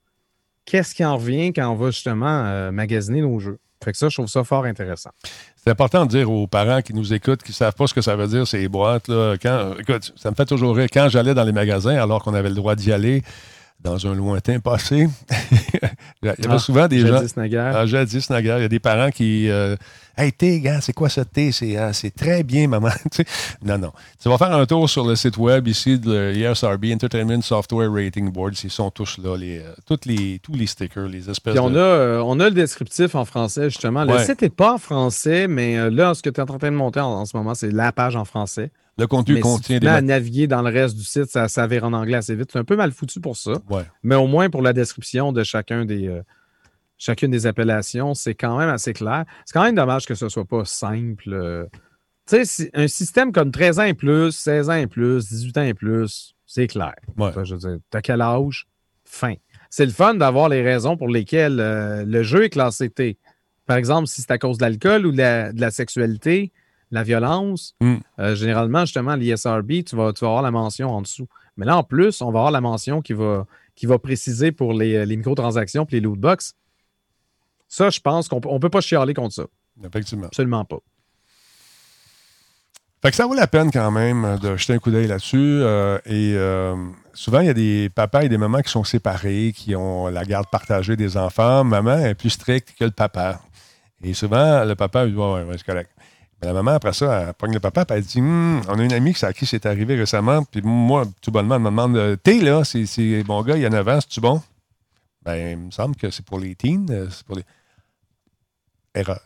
qu'est-ce 0.65 0.95
qui 0.95 1.05
en 1.05 1.17
revient 1.17 1.53
quand 1.53 1.69
on 1.69 1.75
va 1.75 1.91
justement 1.91 2.45
euh, 2.45 2.71
magasiner 2.71 3.23
nos 3.23 3.41
jeux. 3.41 3.59
Fait 3.83 3.91
que 3.91 3.99
ça, 3.99 4.09
je 4.09 4.15
trouve 4.15 4.29
ça 4.29 4.45
fort 4.45 4.65
intéressant. 4.65 5.11
C'est 5.57 5.71
important 5.71 6.07
de 6.07 6.11
dire 6.11 6.31
aux 6.31 6.47
parents 6.47 6.83
qui 6.83 6.95
nous 6.95 7.13
écoutent, 7.13 7.43
qui 7.43 7.51
ne 7.51 7.57
savent 7.57 7.75
pas 7.75 7.89
ce 7.89 7.95
que 7.95 8.01
ça 8.01 8.15
veut 8.15 8.29
dire, 8.29 8.47
ces 8.47 8.69
boîtes. 8.69 9.09
Là, 9.09 9.35
écoute, 9.79 10.13
ça 10.15 10.31
me 10.31 10.37
fait 10.37 10.45
toujours 10.45 10.77
rire. 10.77 10.87
Quand 10.93 11.09
j'allais 11.09 11.35
dans 11.35 11.43
les 11.43 11.53
magasins, 11.53 11.97
alors 11.97 12.23
qu'on 12.23 12.35
avait 12.35 12.49
le 12.49 12.55
droit 12.55 12.77
d'y 12.77 12.93
aller 12.93 13.25
dans 13.83 14.07
un 14.07 14.15
lointain 14.15 14.61
passé, 14.61 15.09
il 16.23 16.27
y 16.27 16.29
avait 16.29 16.37
Ah, 16.49 16.59
souvent 16.59 16.87
des 16.89 17.01
gens. 17.01 17.19
Jadis 17.19 17.33
naguère. 17.37 17.77
Ah, 17.77 17.87
jadis, 17.87 18.31
naguère, 18.31 18.59
il 18.59 18.63
y 18.63 18.65
a 18.65 18.69
des 18.69 18.79
parents 18.79 19.11
qui. 19.11 19.49
euh, 19.51 19.77
hey, 20.17 20.33
thé, 20.33 20.61
gars, 20.61 20.81
c'est 20.81 20.93
quoi 20.93 21.09
ce 21.09 21.21
thé? 21.23 21.51
C'est 21.53 21.77
ah, 21.77 21.93
c'est 21.93 22.15
très 22.15 22.43
bien, 22.45 22.69
maman. 22.69 22.91
Non, 23.65 23.79
non. 23.79 23.93
Tu 24.23 24.29
vas 24.29 24.39
faire 24.39 24.53
un 24.53 24.65
tour 24.67 24.89
sur 24.89 25.07
le 25.07 25.17
site 25.17 25.37
web 25.37 25.67
ici 25.69 25.99
de 25.99 26.33
l'ESRB, 26.35 26.87
Entertainment 26.95 27.43
Software 27.43 27.91
Rating 27.93 28.31
Board. 28.31 28.55
Ils 28.63 28.71
sont 28.71 28.91
tous 28.91 29.19
là, 29.19 29.37
les, 29.37 29.59
euh, 29.59 29.73
toutes 29.87 30.07
les, 30.07 30.39
tous 30.43 30.53
les 30.55 30.67
stickers, 30.67 31.07
les 31.09 31.29
espèces 31.29 31.55
Puis 31.55 31.61
on 31.61 31.71
de. 31.71 31.79
a, 31.79 31.81
euh, 31.83 32.23
on 32.25 32.39
a 32.41 32.45
le 32.45 32.55
descriptif 32.55 33.15
en 33.15 33.25
français, 33.25 33.65
justement. 33.71 34.05
Le 34.05 34.13
Ouais. 34.15 34.25
site 34.25 34.43
n'est 34.43 34.49
pas 34.51 34.75
en 34.75 34.79
français, 34.79 35.49
mais 35.49 35.91
là, 35.91 36.15
ce 36.15 36.23
que 36.23 36.31
tu 36.31 36.41
es 36.41 36.43
en 36.43 36.47
train 36.59 36.71
de 36.71 36.77
monter 36.77 37.01
en, 37.01 37.07
en 37.11 37.25
ce 37.25 37.37
moment, 37.37 37.55
c'est 37.55 37.71
la 37.73 37.91
page 37.93 38.15
en 38.17 38.25
français. 38.25 38.71
Le 38.99 39.07
contenu 39.07 39.35
Mais 39.35 39.41
si 39.41 39.43
contient 39.43 39.77
tu 39.79 39.87
des. 39.87 39.89
à 39.89 40.01
naviguer 40.03 40.47
dans 40.47 40.63
le 40.63 40.71
reste 40.71 40.97
du 40.97 41.05
site, 41.05 41.27
ça 41.27 41.49
s'avère 41.49 41.85
en 41.85 41.93
anglais 41.93 42.17
assez 42.19 42.35
vite. 42.35 42.51
C'est 42.53 42.59
un 42.59 42.65
peu 42.65 42.77
mal 42.77 42.93
foutu 42.93 43.21
pour 43.21 43.37
ça. 43.37 43.53
Ouais. 43.71 43.85
Mais 44.03 44.15
au 44.15 44.27
moins 44.27 44.51
pour 44.51 44.63
la 44.63 44.73
description 44.73 45.33
de 45.33 45.43
chacun 45.45 45.85
des, 45.87 46.09
euh, 46.09 46.23
chacune 46.99 47.31
des 47.31 47.47
appellations, 47.47 48.13
c'est 48.15 48.35
quand 48.35 48.59
même 48.59 48.69
assez 48.69 48.93
clair. 48.93 49.25
C'est 49.47 49.55
quand 49.55 49.65
même 49.65 49.75
dommage 49.75 50.07
que 50.07 50.15
ce 50.15 50.29
soit 50.29 50.45
pas 50.45 50.65
simple. 50.65 51.33
euh. 51.33 51.67
Tu 52.29 52.45
sais, 52.45 52.71
un 52.75 52.87
système 52.87 53.33
comme 53.33 53.51
13 53.51 53.81
ans 53.81 53.85
et 53.85 53.95
plus, 53.95 54.31
16 54.33 54.71
ans 54.71 54.75
et 54.75 54.87
plus, 54.87 55.27
18 55.29 55.59
ans 55.59 55.63
et 55.63 55.75
plus, 55.75 56.35
c'est 56.47 56.67
clair. 56.69 56.95
Ouais. 57.17 57.29
Enfin, 57.29 57.45
je 57.45 57.55
veux 57.55 57.61
dire, 57.61 57.79
t'as 57.91 58.01
quel 58.03 58.21
âge? 58.21 58.67
Fin. 59.05 59.35
C'est 59.71 59.87
le 59.87 59.91
fun 59.91 60.15
d'avoir 60.15 60.49
les 60.49 60.63
raisons 60.63 60.97
pour 60.97 61.09
lesquelles 61.09 61.59
euh, 61.61 62.05
le 62.05 62.23
jeu 62.23 62.45
est 62.45 62.51
classé 62.51 62.91
T. 62.91 63.19
Par 63.67 63.77
exemple, 63.77 64.07
si 64.07 64.21
c'est 64.21 64.31
à 64.31 64.39
cause 64.39 64.59
de 64.59 64.65
l'alcool 64.65 65.07
ou 65.07 65.13
de 65.13 65.17
la, 65.17 65.53
de 65.53 65.61
la 65.61 65.71
sexualité, 65.71 66.53
la 66.93 67.03
violence, 67.03 67.75
Mm. 67.81 67.97
euh, 68.21 68.35
généralement, 68.37 68.81
justement, 68.85 69.15
l'ISRB, 69.17 69.83
tu 69.85 69.97
vas, 69.97 70.13
tu 70.13 70.21
vas 70.25 70.29
avoir 70.29 70.43
la 70.43 70.51
mention 70.53 70.89
en 70.91 71.03
dessous. 71.03 71.27
Mais 71.57 71.67
là, 71.67 71.77
en 71.77 71.83
plus, 71.83 72.23
on 72.23 72.27
va 72.31 72.39
avoir 72.41 72.51
la 72.53 72.61
mention 72.61 73.03
qui 73.03 73.13
va, 73.15 73.47
qui 73.75 73.87
va 73.87 73.99
préciser 73.99 74.53
pour 74.53 74.73
les, 74.75 75.05
les 75.05 75.17
microtransactions 75.17 75.85
et 75.91 75.95
les 75.97 76.01
loot 76.01 76.19
box. 76.21 76.55
Ça, 77.69 77.91
je 77.91 78.01
pense 78.01 78.29
qu'on 78.29 78.37
ne 78.41 78.59
peut 78.59 78.71
pas 78.71 78.81
chialer 78.83 79.15
contre 79.15 79.35
ça. 79.35 79.45
Effectivement. 79.85 80.27
Absolument 80.27 80.65
pas. 80.65 80.79
Fait 83.03 83.11
que 83.11 83.17
ça 83.17 83.27
vaut 83.27 83.35
la 83.35 83.47
peine 83.49 83.71
quand 83.73 83.91
même 83.91 84.25
euh, 84.25 84.37
de 84.39 84.57
jeter 84.57 84.75
un 84.75 84.79
coup 84.79 84.91
d'œil 84.93 85.09
là-dessus. 85.09 85.37
euh, 85.39 85.99
et 86.07 86.35
euh, 86.37 86.77
souvent, 87.15 87.41
il 87.41 87.47
y 87.47 87.51
a 87.51 87.55
des 87.55 87.91
papas 87.95 88.23
et 88.23 88.29
des 88.29 88.39
mamans 88.39 88.61
qui 88.61 88.71
sont 88.71 88.85
séparés, 88.85 89.53
qui 89.57 89.75
ont 89.75 90.07
la 90.09 90.25
garde 90.25 90.47
partagée 90.49 90.95
des 90.95 91.17
enfants. 91.17 91.65
Maman 91.65 91.99
est 91.99 92.15
plus 92.15 92.31
stricte 92.31 92.75
que 92.79 92.85
le 92.85 92.91
papa. 92.93 93.41
Et 94.05 94.15
souvent, 94.15 94.65
le 94.65 94.75
papa 94.77 95.05
lui 95.05 95.13
dit 95.13 95.19
Ouais, 95.19 95.33
ouais, 95.35 95.43
ouais, 95.45 95.55
c'est 95.59 95.67
correct. 95.67 95.91
La 96.43 96.53
maman, 96.53 96.73
après 96.73 96.93
ça, 96.93 97.21
elle 97.29 97.35
pogne 97.35 97.53
le 97.55 97.61
papa 97.61 97.83
et 97.83 97.93
elle 97.99 98.03
dit 98.03 98.21
Hum, 98.21 98.63
On 98.69 98.79
a 98.79 98.83
une 98.85 98.93
amie 98.93 99.15
à 99.23 99.33
qui 99.33 99.47
c'est 99.47 99.65
arrivé 99.65 99.95
récemment. 99.97 100.43
Puis 100.45 100.61
moi, 100.63 101.05
tout 101.21 101.31
bonnement, 101.31 101.55
elle 101.55 101.61
me 101.63 101.71
demande 101.71 101.97
euh, 101.97 102.17
T'es 102.17 102.41
là, 102.41 102.65
c'est 102.65 103.23
bon 103.23 103.43
gars, 103.43 103.57
il 103.57 103.63
y 103.63 103.67
a 103.67 103.71
9 103.71 103.89
ans, 103.89 104.01
c'est-tu 104.01 104.21
bon? 104.21 104.43
Ben, 105.25 105.37
il 105.53 105.57
me 105.57 105.71
semble 105.71 105.95
que 105.95 106.11
c'est 106.11 106.25
pour 106.25 106.41
les 106.41 106.57
teens. 106.57 106.87
euh, 106.91 107.09
C'est 107.11 107.25
pour 107.25 107.37
les. 107.37 107.45
Erreur. 108.95 109.21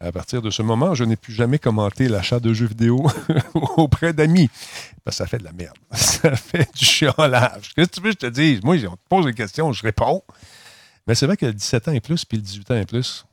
À 0.00 0.12
partir 0.12 0.42
de 0.42 0.50
ce 0.50 0.60
moment, 0.60 0.94
je 0.94 1.04
n'ai 1.04 1.16
plus 1.16 1.32
jamais 1.32 1.58
commenté 1.58 2.08
l'achat 2.08 2.38
de 2.40 2.52
jeux 2.52 2.66
vidéo 2.66 3.06
auprès 3.54 4.12
d'amis. 4.12 4.50
Parce 5.02 5.16
que 5.16 5.24
ça 5.24 5.26
fait 5.26 5.38
de 5.38 5.44
la 5.44 5.52
merde. 5.52 5.76
Ça 5.92 6.36
fait 6.36 6.68
du 6.74 6.84
chiolage. 6.84 7.72
Qu'est-ce 7.74 7.88
que 7.88 7.94
tu 7.94 8.00
veux 8.02 8.12
que 8.12 8.18
je 8.20 8.26
te 8.26 8.32
dise? 8.32 8.62
Moi, 8.62 8.76
on 8.86 8.96
te 8.96 9.08
pose 9.08 9.24
des 9.24 9.34
questions, 9.34 9.72
je 9.72 9.82
réponds. 9.82 10.22
Mais 11.06 11.14
c'est 11.14 11.26
vrai 11.26 11.36
que 11.38 11.46
le 11.46 11.54
17 11.54 11.88
ans 11.88 11.92
et 11.92 12.00
plus, 12.00 12.24
puis 12.24 12.36
le 12.36 12.42
18 12.42 12.70
ans 12.70 12.76
et 12.76 12.86
plus. 12.86 13.24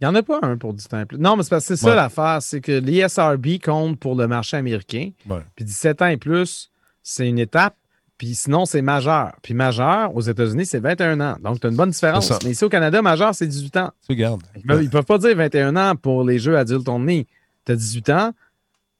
Il 0.00 0.04
n'y 0.04 0.08
en 0.08 0.14
a 0.14 0.22
pas 0.22 0.38
un 0.42 0.56
pour 0.56 0.72
18 0.72 0.94
ans 0.94 1.00
et 1.00 1.04
plus. 1.04 1.18
Non, 1.18 1.36
mais 1.36 1.42
c'est 1.42 1.50
parce 1.50 1.66
que 1.68 1.74
c'est 1.76 1.84
ça 1.84 1.94
l'affaire, 1.94 2.38
c'est 2.40 2.60
que 2.60 2.72
l'ISRB 2.72 3.60
compte 3.62 3.98
pour 3.98 4.14
le 4.14 4.26
marché 4.26 4.56
américain. 4.56 5.10
Ouais. 5.28 5.42
Puis 5.56 5.64
17 5.64 6.02
ans 6.02 6.06
et 6.06 6.16
plus, 6.16 6.70
c'est 7.02 7.28
une 7.28 7.38
étape. 7.38 7.76
Puis 8.16 8.34
sinon, 8.34 8.66
c'est 8.66 8.82
majeur. 8.82 9.32
Puis 9.42 9.54
majeur, 9.54 10.14
aux 10.14 10.20
États-Unis, 10.20 10.66
c'est 10.66 10.78
21 10.80 11.20
ans. 11.20 11.36
Donc, 11.42 11.60
tu 11.60 11.66
as 11.66 11.70
une 11.70 11.76
bonne 11.76 11.90
différence. 11.90 12.30
Mais 12.44 12.50
ici, 12.50 12.64
au 12.64 12.68
Canada, 12.68 13.00
majeur, 13.02 13.34
c'est 13.34 13.46
18 13.46 13.76
ans. 13.78 13.92
Tu 14.06 14.12
regardes. 14.12 14.42
Ils 14.56 14.62
peuvent, 14.62 14.82
ils 14.84 14.90
peuvent 14.90 15.04
pas 15.06 15.18
dire 15.18 15.34
21 15.36 15.76
ans 15.76 15.96
pour 15.96 16.24
les 16.24 16.38
jeux 16.38 16.56
adultes 16.58 16.88
only. 16.88 17.26
Tu 17.64 17.72
as 17.72 17.76
18 17.76 18.08
ans, 18.10 18.32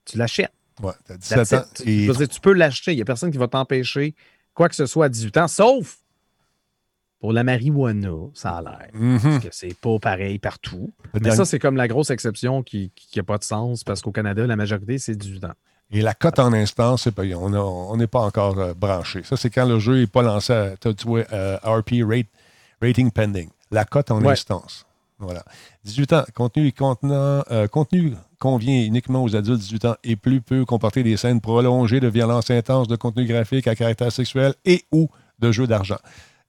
tu 0.05 0.16
l'achètes. 0.18 0.53
Ouais, 0.82 0.92
t'as 1.07 1.14
That's 1.14 1.51
17 1.51 1.53
ans. 1.53 1.64
et- 1.86 2.28
tu 2.28 2.40
peux 2.40 2.53
l'acheter. 2.55 2.92
Il 2.92 2.96
n'y 2.96 3.03
a 3.03 3.05
personne 3.05 3.30
qui 3.30 3.36
va 3.38 3.48
t'empêcher 3.48 4.14
quoi 4.55 4.68
que 4.68 4.74
ce 4.74 4.86
soit 4.86 5.07
à 5.07 5.09
18 5.11 5.36
ans, 5.36 5.48
sauf 5.48 5.98
pour 7.20 7.32
la 7.32 7.44
marijuana, 7.44 8.10
ça 8.34 8.56
a 8.56 8.62
l'air. 8.62 8.88
Mhm. 8.94 9.20
Parce 9.22 9.38
que 9.44 9.48
c'est 9.52 9.74
pas 9.78 9.98
pareil 9.98 10.38
partout. 10.38 10.90
Le 11.04 11.10
Mais 11.14 11.20
dernier- 11.20 11.36
ça, 11.36 11.44
c'est 11.44 11.58
comme 11.58 11.76
la 11.76 11.86
grosse 11.86 12.10
exception 12.10 12.62
qui 12.62 12.90
n'a 13.14 13.22
pas 13.22 13.38
de 13.38 13.44
sens 13.44 13.84
parce 13.84 14.00
qu'au 14.00 14.10
Canada, 14.12 14.46
la 14.46 14.56
majorité, 14.56 14.98
c'est 14.98 15.14
18 15.14 15.44
ans. 15.44 15.52
Et 15.92 16.02
la 16.02 16.14
cote 16.14 16.38
en 16.38 16.52
instance, 16.52 17.02
c'est. 17.02 17.34
On 17.34 17.96
n'est 17.96 18.06
pas 18.06 18.20
encore 18.20 18.58
euh, 18.58 18.74
branché. 18.74 19.22
Ça, 19.24 19.36
c'est 19.36 19.50
quand 19.50 19.66
le 19.66 19.78
jeu 19.80 19.98
n'est 20.00 20.06
pas 20.06 20.22
lancé 20.22 20.52
à 20.52 20.76
tu 20.76 20.92
vois, 21.06 21.24
euh, 21.32 21.56
RP 21.64 22.02
rate, 22.08 22.26
Rating 22.80 23.10
Pending. 23.10 23.48
La 23.72 23.84
cote 23.84 24.10
en 24.12 24.20
Ouais. 24.22 24.32
instance. 24.32 24.86
Voilà. 25.18 25.44
18 25.84 26.12
ans. 26.14 26.24
Contenu, 26.34 26.68
et 26.68 26.72
contenant, 26.72 27.42
euh, 27.50 27.66
contenu 27.68 28.14
convient 28.38 28.82
uniquement 28.84 29.22
aux 29.22 29.36
adultes 29.36 29.58
18 29.60 29.84
ans 29.84 29.96
et 30.04 30.16
plus 30.16 30.40
peut 30.40 30.64
comporter 30.64 31.02
des 31.02 31.16
scènes 31.18 31.40
prolongées 31.42 32.00
de 32.00 32.08
violence 32.08 32.50
intense, 32.50 32.88
de 32.88 32.96
contenu 32.96 33.26
graphique 33.26 33.66
à 33.66 33.74
caractère 33.74 34.10
sexuel 34.12 34.54
et 34.64 34.84
ou 34.92 35.10
de 35.40 35.52
jeux 35.52 35.66
d'argent. 35.66 35.98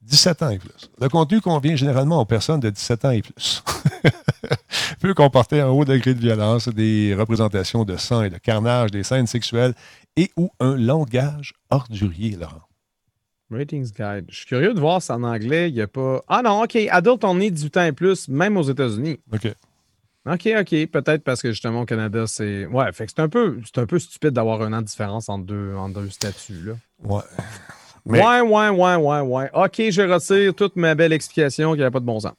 17 0.04 0.43
ans 0.43 0.49
et 0.49 0.60
plus. 0.60 0.89
Le 0.99 1.10
contenu 1.10 1.41
convient 1.41 1.76
généralement 1.76 2.22
aux 2.22 2.26
personnes 2.26 2.60
de 2.60 2.70
17 2.70 3.06
ans 3.06 3.12
et 3.12 3.22
plus. 3.22 3.64
peut 4.99 5.14
comporter 5.14 5.60
un 5.60 5.70
haut 5.70 5.86
degré 5.86 6.14
de 6.14 6.20
violence, 6.20 6.68
des 6.70 7.16
représentations 7.16 7.84
de 7.84 7.97
sang 7.97 8.24
et 8.24 8.30
de 8.30 8.38
carnage, 8.38 8.91
des 8.91 9.04
scènes 9.04 9.28
sexuelles 9.28 9.74
et 10.16 10.32
ou 10.38 10.52
un 10.60 10.76
langage 10.76 11.54
ordurier, 11.70 12.36
Laurent. 12.36 12.62
Ratings 13.49 13.91
Guide. 13.91 14.26
Je 14.30 14.38
suis 14.38 14.45
curieux 14.45 14.74
de 14.74 14.80
voir 14.80 15.02
si 15.02 15.12
en 15.12 15.24
anglais, 15.24 15.70
il 15.70 15.74
n'y 15.74 15.82
a 15.82 15.88
pas. 15.88 16.24
Ah 16.28 16.41
non, 16.41 16.64
OK. 16.64 16.76
Adult, 16.89 17.24
on 17.24 17.39
est 17.41 17.52
18 17.52 17.78
ans 17.78 17.86
et 17.86 17.91
plus, 17.91 18.30
même 18.30 18.56
aux 18.56 18.64
États-Unis. 18.64 19.20
OK. 19.34 19.54
OK, 20.26 20.49
OK. 20.58 20.86
Peut-être 20.88 21.24
parce 21.24 21.41
que 21.41 21.52
justement 21.52 21.82
au 21.82 21.86
Canada, 21.86 22.26
c'est. 22.28 22.66
Ouais, 22.68 22.91
fait 22.93 23.08
que 23.08 23.12
c'est 23.16 23.22
un 23.22 23.28
peu, 23.28 23.60
c'est 23.66 23.82
un 23.82 23.86
peu 23.86 23.99
stupide 23.99 24.32
d'avoir 24.32 24.62
un 24.62 24.72
an 24.72 24.82
de 24.82 24.86
différence 24.86 25.28
entre 25.28 25.45
deux, 25.45 25.76
entre 25.76 25.99
deux 25.99 26.10
statuts. 26.10 26.64
Là. 26.64 26.74
Ouais. 27.04 27.24
Ouais, 28.06 28.41
ouais, 28.41 28.70
ouais, 28.70 28.95
ouais, 28.95 29.20
ouais. 29.20 29.49
OK, 29.54 29.82
je 29.89 30.02
retire 30.02 30.56
toute 30.56 30.76
ma 30.76 30.95
belle 30.95 31.14
explication 31.14 31.72
qu'il 31.72 31.80
n'y 31.80 31.84
avait 31.84 31.91
pas 31.91 31.99
de 31.99 32.06
bon 32.06 32.20
sens. 32.20 32.34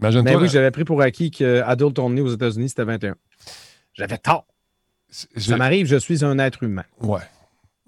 Mais 0.00 0.36
oui, 0.36 0.48
j'avais 0.48 0.70
pris 0.70 0.84
pour 0.84 1.00
acquis 1.00 1.30
que 1.30 1.62
Adult 1.62 1.98
Only 1.98 2.20
aux 2.20 2.34
États-Unis, 2.34 2.70
c'était 2.70 2.84
21. 2.84 3.14
J'avais 3.94 4.18
tort. 4.18 4.46
Ça 5.08 5.56
m'arrive, 5.56 5.86
je 5.86 5.96
suis 5.96 6.24
un 6.24 6.38
être 6.38 6.62
humain. 6.62 6.84
Ouais. 7.00 7.20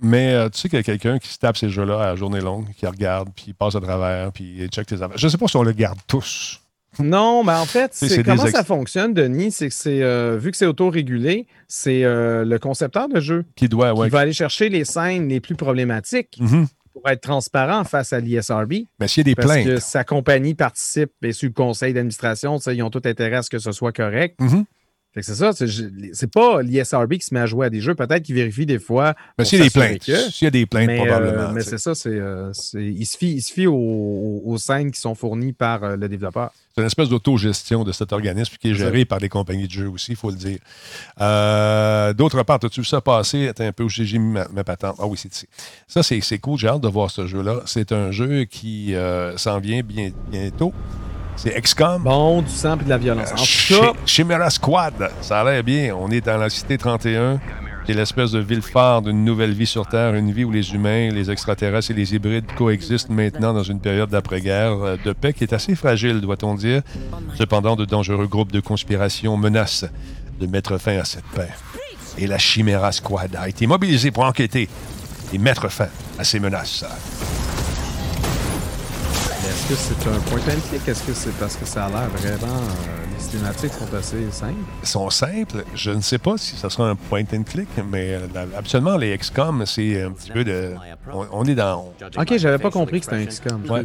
Mais 0.00 0.32
euh, 0.32 0.48
tu 0.48 0.61
sais 0.61 0.68
qu'il 0.68 0.78
y 0.78 0.80
a 0.80 0.84
quelqu'un 0.84 1.18
qui 1.18 1.28
se 1.28 1.38
tape 1.38 1.56
ces 1.56 1.68
jeux-là 1.68 2.00
à 2.00 2.06
la 2.06 2.16
journée 2.16 2.40
longue, 2.40 2.66
qui 2.76 2.86
regarde, 2.86 3.30
puis 3.34 3.46
il 3.48 3.54
passe 3.54 3.74
à 3.74 3.80
travers, 3.80 4.30
puis 4.32 4.54
il 4.59 4.68
check 4.68 4.86
tes 4.86 5.02
affaires. 5.02 5.18
Je 5.18 5.26
ne 5.26 5.30
sais 5.30 5.38
pas 5.38 5.48
si 5.48 5.56
on 5.56 5.64
le 5.64 5.72
garde 5.72 5.98
tous. 6.06 6.61
Non, 7.00 7.44
mais 7.44 7.52
en 7.52 7.66
fait, 7.66 7.90
c'est 7.92 8.22
comment 8.22 8.46
ça 8.46 8.64
fonctionne, 8.64 9.12
Denis, 9.12 9.52
c'est 9.52 9.68
que 9.68 9.74
c'est 9.74 10.02
euh, 10.02 10.38
vu 10.38 10.50
que 10.50 10.56
c'est 10.56 10.66
autorégulé, 10.66 11.46
c'est 11.66 12.04
euh, 12.04 12.44
le 12.44 12.59
concepteur 12.59 13.09
de 13.09 13.20
jeu 13.20 13.44
qui 13.56 13.68
doit, 13.68 13.92
qui 13.92 14.09
va 14.09 14.20
aller 14.20 14.32
chercher 14.32 14.68
les 14.68 14.84
scènes 14.84 15.28
les 15.28 15.40
plus 15.40 15.54
problématiques. 15.54 16.38
Mm-hmm 16.40 16.66
pour 16.99 17.11
être 17.11 17.20
transparent 17.20 17.84
face 17.84 18.12
à 18.12 18.20
l'ISRB. 18.20 18.72
Mais 18.99 19.09
s'il 19.09 19.20
y 19.26 19.30
a 19.30 19.34
des 19.34 19.34
parce 19.34 19.53
plaintes. 19.53 19.66
que 19.66 19.80
sa 19.80 20.05
compagnie 20.05 20.55
participe 20.55 21.12
et 21.22 21.32
sur 21.32 21.49
le 21.49 21.53
conseil 21.53 21.92
d'administration, 21.92 22.59
ils 22.59 22.82
ont 22.82 22.90
tout 22.90 23.03
intérêt 23.05 23.36
à 23.36 23.42
ce 23.42 23.51
que 23.51 23.59
ce 23.59 23.72
soit 23.72 23.92
correct. 23.92 24.38
Mm-hmm. 24.40 24.64
c'est 25.20 25.34
ça, 25.34 25.53
c'est 25.53 26.32
pas 26.32 26.62
l'ISRB 26.62 27.14
qui 27.14 27.26
se 27.26 27.34
met 27.34 27.40
à 27.40 27.46
jouer 27.46 27.66
à 27.66 27.70
des 27.70 27.80
jeux. 27.80 27.94
Peut-être 27.94 28.22
qu'il 28.22 28.34
vérifie 28.34 28.66
des 28.66 28.78
fois. 28.78 29.14
Mais 29.38 29.44
s'il 29.44 29.59
y 29.59 29.62
a 29.62 29.64
des 29.64 29.70
plaintes. 29.70 30.03
S'il 30.03 30.44
y 30.44 30.46
a 30.46 30.51
des 30.51 30.66
plaintes, 30.66 30.94
probablement. 30.96 31.53
mais 31.53 31.62
c'est 31.62 31.78
ça, 31.78 31.92
euh, 32.07 32.53
il 32.74 33.07
se 33.07 33.16
fie, 33.16 33.32
il 33.32 33.42
se 33.42 33.53
fie 33.53 33.66
aux, 33.66 34.42
aux, 34.44 34.59
scènes 34.59 34.90
qui 34.90 35.01
sont 35.01 35.14
fournies 35.14 35.53
par 35.53 35.84
euh, 35.84 35.96
le 35.96 36.09
développeur. 36.09 36.53
C'est 36.78 36.82
une 36.82 36.86
espèce 36.86 37.08
d'autogestion 37.08 37.82
de 37.82 37.90
cet 37.90 38.12
organisme 38.12 38.54
qui 38.60 38.70
est 38.70 38.74
géré 38.74 39.04
par 39.04 39.18
des 39.18 39.28
compagnies 39.28 39.66
de 39.66 39.72
jeux 39.72 39.88
aussi, 39.88 40.12
il 40.12 40.16
faut 40.16 40.30
le 40.30 40.36
dire. 40.36 40.60
Euh, 41.20 42.12
d'autre 42.12 42.40
part, 42.44 42.60
as-tu 42.62 42.82
vu 42.82 42.86
ça 42.86 43.00
passer? 43.00 43.48
Attends 43.48 43.64
un 43.64 43.72
peu 43.72 43.82
où 43.82 43.88
j'ai 43.88 44.16
mis 44.16 44.38
ma, 44.52 44.62
patente. 44.62 44.94
Ah 45.00 45.06
oui, 45.06 45.18
c'est 45.20 45.34
ici. 45.34 45.48
Ça, 45.88 46.04
c'est 46.04 46.38
cool. 46.38 46.56
J'ai 46.56 46.68
hâte 46.68 46.80
de 46.80 46.86
voir 46.86 47.10
ce 47.10 47.26
jeu-là. 47.26 47.62
C'est 47.66 47.90
un 47.90 48.12
jeu 48.12 48.44
qui 48.44 48.94
euh, 48.94 49.36
s'en 49.36 49.58
vient 49.58 49.80
bien, 49.80 50.12
bientôt. 50.30 50.72
C'est 51.34 51.60
XCOM. 51.60 52.04
Bon, 52.04 52.42
du 52.42 52.48
sang 52.48 52.78
et 52.78 52.84
de 52.84 52.88
la 52.88 52.98
violence. 52.98 53.32
En 53.32 54.06
Chimera 54.06 54.48
Squad. 54.48 55.10
Ça 55.20 55.40
a 55.40 55.50
l'air 55.50 55.64
bien. 55.64 55.96
On 55.96 56.08
est 56.12 56.20
dans 56.20 56.36
la 56.36 56.48
cité 56.48 56.78
31. 56.78 57.40
C'est 57.89 57.95
l'espèce 57.95 58.32
de 58.32 58.39
ville 58.39 58.61
phare 58.61 59.01
d'une 59.01 59.24
nouvelle 59.24 59.55
vie 59.55 59.64
sur 59.64 59.86
Terre, 59.86 60.14
une 60.14 60.30
vie 60.30 60.45
où 60.45 60.51
les 60.51 60.74
humains, 60.74 61.09
les 61.09 61.30
extraterrestres 61.30 61.91
et 61.91 61.95
les 61.95 62.14
hybrides 62.14 62.45
coexistent 62.55 63.09
maintenant 63.09 63.55
dans 63.55 63.62
une 63.62 63.80
période 63.80 64.11
d'après-guerre 64.11 64.72
euh, 64.72 64.97
de 65.03 65.14
paix 65.14 65.32
qui 65.32 65.45
est 65.45 65.55
assez 65.55 65.74
fragile, 65.74 66.20
doit-on 66.20 66.55
dire. 66.55 66.82
Cependant, 67.39 67.76
de 67.76 67.86
dangereux 67.86 68.26
groupes 68.26 68.53
de 68.53 68.61
conspiration 68.61 69.39
menacent 69.39 69.86
de 70.39 70.47
mettre 70.47 70.76
fin 70.76 70.99
à 70.99 71.07
cette 71.07 71.24
paix. 71.34 71.49
Et 72.18 72.26
la 72.26 72.36
Chimera 72.36 72.93
Squad 72.93 73.34
a 73.34 73.49
été 73.49 73.66
mobilisée 73.66 74.11
pour 74.11 74.24
enquêter 74.24 74.68
et 75.32 75.39
mettre 75.39 75.70
fin 75.70 75.89
à 76.18 76.24
ces 76.24 76.41
menaces. 76.41 76.84
Est-ce 79.49 79.66
que 79.66 79.74
c'est 79.74 80.11
un 80.11 80.20
point 80.28 80.41
and? 80.41 80.91
Est-ce 80.91 81.03
que 81.05 81.14
c'est 81.14 81.39
parce 81.39 81.57
que 81.57 81.64
ça 81.64 81.86
a 81.86 81.89
l'air 81.89 82.11
vraiment. 82.11 82.61
Euh, 83.18 83.22
les 83.22 83.30
cinématiques 83.30 83.72
sont 83.72 83.94
assez 83.94 84.30
simples? 84.30 84.54
Ils 84.82 84.88
sont 84.88 85.10
simples. 85.10 85.64
Je 85.74 85.90
ne 85.90 86.00
sais 86.00 86.18
pas 86.18 86.36
si 86.38 86.56
ça 86.56 86.70
sera 86.70 86.88
un 86.88 86.96
point 86.96 87.24
and 87.34 87.42
click, 87.42 87.68
mais 87.90 88.14
euh, 88.14 88.46
absolument, 88.56 88.96
les 88.96 89.16
XCOM, 89.16 89.64
c'est 89.66 90.02
un 90.02 90.12
petit 90.12 90.30
peu 90.30 90.44
de. 90.44 90.74
On, 91.12 91.44
est 91.44 91.54
dans. 91.54 91.92
Ok, 92.16 92.36
j'avais 92.36 92.58
pas 92.58 92.70
compris 92.70 93.00
que 93.00 93.06
c'était 93.06 93.16
un 93.16 93.26
XCOM. 93.26 93.62
Ouais. 93.68 93.84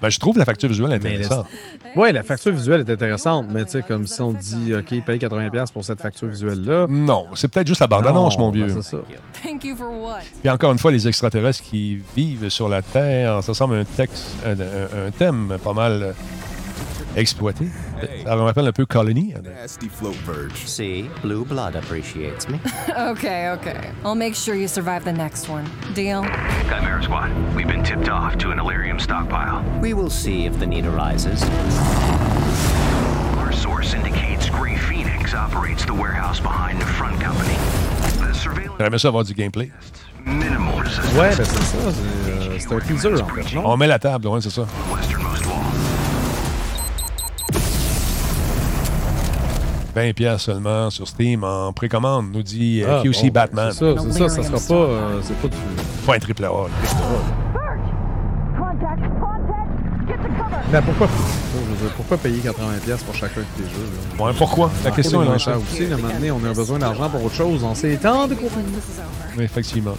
Ben, 0.00 0.10
je 0.10 0.18
trouve 0.18 0.38
la 0.38 0.44
facture 0.44 0.68
visuelle 0.68 0.92
intéressante. 0.92 1.46
Oui, 1.96 2.12
la 2.12 2.22
facture 2.22 2.52
visuelle 2.52 2.80
est 2.80 2.90
intéressante, 2.90 3.46
mais 3.50 3.64
tu 3.64 3.72
sais, 3.72 3.82
comme 3.82 4.06
si 4.06 4.20
on 4.20 4.32
dit, 4.32 4.74
OK, 4.74 5.04
paye 5.04 5.18
80$ 5.18 5.72
pour 5.72 5.84
cette 5.84 6.00
facture 6.00 6.28
visuelle-là. 6.28 6.86
Non, 6.88 7.26
c'est 7.34 7.48
peut-être 7.48 7.68
juste 7.68 7.80
la 7.80 7.86
bande-annonce, 7.86 8.38
mon 8.38 8.50
vieux. 8.50 8.66
Ben, 8.66 8.82
c'est 8.82 8.90
ça. 8.90 9.02
Puis 10.40 10.50
encore 10.50 10.72
une 10.72 10.78
fois, 10.78 10.90
les 10.90 11.06
extraterrestres 11.06 11.62
qui 11.62 12.00
vivent 12.16 12.48
sur 12.48 12.68
la 12.68 12.82
Terre, 12.82 13.42
ça 13.42 13.54
semble 13.54 13.76
un 13.76 13.84
texte, 13.84 14.24
un, 14.44 15.10
thème 15.10 15.56
pas 15.62 15.72
mal 15.72 16.14
exploité. 17.16 17.66
Ça 18.24 18.36
me 18.36 18.42
rappelle 18.42 18.66
un 18.66 18.72
peu 18.72 18.86
Colony. 18.86 19.34
Nasty 19.42 19.88
float 19.88 20.14
verge. 20.24 20.66
See, 20.66 21.08
blue 21.22 21.44
blood 21.44 21.76
appreciates 21.76 22.48
me. 22.48 22.58
okay, 23.10 23.50
okay. 23.50 23.90
I'll 24.04 24.14
make 24.14 24.34
sure 24.34 24.54
you 24.54 24.68
survive 24.68 25.04
the 25.04 25.12
next 25.12 25.48
one. 25.48 25.64
Deal? 25.94 26.22
Chimera 26.68 27.02
Squad, 27.02 27.30
we've 27.54 27.68
been 27.68 27.82
tipped 27.82 28.08
off 28.08 28.36
to 28.38 28.50
an 28.50 28.58
Illyrium 28.58 28.98
stockpile. 28.98 29.62
We 29.80 29.94
will 29.94 30.10
see 30.10 30.46
if 30.46 30.58
the 30.58 30.66
need 30.66 30.86
arises. 30.86 31.42
Our 33.38 33.52
source 33.52 33.94
indicates 33.94 34.50
Grey 34.50 34.76
Phoenix 34.76 35.34
operates 35.34 35.84
the 35.84 35.94
warehouse 35.94 36.40
behind 36.40 36.80
the 36.80 36.86
front 36.86 37.20
company. 37.20 37.54
The 38.18 38.34
surveillance... 38.34 38.78
J'aimerais 38.78 38.98
ça 38.98 39.08
avoir 39.08 39.24
du 39.24 39.34
gameplay. 39.34 39.70
Ouais, 40.26 40.32
ben 41.14 41.32
c'est 41.32 41.44
ça. 41.44 41.54
C'est 42.58 42.72
euh, 42.72 42.76
un 42.76 42.80
teaser, 42.80 43.20
en 43.20 43.26
fait, 43.28 43.54
non? 43.54 43.62
On 43.66 43.76
met 43.76 43.86
la 43.86 43.98
table, 43.98 44.26
ouais, 44.26 44.40
c'est 44.40 44.50
ça. 44.50 44.66
20$ 49.94 50.38
seulement 50.38 50.90
sur 50.90 51.08
Steam 51.08 51.44
en 51.44 51.72
précommande, 51.72 52.32
nous 52.32 52.42
dit 52.42 52.82
euh, 52.82 53.00
ah, 53.00 53.02
QC 53.02 53.30
Batman. 53.30 53.72
C'est 53.72 53.94
ça, 53.94 54.02
c'est 54.02 54.12
ça, 54.12 54.28
ça 54.28 54.42
sera 54.42 54.58
pas. 54.58 54.90
Euh, 54.90 55.20
c'est 55.22 55.36
pas 55.36 55.48
du. 55.48 55.56
Pas 56.06 56.14
un 56.14 56.18
triple 56.18 56.44
A. 56.44 56.50
Mais 60.72 60.80
pourquoi, 60.82 61.08
pourquoi 61.96 62.16
payer 62.16 62.40
80$ 62.40 63.04
pour 63.04 63.14
chacun 63.14 63.40
de 63.40 63.62
tes 63.62 63.70
jeux? 63.70 64.22
Ouais, 64.22 64.32
pourquoi? 64.36 64.70
La 64.84 64.90
question 64.90 65.22
est 65.22 65.26
là. 65.26 65.34
aussi, 65.34 65.84
à 65.84 65.94
un 65.94 65.96
moment 65.96 66.12
donné, 66.14 66.30
on 66.30 66.44
a 66.44 66.52
besoin 66.52 66.78
d'argent 66.78 67.08
pour 67.08 67.24
autre 67.24 67.34
chose. 67.34 67.62
On 67.62 67.74
sait 67.74 67.96
tant 67.96 68.26
de 68.26 68.34
Oui, 69.36 69.44
effectivement. 69.44 69.96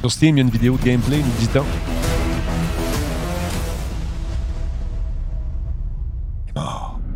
Sur 0.00 0.12
Steam, 0.12 0.36
il 0.36 0.40
y 0.40 0.42
a 0.42 0.44
une 0.44 0.50
vidéo 0.50 0.76
de 0.76 0.84
gameplay, 0.84 1.18
nous 1.18 1.46
dit-on. 1.46 1.64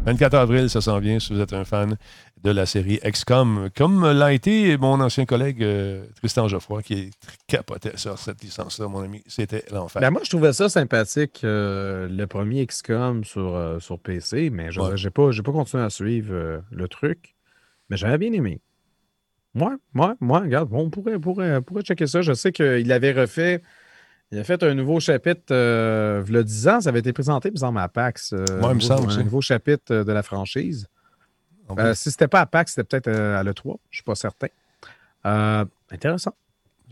24 0.04 0.34
avril, 0.34 0.70
ça 0.70 0.80
s'en 0.80 0.98
vient 0.98 1.18
si 1.18 1.34
vous 1.34 1.40
êtes 1.40 1.52
un 1.52 1.64
fan 1.64 1.96
de 2.42 2.50
la 2.50 2.64
série 2.64 2.98
XCOM, 3.04 3.68
comme 3.76 4.10
l'a 4.10 4.32
été 4.32 4.78
mon 4.78 4.98
ancien 5.00 5.26
collègue 5.26 5.62
euh, 5.62 6.06
Tristan 6.16 6.48
Geoffroy, 6.48 6.82
qui 6.82 7.10
capotait 7.46 7.96
sur 7.96 8.18
cette 8.18 8.42
licence-là, 8.42 8.88
mon 8.88 9.00
ami. 9.00 9.22
C'était 9.26 9.62
l'enfer. 9.70 10.00
Ben 10.00 10.10
moi, 10.10 10.22
je 10.24 10.30
trouvais 10.30 10.54
ça 10.54 10.70
sympathique, 10.70 11.42
euh, 11.44 12.08
le 12.08 12.26
premier 12.26 12.66
XCOM 12.66 13.24
sur, 13.24 13.54
euh, 13.54 13.78
sur 13.78 13.98
PC, 13.98 14.48
mais 14.48 14.72
je 14.72 14.80
n'ai 14.80 15.10
pas, 15.10 15.30
pas 15.44 15.52
continué 15.52 15.82
à 15.82 15.90
suivre 15.90 16.62
le 16.70 16.88
truc, 16.88 17.34
mais 17.90 17.98
j'avais 17.98 18.16
bien 18.16 18.32
aimé. 18.32 18.62
Moi, 19.52 19.76
moi, 19.92 20.16
moi, 20.20 20.40
regarde, 20.40 20.70
on 20.72 20.88
pourrait, 20.88 21.18
pourrait, 21.18 21.60
pourrait 21.60 21.82
checker 21.82 22.06
ça. 22.06 22.22
Je 22.22 22.32
sais 22.32 22.52
qu'il 22.52 22.90
avait 22.90 23.12
refait 23.12 23.62
il 24.32 24.38
a 24.38 24.44
fait 24.44 24.62
un 24.62 24.74
nouveau 24.74 25.00
chapitre, 25.00 25.42
euh, 25.50 26.22
il 26.28 26.36
a 26.36 26.42
10 26.42 26.68
ans, 26.68 26.80
ça 26.80 26.90
avait 26.90 27.00
été 27.00 27.12
présenté, 27.12 27.50
par 27.50 27.76
à 27.76 27.88
PAX. 27.88 28.32
Euh, 28.32 28.44
Moi, 28.60 28.70
il 28.72 28.76
me 28.76 28.80
semble. 28.80 29.10
Un 29.10 29.24
nouveau 29.24 29.40
chapitre 29.40 29.92
euh, 29.92 30.04
de 30.04 30.12
la 30.12 30.22
franchise. 30.22 30.86
Euh, 31.78 31.94
si 31.94 32.10
c'était 32.10 32.28
pas 32.28 32.40
à 32.40 32.46
PAX, 32.46 32.74
c'était 32.74 32.84
peut-être 32.84 33.08
à 33.08 33.42
l'E3, 33.42 33.62
je 33.64 33.68
ne 33.70 33.76
suis 33.90 34.02
pas 34.04 34.14
certain. 34.14 34.48
intéressant. 35.90 36.34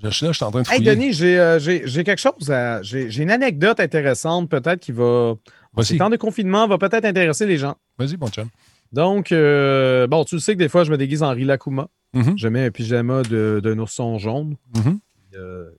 Je 0.03 0.11
suis 0.11 0.27
là, 0.27 0.33
je 0.33 0.37
suis 0.37 0.45
en 0.45 0.51
train 0.53 0.63
de 0.63 0.67
fouiller. 0.67 0.91
Hey, 0.91 0.97
Denis, 0.97 1.13
j'ai 1.13 2.05
quelque 2.05 2.21
chose 2.21 2.51
à. 2.51 2.83
J'ai 2.83 3.23
une 3.23 3.31
anecdote 3.31 3.81
intéressante, 3.81 4.49
peut-être, 4.49 4.81
qui 4.81 4.93
va. 4.93 5.35
Ce 5.81 5.95
temps 5.95 6.11
de 6.11 6.17
confinement 6.17 6.67
va 6.67 6.79
peut-être 6.79 7.05
intéresser 7.05 7.47
les 7.47 7.59
gens. 7.59 7.77
Vas-y, 7.99 8.17
bon 8.17 8.29
chum. 8.29 8.49
Donc, 8.93 9.31
bon, 9.31 10.25
tu 10.25 10.41
sais 10.41 10.55
que 10.55 10.59
des 10.59 10.69
fois, 10.69 10.83
je 10.83 10.91
me 10.91 10.97
déguise 10.97 11.23
en 11.23 11.31
Rilakuma. 11.31 11.89
Mm 12.15 12.37
Je 12.37 12.49
mets 12.49 12.65
un 12.67 12.71
pyjama 12.71 13.23
d'un 13.23 13.79
ourson 13.79 14.19
jaune. 14.19 14.57
Mm 14.75 14.99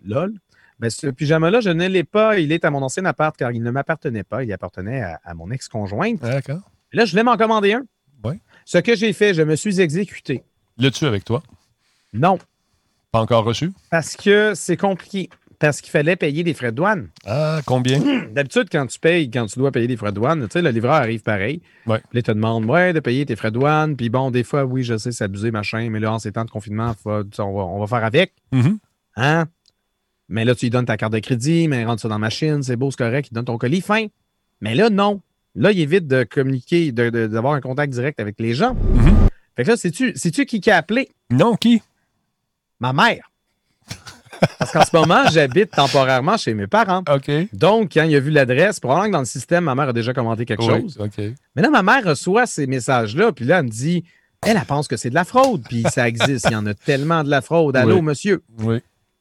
LOL. 0.05 0.33
Mais 0.79 0.89
ce 0.89 1.07
pyjama-là, 1.07 1.59
je 1.61 1.69
ne 1.69 1.87
l'ai 1.87 2.03
pas. 2.03 2.39
Il 2.39 2.51
est 2.51 2.63
à 2.63 2.71
mon 2.71 2.81
ancien 2.81 3.05
appart 3.05 3.35
car 3.35 3.51
il 3.51 3.61
ne 3.61 3.71
m'appartenait 3.71 4.23
pas. 4.23 4.43
Il 4.43 4.53
appartenait 4.53 5.03
à, 5.23 5.33
mon 5.33 5.51
ex-conjointe. 5.51 6.21
D'accord. 6.21 6.61
Là, 6.93 7.05
je 7.05 7.11
voulais 7.11 7.23
m'en 7.23 7.37
commander 7.37 7.73
un. 7.73 7.83
Oui. 8.23 8.35
Ce 8.65 8.77
que 8.77 8.95
j'ai 8.95 9.13
fait, 9.13 9.33
je 9.33 9.41
me 9.41 9.55
suis 9.55 9.81
exécuté. 9.81 10.43
L'as-tu 10.77 11.05
avec 11.05 11.25
toi? 11.25 11.43
Non. 12.13 12.39
Pas 13.11 13.19
encore 13.19 13.43
reçu? 13.43 13.71
Parce 13.89 14.15
que 14.15 14.53
c'est 14.55 14.77
compliqué. 14.77 15.29
Parce 15.59 15.81
qu'il 15.81 15.91
fallait 15.91 16.15
payer 16.15 16.43
des 16.43 16.53
frais 16.53 16.71
de 16.71 16.77
douane. 16.77 17.09
Ah, 17.25 17.59
combien? 17.65 17.99
D'habitude, 18.31 18.67
quand 18.71 18.87
tu 18.87 18.97
payes, 18.97 19.29
quand 19.29 19.45
tu 19.47 19.59
dois 19.59 19.71
payer 19.71 19.87
des 19.87 19.97
frais 19.97 20.11
de 20.11 20.15
douane, 20.15 20.47
tu 20.47 20.53
sais, 20.53 20.61
le 20.61 20.69
livreur 20.69 20.93
arrive 20.93 21.21
pareil. 21.21 21.61
Ouais. 21.85 21.99
Puis 22.09 22.19
il 22.19 22.23
te 22.23 22.31
demande, 22.31 22.63
ouais, 22.65 22.93
de 22.93 23.01
payer 23.01 23.25
tes 23.25 23.35
frais 23.35 23.51
de 23.51 23.55
douane. 23.55 23.97
Puis 23.97 24.09
bon, 24.09 24.31
des 24.31 24.45
fois, 24.45 24.63
oui, 24.63 24.83
je 24.83 24.97
sais, 24.97 25.11
c'est 25.11 25.25
abusé, 25.25 25.51
machin, 25.51 25.89
mais 25.89 25.99
là, 25.99 26.13
en 26.13 26.19
ces 26.19 26.31
temps 26.31 26.45
de 26.45 26.49
confinement, 26.49 26.95
on, 27.03 27.21
va, 27.21 27.23
on 27.43 27.79
va 27.79 27.87
faire 27.87 28.05
avec. 28.05 28.33
Mm-hmm. 28.53 28.77
Hein? 29.17 29.47
Mais 30.29 30.45
là, 30.45 30.53
tu 30.55 30.65
lui 30.65 30.69
donnes 30.69 30.85
ta 30.85 30.95
carte 30.97 31.11
de 31.13 31.19
crédit, 31.19 31.67
mais 31.67 31.81
il 31.81 31.85
rentre 31.85 32.01
ça 32.01 32.07
dans 32.07 32.15
la 32.15 32.19
machine, 32.19 32.61
c'est 32.63 32.75
beau, 32.75 32.91
c'est 32.91 32.97
correct, 32.97 33.29
il 33.31 33.33
donne 33.33 33.45
ton 33.45 33.57
colis, 33.57 33.81
fin. 33.81 34.05
Mais 34.61 34.75
là, 34.75 34.89
non. 34.89 35.21
Là, 35.55 35.71
il 35.71 35.79
évite 35.79 36.07
de 36.07 36.23
communiquer, 36.23 36.91
de- 36.91 37.09
de- 37.09 37.27
d'avoir 37.27 37.53
un 37.53 37.61
contact 37.61 37.91
direct 37.91 38.19
avec 38.19 38.35
les 38.39 38.53
gens. 38.53 38.75
Mhm. 38.75 39.27
Fait 39.55 39.63
que 39.63 39.69
là, 39.69 39.77
sais-tu 39.77 40.13
sais-tu 40.15 40.45
qui 40.45 40.61
qui 40.61 40.69
a 40.71 40.77
appelé? 40.77 41.09
Non, 41.31 41.55
qui? 41.55 41.81
Ma 42.79 42.93
mère. 42.93 43.29
Parce 44.57 44.71
qu'en 44.71 44.85
ce 44.85 44.95
moment, 44.95 45.23
j'habite 45.31 45.71
temporairement 45.71 46.37
chez 46.37 46.53
mes 46.53 46.67
parents. 46.67 47.03
OK. 47.13 47.29
Donc, 47.51 47.91
quand 47.93 48.03
il 48.03 48.15
a 48.15 48.19
vu 48.19 48.29
l'adresse, 48.31 48.79
probablement 48.79 49.07
que 49.07 49.13
dans 49.13 49.19
le 49.19 49.25
système, 49.25 49.65
ma 49.65 49.75
mère 49.75 49.89
a 49.89 49.93
déjà 49.93 50.13
commandé 50.13 50.45
quelque 50.45 50.61
Oui, 50.63 50.81
chose. 50.81 50.97
OK. 50.99 51.17
Mais 51.55 51.61
là, 51.61 51.69
ma 51.69 51.83
mère 51.83 52.05
reçoit 52.05 52.45
ces 52.45 52.67
messages-là, 52.67 53.31
puis 53.33 53.43
là, 53.45 53.59
elle 53.59 53.65
me 53.65 53.69
dit, 53.69 54.05
elle, 54.45 54.55
elle 54.55 54.65
pense 54.65 54.87
que 54.87 54.95
c'est 54.95 55.09
de 55.09 55.15
la 55.15 55.25
fraude, 55.25 55.63
puis 55.67 55.83
ça 55.91 56.07
existe. 56.07 56.45
Il 56.49 56.53
y 56.53 56.55
en 56.55 56.65
a 56.67 56.73
tellement 56.73 57.23
de 57.25 57.29
la 57.29 57.41
fraude. 57.41 57.75
Allô, 57.75 57.95
Oui. 57.95 58.01
monsieur? 58.01 58.41
Oui. 58.59 58.77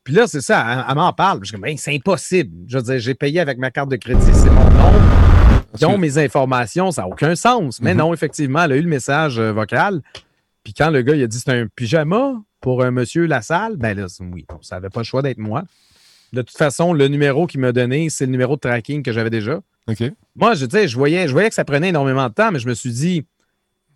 Puis 0.09 0.17
là, 0.17 0.27
c'est 0.27 0.41
ça, 0.41 0.65
elle, 0.73 0.85
elle 0.89 0.95
m'en 0.95 1.13
parle. 1.13 1.41
Je 1.45 1.55
dis, 1.55 1.77
c'est 1.77 1.95
impossible. 1.95 2.65
Je 2.67 2.79
veux 2.79 2.83
dire, 2.83 2.99
j'ai 2.99 3.13
payé 3.13 3.41
avec 3.41 3.59
ma 3.59 3.71
carte 3.71 3.91
de 3.91 3.97
crédit, 3.97 4.25
c'est 4.33 4.49
mon 4.49 4.65
nom. 4.71 4.91
Ils 5.79 5.85
ont 5.85 5.99
mes 5.99 6.17
informations, 6.17 6.91
ça 6.91 7.03
n'a 7.03 7.09
aucun 7.09 7.35
sens. 7.35 7.79
Mais 7.83 7.93
Mhm. 7.93 7.99
non, 7.99 8.15
effectivement, 8.15 8.63
elle 8.63 8.73
a 8.73 8.77
eu 8.77 8.81
le 8.81 8.89
message 8.89 9.39
euh, 9.39 9.53
vocal. 9.53 10.01
Puis 10.65 10.73
quand 10.73 10.89
le 10.89 11.03
gars, 11.03 11.15
il 11.15 11.23
a 11.23 11.27
dit, 11.27 11.39
c'est 11.39 11.51
un 11.53 11.67
pyjama 11.67 12.33
pour 12.63 12.83
un 12.83 12.91
monsieur 12.91 13.27
Lassalle, 13.27 13.77
ben 13.77 13.95
là, 13.99 14.07
oui, 14.33 14.47
bon, 14.49 14.57
ça 14.63 14.77
n'avait 14.77 14.89
pas 14.89 15.01
le 15.01 15.05
choix 15.05 15.21
d'être 15.21 15.37
moi. 15.37 15.65
De 16.33 16.41
toute 16.41 16.57
façon, 16.57 16.95
le 16.95 17.09
numéro 17.09 17.47
qu'il 17.47 17.61
m'a 17.61 17.73
donné, 17.73 18.09
c'est 18.09 18.25
le 18.25 18.33
numéro 18.33 18.55
de 18.57 18.61
tracking 18.61 19.03
que 19.03 19.13
j'avais 19.13 19.29
déjà. 19.29 19.61
Moi, 20.37 20.55
je, 20.55 20.65
je, 20.65 20.97
voyais, 20.97 21.29
je 21.29 21.33
voyais 21.35 21.51
que 21.51 21.55
ça 21.55 21.67
prenait 21.67 21.91
énormément 21.91 22.29
de 22.31 22.33
temps, 22.33 22.51
mais 22.51 22.61
je 22.61 22.67
me 22.67 22.73
suis 22.73 22.93
dit, 22.93 23.21
tu 23.25 23.27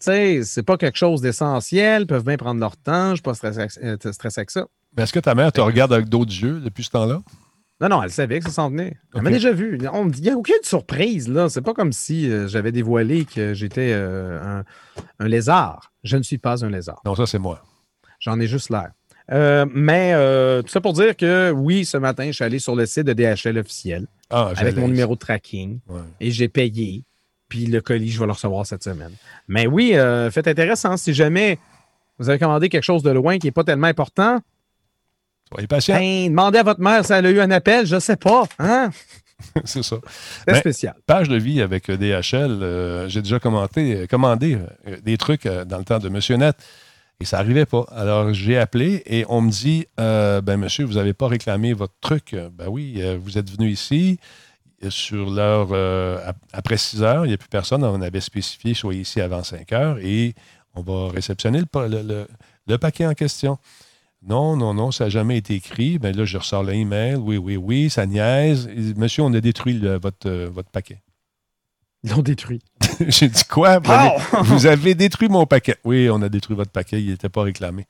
sais, 0.00 0.42
c'est 0.44 0.62
pas 0.62 0.76
quelque 0.76 0.98
chose 0.98 1.22
d'essentiel, 1.22 2.02
ils 2.02 2.06
peuvent 2.06 2.24
bien 2.26 2.36
prendre 2.36 2.60
leur 2.60 2.76
temps, 2.76 3.06
je 3.06 3.10
ne 3.12 3.14
suis 3.16 3.22
pas 3.22 3.32
stressé, 3.34 3.58
avec- 3.60 3.78
euh, 4.06 4.12
stressé 4.12 4.40
avec 4.40 4.50
ça. 4.50 4.66
Mais 4.96 5.04
est-ce 5.04 5.12
que 5.12 5.20
ta 5.20 5.34
mère 5.34 5.52
te 5.52 5.60
regarde 5.60 5.92
avec 5.92 6.08
d'autres 6.08 6.32
yeux 6.32 6.60
depuis 6.60 6.84
ce 6.84 6.90
temps-là? 6.90 7.22
Non, 7.80 7.88
non, 7.88 8.02
elle 8.02 8.10
savait 8.12 8.38
que 8.38 8.44
ça 8.44 8.52
s'en 8.52 8.70
venait. 8.70 8.96
Elle 9.12 9.18
Ok. 9.18 9.22
m'a 9.24 9.30
déjà 9.30 9.52
vu. 9.52 9.78
On 9.92 10.08
il 10.10 10.20
n'y 10.22 10.30
a 10.30 10.36
aucune 10.36 10.54
surprise, 10.62 11.28
là. 11.28 11.48
C'est 11.48 11.62
pas 11.62 11.74
comme 11.74 11.92
si 11.92 12.30
euh, 12.30 12.46
j'avais 12.46 12.70
dévoilé 12.70 13.24
que 13.24 13.54
j'étais 13.54 13.90
euh, 13.92 14.40
un, 14.60 14.64
un 15.18 15.28
lézard. 15.28 15.92
Je 16.04 16.16
ne 16.16 16.22
suis 16.22 16.38
pas 16.38 16.64
un 16.64 16.70
lézard. 16.70 17.00
Non, 17.04 17.14
ça, 17.16 17.26
c'est 17.26 17.38
moi. 17.40 17.62
J'en 18.20 18.38
ai 18.38 18.46
juste 18.46 18.70
l'air. 18.70 18.90
Euh, 19.32 19.66
mais 19.72 20.12
tout 20.62 20.68
ça 20.68 20.80
pour 20.80 20.92
dire 20.92 21.16
que 21.16 21.50
oui, 21.52 21.84
ce 21.84 21.96
matin, 21.96 22.26
je 22.26 22.32
suis 22.32 22.44
allé 22.44 22.58
sur 22.58 22.76
le 22.76 22.86
site 22.86 23.04
de 23.04 23.12
DHL 23.14 23.58
officiel 23.58 24.06
Ah, 24.30 24.52
avec 24.56 24.76
mon 24.76 24.88
numéro 24.88 25.14
de 25.14 25.18
tracking 25.20 25.78
Ouais. 25.88 26.00
et 26.20 26.30
j'ai 26.30 26.48
payé. 26.48 27.02
Puis 27.48 27.66
le 27.66 27.80
colis, 27.80 28.10
je 28.10 28.18
vais 28.20 28.26
le 28.26 28.32
recevoir 28.32 28.64
cette 28.66 28.82
semaine. 28.84 29.12
Mais 29.48 29.66
oui, 29.66 29.94
fait 30.30 30.46
intéressant. 30.46 30.96
Si 30.96 31.14
jamais 31.14 31.58
vous 32.18 32.28
avez 32.28 32.38
commandé 32.38 32.68
quelque 32.68 32.84
chose 32.84 33.02
de 33.02 33.10
loin 33.10 33.38
qui 33.38 33.46
n'est 33.48 33.52
pas 33.52 33.64
tellement 33.64 33.86
important, 33.88 34.38
Soyez 35.52 35.66
patient. 35.66 35.96
ben, 35.96 36.28
demandez 36.30 36.58
à 36.58 36.62
votre 36.62 36.80
mère 36.80 37.04
si 37.04 37.12
elle 37.12 37.26
a 37.26 37.30
eu 37.30 37.40
un 37.40 37.50
appel. 37.50 37.86
Je 37.86 37.94
ne 37.96 38.00
sais 38.00 38.16
pas. 38.16 38.44
Hein? 38.58 38.90
c'est 39.64 39.82
ça. 39.82 39.96
C'est 40.06 40.46
Ben, 40.46 40.54
spécial. 40.56 40.94
Page 41.06 41.28
de 41.28 41.36
vie 41.36 41.60
avec 41.62 41.88
euh, 41.90 41.96
DHL, 41.96 42.62
euh, 42.62 43.08
j'ai 43.08 43.22
déjà 43.22 43.38
commenté, 43.38 43.96
euh, 43.96 44.06
commandé 44.06 44.56
euh, 44.86 44.96
des 45.02 45.16
trucs 45.18 45.46
euh, 45.46 45.64
dans 45.64 45.78
le 45.78 45.84
temps 45.84 45.98
de 45.98 46.08
Monsieur 46.08 46.36
Net 46.36 46.56
et 47.20 47.24
ça 47.24 47.38
n'arrivait 47.38 47.66
pas. 47.66 47.84
Alors 47.94 48.32
j'ai 48.34 48.58
appelé 48.58 49.02
et 49.06 49.24
on 49.28 49.40
me 49.42 49.50
dit 49.50 49.86
Ben 49.96 50.56
monsieur, 50.56 50.84
vous 50.84 50.94
n'avez 50.94 51.12
pas 51.12 51.28
réclamé 51.28 51.72
votre 51.72 51.94
truc. 52.00 52.34
Ben 52.52 52.66
oui, 52.68 53.00
vous 53.22 53.38
êtes 53.38 53.48
venu 53.50 53.68
ici 53.70 54.18
sur 54.88 55.30
l'heure 55.30 55.68
après 56.52 56.76
6 56.76 57.02
heures, 57.04 57.24
il 57.24 57.28
n'y 57.28 57.34
a 57.34 57.36
plus 57.36 57.48
personne. 57.48 57.84
On 57.84 58.00
avait 58.02 58.20
spécifié 58.20 58.74
soyez 58.74 59.02
ici 59.02 59.20
avant 59.20 59.44
5 59.44 59.70
heures 59.72 59.98
et 60.00 60.34
on 60.74 60.82
va 60.82 61.12
réceptionner 61.12 61.60
le, 61.60 61.66
pa- 61.66 61.86
le- 61.86 62.02
le- 62.02 62.26
le 62.66 62.78
paquet 62.78 63.06
en 63.06 63.14
question. 63.14 63.56
Non, 64.24 64.56
non, 64.56 64.72
non, 64.74 64.92
ça 64.92 65.04
n'a 65.04 65.10
jamais 65.10 65.36
été 65.38 65.54
écrit. 65.54 65.98
Ben 65.98 66.14
là, 66.16 66.24
je 66.24 66.38
ressors 66.38 66.62
l'email. 66.62 67.16
Oui, 67.16 67.36
oui, 67.38 67.56
oui, 67.56 67.90
ça 67.90 68.06
niaise. 68.06 68.68
Monsieur, 68.96 69.22
on 69.24 69.34
a 69.34 69.40
détruit 69.40 69.74
le- 69.74 69.98
votre, 69.98 70.28
euh, 70.28 70.48
votre 70.48 70.70
paquet. 70.70 71.02
Ils 72.04 72.10
l'ont 72.10 72.22
détruit. 72.22 72.60
J'ai 73.08 73.28
dit 73.28 73.44
quoi? 73.44 73.78
Vous 73.80 73.90
avez, 73.90 74.18
vous 74.44 74.66
avez 74.66 74.94
détruit 74.94 75.28
mon 75.28 75.44
paquet. 75.46 75.76
Oui, 75.84 76.08
on 76.10 76.22
a 76.22 76.28
détruit 76.28 76.56
votre 76.56 76.70
paquet, 76.70 77.02
il 77.02 77.10
n'était 77.10 77.28
pas 77.28 77.42
réclamé. 77.42 77.86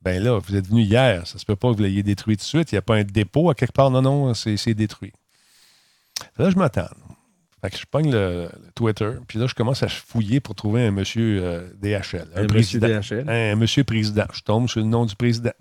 Ben 0.00 0.22
là, 0.22 0.38
vous 0.38 0.56
êtes 0.56 0.66
venu 0.68 0.82
hier, 0.82 1.26
ça 1.26 1.38
se 1.38 1.44
peut 1.44 1.54
pas 1.56 1.70
que 1.70 1.76
vous 1.76 1.82
l'ayez 1.82 2.02
détruit 2.02 2.36
tout 2.36 2.42
de 2.42 2.46
suite. 2.46 2.72
Il 2.72 2.74
n'y 2.74 2.78
a 2.80 2.82
pas 2.82 2.96
un 2.96 3.04
dépôt 3.04 3.50
à 3.50 3.54
quelque 3.54 3.72
part. 3.72 3.90
Non, 3.90 4.02
non, 4.02 4.34
c'est 4.34 4.56
c'est 4.56 4.74
détruit. 4.74 5.12
Là, 6.38 6.50
je 6.50 6.56
m'attends. 6.56 6.88
Fait 7.62 7.70
que 7.70 7.78
je 7.78 7.86
pogne 7.86 8.10
le, 8.10 8.48
le 8.52 8.72
Twitter, 8.74 9.12
puis 9.28 9.38
là, 9.38 9.46
je 9.46 9.54
commence 9.54 9.84
à 9.84 9.88
fouiller 9.88 10.40
pour 10.40 10.56
trouver 10.56 10.84
un 10.84 10.90
monsieur 10.90 11.40
euh, 11.44 11.68
DHL. 11.80 12.26
Un, 12.34 12.42
Un 12.42 12.46
monsieur 12.52 12.80
président. 12.80 12.88
DHL. 12.88 13.30
Un 13.30 13.54
monsieur 13.56 13.84
président. 13.84 14.24
Je 14.32 14.40
tombe 14.42 14.68
sur 14.68 14.80
le 14.80 14.86
nom 14.86 15.06
du 15.06 15.14
président. 15.14 15.52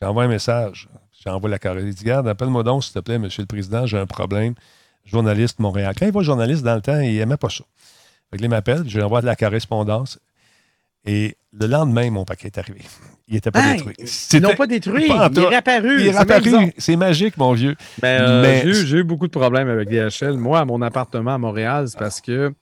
J'envoie 0.00 0.24
un 0.24 0.28
message. 0.28 0.88
J'envoie 1.22 1.50
la 1.50 1.58
carrière. 1.58 1.84
Il 1.86 1.94
dit 1.94 2.04
Garde, 2.04 2.26
appelle-moi 2.28 2.62
donc, 2.62 2.82
s'il 2.82 2.94
te 2.94 2.98
plaît, 3.00 3.18
monsieur 3.18 3.42
le 3.42 3.46
président, 3.46 3.84
j'ai 3.86 3.98
un 3.98 4.06
problème. 4.06 4.54
Journaliste 5.04 5.58
Montréal. 5.58 5.94
Quand 5.98 6.06
il 6.06 6.12
voit 6.12 6.22
journaliste 6.22 6.62
dans 6.62 6.74
le 6.76 6.80
temps, 6.80 6.98
il 6.98 7.14
n'aimait 7.14 7.36
pas 7.36 7.50
ça. 7.50 7.64
Fait 8.30 8.38
que 8.38 8.42
là, 8.42 8.46
il 8.46 8.50
m'appelle, 8.50 8.84
je 8.88 8.96
lui 8.96 9.04
envoie 9.04 9.20
de 9.20 9.26
la 9.26 9.36
correspondance. 9.36 10.18
Et 11.04 11.36
le 11.52 11.66
lendemain, 11.66 12.10
mon 12.10 12.24
paquet 12.24 12.46
est 12.46 12.58
arrivé. 12.58 12.80
Il 13.26 13.34
n'était 13.34 13.50
pas 13.50 13.60
Hey, 13.60 13.76
détruit. 13.78 13.94
Ils 14.34 14.40
l'ont 14.42 14.54
pas 14.54 14.66
détruit. 14.66 15.08
Pas 15.08 15.28
il 15.32 15.38
est 15.38 15.46
réapparu. 15.48 16.00
Il 16.00 16.06
est 16.08 16.10
réapparu. 16.10 16.72
C'est 16.76 16.96
magique, 16.96 17.36
mon 17.38 17.52
vieux. 17.54 17.74
Mais, 18.02 18.18
euh, 18.20 18.42
Mais- 18.42 18.72
j'ai 18.74 18.98
eu- 18.98 19.02
beaucoup 19.04 19.26
de 19.26 19.32
problèmes 19.32 19.68
avec 19.68 19.88
DHL. 19.88 20.36
Moi, 20.36 20.60
à 20.60 20.64
mon 20.66 20.82
appartement 20.82 21.34
à 21.34 21.38
Montréal, 21.38 21.86
c'est 21.88 21.98
parce 21.98 22.20
que 22.20 22.52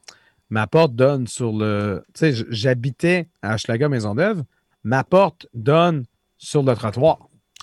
ma 0.50 0.66
porte 0.68 0.94
donne 0.94 1.26
sur 1.26 1.52
le. 1.52 2.04
Tu 2.14 2.32
sais, 2.32 2.44
j'habitais 2.50 3.28
à 3.42 3.54
Hochelaga 3.54 3.88
Maisonneuve. 3.88 4.44
Ma 4.84 5.02
porte 5.02 5.46
donne 5.52 6.04
sur 6.38 6.62
le 6.62 6.74
trottoir. 6.76 7.18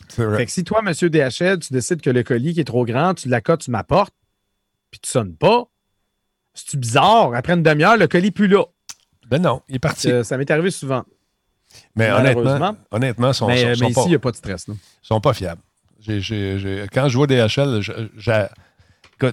C'est 0.10 0.26
vrai. 0.26 0.38
Fait 0.38 0.46
que 0.46 0.52
si 0.52 0.64
toi, 0.66 0.82
monsieur 0.82 1.10
DHL, 1.10 1.60
tu 1.60 1.72
décides 1.72 2.02
que 2.02 2.10
le 2.10 2.24
colis 2.24 2.54
qui 2.54 2.60
est 2.60 2.66
trop 2.66 2.84
grand, 2.86 3.14
tu 3.14 3.30
l'accotes 3.30 3.64
sur 3.64 3.72
ma 3.72 3.84
porte, 3.84 4.14
puis 4.92 5.00
tu 5.00 5.10
sonnes 5.10 5.36
pas, 5.36 5.70
c'est 6.54 6.78
bizarre? 6.80 7.34
Après 7.34 7.54
une 7.54 7.64
demi-heure, 7.64 7.96
le 7.98 8.08
colis 8.08 8.32
plus 8.32 8.48
là. 8.48 8.64
Ben 9.30 9.42
non, 9.42 9.62
il 9.70 9.76
est 9.76 9.80
parti. 9.80 10.12
Euh, 10.12 10.24
ça 10.24 10.38
m'est 10.38 10.50
arrivé 10.52 10.72
souvent. 10.72 11.04
Mais 11.96 12.12
honnêtement, 12.12 12.76
honnêtement, 12.92 13.30
ils 13.30 13.34
sont, 13.34 13.48
mais 13.48 13.58
sont- 13.62 13.68
euh, 13.68 13.76
sont 13.76 13.84
mais 13.86 13.92
ici, 13.92 14.02
il 14.06 14.10
n'y 14.10 14.16
a 14.16 14.20
pas 14.20 14.32
de 14.32 14.36
stress. 14.38 14.68
là. 14.68 14.74
sont 15.02 15.22
pas 15.22 15.34
fiables. 15.34 15.62
Quand 16.08 17.08
je 17.10 17.18
vois 17.18 17.28
DHL, 17.28 17.82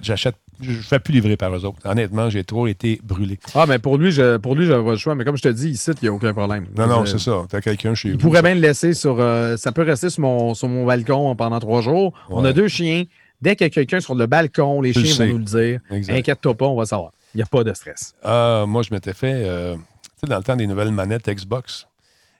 j'achète. 0.01 0.35
Je 0.59 0.71
ne 0.71 0.75
fais 0.81 0.97
plus 0.97 1.13
livrer 1.13 1.37
par 1.37 1.55
eux 1.55 1.65
autres. 1.65 1.77
Honnêtement, 1.85 2.31
j'ai 2.31 2.43
trop 2.43 2.65
été 2.65 2.99
brûlé. 3.03 3.37
Ah, 3.53 3.65
mais 3.67 3.77
pour 3.77 3.97
lui, 3.99 4.11
je, 4.11 4.37
pour 4.37 4.55
lui, 4.55 4.65
j'avais 4.65 4.83
pas 4.83 4.91
le 4.91 4.97
choix. 4.97 5.13
Mais 5.13 5.23
comme 5.23 5.37
je 5.37 5.43
te 5.43 5.49
dis, 5.49 5.69
ici, 5.69 5.91
il 5.91 5.97
n'y 6.01 6.07
a 6.09 6.11
aucun 6.11 6.33
problème. 6.33 6.65
Non, 6.75 6.87
non, 6.87 7.01
Euh, 7.03 7.05
c'est 7.05 7.19
ça. 7.19 7.43
Tu 7.47 7.55
as 7.55 7.61
quelqu'un 7.61 7.93
chez 7.93 8.07
Il 8.09 8.13
vous. 8.13 8.17
pourrait 8.17 8.41
bien 8.41 8.55
le 8.55 8.61
laisser 8.61 8.95
sur. 8.95 9.17
euh, 9.19 9.55
ça 9.55 9.71
peut 9.71 9.83
rester 9.83 10.09
sur 10.09 10.21
mon, 10.23 10.55
sur 10.55 10.67
mon 10.67 10.83
balcon 10.83 11.35
pendant 11.35 11.59
trois 11.59 11.81
jours. 11.81 12.11
On 12.31 12.43
a 12.43 12.53
deux 12.53 12.67
chiens. 12.67 13.03
Dès 13.39 13.55
qu'il 13.55 13.65
y 13.65 13.67
a 13.67 13.69
quelqu'un 13.69 13.99
sur 13.99 14.15
le 14.15 14.25
balcon, 14.25 14.81
les 14.81 14.93
chiens 14.93 15.27
vont 15.27 15.31
nous 15.33 15.37
le 15.37 15.43
dire. 15.43 15.79
Inquiète-toi 15.91 16.55
pas, 16.55 16.65
on 16.65 16.75
va 16.75 16.85
savoir. 16.87 17.11
Il 17.35 17.37
n'y 17.37 17.43
a 17.43 17.45
pas 17.45 17.63
de 17.63 17.71
stress. 17.75 18.15
Ah, 18.23 18.65
moi, 18.67 18.81
je 18.81 18.91
m'étais 18.91 19.13
fait, 19.13 19.33
euh, 19.45 19.75
tu 19.75 19.81
sais, 20.21 20.27
dans 20.27 20.37
le 20.37 20.43
temps 20.43 20.55
des 20.55 20.65
nouvelles 20.65 20.89
manettes 20.91 21.29
Xbox, 21.29 21.85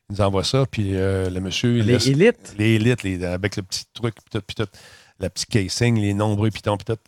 ils 0.10 0.14
nous 0.14 0.22
envoient 0.22 0.43
ça, 0.43 0.66
puis 0.66 0.95
euh, 0.95 1.30
le 1.30 1.39
monsieur. 1.41 1.78
il 1.78 1.86
Les 1.86 1.93
laisse- 1.93 2.08
élites, 2.08 2.55
les 2.58 2.76
élites, 2.76 3.03
les- 3.03 3.24
avec 3.26 3.55
le 3.58 3.64
petit 3.64 3.86
truc, 3.93 4.16
puis 4.16 4.24
tout, 4.32 4.41
puis 4.45 4.55
tout, 4.55 4.70
la 5.20 5.30
petite 5.30 5.49
casing, 5.49 5.99
les 5.99 6.14
nombreux 6.14 6.49
pitons, 6.51 6.78
puis 6.78 6.86
tout. 6.86 7.01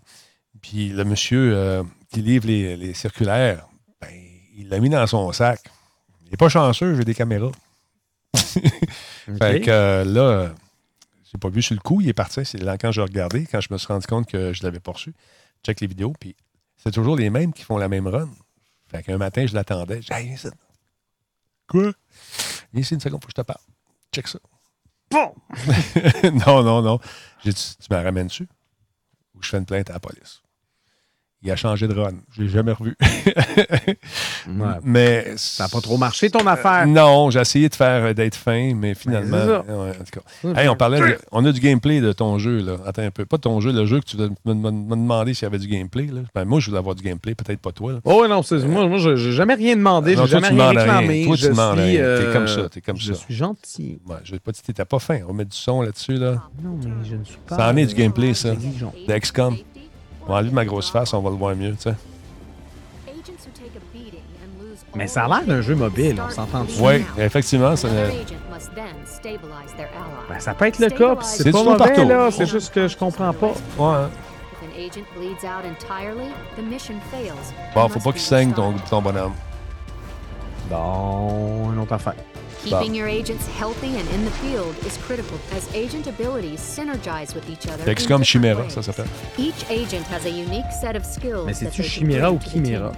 Puis 0.62 0.90
le 0.90 1.06
monsieur 1.06 1.56
euh, 1.56 1.84
qui 2.12 2.22
livre 2.22 2.48
les, 2.48 2.76
les 2.76 2.94
circulaires, 2.94 3.68
ben, 4.02 4.10
il 4.58 4.68
l'a 4.70 4.80
mis 4.80 4.90
dans 4.90 5.06
son 5.08 5.32
sac. 5.32 5.62
Il 6.26 6.32
n'est 6.32 6.38
pas 6.38 6.50
chanceux, 6.50 6.96
j'ai 6.96 7.06
des 7.06 7.16
caméras. 7.16 7.52
Fait 8.34 9.62
que 9.62 9.70
euh, 9.72 10.04
là, 10.04 10.54
j'ai 11.32 11.38
pas 11.38 11.50
vu 11.50 11.62
sur 11.62 11.76
le 11.76 11.80
coup, 11.80 12.02
il 12.02 12.10
est 12.10 12.14
parti. 12.14 12.42
C'est 12.44 12.58
là 12.62 12.78
quand 12.78 12.92
j'ai 12.92 13.02
regardé, 13.02 13.46
quand 13.50 13.62
je 13.62 13.70
me 13.72 13.78
suis 13.78 13.88
rendu 13.88 14.06
compte 14.08 14.28
que 14.28 14.52
je 14.54 14.64
l'avais 14.64 14.80
pas 14.80 14.92
reçu. 14.92 15.14
Check 15.66 15.80
les 15.82 15.88
vidéos, 15.88 16.14
puis 16.20 16.36
c'est 16.78 16.92
toujours 16.92 17.16
les 17.16 17.30
mêmes 17.30 17.54
qui 17.54 17.64
font 17.64 17.78
la 17.78 17.88
même 17.88 18.08
run. 18.08 18.30
Fait 18.92 19.04
qu'un 19.04 19.18
matin, 19.18 19.46
je 19.46 19.54
l'attendais. 19.54 20.02
J'ai 20.02 20.14
dit, 20.24 20.30
Hey. 20.32 20.52
Quoi? 21.68 21.92
Viens 22.74 22.82
ici 22.82 22.94
une 22.94 23.00
seconde, 23.00 23.22
faut 23.24 23.28
que 23.28 23.34
je 23.36 23.42
te 23.42 23.46
parle. 23.46 23.62
Check 24.14 24.28
ça. 24.28 24.40
Bon. 25.12 25.34
non, 26.46 26.64
non, 26.64 26.82
non. 26.82 27.00
J'ai 27.44 27.54
dit, 27.54 27.76
tu 27.80 27.94
me 27.94 28.02
ramènes 28.02 28.28
dessus? 28.28 28.48
Ou 29.36 29.42
je 29.42 29.50
fais 29.50 29.58
une 29.58 29.66
plainte 29.66 29.90
à 29.90 29.94
la 29.94 30.00
police? 30.00 30.42
Il 31.42 31.50
a 31.52 31.56
changé 31.56 31.88
de 31.88 31.94
run. 31.98 32.12
Je 32.32 32.42
l'ai 32.44 32.50
jamais 32.50 32.74
revu. 32.74 32.96
Ouais. 34.48 34.66
mais 34.84 35.34
Ça 35.36 35.64
n'a 35.66 35.70
pas 35.70 35.80
trop 35.82 35.98
marché, 35.98 36.30
ton 36.30 36.46
affaire. 36.48 36.88
non, 36.88 37.30
j'ai 37.30 37.40
essayé 37.40 37.70
de 37.70 37.76
faire 37.76 38.04
euh, 38.06 38.14
d'être 38.14 38.36
fin, 38.36 38.74
mais 38.74 38.96
finalement. 38.96 39.38
c'est 39.38 39.46
ça. 39.48 39.60
ouais, 39.78 39.90
en 39.90 40.04
tout 40.04 40.54
cas. 40.54 40.62
Hey, 40.62 40.68
on 40.70 40.76
parlait 40.76 41.00
de- 41.00 41.18
on 41.32 41.46
a 41.46 41.52
du 41.52 41.60
gameplay 41.60 42.02
de 42.02 42.12
ton 42.14 42.40
jeu, 42.40 42.60
là. 42.62 42.78
Attends 42.86 43.04
un 43.04 43.12
peu. 43.12 43.26
Pas 43.26 43.38
de 43.38 43.42
ton 43.44 43.60
jeu, 43.60 43.72
le 43.72 43.86
jeu 43.86 44.00
que 44.00 44.06
tu 44.06 44.18
me 44.18 44.54
demandé 44.96 45.34
s'il 45.34 45.44
y 45.44 45.46
avait 45.46 45.60
du 45.60 45.68
gameplay. 45.68 46.08
Là. 46.08 46.22
Ben, 46.34 46.46
moi, 46.46 46.60
je 46.60 46.68
voulais 46.68 46.80
avoir 46.80 46.96
du 46.96 47.04
gameplay, 47.04 47.36
peut-être 47.36 47.60
pas 47.60 47.72
toi. 47.72 47.94
Là. 47.94 48.00
Oh, 48.06 48.26
non, 48.28 48.42
c'est, 48.42 48.60
moi, 48.66 48.88
moi 48.88 48.98
je 48.98 49.10
n'ai 49.12 49.32
jamais 49.34 49.54
rien 49.56 49.76
demandé. 49.76 50.16
J'ai 50.16 50.26
jamais 50.28 50.48
rien 50.50 50.70
réclamé. 50.70 51.26
Toi, 51.26 51.36
tu 51.36 51.44
je 51.44 51.48
demandes 51.50 51.74
suis, 51.78 51.84
rien. 51.90 52.00
T'es 52.00 52.04
euh, 52.04 52.34
comme 52.34 52.48
ça, 52.48 52.70
t'es 52.70 52.82
comme 52.82 52.98
je 52.98 53.14
ça. 53.14 53.20
suis 53.20 53.36
gentil. 53.36 54.00
Ouais, 54.08 54.16
je 54.24 54.32
vais 54.32 54.40
pas 54.40 54.52
t'étais 54.52 54.86
pas 54.86 55.00
fin. 55.00 55.20
On 55.26 55.28
va 55.28 55.34
mettre 55.34 55.52
du 55.52 55.58
son 55.58 55.82
là-dessus. 55.82 56.16
Là. 56.16 56.42
Non, 56.64 56.78
mais 56.84 56.90
je 57.08 57.16
ne 57.16 57.24
suis 57.24 57.38
pas. 57.46 57.58
Ça 57.58 57.70
en 57.70 57.76
est 57.78 57.86
du 57.86 57.94
gameplay, 57.96 58.34
ça. 58.34 58.54
exigeant. 58.54 58.94
On 60.30 60.34
va 60.34 60.38
enlever 60.42 60.52
ma 60.54 60.64
grosse 60.66 60.92
face, 60.92 61.12
on 61.16 61.22
va 61.22 61.32
le 61.32 61.36
voir 61.38 61.56
mieux. 61.56 61.72
tu 61.76 61.82
sais. 61.82 61.96
Mais 64.96 65.08
ça 65.08 65.26
a 65.26 65.28
l'air 65.28 65.44
d'un 65.48 65.62
jeu 65.62 65.74
mobile, 65.76 66.22
on 66.24 66.30
s'entend 66.30 66.64
dessus. 66.66 66.80
Oui, 66.82 67.04
effectivement, 67.18 67.76
ça- 67.76 67.88
Ben, 70.30 70.40
ça 70.40 70.54
peut 70.54 70.66
être 70.66 70.78
le 70.80 70.90
cas, 70.90 71.16
C'est 71.22 71.44
pas 71.52 71.64
mauvais, 71.64 71.96
là. 72.06 72.30
C'est 72.32 72.46
juste 72.46 72.74
que 72.74 72.88
je 72.88 72.96
comprends 72.98 73.34
pas. 73.34 73.54
Ouais. 73.78 74.08
Bon, 77.74 77.88
faut 77.90 78.00
pas 78.00 78.12
qu'il 78.12 78.22
saigne 78.22 78.52
ton, 78.54 78.74
ton 78.90 79.02
bonhomme. 79.02 79.34
Bon, 80.70 81.72
une 81.74 81.80
autre 81.80 81.94
affaire. 81.94 82.14
Keeping 82.64 82.94
your 82.94 83.08
agents 83.08 83.48
healthy 83.58 83.88
and 83.98 84.08
in 84.14 84.26
the 84.26 84.32
field 84.32 84.76
is 84.86 84.98
critical 85.08 85.38
as 85.56 85.68
agent 85.74 86.08
abilities 86.08 86.60
synergize 86.60 87.34
with 87.34 87.50
each 87.50 87.68
other. 87.68 87.86
XCOM 87.86 88.24
Chimera, 88.24 88.70
ça 88.70 88.82
s'appelle. 88.84 89.08
Each 89.38 89.64
agent 89.70 90.06
has 90.12 90.26
a 90.26 90.30
unique 90.30 90.70
set 90.82 90.96
of 90.96 91.06
skills. 91.06 91.46
Mais 91.46 91.54
that 91.60 91.72
c'est-tu 91.72 91.84
Chimera 91.84 92.32
ou 92.32 92.40
Chimera? 92.40 92.92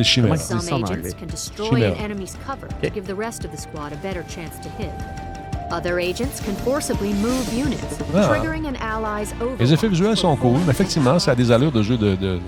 C'est. 0.00 0.20
Comment 0.22 0.36
Some 0.36 0.60
ça 0.60 0.74
en 0.76 0.82
agents 0.84 0.92
anglais? 0.94 1.12
can 1.18 1.26
destroy 1.26 1.68
Chimera. 1.70 1.90
an 1.92 1.96
enemy's 2.04 2.36
cover 2.46 2.66
Okay. 2.78 2.88
to 2.90 2.94
give 2.94 3.06
the 3.06 3.14
rest 3.16 3.44
of 3.44 3.50
the 3.50 3.58
squad 3.60 3.92
a 3.92 3.96
better 3.96 4.22
chance 4.28 4.56
to 4.62 4.68
hit. 4.78 4.92
Other 5.72 5.98
agents 5.98 6.40
can 6.40 6.54
forcibly 6.64 7.12
move 7.14 7.52
units, 7.52 7.98
Ah. 8.14 8.28
triggering 8.28 8.66
an 8.68 8.76
ally's 8.76 9.34
over. 9.40 9.56
Les 9.58 9.72
effets 9.72 9.88
visuels 9.88 10.16
sont 10.16 10.36
cool, 10.36 10.58
mais 10.64 10.70
effectivement, 10.70 11.18
ça 11.18 11.32
a 11.32 11.34
des 11.34 11.50
allures 11.50 11.72
de 11.72 11.82
jeu 11.82 11.96
de. 11.98 12.14
de- 12.14 12.38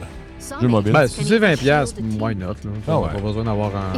jeu 0.60 0.68
mobile. 0.68 0.92
Ben, 0.92 1.06
si 1.06 1.24
c'est 1.24 1.38
20$, 1.38 1.56
piastres, 1.58 2.00
why 2.20 2.34
not? 2.34 2.46
Là? 2.46 2.54
Ah 2.88 2.98
On 2.98 3.02
ouais. 3.04 3.08
Pas 3.14 3.20
besoin 3.20 3.44
d'avoir 3.44 3.70
un. 3.76 3.92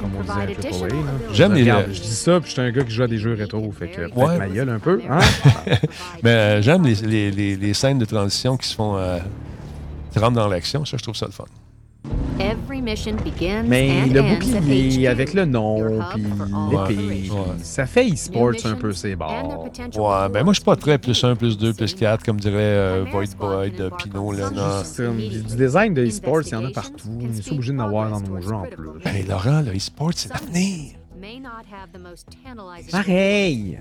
Comme, 0.00 0.10
on 0.18 0.22
disait, 0.22 0.32
un 0.32 0.86
AAA. 0.86 0.88
J'aime 1.32 1.52
les- 1.54 1.62
Regarde, 1.62 1.86
je 1.92 2.00
dis 2.00 2.08
ça, 2.14 2.40
puis 2.40 2.48
je 2.48 2.52
suis 2.52 2.62
un 2.62 2.70
gars 2.70 2.82
qui 2.84 2.90
joue 2.90 3.02
à 3.02 3.06
des 3.08 3.18
jeux 3.18 3.34
rétro, 3.34 3.72
fait 3.72 3.88
que 3.88 4.02
Ouais. 4.14 4.38
ma 4.38 4.48
gueule 4.48 4.68
un 4.70 4.78
peu. 4.78 5.00
Hein? 5.08 5.18
Mais 6.22 6.30
euh, 6.30 6.62
j'aime 6.62 6.84
les, 6.84 6.94
les, 6.96 7.30
les, 7.30 7.56
les 7.56 7.74
scènes 7.74 7.98
de 7.98 8.04
transition 8.04 8.56
qui 8.56 8.68
se 8.68 8.74
font. 8.74 8.96
Euh, 8.96 9.18
qui 10.12 10.18
rentrent 10.20 10.34
dans 10.36 10.48
l'action, 10.48 10.84
ça, 10.84 10.96
je 10.96 11.02
trouve 11.02 11.16
ça 11.16 11.26
le 11.26 11.32
fun. 11.32 11.44
Every 12.40 12.82
mission 12.82 13.14
begins 13.24 13.62
Mais 13.68 14.02
and 14.02 14.12
le 14.12 14.22
bouclier 14.22 15.06
avec 15.06 15.34
le 15.34 15.44
nom, 15.44 16.02
puis 16.12 16.24
l'épée. 16.70 17.30
Ouais. 17.30 17.38
ça 17.62 17.86
fait 17.86 18.10
e-sports 18.10 18.54
un 18.64 18.74
peu, 18.74 18.92
potential 19.56 20.02
Ouais, 20.02 20.28
ben 20.28 20.42
moi, 20.42 20.52
je 20.52 20.58
suis 20.58 20.64
pas 20.64 20.74
très 20.74 20.98
plus 20.98 21.22
1, 21.22 21.28
rewards. 21.28 21.36
plus 21.38 21.56
2, 21.56 21.72
plus 21.74 21.94
4, 21.94 22.24
comme 22.24 22.40
dirait 22.40 22.56
euh, 22.58 23.04
Void 23.10 23.26
embark 23.38 24.02
Pinot. 24.02 24.32
euh, 24.98 25.12
du 25.12 25.56
design 25.56 25.94
de 25.94 26.04
e-sports, 26.04 26.42
il 26.46 26.52
y 26.52 26.56
en 26.56 26.64
a 26.64 26.70
partout. 26.70 27.08
On 27.20 27.20
est 27.20 27.52
obligé 27.52 27.72
d'en 27.72 27.84
avoir 27.84 28.10
dans 28.10 28.20
nos 28.20 28.40
jeux 28.40 28.54
en 28.54 28.64
plus. 28.64 28.88
Hey, 29.04 29.22
Laurent, 29.24 29.60
le 29.62 29.76
e-sport, 29.76 30.10
c'est 30.14 30.32
l'avenir. 30.32 30.94
Pareil! 32.90 33.78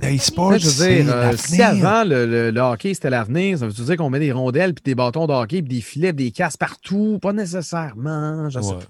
Je 0.59 0.65
veux 0.67 1.03
dire, 1.03 1.13
euh, 1.15 1.31
si 1.37 1.61
avant 1.61 2.03
le, 2.03 2.25
le- 2.25 2.51
le 2.51 2.61
hockey 2.61 2.93
c'était 2.93 3.09
l'avenir, 3.09 3.57
ça 3.59 3.67
veut 3.67 3.73
dire 3.73 3.97
qu'on 3.97 4.09
met 4.09 4.19
des 4.19 4.31
rondelles 4.31 4.73
puis 4.73 4.83
des 4.83 4.95
bâtons 4.95 5.27
de 5.27 5.33
hockey 5.33 5.61
puis 5.61 5.75
des 5.75 5.81
filets, 5.81 6.13
des 6.13 6.31
casses 6.31 6.57
partout? 6.57 7.19
Pas 7.21 7.33
nécessairement. 7.33 8.49
Je 8.49 8.59
sais 8.61 8.73
Ouais. 8.73 8.83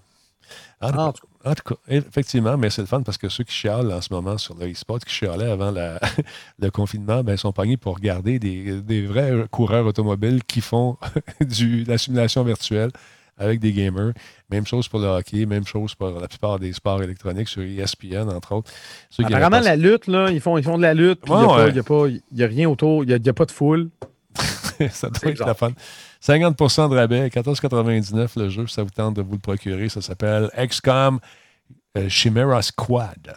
En 0.81 0.91
tout, 0.91 0.97
En 0.99 1.11
cas, 1.13 1.19
en 1.45 1.55
tout 1.55 1.63
cas, 1.73 1.75
effectivement, 1.87 2.57
mais 2.57 2.69
c'est 2.69 2.81
le 2.81 2.87
fun 2.87 3.01
parce 3.01 3.17
que 3.17 3.29
ceux 3.29 3.43
qui 3.45 3.53
chialent 3.53 3.91
en 3.91 4.01
ce 4.01 4.13
moment 4.13 4.37
sur 4.37 4.53
le 4.55 4.69
e-sport, 4.69 4.99
qui 4.99 5.13
chialaient 5.13 5.49
avant 5.49 5.71
la- 5.71 5.99
le 6.59 6.69
confinement, 6.69 7.23
ben, 7.23 7.37
sont 7.37 7.53
pognés 7.53 7.77
pour 7.77 7.95
regarder 7.95 8.37
des, 8.37 8.81
des 8.81 9.05
vrais 9.05 9.45
coureurs 9.49 9.85
automobiles 9.85 10.43
qui 10.43 10.59
font 10.61 10.97
du, 11.41 11.85
de 11.85 11.89
la 11.89 11.97
simulation 11.97 12.43
virtuelle 12.43 12.91
avec 13.37 13.59
des 13.59 13.71
gamers. 13.73 14.13
Même 14.49 14.65
chose 14.65 14.87
pour 14.87 14.99
le 14.99 15.07
hockey, 15.07 15.45
même 15.45 15.65
chose 15.65 15.95
pour 15.95 16.19
la 16.19 16.27
plupart 16.27 16.59
des 16.59 16.73
sports 16.73 17.01
électroniques 17.01 17.47
sur 17.47 17.61
ESPN, 17.63 18.29
entre 18.29 18.53
autres. 18.53 18.71
Ceux 19.09 19.25
Apparemment, 19.25 19.59
la 19.59 19.75
lutte, 19.75 20.07
là, 20.07 20.29
ils 20.29 20.41
font, 20.41 20.57
ils 20.57 20.63
font 20.63 20.77
de 20.77 20.83
la 20.83 20.93
lutte, 20.93 21.21
puis 21.21 21.31
il 21.33 21.35
Ouais, 21.35 21.71
n'y 21.71 21.79
a, 21.79 21.91
ouais. 21.91 22.43
a, 22.43 22.47
rien 22.47 22.69
autour, 22.69 23.03
il 23.03 23.15
n'y 23.21 23.29
a, 23.29 23.33
pas 23.33 23.45
de 23.45 23.51
foule. 23.51 23.89
ça 24.91 25.09
doit 25.09 25.31
être 25.31 25.45
la 25.45 25.53
fun. 25.53 25.71
50% 26.21 26.89
de 26.89 26.95
rabais, 26.95 27.27
14,99 27.27 28.39
le 28.39 28.49
jeu, 28.49 28.67
ça 28.67 28.83
vous 28.83 28.89
tente 28.89 29.15
de 29.15 29.21
vous 29.21 29.33
le 29.33 29.39
procurer. 29.39 29.89
Ça 29.89 30.01
s'appelle 30.01 30.49
XCOM 30.57 31.19
euh, 31.97 32.09
Chimera 32.09 32.61
Squad. 32.61 33.33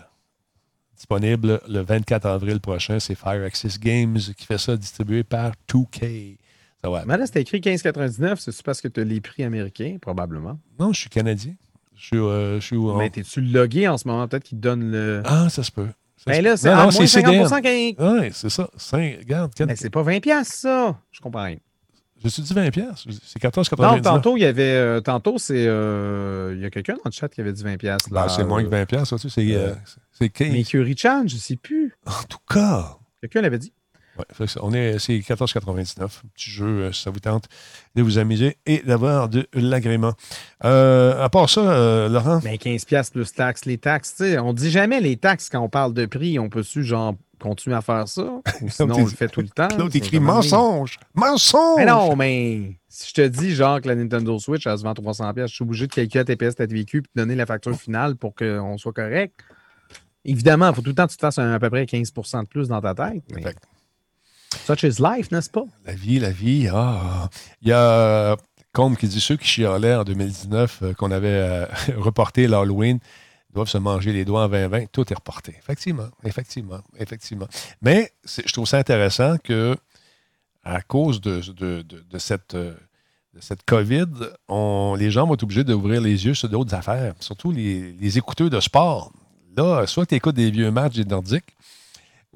Disponible 0.94 1.60
le 1.68 1.80
24 1.80 2.26
avril 2.26 2.60
prochain. 2.60 3.00
C'est 3.00 3.14
Fire 3.14 3.44
Access 3.44 3.78
Games 3.78 4.18
qui 4.36 4.46
fait 4.46 4.58
ça, 4.58 4.76
distribué 4.76 5.24
par 5.24 5.52
2K. 5.70 6.38
Ça 6.82 6.90
va. 6.90 7.04
Mais 7.06 7.16
là, 7.16 7.26
c'était 7.26 7.40
écrit 7.40 7.60
15,99, 7.60 8.36
c'est 8.38 8.62
parce 8.62 8.80
que 8.80 8.88
tu 8.88 9.00
as 9.00 9.04
les 9.04 9.20
prix 9.20 9.42
américains, 9.44 9.96
probablement. 10.00 10.58
Non, 10.78 10.92
je 10.92 11.00
suis 11.00 11.10
Canadien. 11.10 11.54
Je 11.96 12.04
suis, 12.06 12.16
euh, 12.18 12.60
je 12.60 12.64
suis 12.66 12.76
au- 12.76 12.96
Mais 12.96 13.08
t'es-tu 13.10 13.40
logué 13.40 13.88
en 13.88 13.96
ce 13.96 14.06
moment? 14.06 14.28
Peut-être 14.28 14.44
qu'ils 14.44 14.58
te 14.58 14.62
donnent 14.62 14.90
le. 14.90 15.22
Ah, 15.24 15.48
ça 15.48 15.62
se 15.62 15.70
peut. 15.72 15.88
Mais 16.26 16.36
se 16.38 16.42
là, 16.42 16.56
c'est 16.56 16.68
à 16.68 16.82
moins 16.82 16.90
c'est 16.90 17.06
50 17.06 17.48
CDM. 17.48 17.94
qu'un- 17.96 18.20
Oui, 18.20 18.28
c'est 18.32 18.50
ça. 18.50 18.68
Cinq- 18.76 19.18
regarde, 19.20 19.52
Ken- 19.54 19.66
Mais 19.66 19.76
c'est 19.76 19.90
pas 19.90 20.02
20$, 20.02 20.20
piastres, 20.20 20.54
ça. 20.54 21.00
Je 21.12 21.20
comprends 21.20 21.44
rien. 21.44 21.56
je 22.22 22.28
suis 22.28 22.42
dit 22.42 22.52
20 22.52 22.70
pièces. 22.70 23.04
C'est 23.24 23.38
14,99. 23.38 23.96
Non, 23.96 24.02
tantôt, 24.02 24.36
il 24.36 24.40
y 24.40 24.44
avait. 24.44 24.62
euh, 24.62 25.00
tantôt, 25.00 25.38
c'est. 25.38 25.66
euh, 25.66 26.52
Il 26.56 26.60
y 26.62 26.64
a 26.66 26.70
quelqu'un 26.70 26.94
dans 26.94 27.00
le 27.06 27.12
chat 27.12 27.28
qui 27.28 27.40
avait 27.40 27.52
dit 27.52 27.62
20$. 27.62 27.78
piastres, 27.78 28.10
Ben, 28.10 28.28
c'est 28.28 28.44
moins 28.44 28.62
que 28.62 28.68
20 28.68 28.84
pièces, 28.86 29.08
ça, 29.08 29.16
tu 29.16 29.28
sais, 29.30 29.40
c'est 29.42 29.54
euh, 29.54 29.74
c'est 30.12 30.28
15. 30.28 30.50
Mais 30.52 30.64
Curie 30.64 30.96
Chan, 30.96 31.22
je 31.26 31.36
sais 31.36 31.56
plus. 31.56 31.94
En 32.06 32.22
tout 32.28 32.38
cas, 32.48 32.96
Quelqu'un 33.22 33.40
l'avait 33.40 33.58
dit. 33.58 33.72
Ouais, 34.18 34.46
on 34.62 34.72
est, 34.72 34.98
c'est 34.98 35.18
14,99. 35.18 36.22
Petit 36.34 36.50
jeu, 36.50 36.66
euh, 36.66 36.92
si 36.92 37.02
ça 37.02 37.10
vous 37.10 37.20
tente 37.20 37.44
de 37.94 38.02
vous 38.02 38.18
amuser 38.18 38.56
et 38.66 38.78
d'avoir 38.78 39.28
de 39.28 39.46
l'agrément. 39.52 40.12
Euh, 40.64 41.22
à 41.22 41.28
part 41.28 41.50
ça, 41.50 41.60
euh, 41.60 42.08
Laurent, 42.08 42.40
Mais 42.44 42.56
15$ 42.56 42.86
piastres 42.86 43.12
plus 43.12 43.32
taxes, 43.32 43.64
les 43.64 43.78
taxes, 43.78 44.14
tu 44.16 44.24
sais, 44.24 44.38
on 44.38 44.52
dit 44.52 44.70
jamais 44.70 45.00
les 45.00 45.16
taxes 45.16 45.48
quand 45.50 45.60
on 45.60 45.68
parle 45.68 45.92
de 45.92 46.06
prix. 46.06 46.38
On 46.38 46.48
peut-tu, 46.48 46.82
genre, 46.82 47.14
continuer 47.40 47.76
à 47.76 47.82
faire 47.82 48.08
ça? 48.08 48.22
Ou 48.62 48.68
sinon, 48.68 48.96
on 48.96 49.04
le 49.04 49.10
fait 49.10 49.28
tout 49.28 49.42
le 49.42 49.48
temps? 49.48 49.68
Ça 49.70 49.84
écrit 49.92 50.20
mensonge! 50.20 50.98
Mensonge! 51.14 51.76
Mais 51.76 51.86
non, 51.86 52.16
mais 52.16 52.78
si 52.88 53.10
je 53.10 53.14
te 53.14 53.26
dis, 53.26 53.54
genre, 53.54 53.80
que 53.80 53.88
la 53.88 53.94
Nintendo 53.94 54.38
Switch, 54.38 54.66
elle 54.66 54.78
se 54.78 54.82
vend 54.82 54.92
300$, 54.92 55.34
piastres, 55.34 55.50
je 55.50 55.54
suis 55.54 55.64
obligé 55.64 55.86
de 55.86 55.92
calculer 55.92 56.20
la 56.20 56.24
TPS, 56.24 56.54
TVQ, 56.54 57.02
puis 57.02 57.10
de 57.14 57.20
donner 57.20 57.34
la 57.34 57.46
facture 57.46 57.76
finale 57.76 58.16
pour 58.16 58.34
qu'on 58.34 58.78
soit 58.78 58.92
correct. 58.92 59.40
Évidemment, 60.24 60.70
il 60.70 60.74
faut 60.74 60.82
tout 60.82 60.88
le 60.88 60.94
temps 60.94 61.06
que 61.06 61.12
tu 61.12 61.18
te 61.18 61.20
fasses 61.20 61.38
à 61.38 61.58
peu 61.58 61.70
près 61.70 61.84
15% 61.84 62.42
de 62.42 62.48
plus 62.48 62.68
dans 62.68 62.80
ta 62.80 62.94
tête. 62.94 63.22
mais 63.32 63.42
que 63.42 63.50
Such 64.66 64.82
is 64.82 65.00
life, 65.00 65.30
n'est-ce 65.30 65.48
pas? 65.48 65.64
La 65.84 65.94
vie, 65.94 66.18
la 66.18 66.32
vie. 66.32 66.68
Ah. 66.72 67.30
Il 67.62 67.68
y 67.68 67.72
a 67.72 68.36
Combe 68.72 68.96
qui 68.96 69.06
dit 69.06 69.20
ceux 69.20 69.36
qui 69.36 69.46
chialaient 69.46 69.94
en 69.94 70.02
2019 70.02 70.78
euh, 70.82 70.92
qu'on 70.94 71.12
avait 71.12 71.28
euh, 71.28 71.66
reporté 71.96 72.48
l'Halloween 72.48 72.98
doivent 73.54 73.68
se 73.68 73.78
manger 73.78 74.12
les 74.12 74.24
doigts 74.24 74.46
en 74.46 74.48
2020. 74.48 74.86
Tout 74.90 75.10
est 75.12 75.14
reporté. 75.14 75.54
Effectivement, 75.56 76.08
effectivement, 76.24 76.80
effectivement. 76.98 77.46
Mais 77.80 78.10
je 78.26 78.52
trouve 78.52 78.66
ça 78.66 78.78
intéressant 78.78 79.36
que 79.38 79.76
à 80.64 80.82
cause 80.82 81.20
de, 81.20 81.40
cette, 82.18 82.56
euh, 82.56 82.74
COVID, 83.66 84.06
les 84.98 85.10
gens 85.12 85.28
vont 85.28 85.34
être 85.34 85.44
obligés 85.44 85.62
d'ouvrir 85.62 86.00
les 86.00 86.26
yeux 86.26 86.34
sur 86.34 86.48
d'autres 86.48 86.74
affaires, 86.74 87.14
surtout 87.20 87.52
les, 87.52 88.18
écouteurs 88.18 88.50
de 88.50 88.58
sport. 88.58 89.12
Là, 89.56 89.86
soit 89.86 90.06
tu 90.06 90.16
écoutes 90.16 90.34
des 90.34 90.50
vieux 90.50 90.72
matchs 90.72 90.96
des 90.96 91.04
Nordiques, 91.04 91.56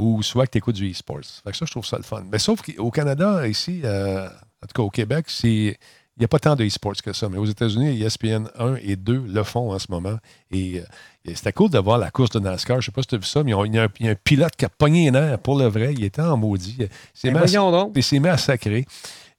ou 0.00 0.22
soit 0.22 0.46
que 0.46 0.52
tu 0.52 0.58
écoutes 0.58 0.76
du 0.76 0.90
e-sports. 0.90 1.20
Fait 1.44 1.50
que 1.52 1.56
ça, 1.56 1.66
je 1.66 1.70
trouve 1.70 1.86
ça 1.86 1.96
le 1.96 2.02
fun. 2.02 2.24
Mais 2.30 2.38
sauf 2.38 2.60
qu'au 2.62 2.90
Canada, 2.90 3.46
ici, 3.46 3.80
euh, 3.84 4.26
en 4.26 4.66
tout 4.66 4.74
cas 4.74 4.82
au 4.82 4.90
Québec, 4.90 5.26
c'est. 5.28 5.78
Il 6.16 6.22
n'y 6.22 6.24
a 6.26 6.28
pas 6.28 6.38
tant 6.38 6.54
de 6.54 6.64
e-sports 6.66 6.96
que 7.02 7.14
ça, 7.14 7.30
mais 7.30 7.38
aux 7.38 7.46
États-Unis, 7.46 8.02
ESPN 8.02 8.48
1 8.58 8.76
et 8.82 8.96
2 8.96 9.24
le 9.26 9.42
font 9.42 9.72
en 9.72 9.78
ce 9.78 9.86
moment. 9.88 10.18
Et, 10.50 10.80
euh, 10.80 10.84
et 11.24 11.34
c'était 11.34 11.52
cool 11.54 11.70
de 11.70 11.78
voir 11.78 11.96
la 11.96 12.10
course 12.10 12.28
de 12.30 12.40
NASCAR. 12.40 12.76
Je 12.76 12.80
ne 12.80 12.84
sais 12.86 12.92
pas 12.92 13.00
si 13.00 13.08
tu 13.08 13.14
as 13.14 13.18
vu 13.18 13.24
ça, 13.24 13.42
mais 13.42 13.52
il 13.52 13.74
y, 13.74 13.78
a 13.78 13.84
un, 13.84 13.88
il 14.00 14.04
y 14.04 14.08
a 14.08 14.12
un 14.12 14.16
pilote 14.16 14.54
qui 14.54 14.66
a 14.66 14.68
pogné 14.68 15.06
les 15.06 15.12
nerfs 15.12 15.38
pour 15.38 15.58
le 15.58 15.64
vrai. 15.66 15.94
Il 15.94 16.04
était 16.04 16.20
en 16.20 16.36
maudit. 16.36 16.76
Il 16.78 16.88
s'est 17.14 17.30
Ben 17.30 18.34
il 18.34 18.38
sacrer. 18.38 18.84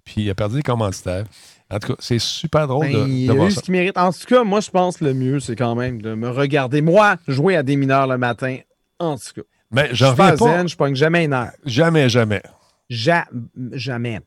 Puis 0.04 0.24
il 0.24 0.30
a 0.32 0.34
perdu 0.34 0.56
les 0.58 0.64
commanditaires. 0.64 1.26
En 1.70 1.78
tout 1.78 1.90
cas, 1.90 1.96
c'est 2.00 2.18
super 2.20 2.68
drôle 2.68 2.88
Ben, 2.88 3.04
de, 3.06 3.10
il 3.10 3.28
de 3.28 3.32
a 3.32 3.36
voir 3.36 3.48
eu 3.48 3.52
ça. 3.52 3.60
ce 3.60 3.66
qu'il 3.66 3.74
mérite. 3.74 3.98
En 3.98 4.12
tout 4.12 4.26
cas, 4.28 4.44
moi, 4.44 4.60
je 4.60 4.72
pense 4.72 4.98
que 4.98 5.06
le 5.06 5.14
mieux, 5.14 5.40
c'est 5.40 5.56
quand 5.56 5.76
même 5.76 6.02
de 6.02 6.16
me 6.16 6.30
regarder, 6.30 6.82
moi, 6.82 7.18
jouer 7.28 7.56
à 7.58 7.64
des 7.64 7.76
mineurs 7.76 8.08
le 8.08 8.18
matin. 8.18 8.58
En 8.98 9.18
tout 9.18 9.34
cas. 9.36 9.42
Mais 9.72 9.90
Je 9.94 10.06
reviens 10.06 10.36
pas. 10.36 10.58
zen, 10.58 10.68
je 10.68 10.76
pogne 10.76 10.96
jamais 10.96 11.26
une 11.26 11.34
heure. 11.34 11.52
Jamais, 11.66 12.10
jamais. 12.10 12.42
Ja- 12.90 13.28
jamais. 13.72 14.20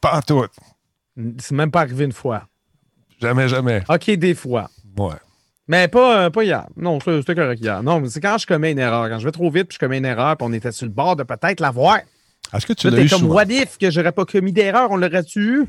Pas 0.00 0.16
en 0.16 0.22
tout. 0.22 0.44
C'est 1.38 1.54
même 1.54 1.70
pas 1.70 1.82
arrivé 1.82 2.04
une 2.04 2.12
fois. 2.12 2.44
Jamais, 3.20 3.48
jamais. 3.48 3.82
OK, 3.88 4.10
des 4.10 4.34
fois. 4.34 4.68
Ouais. 4.96 5.14
Mais 5.68 5.86
pas, 5.86 6.24
euh, 6.24 6.30
pas 6.30 6.42
hier. 6.42 6.66
Non, 6.76 6.98
c'était 6.98 7.34
correct 7.34 7.60
hier. 7.62 7.82
Non, 7.82 8.00
mais 8.00 8.08
c'est 8.08 8.20
quand 8.20 8.38
je 8.38 8.46
commets 8.46 8.72
une 8.72 8.78
erreur. 8.78 9.08
Quand 9.08 9.18
je 9.20 9.24
vais 9.24 9.30
trop 9.32 9.50
vite 9.50 9.68
puis 9.68 9.74
je 9.76 9.78
commets 9.78 9.98
une 9.98 10.04
erreur 10.04 10.36
puis 10.36 10.46
on 10.48 10.52
était 10.52 10.72
sur 10.72 10.86
le 10.86 10.92
bord 10.92 11.14
de 11.14 11.22
peut-être 11.22 11.60
l'avoir. 11.60 11.98
Est-ce 12.52 12.66
que 12.66 12.72
tu 12.72 12.90
l'as 12.90 13.00
eu 13.02 13.08
comme 13.08 13.20
souvent? 13.20 13.34
what 13.36 13.44
if 13.44 13.78
que 13.78 13.90
j'aurais 13.90 14.10
pas 14.12 14.24
commis 14.24 14.52
d'erreur, 14.52 14.90
on 14.90 14.96
l'aurait-tu 14.96 15.40
eu? 15.40 15.66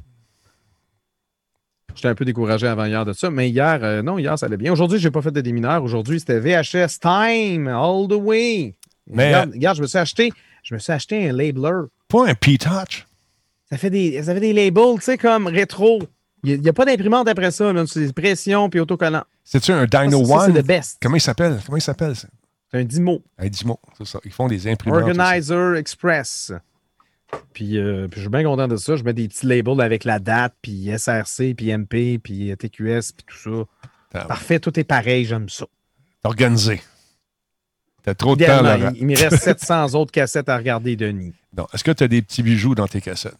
J'étais 1.93 2.07
un 2.07 2.15
peu 2.15 2.25
découragé 2.25 2.67
avant 2.67 2.85
hier 2.85 3.05
de 3.05 3.13
ça, 3.13 3.29
mais 3.29 3.49
hier, 3.49 3.79
euh, 3.83 4.01
non, 4.01 4.17
hier, 4.17 4.39
ça 4.39 4.45
allait 4.45 4.57
bien. 4.57 4.71
Aujourd'hui, 4.71 4.97
j'ai 4.97 5.11
pas 5.11 5.21
fait 5.21 5.31
de 5.31 5.41
démineur. 5.41 5.83
Aujourd'hui, 5.83 6.19
c'était 6.19 6.39
VHS 6.39 6.99
time, 6.99 7.67
all 7.67 8.07
the 8.07 8.13
way. 8.13 8.75
Mais- 9.11 9.27
regarde, 9.27 9.51
regarde, 9.53 9.77
je 9.77 9.81
me 9.81 9.87
suis 9.87 9.97
acheté, 9.97 10.31
je 10.63 10.73
me 10.73 10.79
suis 10.79 10.91
acheté 10.91 11.29
un 11.29 11.33
labeler. 11.33 11.87
Pas 12.07 12.27
un 12.27 12.35
P-Touch. 12.35 13.07
Ça 13.69 13.77
fait 13.77 13.89
des, 13.89 14.21
ça 14.23 14.33
fait 14.33 14.39
des 14.41 14.53
labels, 14.53 14.95
tu 14.97 15.01
sais, 15.03 15.17
comme 15.17 15.47
rétro. 15.47 16.03
Il 16.43 16.59
n'y 16.59 16.67
a, 16.69 16.73
pas 16.73 16.85
d'imprimante 16.85 17.27
après 17.27 17.51
ça. 17.51 17.71
C'est 17.85 18.11
pression 18.13 18.69
puis 18.69 18.79
autocollant. 18.79 19.23
C'est-tu 19.43 19.71
un 19.71 19.85
Dino 19.85 20.25
Ça, 20.25 20.39
c'est 20.39 20.45
One? 20.49 20.53
le 20.55 20.61
best. 20.63 20.97
Comment 21.01 21.15
il 21.15 21.21
s'appelle? 21.21 21.59
Comment 21.65 21.77
il 21.77 21.81
s'appelle? 21.81 22.15
ça? 22.15 22.27
C'est 22.71 22.79
un 22.79 22.83
Dimo. 22.83 23.21
Hey, 23.37 23.49
dis-moi, 23.49 23.77
c'est 23.97 24.07
ça. 24.07 24.19
Ils 24.25 24.31
font 24.31 24.47
des 24.47 24.67
imprimantes. 24.67 25.01
Organizer 25.01 25.75
Express. 25.75 26.51
Puis, 27.53 27.77
euh, 27.77 28.07
puis 28.07 28.19
je 28.19 28.21
suis 28.21 28.29
bien 28.29 28.43
content 28.43 28.67
de 28.67 28.75
ça. 28.77 28.95
Je 28.95 29.03
mets 29.03 29.13
des 29.13 29.27
petits 29.27 29.45
labels 29.45 29.79
avec 29.81 30.03
la 30.03 30.19
date, 30.19 30.53
puis 30.61 30.89
SRC, 30.97 31.53
puis 31.53 31.71
MP, 31.71 32.17
puis 32.17 32.55
TQS, 32.57 33.13
puis 33.15 33.25
tout 33.27 33.67
ça. 34.11 34.25
Parfait, 34.27 34.59
tout 34.59 34.77
est 34.79 34.83
pareil, 34.83 35.25
j'aime 35.25 35.47
ça. 35.47 35.65
organisé. 36.23 36.81
T'as 38.03 38.15
trop 38.15 38.35
de 38.35 38.43
temps, 38.45 38.61
Laurent. 38.63 38.91
il, 38.95 39.01
il 39.01 39.07
me 39.07 39.15
reste 39.15 39.43
700 39.43 39.93
autres 39.95 40.11
cassettes 40.11 40.49
à 40.49 40.57
regarder, 40.57 40.95
Denis. 40.95 41.33
Non. 41.55 41.67
Est-ce 41.73 41.83
que 41.83 41.91
tu 41.91 42.03
as 42.03 42.07
des 42.07 42.21
petits 42.21 42.43
bijoux 42.43 42.75
dans 42.75 42.87
tes 42.87 43.01
cassettes? 43.01 43.37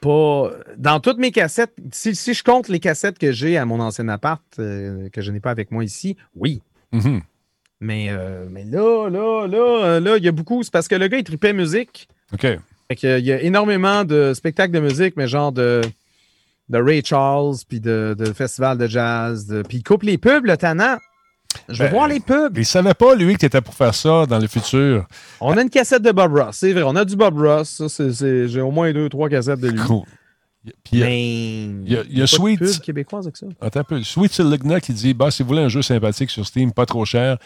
Pas... 0.00 0.50
Dans 0.76 1.00
toutes 1.00 1.18
mes 1.18 1.30
cassettes, 1.30 1.74
si, 1.92 2.14
si 2.14 2.34
je 2.34 2.42
compte 2.42 2.68
les 2.68 2.80
cassettes 2.80 3.18
que 3.18 3.32
j'ai 3.32 3.56
à 3.56 3.64
mon 3.64 3.80
ancien 3.80 4.08
appart, 4.08 4.42
euh, 4.58 5.08
que 5.10 5.22
je 5.22 5.30
n'ai 5.30 5.40
pas 5.40 5.50
avec 5.50 5.70
moi 5.70 5.84
ici, 5.84 6.16
oui. 6.34 6.60
Mhm. 6.92 7.22
Mais, 7.80 8.08
euh, 8.10 8.46
mais 8.50 8.64
là, 8.64 9.08
là, 9.08 9.46
là, 9.46 9.84
euh, 9.84 10.00
là, 10.00 10.16
il 10.16 10.24
y 10.24 10.28
a 10.28 10.32
beaucoup. 10.32 10.62
C'est 10.62 10.72
parce 10.72 10.88
que 10.88 10.94
le 10.94 11.08
gars, 11.08 11.18
il 11.18 11.24
tripait 11.24 11.52
musique. 11.52 12.08
OK. 12.32 12.42
Fait 12.42 13.18
il 13.18 13.24
y 13.24 13.32
a 13.32 13.40
énormément 13.42 14.04
de 14.04 14.32
spectacles 14.34 14.72
de 14.72 14.80
musique, 14.80 15.16
mais 15.16 15.26
genre 15.26 15.52
de, 15.52 15.80
de 16.68 16.78
Ray 16.78 17.02
Charles, 17.04 17.56
puis 17.68 17.80
de, 17.80 18.14
de 18.18 18.26
festivals 18.32 18.78
de 18.78 18.86
jazz. 18.86 19.46
De, 19.46 19.62
puis 19.62 19.78
il 19.78 19.82
coupe 19.82 20.02
les 20.02 20.18
pubs, 20.18 20.44
le 20.44 20.56
tannant. 20.56 20.98
Je 21.68 21.82
veux 21.82 21.88
Ben, 21.88 21.94
voir 21.94 22.08
les 22.08 22.20
pubs. 22.20 22.56
Il 22.58 22.66
savait 22.66 22.94
pas, 22.94 23.14
lui, 23.14 23.34
que 23.34 23.40
tu 23.40 23.46
étais 23.46 23.60
pour 23.60 23.74
faire 23.74 23.94
ça 23.94 24.26
dans 24.26 24.38
le 24.38 24.46
futur. 24.46 25.06
On 25.40 25.56
a 25.56 25.62
une 25.62 25.70
cassette 25.70 26.02
de 26.02 26.12
Bob 26.12 26.34
Ross, 26.36 26.56
c'est 26.58 26.72
vrai. 26.72 26.82
On 26.84 26.96
a 26.96 27.04
du 27.04 27.16
Bob 27.16 27.38
Ross. 27.38 27.82
J'ai 27.98 28.60
au 28.60 28.70
moins 28.70 28.92
deux, 28.92 29.08
trois 29.08 29.28
cassettes 29.28 29.60
de 29.60 29.68
lui. 29.70 29.80
Cool. 29.80 30.02
Puis, 30.82 30.98
il 30.98 30.98
y 31.92 31.96
a- 31.96 32.02
il 32.08 32.18
y 32.18 32.22
a- 32.22 32.26
Sweet. 32.26 32.58
pub 32.58 32.80
québécoise 32.80 33.26
avec 33.26 33.36
ça. 33.36 33.46
Attends 33.60 33.80
un 33.80 33.84
peu. 33.84 34.02
Sweet 34.02 34.40
qui 34.80 34.92
dit 34.94 35.12
bah, 35.12 35.30
si 35.30 35.42
vous 35.42 35.48
voulez 35.48 35.62
un 35.62 35.68
jeu 35.68 35.82
sympathique 35.82 36.30
sur 36.30 36.46
Steam, 36.46 36.72
pas 36.72 36.86
trop 36.86 37.04
cher, 37.04 37.36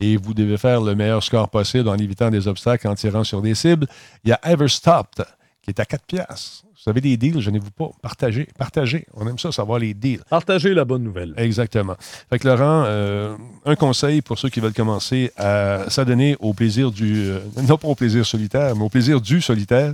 et 0.00 0.16
vous 0.16 0.32
devez 0.32 0.56
faire 0.58 0.80
le 0.80 0.94
meilleur 0.94 1.22
score 1.24 1.48
possible 1.48 1.88
en 1.88 1.96
évitant 1.96 2.30
des 2.30 2.46
obstacles 2.46 2.86
en 2.86 2.94
tirant 2.94 3.24
sur 3.24 3.42
des 3.42 3.56
cibles, 3.56 3.88
il 4.22 4.30
y 4.30 4.32
a 4.32 4.38
Everstopped 4.44 5.24
qui 5.62 5.70
est 5.70 5.80
à 5.80 5.84
4 5.84 6.04
piastres. 6.06 6.62
Vous 6.88 6.92
avez 6.92 7.02
des 7.02 7.18
deals, 7.18 7.38
je 7.42 7.50
n'ai 7.50 7.58
vous 7.58 7.70
pas. 7.70 7.90
Partagez, 8.00 8.48
partagez. 8.56 9.04
On 9.12 9.28
aime 9.28 9.38
ça, 9.38 9.52
savoir 9.52 9.78
les 9.78 9.92
deals. 9.92 10.22
Partagez 10.30 10.72
la 10.72 10.86
bonne 10.86 11.02
nouvelle. 11.02 11.34
Exactement. 11.36 11.96
Fait 12.30 12.38
que 12.38 12.48
Laurent, 12.48 12.84
euh, 12.86 13.36
un 13.66 13.76
conseil 13.76 14.22
pour 14.22 14.38
ceux 14.38 14.48
qui 14.48 14.60
veulent 14.60 14.72
commencer 14.72 15.30
à 15.36 15.84
s'adonner 15.90 16.34
au 16.40 16.54
plaisir 16.54 16.90
du. 16.90 17.28
euh, 17.28 17.40
non 17.68 17.76
pas 17.76 17.88
au 17.88 17.94
plaisir 17.94 18.24
solitaire, 18.24 18.74
mais 18.74 18.84
au 18.84 18.88
plaisir 18.88 19.20
du 19.20 19.42
solitaire. 19.42 19.92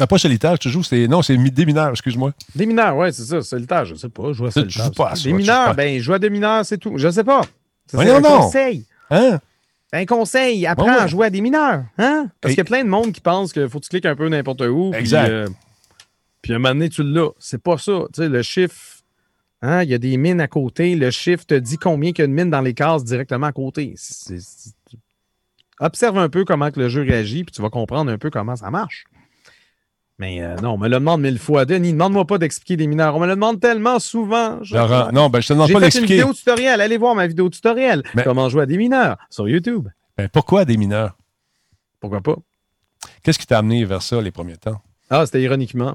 Ah, 0.00 0.06
pas 0.06 0.16
solitaire, 0.16 0.58
tu 0.58 0.70
joues, 0.70 0.82
c'est. 0.82 1.08
Non, 1.08 1.20
c'est 1.20 1.36
des 1.36 1.66
mineurs, 1.66 1.90
excuse-moi. 1.90 2.32
Des 2.54 2.64
mineurs, 2.64 2.96
ouais, 2.96 3.12
c'est 3.12 3.24
ça. 3.24 3.42
Solitaire, 3.42 3.84
je 3.84 3.96
sais 3.96 4.08
pas. 4.08 4.28
Je 4.28 4.32
joue 4.32 4.46
à 4.46 4.48
Tu 4.48 4.60
solitaire. 4.60 4.84
joues 4.86 4.90
pas 4.92 5.08
à 5.10 5.14
ça, 5.16 5.24
Des 5.24 5.30
tu 5.30 5.34
mineurs, 5.34 5.74
ben, 5.74 5.98
je 5.98 6.04
joue 6.04 6.12
à 6.14 6.18
des 6.18 6.30
mineurs, 6.30 6.64
c'est 6.64 6.78
tout. 6.78 6.94
Je 6.96 7.10
sais 7.10 7.24
pas. 7.24 7.42
C'est 7.90 8.10
un 8.10 8.22
conseil. 8.22 8.86
Hein? 9.10 9.40
Un 9.92 10.04
conseil, 10.04 10.66
apprends 10.66 10.84
Ouais, 10.86 10.90
ouais. 10.92 10.98
à 11.02 11.06
jouer 11.06 11.26
à 11.26 11.30
des 11.30 11.40
mineurs. 11.40 11.84
Hein? 11.96 12.30
Parce 12.40 12.52
Et- 12.52 12.56
qu'il 12.56 12.58
y 12.58 12.60
a 12.60 12.64
plein 12.64 12.84
de 12.84 12.88
monde 12.90 13.12
qui 13.12 13.20
pense 13.22 13.52
qu'il 13.52 13.68
faut 13.68 13.78
que 13.80 13.84
tu 13.84 13.90
cliques 13.90 14.06
un 14.06 14.16
peu 14.16 14.28
n'importe 14.28 14.60
où. 14.62 14.90
puis, 14.90 15.00
Exact. 15.00 15.28
euh, 15.30 15.48
Puis, 16.42 16.52
à 16.52 16.56
un 16.56 16.58
moment 16.58 16.74
donné, 16.74 16.88
tu 16.90 17.02
l'as. 17.02 17.30
C'est 17.38 17.62
pas 17.62 17.78
ça. 17.78 18.02
Tu 18.12 18.22
sais, 18.22 18.28
le 18.28 18.42
chiffre, 18.42 18.98
hein, 19.62 19.82
il 19.82 19.88
y 19.90 19.94
a 19.94 19.98
des 19.98 20.16
mines 20.18 20.40
à 20.40 20.46
côté. 20.46 20.94
Le 20.94 21.10
chiffre 21.10 21.44
te 21.46 21.54
dit 21.54 21.78
combien 21.78 22.10
il 22.10 22.18
y 22.18 22.22
a 22.22 22.26
de 22.26 22.32
mines 22.32 22.50
dans 22.50 22.60
les 22.60 22.74
cases 22.74 23.02
directement 23.04 23.46
à 23.46 23.52
côté. 23.52 23.94
C'est- 23.96 24.40
c'est- 24.40 24.74
Observe 25.80 26.18
un 26.18 26.28
peu 26.28 26.44
comment 26.44 26.70
que 26.70 26.80
le 26.80 26.88
jeu 26.88 27.02
réagit, 27.02 27.44
puis 27.44 27.52
tu 27.54 27.62
vas 27.62 27.70
comprendre 27.70 28.10
un 28.10 28.18
peu 28.18 28.30
comment 28.30 28.56
ça 28.56 28.70
marche. 28.70 29.04
Mais 30.20 30.40
euh, 30.42 30.56
non, 30.56 30.72
on 30.72 30.78
me 30.78 30.88
le 30.88 30.94
demande 30.96 31.20
mille 31.20 31.38
fois. 31.38 31.64
Denis, 31.64 31.92
demande-moi 31.92 32.24
pas 32.26 32.38
d'expliquer 32.38 32.76
des 32.76 32.86
mineurs. 32.88 33.14
On 33.14 33.20
me 33.20 33.26
le 33.26 33.34
demande 33.34 33.60
tellement 33.60 33.98
souvent. 34.00 34.58
Je- 34.62 34.74
Laurent, 34.74 35.12
non, 35.12 35.30
ben, 35.30 35.40
je 35.40 35.48
te 35.48 35.52
demande 35.52 35.68
J'ai 35.68 35.74
pas 35.74 35.78
fait 35.80 35.86
une 35.86 35.90
d'expliquer. 35.92 36.14
vidéo 36.14 36.32
tutoriel. 36.34 36.80
Allez 36.80 36.96
voir 36.98 37.14
ma 37.14 37.26
vidéo 37.28 37.48
tutoriel. 37.48 38.02
Comment 38.24 38.48
jouer 38.48 38.62
à 38.62 38.66
des 38.66 38.76
mineurs 38.76 39.16
sur 39.30 39.48
YouTube. 39.48 39.88
Ben, 40.16 40.28
pourquoi 40.28 40.64
des 40.64 40.76
mineurs? 40.76 41.16
Pourquoi 42.00 42.20
pas? 42.20 42.36
Qu'est-ce 43.22 43.38
qui 43.38 43.46
t'a 43.46 43.58
amené 43.58 43.84
vers 43.84 44.02
ça 44.02 44.20
les 44.20 44.32
premiers 44.32 44.56
temps? 44.56 44.80
Ah, 45.08 45.24
c'était 45.24 45.40
ironiquement. 45.42 45.94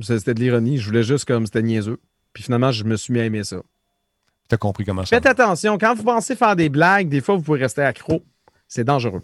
C'était 0.00 0.34
de 0.34 0.40
l'ironie. 0.40 0.78
Je 0.78 0.86
voulais 0.86 1.02
juste 1.04 1.24
comme 1.24 1.46
c'était 1.46 1.62
niaiseux. 1.62 1.98
Puis 2.32 2.42
finalement, 2.42 2.72
je 2.72 2.82
me 2.84 2.96
suis 2.96 3.12
mis 3.12 3.20
à 3.20 3.24
aimer 3.24 3.44
ça. 3.44 3.58
T'as 4.48 4.56
compris 4.56 4.84
comment 4.84 5.02
ça 5.04 5.14
Faites 5.16 5.26
attention. 5.26 5.78
Quand 5.78 5.94
vous 5.94 6.02
pensez 6.02 6.34
faire 6.34 6.56
des 6.56 6.68
blagues, 6.68 7.08
des 7.08 7.20
fois, 7.20 7.36
vous 7.36 7.42
pouvez 7.42 7.60
rester 7.60 7.82
accro. 7.82 8.22
C'est 8.66 8.82
dangereux. 8.84 9.22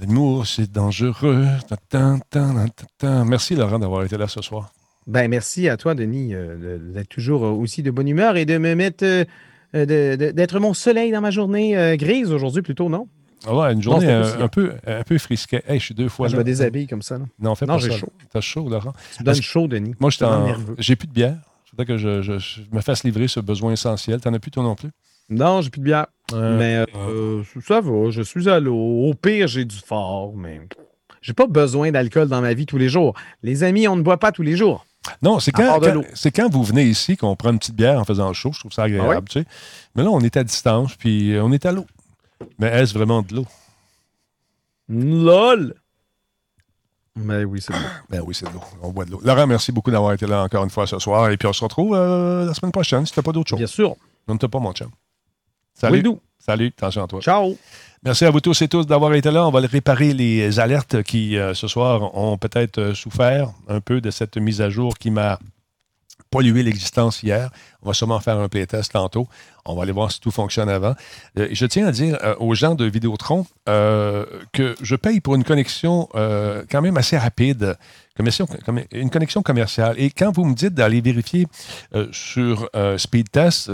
L'humour, 0.00 0.46
c'est 0.46 0.70
dangereux. 0.72 1.46
Ta, 1.68 1.76
ta, 1.76 2.16
ta. 2.98 3.24
Merci, 3.24 3.54
Laurent, 3.54 3.78
d'avoir 3.78 4.04
été 4.04 4.16
là 4.16 4.26
ce 4.26 4.40
soir. 4.40 4.72
Ben, 5.06 5.28
merci 5.28 5.68
à 5.68 5.76
toi, 5.76 5.94
Denis, 5.94 6.34
euh, 6.34 6.78
d'être 6.92 7.08
toujours 7.08 7.44
euh, 7.44 7.50
aussi 7.50 7.82
de 7.82 7.90
bonne 7.90 8.08
humeur 8.08 8.36
et 8.36 8.44
de 8.46 8.56
me 8.58 8.74
mettre. 8.74 9.04
euh, 9.04 9.24
d'être 9.74 10.60
mon 10.60 10.74
soleil 10.74 11.10
dans 11.12 11.20
ma 11.20 11.30
journée 11.30 11.76
euh, 11.76 11.96
grise 11.96 12.30
aujourd'hui, 12.32 12.62
plutôt, 12.62 12.88
non? 12.88 13.08
Ah 13.46 13.54
ouais, 13.56 13.72
une 13.72 13.82
journée 13.82 14.06
un, 14.08 14.46
peu, 14.48 14.74
un 14.86 15.02
peu 15.02 15.18
frisquée. 15.18 15.62
Hey, 15.66 15.80
je 15.80 15.86
suis 15.86 15.94
deux 15.94 16.08
fois 16.08 16.28
là. 16.28 16.38
me 16.38 16.44
déshabille 16.44 16.86
comme 16.86 17.02
ça. 17.02 17.18
là. 17.18 17.24
Non, 17.40 17.54
fais 17.56 17.66
Non, 17.66 17.74
pas 17.74 17.80
ça. 17.80 17.90
chaud. 17.90 18.12
T'as 18.32 18.40
chaud, 18.40 18.68
Laurent? 18.68 18.92
Tu 19.16 19.22
me 19.22 19.26
donnes 19.26 19.42
chaud, 19.42 19.66
Denis. 19.66 19.94
Moi, 19.98 20.10
je 20.10 20.18
j'ai 20.78 20.94
plus 20.94 21.08
de 21.08 21.12
bière. 21.12 21.36
Il 21.66 21.70
faudrait 21.70 21.86
que 21.86 21.96
je, 21.98 22.22
je- 22.22 22.38
je 22.38 22.60
me 22.70 22.80
fasse 22.80 23.02
livrer 23.02 23.26
ce 23.28 23.40
besoin 23.40 23.72
essentiel. 23.72 24.20
T'en 24.20 24.32
as 24.34 24.38
plus, 24.38 24.50
toi 24.52 24.62
non 24.62 24.74
plus? 24.76 24.90
Non, 25.28 25.60
j'ai 25.60 25.70
plus 25.70 25.80
de 25.80 25.84
bière. 25.84 26.06
Euh, 26.32 26.58
mais 26.58 26.76
euh, 26.76 26.86
euh, 26.96 27.42
ça 27.66 27.80
va, 27.80 28.10
je 28.10 28.22
suis 28.22 28.48
à 28.48 28.60
l'eau. 28.60 28.76
Au 28.76 29.14
pire, 29.14 29.48
j'ai 29.48 29.64
du 29.64 29.76
fort, 29.76 30.34
mais 30.34 30.60
j'ai 31.20 31.32
pas 31.32 31.46
besoin 31.46 31.90
d'alcool 31.90 32.28
dans 32.28 32.40
ma 32.40 32.54
vie 32.54 32.66
tous 32.66 32.78
les 32.78 32.88
jours. 32.88 33.14
Les 33.42 33.64
amis, 33.64 33.86
on 33.88 33.96
ne 33.96 34.02
boit 34.02 34.18
pas 34.18 34.32
tous 34.32 34.42
les 34.42 34.56
jours. 34.56 34.86
Non, 35.20 35.40
c'est 35.40 35.50
quand, 35.50 35.78
de 35.80 35.88
l'eau. 35.88 36.04
c'est 36.14 36.30
quand 36.30 36.48
vous 36.48 36.62
venez 36.62 36.84
ici 36.84 37.16
qu'on 37.16 37.34
prend 37.34 37.50
une 37.50 37.58
petite 37.58 37.74
bière 37.74 37.98
en 37.98 38.04
faisant 38.04 38.32
chaud. 38.32 38.52
Je 38.52 38.60
trouve 38.60 38.72
ça 38.72 38.84
agréable, 38.84 39.14
Ah 39.18 39.20
tu 39.28 39.40
sais. 39.40 39.46
Mais 39.96 40.04
là, 40.04 40.10
on 40.10 40.20
est 40.20 40.36
à 40.36 40.44
distance, 40.44 40.94
puis 40.94 41.36
on 41.40 41.52
est 41.52 41.66
à 41.66 41.72
l'eau. 41.72 41.86
Mais 42.58 42.68
est-ce 42.68 42.94
vraiment 42.94 43.22
de 43.22 43.34
l'eau? 43.34 43.46
LOL! 44.88 45.74
Mais 47.16 47.44
oui, 47.44 47.60
c'est 47.60 47.72
bon. 47.72 47.78
Ben 48.08 48.22
oui, 48.24 48.34
c'est 48.34 48.46
de 48.46 48.52
l'eau. 48.52 48.62
On 48.80 48.90
boit 48.90 49.04
de 49.04 49.10
l'eau. 49.10 49.20
Laurent, 49.22 49.46
merci 49.46 49.70
beaucoup 49.70 49.90
d'avoir 49.90 50.12
été 50.12 50.26
là 50.26 50.44
encore 50.44 50.64
une 50.64 50.70
fois 50.70 50.86
ce 50.86 50.98
soir. 50.98 51.30
Et 51.30 51.36
puis 51.36 51.46
on 51.46 51.52
se 51.52 51.62
retrouve 51.62 51.94
euh, 51.94 52.46
la 52.46 52.54
semaine 52.54 52.72
prochaine 52.72 53.04
si 53.04 53.12
t'as 53.12 53.22
pas 53.22 53.32
d'autre 53.32 53.50
chose. 53.50 53.58
Bien 53.58 53.66
sûr. 53.66 53.96
Non, 54.28 54.36
t'as 54.38 54.48
pas, 54.48 54.60
mon 54.60 54.72
chum. 54.72 54.88
Salut. 55.82 55.96
Oui, 55.96 56.02
nous. 56.04 56.20
Salut, 56.38 56.66
attention 56.68 57.02
à 57.02 57.08
toi. 57.08 57.20
Ciao! 57.20 57.56
Merci 58.04 58.24
à 58.24 58.30
vous 58.30 58.38
tous 58.38 58.62
et 58.62 58.68
tous 58.68 58.86
d'avoir 58.86 59.12
été 59.14 59.32
là. 59.32 59.48
On 59.48 59.50
va 59.50 59.58
réparer 59.58 60.14
les 60.14 60.60
alertes 60.60 61.02
qui, 61.02 61.36
euh, 61.36 61.54
ce 61.54 61.66
soir, 61.66 62.16
ont 62.16 62.38
peut-être 62.38 62.78
euh, 62.78 62.94
souffert 62.94 63.48
un 63.66 63.80
peu 63.80 64.00
de 64.00 64.12
cette 64.12 64.36
mise 64.36 64.60
à 64.60 64.70
jour 64.70 64.96
qui 64.96 65.10
m'a 65.10 65.40
pollué 66.30 66.62
l'existence 66.62 67.24
hier. 67.24 67.50
On 67.82 67.88
va 67.88 67.94
sûrement 67.94 68.20
faire 68.20 68.38
un 68.38 68.48
playtest 68.48 68.92
tantôt. 68.92 69.26
On 69.64 69.74
va 69.74 69.82
aller 69.82 69.90
voir 69.90 70.12
si 70.12 70.20
tout 70.20 70.30
fonctionne 70.30 70.68
avant. 70.68 70.94
Euh, 71.36 71.48
je 71.50 71.66
tiens 71.66 71.88
à 71.88 71.90
dire 71.90 72.16
euh, 72.22 72.36
aux 72.38 72.54
gens 72.54 72.76
de 72.76 72.84
Vidéotron 72.84 73.44
que 73.66 74.76
je 74.80 74.94
paye 74.94 75.20
pour 75.20 75.34
une 75.34 75.42
connexion 75.42 76.08
quand 76.14 76.80
même 76.80 76.96
assez 76.96 77.18
rapide, 77.18 77.76
une 78.92 79.10
connexion 79.10 79.42
commerciale. 79.42 79.96
Et 79.98 80.10
quand 80.10 80.30
vous 80.30 80.44
me 80.44 80.54
dites 80.54 80.74
d'aller 80.74 81.00
vérifier 81.00 81.48
sur 82.12 82.68
Speedtest, 82.98 83.70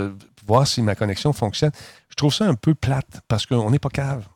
voir 0.48 0.66
si 0.66 0.82
ma 0.82 0.96
connexion 0.96 1.32
fonctionne, 1.32 1.70
trouve 2.18 2.34
ça 2.34 2.46
un 2.46 2.54
peu 2.54 2.74
plate 2.74 3.20
parce 3.28 3.46
qu'on 3.46 3.70
n'est 3.70 3.78
pas 3.78 3.88
cave. 3.88 4.26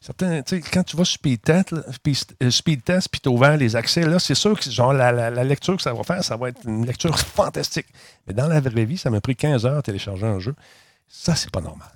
Certains, 0.00 0.42
quand 0.72 0.84
tu 0.84 0.96
vas 0.96 1.04
sur 1.04 1.20
Speed 1.20 1.42
Test, 1.42 1.72
euh, 1.72 2.50
puis 2.64 2.76
tu 3.20 3.28
as 3.28 3.30
ouvert 3.30 3.56
les 3.56 3.76
accès, 3.76 4.04
là, 4.04 4.18
c'est 4.18 4.34
sûr 4.34 4.58
que 4.58 4.70
genre, 4.70 4.92
la, 4.92 5.30
lecture 5.44 5.76
que 5.76 5.82
ça 5.82 5.92
va 5.92 6.02
faire, 6.04 6.22
ça 6.24 6.36
va 6.36 6.50
être 6.50 6.60
une 6.64 6.86
lecture 6.86 7.18
fantastique. 7.18 7.86
Mais 8.26 8.34
dans 8.34 8.46
la 8.46 8.60
vraie 8.60 8.84
vie, 8.84 8.98
ça 8.98 9.10
m'a 9.10 9.20
pris 9.20 9.36
15 9.36 9.66
heures 9.66 9.78
à 9.78 9.82
télécharger 9.82 10.26
un 10.26 10.38
jeu. 10.38 10.54
Ça, 11.08 11.34
c'est 11.34 11.50
pas 11.50 11.60
normal. 11.60 11.90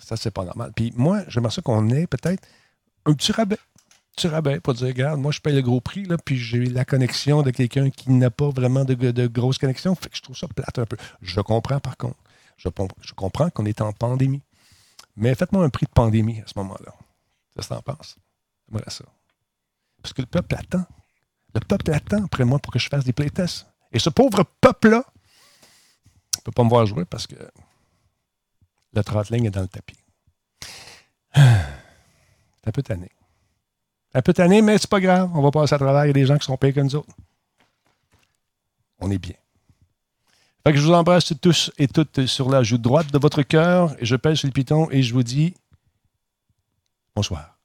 Ça, 0.00 0.16
c'est 0.16 0.30
pas 0.30 0.44
normal. 0.44 0.72
Puis 0.74 0.92
moi, 0.96 1.22
j'aimerais 1.28 1.50
ça 1.50 1.62
qu'on 1.62 1.88
ait 1.90 2.06
peut-être 2.06 2.46
un 3.06 3.12
petit 3.12 3.32
rabais. 3.32 3.58
Un 3.58 4.14
petit 4.16 4.28
rabais 4.28 4.60
pour 4.60 4.74
dire, 4.74 4.86
regarde, 4.86 5.20
moi, 5.20 5.32
je 5.32 5.40
paye 5.40 5.54
le 5.54 5.62
gros 5.62 5.80
prix, 5.80 6.04
là, 6.04 6.16
puis 6.22 6.38
j'ai 6.38 6.64
la 6.66 6.84
connexion 6.84 7.42
de 7.42 7.50
quelqu'un 7.50 7.90
qui 7.90 8.10
n'a 8.10 8.30
pas 8.30 8.50
vraiment 8.50 8.84
de, 8.84 9.26
grosse 9.26 9.58
connexion. 9.58 9.94
Fait 9.94 10.08
que 10.08 10.16
je 10.16 10.22
trouve 10.22 10.36
ça 10.36 10.48
plate 10.48 10.78
un 10.78 10.86
peu. 10.86 10.96
Je 11.22 11.40
comprends, 11.40 11.80
par 11.80 11.96
contre. 11.96 12.16
Je, 12.56 12.68
je 13.02 13.12
comprends 13.12 13.50
qu'on 13.50 13.66
est 13.66 13.82
en 13.82 13.92
pandémie. 13.92 14.42
Mais 15.16 15.34
faites-moi 15.34 15.64
un 15.64 15.70
prix 15.70 15.86
de 15.86 15.90
pandémie 15.92 16.40
à 16.40 16.46
ce 16.46 16.52
moment-là. 16.56 16.92
Qu'est-ce 17.54 17.68
que 17.68 17.74
t'en 17.74 17.82
penses? 17.82 18.16
J'aimerais 18.68 18.90
ça. 18.90 19.04
Parce 20.02 20.12
que 20.12 20.22
le 20.22 20.26
peuple 20.26 20.54
attend. 20.56 20.84
Le 21.54 21.60
peuple 21.60 21.92
attend 21.92 22.24
après 22.24 22.44
moi 22.44 22.58
pour 22.58 22.72
que 22.72 22.78
je 22.78 22.88
fasse 22.88 23.04
des 23.04 23.12
playtests. 23.12 23.66
Et 23.92 23.98
ce 23.98 24.10
pauvre 24.10 24.44
peuple-là 24.60 25.04
ne 26.36 26.42
peut 26.42 26.52
pas 26.52 26.64
me 26.64 26.68
voir 26.68 26.84
jouer 26.84 27.06
parce 27.06 27.26
que 27.26 27.36
le 28.92 29.04
trottling 29.04 29.46
est 29.46 29.50
dans 29.50 29.62
le 29.62 29.68
tapis. 29.68 29.98
C'est 31.34 32.68
un 32.68 32.72
peu 32.72 32.82
tanné. 32.82 33.10
Un 34.12 34.22
peu 34.22 34.32
tanné, 34.32 34.62
mais 34.62 34.78
c'est 34.78 34.88
pas 34.88 34.98
grave. 34.98 35.30
On 35.34 35.42
va 35.42 35.50
passer 35.50 35.74
à 35.74 35.78
travers. 35.78 36.04
Il 36.06 36.08
y 36.08 36.10
a 36.10 36.14
des 36.14 36.24
gens 36.24 36.38
qui 36.38 36.46
sont 36.46 36.56
payés 36.56 36.72
que 36.72 36.80
nous 36.80 36.96
autres. 36.96 37.14
On 38.98 39.10
est 39.10 39.18
bien. 39.18 39.34
Je 40.74 40.80
vous 40.80 40.92
embrasse 40.92 41.32
tous 41.40 41.70
et 41.78 41.86
toutes 41.86 42.26
sur 42.26 42.50
la 42.50 42.64
joue 42.64 42.78
droite 42.78 43.12
de 43.12 43.18
votre 43.18 43.42
cœur. 43.42 43.94
Et 44.00 44.04
je 44.04 44.16
pèse 44.16 44.38
sur 44.38 44.48
le 44.48 44.52
piton 44.52 44.88
et 44.90 45.02
je 45.02 45.14
vous 45.14 45.22
dis 45.22 45.54
bonsoir. 47.14 47.55